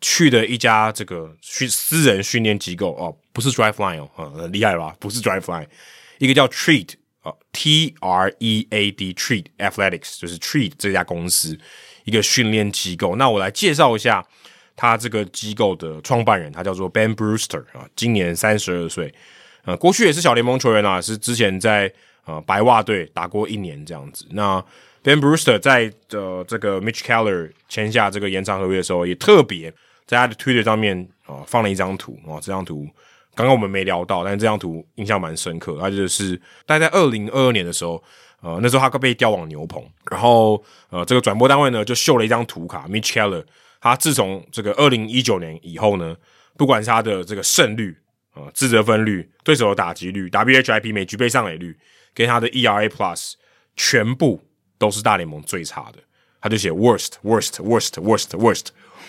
[0.00, 4.94] 去的一家这个训私人训练机构哦，不是 Driveline 哦，很厉害吧？
[5.00, 5.66] 不是 Driveline，
[6.18, 6.90] 一个叫 Treat。
[7.24, 11.58] 啊，T R E A D Treat Athletics 就是 Treat 这家公司
[12.04, 13.16] 一个训练机构。
[13.16, 14.24] 那我来介绍一下
[14.76, 19.12] 他这个机构的创办人，他叫做 Ben Brewster 啊，今年三十二岁，
[19.64, 21.90] 呃，过去也是小联盟球员啊，是之前在
[22.26, 24.26] 呃白袜队打过一年这样子。
[24.30, 24.62] 那
[25.02, 29.72] Ben Brewster 在的这个 Mitch Keller 签下这个延长合约的时候，也特别
[30.06, 32.86] 在他的 Twitter 上面啊放了一张图啊，这张图。
[33.34, 35.78] 刚刚我们没聊到，但是这张图印象蛮深刻。
[35.80, 38.02] 他就是大概在二零二二年的时候，
[38.40, 43.44] 呃，那时候他被调往牛棚，然后呃，这个转播单位呢就秀了一张图卡，Mitch Keller。
[43.80, 46.16] 他自从这个二零一九年以后呢，
[46.56, 47.98] 不管是他的这个胜率
[48.34, 51.76] 呃、自责分率、对手的打击率、WHIP 每局被上垒率
[52.12, 53.34] 跟他的 ERA Plus，
[53.76, 54.42] 全部
[54.76, 55.98] 都是大联盟最差的。
[56.40, 58.66] 他就写 worst worst worst worst worst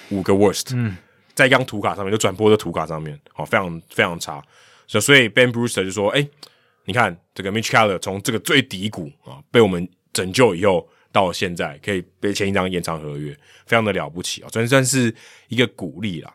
[0.10, 0.76] 五个 worst。
[0.76, 0.98] 嗯。
[1.36, 4.42] 在一张图卡上面，就转播的图卡上面，好，非常非常差。
[4.88, 6.26] 所所以 Ben Brewster 就说：“哎，
[6.86, 15.14] 你看这个 Mitch Keller 从这个最低谷啊，被我们拯救以后，到现在可以被签一张延长合约，非常的了不起啊，算算是
[15.50, 16.34] 一个鼓励啦。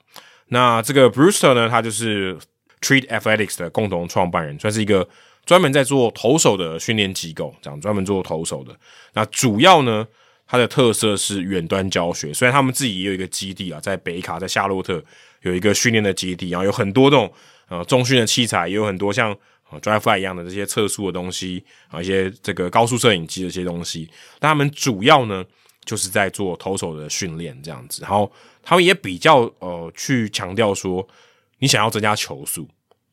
[0.48, 2.36] 那这个 Brewster 呢，他就是
[2.80, 5.08] Treat Athletics 的共同创办人，算是一个
[5.46, 8.76] 专门在做投手的训练机构，这样专门做投手的。
[9.14, 10.06] 那主要呢？
[10.50, 15.00] 它的特色是远端教学，虽然他们自己也有一个基地啊，在北卡，在夏洛特
[15.42, 17.32] 有一个训练的基地，然后有很多这种
[17.68, 19.32] 呃中训的器材，也有很多像
[19.80, 24.10] Drive Fly 一样的这些测速的东西啊，一些这个高速摄影机这些东西。
[24.40, 25.44] 但他们主要呢
[25.84, 31.06] 就是在做投手的训练这样子，然后他们也比较呃去强调说，
[31.60, 32.68] 你想要增加球速。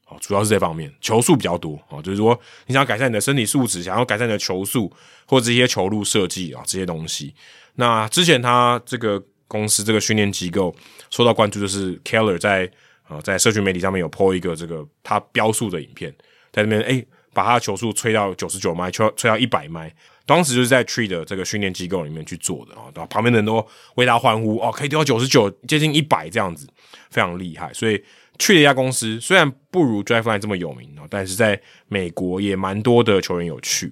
[0.09, 4.89] 哦，主要是这方面，球速比较多哦，就是说你想要改善你的身体素质，想要改善你的球速
[5.25, 7.35] 或者一些球路设计啊这些东西。
[7.75, 10.73] 那之前他这个公司这个训练机构
[11.09, 12.71] 受到关注，就是 Keller 在
[13.05, 16.15] 啊在社群媒体上面有 po 一个这个他标速的影片，
[16.53, 19.93] 在那边诶把他的球速吹到九十九迈，吹吹到一百迈，
[20.25, 26.65] 当时就是在 Tree 的这个训练机构里面去做的啊，然后旁边的人都为他欢呼哦，可以丢到九十九，接近一百这样子，
[27.09, 28.01] 非常厉害，所以。
[28.39, 33.91] 去了一家公司，虽然不如 Driveline 这么有名哦，但是在美国也蛮多的球员有去。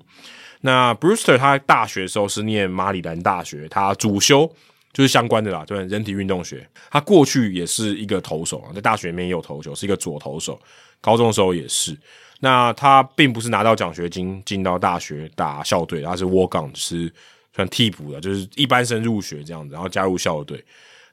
[0.62, 4.52] 那 Brewster 他大学的时候是念马里兰大学，他主修
[4.94, 6.68] 就是相关的啦，就是人体运动学。
[6.90, 10.60] 他过去也是一个投手啊，在大学里面也有投球，是一个左投手。
[11.02, 11.96] 高中的时候也是。
[12.40, 17.14] 那他并不是拿到奖学金进到大学打校队，他是 walk on，是
[17.56, 20.64] 算替补的，就是一般生入学这样子，然后加入校队。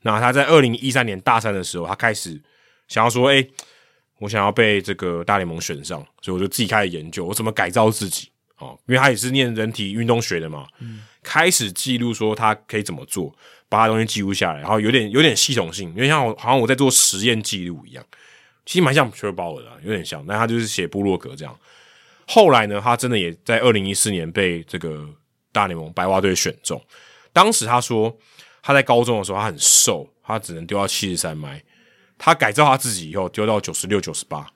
[0.01, 2.41] 那他在二零一三年大三的时候，他开始。
[2.89, 3.47] 想要说，哎，
[4.19, 10.67] 我想要被这个大联盟选上，所以我就自己开始研究我怎么改造自己哦，因为他也是念人体运动学的嘛，
[11.23, 13.35] 开始记录说他可以怎么做，
[13.69, 18.05] 把他东西记录下来，然后有点有点系统性，因为像我好像我在做实验记录一样，
[18.65, 21.59] 其实蛮像 Pure Power 的，有点像，但他就是写部落格这样。
[22.27, 25.09] 后来呢，他真的也在二零一四年被这个
[25.51, 26.81] 大联盟白袜队选中。
[27.33, 28.17] 当时他说
[28.63, 31.63] 他在高中的时候他很瘦，他只能丢到七十三迈。
[32.25, 34.47] 他改造他自己以后丢到九十六、九十八，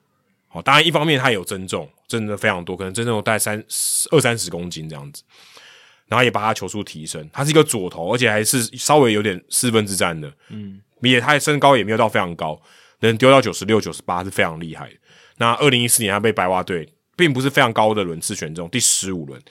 [0.46, 3.60] 好，当然一方面他有增重，增的非常多，可能增重大概三
[4.12, 5.24] 二三十公斤这样子，
[6.06, 7.28] 然后也把他球速提升。
[7.32, 12.56] 他是一个左投，而且还是稍微有点四分之三的，嗯，也他的身高也没有到非常高，
[13.00, 14.94] 能丢到九十六、九十八是非常厉害的。
[15.38, 19.42] 那二零一四年他被白袜队，并不是非常高的轮次选中，第十五轮。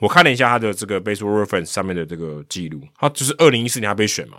[0.00, 4.38] 我看了一下他的这个 Baseball Reference 上面的这个记录，他就是二零一四年他被选嘛。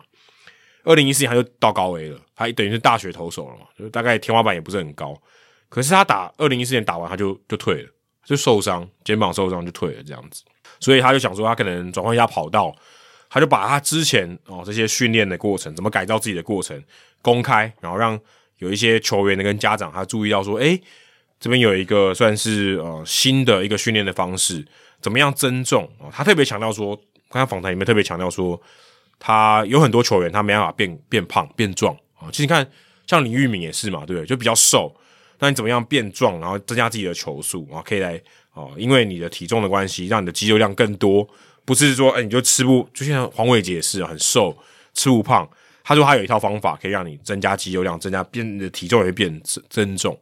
[0.84, 5.16] 二零一四年他就到高 A 了，他等于是大学投手了嘛，就大概天花板也不是很高。
[5.70, 7.90] 可是他打二零一四年打完他就就退了，
[8.26, 10.44] 就受伤，肩膀受伤就退了这样子。
[10.80, 12.76] 所以他就想说，他可能转换一下跑道，
[13.30, 16.84] 他就把他之前哦这些训练的过程，怎么改造自己的过程
[17.22, 18.20] 公开，然后让
[18.58, 20.82] 有一些球员的跟家长他注意到说，诶，
[21.40, 24.66] 这边有一个算是呃新的一个训练的方式，
[25.00, 26.10] 怎么样增重啊？
[26.12, 26.96] 他特别强调说，
[27.30, 28.60] 刚刚访谈里面特别强调说。
[29.24, 32.26] 他有很多球员，他没办法变变胖变壮啊。
[32.32, 32.68] 其实你看，
[33.06, 34.26] 像李玉敏也是嘛，对不对？
[34.26, 34.92] 就比较瘦，
[35.38, 37.84] 那你怎么样变壮，然后增加自己的球速啊？
[37.86, 38.20] 可以来
[38.54, 41.28] 哦，因为你的体重的关系，让你的肌肉量更多，
[41.64, 44.58] 不是说哎你就吃不，就像黄伟杰也是很瘦，
[44.96, 45.48] 吃不胖。
[45.84, 50.18] 他说他有一套方法可以让你增加肌肉量，增加变的体重也会变增增重。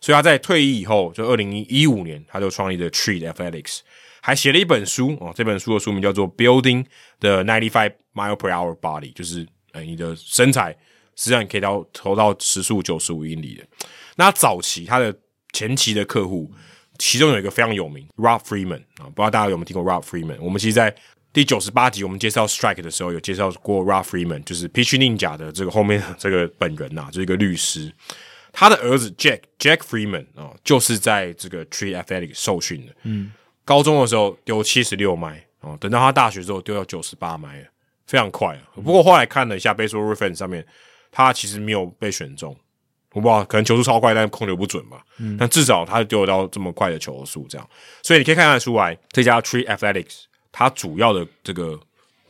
[0.00, 3.78] 所以他在退役以后，就二零一五年，他就创立了 Treat Athletics。
[4.26, 5.30] 还写了一本书哦。
[5.36, 6.86] 这本书的书名叫做《Building
[7.20, 10.74] the Ninety Five Mile Per Hour Body》，就是哎，你的身材
[11.14, 13.62] 实际上可以到投到时速九十五英里的。
[14.16, 15.14] 那早期他的
[15.52, 16.50] 前期的客户，
[16.98, 20.38] 其中有一个非常有名，Rob Freeman 啊，不知道大家有没有听过 Rob Freeman？
[20.40, 20.94] 我们其实，在
[21.30, 27.92] 第九十八集我们介绍 Strike 的时候，有介绍过 Rob Freeman，就是 Pitch Ninja 的这个后面这个本人呐，就是一个律师。
[28.54, 32.94] 他的儿子 Jack Jack Freeman 啊，就是在这个 Tree Athletic 受训的。
[33.02, 33.32] 嗯，
[33.64, 37.66] 高中的时候丢七十六迈哦，等到他大学之后丢到九十八迈，
[38.06, 38.62] 非常快啊。
[38.76, 40.66] 不过后来看了一下 Baseball Reference 上面，
[41.10, 42.56] 他其实没有被选中。
[43.12, 45.00] 我不知道，可能球速超快，但控球不准吧。
[45.18, 47.68] 嗯，但至少他丢得到这么快的球速，这样，
[48.02, 51.78] 所以你可以看得出来，这家 Tree Athletics 它主要的这个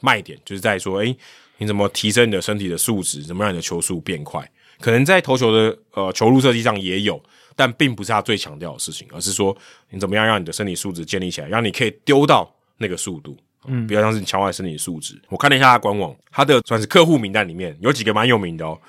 [0.01, 1.17] 卖点就是在说，哎，
[1.57, 4.47] 你怎么提升你的身体的素质，怎么让你的球速变快？
[4.79, 7.23] 可能在投球的呃球路设计上也有，
[7.57, 9.57] 但并不是他最强调的事情，而是说
[9.91, 15.21] 你怎么样让你的身体素质建立起来，让你可以丢到那个速度，嗯，比较像是你强化身体素质。
[15.29, 18.81] 我看了一下他官网，他的算是客户名单里面有几个蛮有名的哦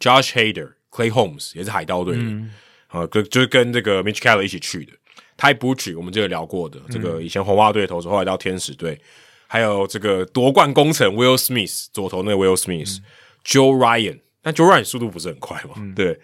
[0.00, 0.72] ，Josh Hader。
[0.90, 2.22] Clay Holmes 也是海盗队的，
[2.88, 4.92] 啊，跟就是跟这个 Mitch Keller 一起去的。
[5.36, 8.98] Ty b u c h 我们这个聊过的，这个以前红袜队的投手，后来到天使队，
[9.46, 15.74] 还有这个夺冠功臣 Will Smith 左投那个 Will Smith，Joe Ryan，但 Joe Ryan 速度不是很快嘛？
[15.94, 16.18] 对，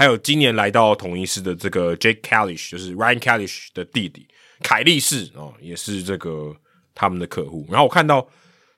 [0.00, 4.26] 还有今年来到统一师的这个 Jake Kalish，就是 Ryan Kalish 的弟弟
[4.62, 6.56] 凯利士哦，也是这个
[6.94, 7.66] 他们的客户。
[7.68, 8.26] 然后我看到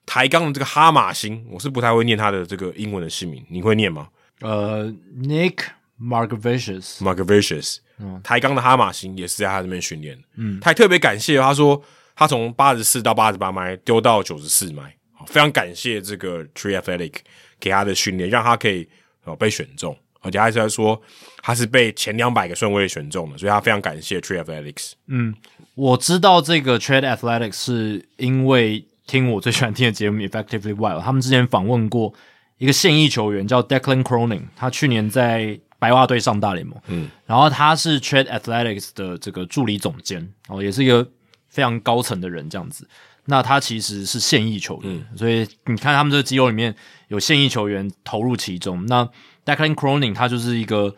[0.05, 4.09] 抬杠的这个哈马星，我是不太会念他的这个英文的姓名，你会念吗？
[4.41, 5.59] 呃，Nick
[6.01, 11.81] Margavicious，Margavicious，嗯，抬杠的哈马星也是在他这边训练嗯，他还特别感谢他说，
[12.17, 14.93] 他从八十四到八十八迈丢到九十四迈，
[15.29, 17.15] 非常感谢这个 Tree Athletic
[17.61, 18.89] 给他的训练，让他可以
[19.23, 21.01] 哦被选中，而且还是在说
[21.43, 24.93] 他是被前两百个顺位选中的，所以他非常感谢 Tree Athletics。
[25.09, 25.35] 嗯，
[25.75, 32.15] 我知道这个 Tree Athletics 是因为听我最喜欢听的节目 Effectively Wild，他们之前访问过。
[32.59, 41.05] 一个现役球员叫 Declan Cronin，他去年在白袜队上大联盟，嗯，然后他是 Trade Athletics 的这个助理总监，哦，也是一个
[41.49, 42.87] 非常高层的人这样子。
[43.25, 46.73] 那他其实是现役球员，所以你看他们这个机构里面
[47.09, 48.87] 有现役球员投入其中。
[48.87, 49.09] 那
[49.45, 50.95] Declan Cronin 他就是一个，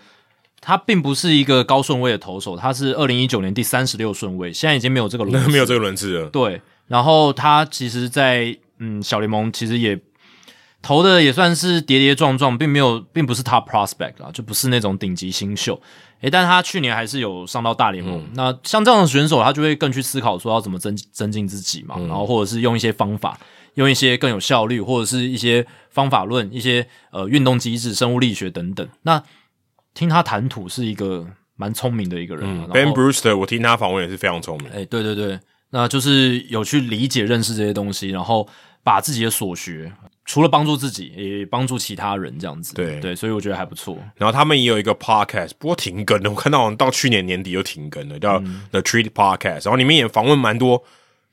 [0.60, 6.28] 他并不是一个高顺位的投手，他是二零一九年第三十六顺位，现在已经没有这个轮， 没有这个轮次了。
[6.31, 10.00] 对，然后他其实，在嗯小联盟其实也。
[10.86, 15.81] 投的也算是跌跌撞撞，并没有，并不是 top prospect 啦，就不是那种顶级新秀。
[16.20, 18.23] 诶，但他去年还是有上到大联盟。
[18.34, 23.40] 那像这样的选手，他就会更去思考说要怎么增增进自己嘛，然后或者是用一些方法，
[23.74, 28.88] 用一些更有效率，或者是一些方法论，一些呃运动机制、生物力学等等。
[29.02, 29.22] 那
[29.92, 32.68] 听他谈吐是一个蛮聪明的一个人。
[32.70, 34.68] Ben Brewster，我听他访问也是非常聪明。
[34.70, 35.38] 诶，对对对，
[35.70, 38.48] 那就是有去理解、认识这些东西，然后
[38.82, 39.92] 把自己的所学。
[40.26, 42.74] 除了帮助自己，也帮助其他人，这样子。
[42.74, 43.94] 对对，所以我觉得还不错。
[44.16, 46.30] 然后他们也有一个 podcast，不过停更了。
[46.30, 48.38] 我看到好像到去年年底就停更了，叫
[48.70, 49.66] The Treat Podcast。
[49.66, 50.82] 然后里面也访问蛮多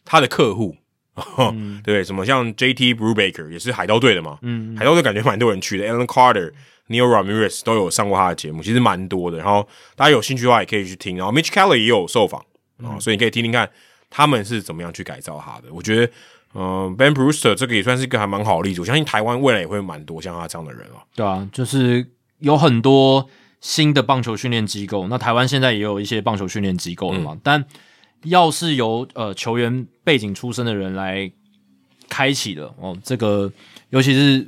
[0.04, 0.76] 他的客户，
[1.84, 5.86] 对，什么像 JT Brubaker 也是海盗队的嘛，嗯，海盗队感觉蛮多人去的。
[5.86, 6.52] Alan Carter、
[6.88, 9.38] Neil Ramirez 都有上过他的节目，其实蛮多的。
[9.38, 11.18] 然后大家有兴趣的话也可以去听。
[11.18, 12.42] 然后 Mitch Keller 也有受访
[12.84, 13.70] 啊，所以你可以听听看
[14.10, 15.74] 他们是怎么样去改造他的。
[15.74, 16.12] 我觉得。
[16.54, 18.82] 嗯，Ben Brewster 这个也算是一个还蛮好的例子。
[18.82, 21.00] 我相信台湾未来也会蛮多像他这样的人啊。
[21.16, 22.06] 对啊，就是
[22.40, 23.26] 有很多
[23.62, 25.08] 新的棒球训练机构。
[25.08, 27.38] 那台湾现在也有一些棒球训练机构了嘛？
[27.42, 27.64] 但
[28.24, 31.32] 要是由呃球员背景出身的人来
[32.10, 33.52] 开启的哦，这个
[33.90, 34.48] 尤其是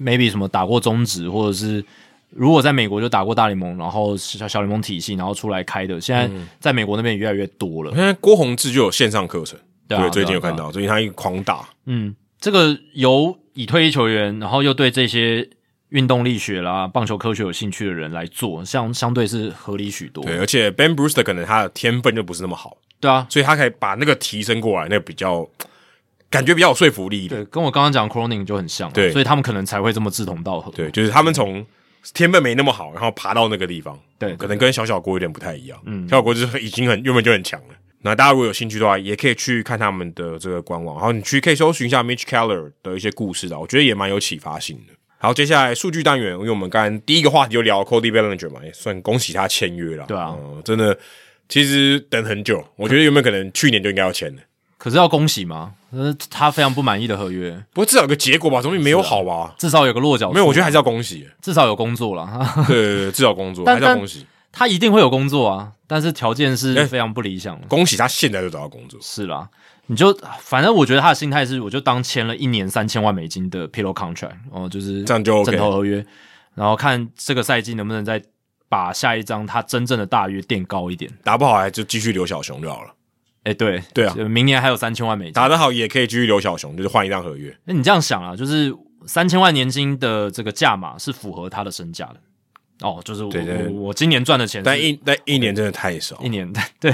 [0.00, 1.84] maybe 什么打过中职，或者是
[2.30, 6.30] 如果在美国就打过大联盟，然后小小联盟体系，然后出来开的，现在
[6.60, 7.90] 在美国那边越来越多了。
[7.94, 9.58] 现在郭宏志就有线上课程。
[9.88, 15.48] 对，最近有看到，最近他一个狂打，嗯，这个由已退役球员，然后又对这些
[15.90, 20.24] 运动力学啦、棒球科学有兴趣的人来做，相相对是合理许多。
[20.24, 25.48] 对，而且 Ben Brewster 可能他的天分就不是那么好，对啊，所以他可以把那个提升过来，那个比较
[26.30, 27.28] 感觉比较有说服力。
[27.28, 30.72] 对，跟我刚刚讲 Croning 就很像，对，所以他们可能才会这么志同道合。
[30.72, 31.64] 对，就是他们从
[32.14, 35.78] 天分没那么好，然后爬到那个地方，对，可能跟小小国有点不太一样。
[35.84, 37.74] 嗯，小小国就是已经很原本就很强了。
[38.02, 44.92] 那大家如果有兴趣的话，也可以去看他们的这个官网，然后你去可以搜寻一下 Mitch Keller 的一些故事的，我觉得也蛮有启发性的。
[45.18, 50.04] 好，接下来数据单元，因为我们刚刚第一个话题就聊 Cody Bellinger 嘛，也算恭喜他签约了。
[50.06, 50.96] 对啊，真的，
[51.48, 54.42] 其实等很久，我觉得有没有可能去年就应该要签的？
[54.78, 55.72] 可是要恭喜吗？
[55.90, 59.54] 呃，他非常不满意的合约，不过至少有个结果吧，总比没有好吧？
[59.58, 62.28] 至少有个落脚，没有，我觉得还是要恭喜，至少有工作了。
[62.68, 64.26] 对对对，至少工作还是要恭喜。
[64.52, 67.66] 他一定会有工作啊，但是条件是哎非常不理想的。
[67.66, 68.98] 恭喜他现在就找到工作。
[69.02, 69.48] 是啦，
[69.86, 76.04] 你就反正我觉得他的心态是，我就当签了一年三千万美金的 pillow contract，哦，就是这样就 OK 枕头合约，
[76.54, 78.22] 然后看这个赛季能不能再
[78.68, 81.10] 把下一张他真正的大约垫高一点。
[81.22, 82.92] 打不好还就继续留小熊就好了。
[83.44, 85.32] 哎，对对啊明年还有三千万美金。
[85.32, 87.56] 打得好也可以继续留小熊，就是换一张合约。
[87.64, 88.74] 那你这样想啊，就是
[89.06, 92.16] 三千万年薪的这个价码是符合他的身价的。
[92.80, 96.28] 哦，就是我我我今年赚的钱，但一但一年真的太少一。
[96.28, 96.92] 年对，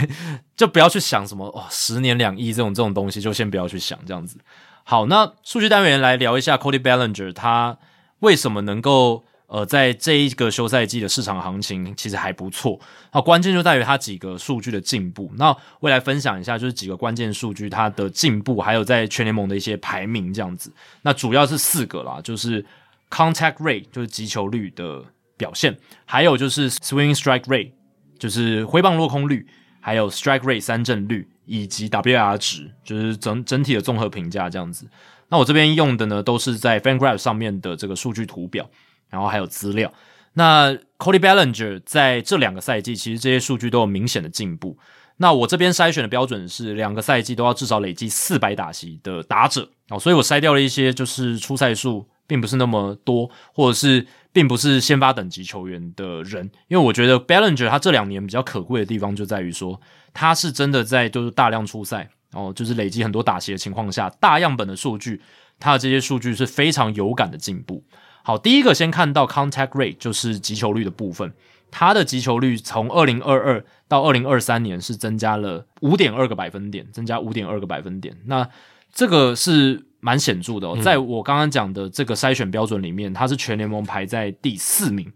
[0.54, 4.38] 就不要去想什么哦，十年两亿这种这种东西，就先不要去想这样子。
[4.84, 7.78] 好，那数据单元来聊一下 Cody Bellinger，他
[8.20, 12.80] 为什么能够呃在这一个休赛季的市场行情其实还不错。
[13.10, 15.30] 好，关键就在于他几个数据的进步。
[15.36, 20.72] 那我也来分享一下，就是几个关键数据它的进步，还有在全联盟的一些排名这样子。
[21.02, 22.64] 那主要是四个啦，就是
[23.10, 25.04] contact rate，就是击球率的
[25.36, 27.72] 表现，还有就是 swing strike rate，
[28.18, 29.46] 就是挥棒落空率，
[29.80, 34.88] 还有 strike rate 三振率，以及 WR 值，就是整整体的综合评价这样子。
[35.28, 38.66] 那我这边用的呢，都是在 FanGraph 上面的这个数据图表，
[39.12, 39.92] 然后还有资料。
[40.32, 44.76] 那 Cody Bellinger 在这两个赛季，其实这些数据都有明显的进步。
[45.18, 59.78] 那我这边筛选的标准是两个赛季都要至少累积四百打席的打者哦，所以我筛掉了一些就是出赛数并不是那么多，或者是并不是先发等级球员的人，因为我觉得 Bellinger 他这两年比较可贵的地方就在于说，
[60.14, 65.20] 他是真的在就是大量出赛哦，就是累积很多打席的情况下，大样本的数据，
[65.60, 67.84] 他的这些数据是非常有感的进步。
[68.22, 71.32] 好，第一个先看到 contact rate，就是击球率的部分。
[71.70, 78.14] 它的击球率从二零二二到二零二三年是增加了五点二个百分点，增加五点二个百分点。
[78.26, 78.46] 那
[78.92, 85.10] 这个是蛮显著的哦，在我刚刚讲的这个筛选标准里面，它是全联盟排在第四名，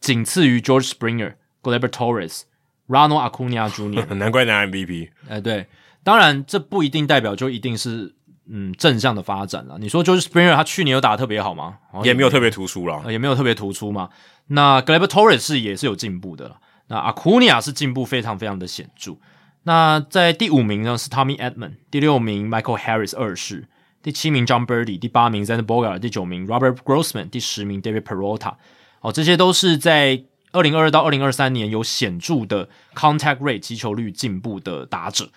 [0.00, 2.42] 仅次于 George Springer、Gleyber Torres、
[2.88, 4.12] Ronald Acuna Jr.
[4.14, 5.10] 难怪拿 MVP。
[5.28, 5.68] 哎，对，
[6.02, 8.12] 当然这不一定代表就一定是
[8.48, 9.78] 嗯正向的发展了。
[9.78, 11.78] 你说就是 Springer 他去年有打得特别好吗？
[11.92, 14.08] 哦、也没有特别突出了、也没有特别突出嘛。
[14.48, 16.56] 那 g l a b Torres 是也是有进步的，
[16.88, 19.16] 那 Acuna 是进步非常非常的显著。
[19.64, 23.68] 那在第五名呢是 Tommy edmon 第六名 Michael Harris 二世，
[24.02, 28.54] 第七名 John Birdie，第八名 z a n b o g a 第九名 Robert Grossman，第十名 David Perota。
[29.00, 35.28] 哦，这些都是在二零二二到二零二三年有显著的 contact rate 击球率进步的打者。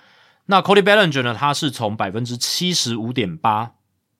[0.47, 3.71] 那 Cody Bellinger 呢，他是从百分之七十五点八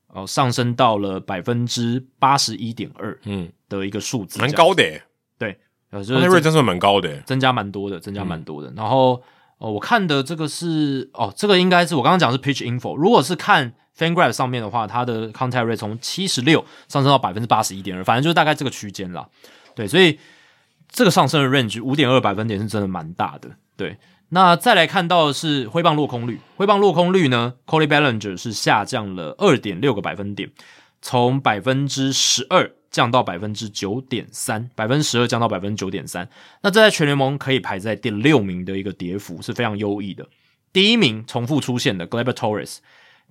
[0.08, 5.04] 哦上升到了百分之八十一点二，嗯，的一个数字，蛮高的耶，
[5.38, 5.60] 对，
[5.92, 7.24] 呃，就那是增瑞真是蛮高的耶。
[7.26, 8.72] 增加蛮多的，增加蛮多的。
[8.76, 9.22] 然后
[9.58, 19.28] 哦，我看的这个是哦，这个应该是我刚刚讲是 Pitch Info，如果是看 FanGraph 上面的话，它的 contact rate 从七十六上升到百分之八十一点二，反正就是大概这个区间啦。
[19.76, 20.20] 对，所以
[20.90, 23.50] 这个上升的 range 五点二百分点是真的蛮大的。
[23.78, 23.98] 对，
[24.36, 30.52] 那再来看到的是挥棒落空率，挥棒落空率呢，Cody Bellinger 是下降了二点六个百分点，
[31.02, 36.28] 从百分之十二降到百分之九点三，百分之十二降到百分之九点三。
[36.62, 40.28] 那这在全联盟可以排在第六名的一个跌幅是非常优异的。
[40.74, 42.80] 第一名重复出现的 Gleber Torres，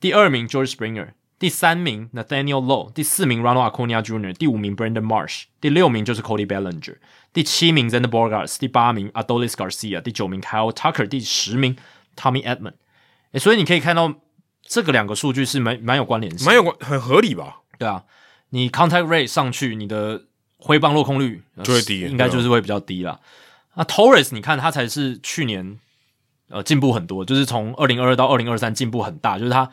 [0.00, 6.96] 第二名 George Springer，第三名 Nathaniel Lowe，第四名 Ronald Acuna Jr.，第五名 Brandon Marsh，第六名就是 Cody Bellinger，
[7.32, 11.76] 第七名 Xander Bogaerts，第八名 Adolis Garcia，第九名 Kyle Tucker，第十名
[12.16, 12.74] Tommy Edman。
[13.32, 14.14] 诶，所以你可以看到
[14.62, 17.62] 这个两个数据是蛮蛮有关联性，蛮有关很合理吧？
[17.78, 18.04] 对啊，
[18.50, 20.22] 你 contact rate 上去，你的
[20.58, 23.20] 挥棒落空率呃就会低应该就是会比较低啦。
[23.74, 25.78] 那 Torres 你看他才是去年
[26.48, 29.68] 呃进步很多，就是从二零二二到二零二三进步很大，就是他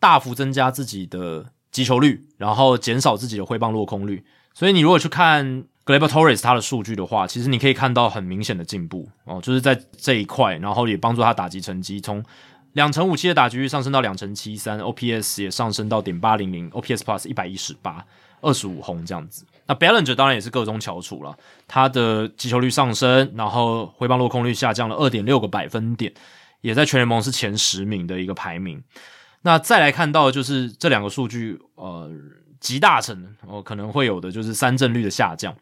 [0.00, 4.24] 大幅增加自己的击球率，然后减少自己的挥棒落空率。
[4.54, 12.24] 所以你如果去看 g l e b Torres 他的数据的话，其实你可以看到很明显的进步哦，就是在这一块，然后也帮助他打击成绩从
[12.72, 18.04] 两成五七的打击率上升到两成七三，OPS 也上升到点八零零，OPS Plus 一百一十八，
[18.40, 19.46] 二十五轰这样子。
[19.66, 21.36] 那 Bellinger 当然也是各中翘楚了，
[21.66, 26.12] 他的击球率上升，然后挥棒落空率下降了二点六个百分点，
[26.60, 28.82] 也在全联盟是前十名的一个排名。
[29.42, 32.10] 那再来看到就是这两个数据，呃，
[32.60, 35.54] 集大成哦，可能会有的就是三振率的下降。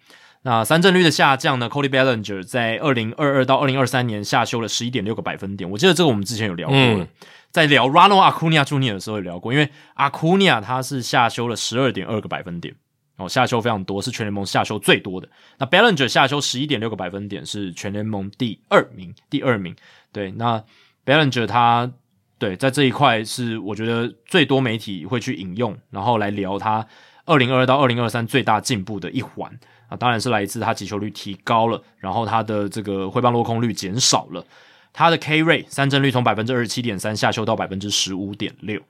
[0.43, 5.69] 那三振率的下降呢？Cody Bellinger 在二零二二到二零二三年下修了十一点六个百分点。
[5.69, 7.09] 我记得这个我们之前有聊过了，嗯
[7.51, 8.93] 在聊 Ronald Acuna Jr.
[8.93, 12.75] 的时候有聊过，因为 Acuna 他是下修了十二点二个百分点，
[13.17, 15.29] 哦，下修非常多，是全联盟下修最多的。
[15.59, 19.75] 那 Bellinger 下修十一点六个百分点，是全联盟第二名，第二名。
[20.13, 20.63] 对，那
[21.05, 21.91] Bellinger 他
[22.39, 26.87] 对在这一块是我觉得最多媒体会去引用，然后来聊他
[27.25, 29.51] 二零二二到二零二三最大进步的一环。
[29.89, 34.45] 啊，当然是来自他击球率提高了，然后他的这个挥棒落空率减少了，
[34.93, 38.83] 他的 K rate 三振率从百分之二十七点三下修到百分之十五点六。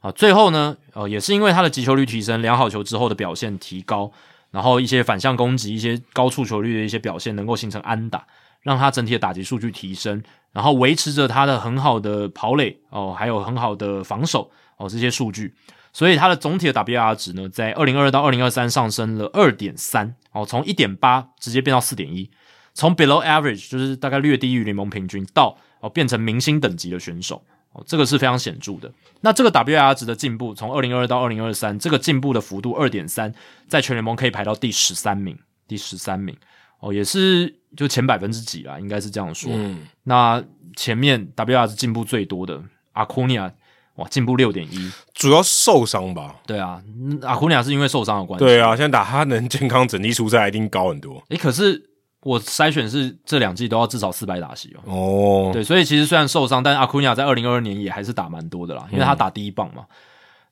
[0.00, 4.10] 啊，最后呢，呃，也是因为他的击球率提升，良好球之后的表现提高，
[4.50, 8.26] 然后一些反向攻击、一些高触球率的一些表现能够形成安打，
[8.62, 15.54] 让他整体的打击数据提升，然后维持着他的很好的跑垒哦，还有很好的防守哦这些数据。
[15.92, 22.30] 所以他的总体的 WR 值呢，在二零二二到二零二三上升了二点三哦，从一点八直接变到四点一，
[22.74, 28.92] 从 below average 就是大概略低于联盟平均，到哦变成明星等级的选手哦，这个是非常显著的。
[29.22, 33.34] 那这个 WR 值的进步，从二零二二到二零二三，这个进步的幅度二点三，
[33.66, 35.36] 在全联盟可以排到第十三名，
[35.66, 36.36] 第十三名
[36.80, 39.50] 哦，也是就前百分之几啦，应该是这样说。
[39.54, 40.42] 嗯，那
[40.76, 43.52] 前面 WR 是进步最多的阿库尼亚。
[43.96, 46.36] 哇，进步六点一，主要受伤吧？
[46.46, 46.80] 对啊，
[47.22, 48.44] 阿库尼亚是因为受伤的关系。
[48.44, 51.20] 对啊，现在打他能健康整体出赛一定高很多。
[51.30, 51.90] 诶，可是
[52.20, 55.50] 我筛选是这两季都要至少四百打席哦。
[55.50, 59.84] 哦，对，所以其实虽然受伤，但阿库尼亚在二零二二年也还是打蛮多的啦，因为他打第一棒嘛。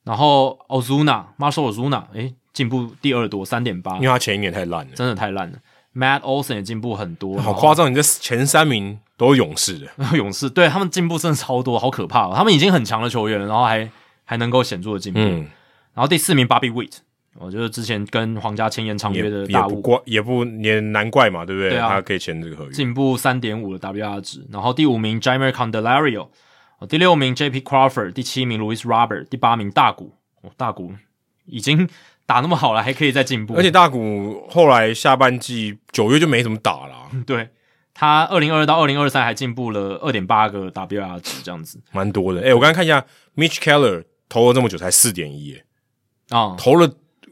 [0.03, 5.57] 然后 Ozuna，Marshall Ozuna，诶，进步第二多，三点八，因为他前一年太烂了，真的太烂了。
[5.97, 7.89] Matt Olson 也进步很多，好夸张！
[7.89, 12.27] 你这前三名都是勇士的， 勇士对他们进步真的超多，好可怕！
[12.27, 13.89] 哦他们已经很强的球员了，然后还。
[14.29, 16.97] 还能够显著的进步，然后第四名 Bobby Witt，
[17.35, 21.69] 我觉得之前跟皇家签延长约的大物，也不怪，也不也难怪嘛，对不对？
[21.69, 24.45] 对啊，他可以签这个合约，进步三点五的 WR 值。
[24.51, 26.27] 然后第五名 Jamer Candelario，
[26.89, 30.11] 第六名 JP Crawford，第七名 Louis Robert，第八名大谷，
[30.41, 30.91] 哦大谷
[31.45, 31.87] 已经
[32.27, 33.55] 打那么好了，还可以再进步。
[33.55, 37.49] 而且大谷后来下半季九月就没怎么打了， 对
[37.95, 42.41] 他二零二二到二零二三还进步了二点八个 WR 值，这样子蛮多的。
[42.41, 43.03] 哎，我刚刚看一下
[43.35, 44.03] Mitch Keller。
[44.29, 45.57] 投了这么久才四点一，
[46.31, 46.85] 啊，投了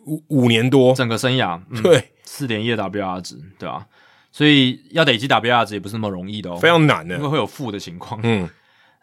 [0.06, 3.86] 五五年多，整个生涯对四点一的 WR 值，对吧？
[4.32, 8.18] 所以要累积 WR 值也不是那么容易的哦，非常难的，因为会有负的情况。
[8.24, 8.50] 嗯，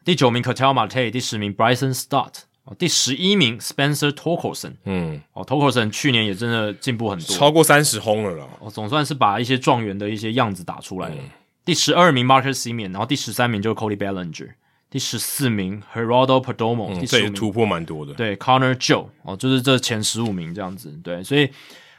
[0.07, 2.33] 第九名 Catal Marte，第十名 Bryson Stott，
[2.65, 11.16] 哦，第十一名 Spencer Torkelson，嗯，哦，Torkelson 去年也真的进步很多，超过三十轰了啦，哦，总算是把一些状元的一些样子打出来了。
[11.65, 14.50] 第十二名 Marcus Semien，然后第十三名就是 Cody Bellinger。
[14.91, 18.12] 第十四名五名突破蛮多的。
[18.12, 20.92] 对，Connor Joe 哦，就是这前十五名这样子。
[21.02, 21.49] 对，所以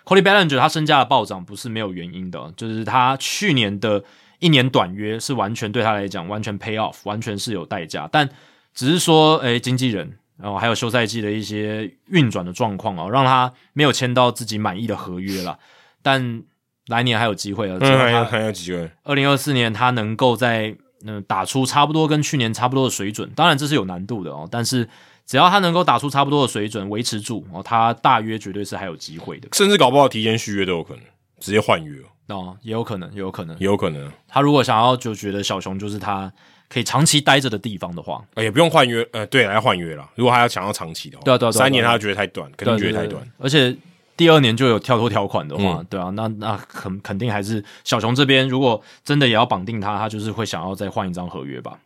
[0.05, 4.03] Cody Bellinger 他身价的暴涨不是没有原因的，就是他去年的
[4.37, 8.07] 一年短约是完全对他来讲完全 pay off，完全是有代价。
[8.11, 8.29] 但
[8.75, 15.57] 只是说，诶，经纪人然后还有休赛季的一些运转的状况啊，让他没有签到自己满意的合约了。
[16.01, 16.43] 但
[16.87, 18.89] 来年还有机会啊，还有还有机会。
[19.03, 24.47] 二零二四年他能够在那打出差不多跟去年差不多的水准，当然这是有难度的哦。
[24.51, 24.87] 但是
[25.25, 29.47] 只要他能够打出差不多的水准，维持住哦，他大约绝对是还有机会的。
[29.53, 31.03] 甚至搞不好提前续约都有可能，
[31.39, 34.11] 直接换约哦，也有可能，也有可能，也有可能。
[34.27, 36.31] 他如果想要就觉得小熊就是他
[36.73, 40.09] 可以长期待着的地方的话，也不用换约，呃，对，来换约了。
[40.15, 43.75] 如果他要想要长期的话，对啊，对啊，三年他觉得太短，肯定觉得太短，而且。
[44.15, 51.79] 第二年就有跳脱条款的话，对啊，那那肯肯定还是小熊这边，如果真的也要绑定他，他就是会想要再换一张合约吧。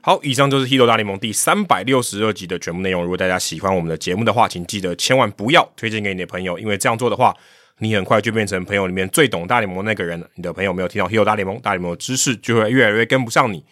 [0.00, 3.02] 好，以上就是《h i t 大联盟》第三百六十二集的全部内容。
[3.02, 7.36] 如果大家喜欢我们的节目的话，请记得千万不要推荐给你的朋友，因为这样做的话，
[7.80, 10.18] 你很快就变成朋友里面最懂大联盟那个人。
[10.36, 13.62] 你的朋友没有听到《h i t 大联盟》，大联盟的知识就会越来越跟不上你。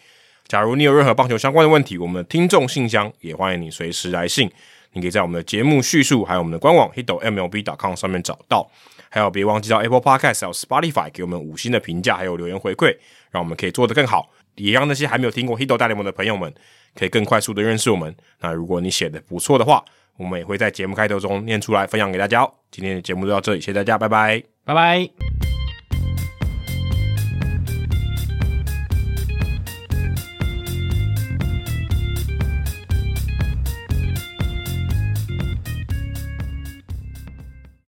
[0.53, 4.47] 假如你有任何棒球相关的问题，我们的听众信箱也欢迎你随时来信。
[4.91, 8.69] 你可以在我们的节目叙述，还有我们的官网 hitomlb.com 上面找到。
[9.09, 12.95] 还有，别忘记到 Apple Podcast 还有 Spotify 给我们五星的评价，还有留言回馈，
[13.31, 16.53] 让我们可以做得更好，也让那些还没有听过 Hito 大联盟的朋友们
[16.93, 18.15] 可以更快速的认识我们。
[18.39, 19.83] 那如果你写的不错的话，
[20.17, 22.47] 我们也会在节目开头中念出来，分享给大家。
[22.69, 25.62] 今天的节目就到这里，谢谢大家，拜拜，拜拜。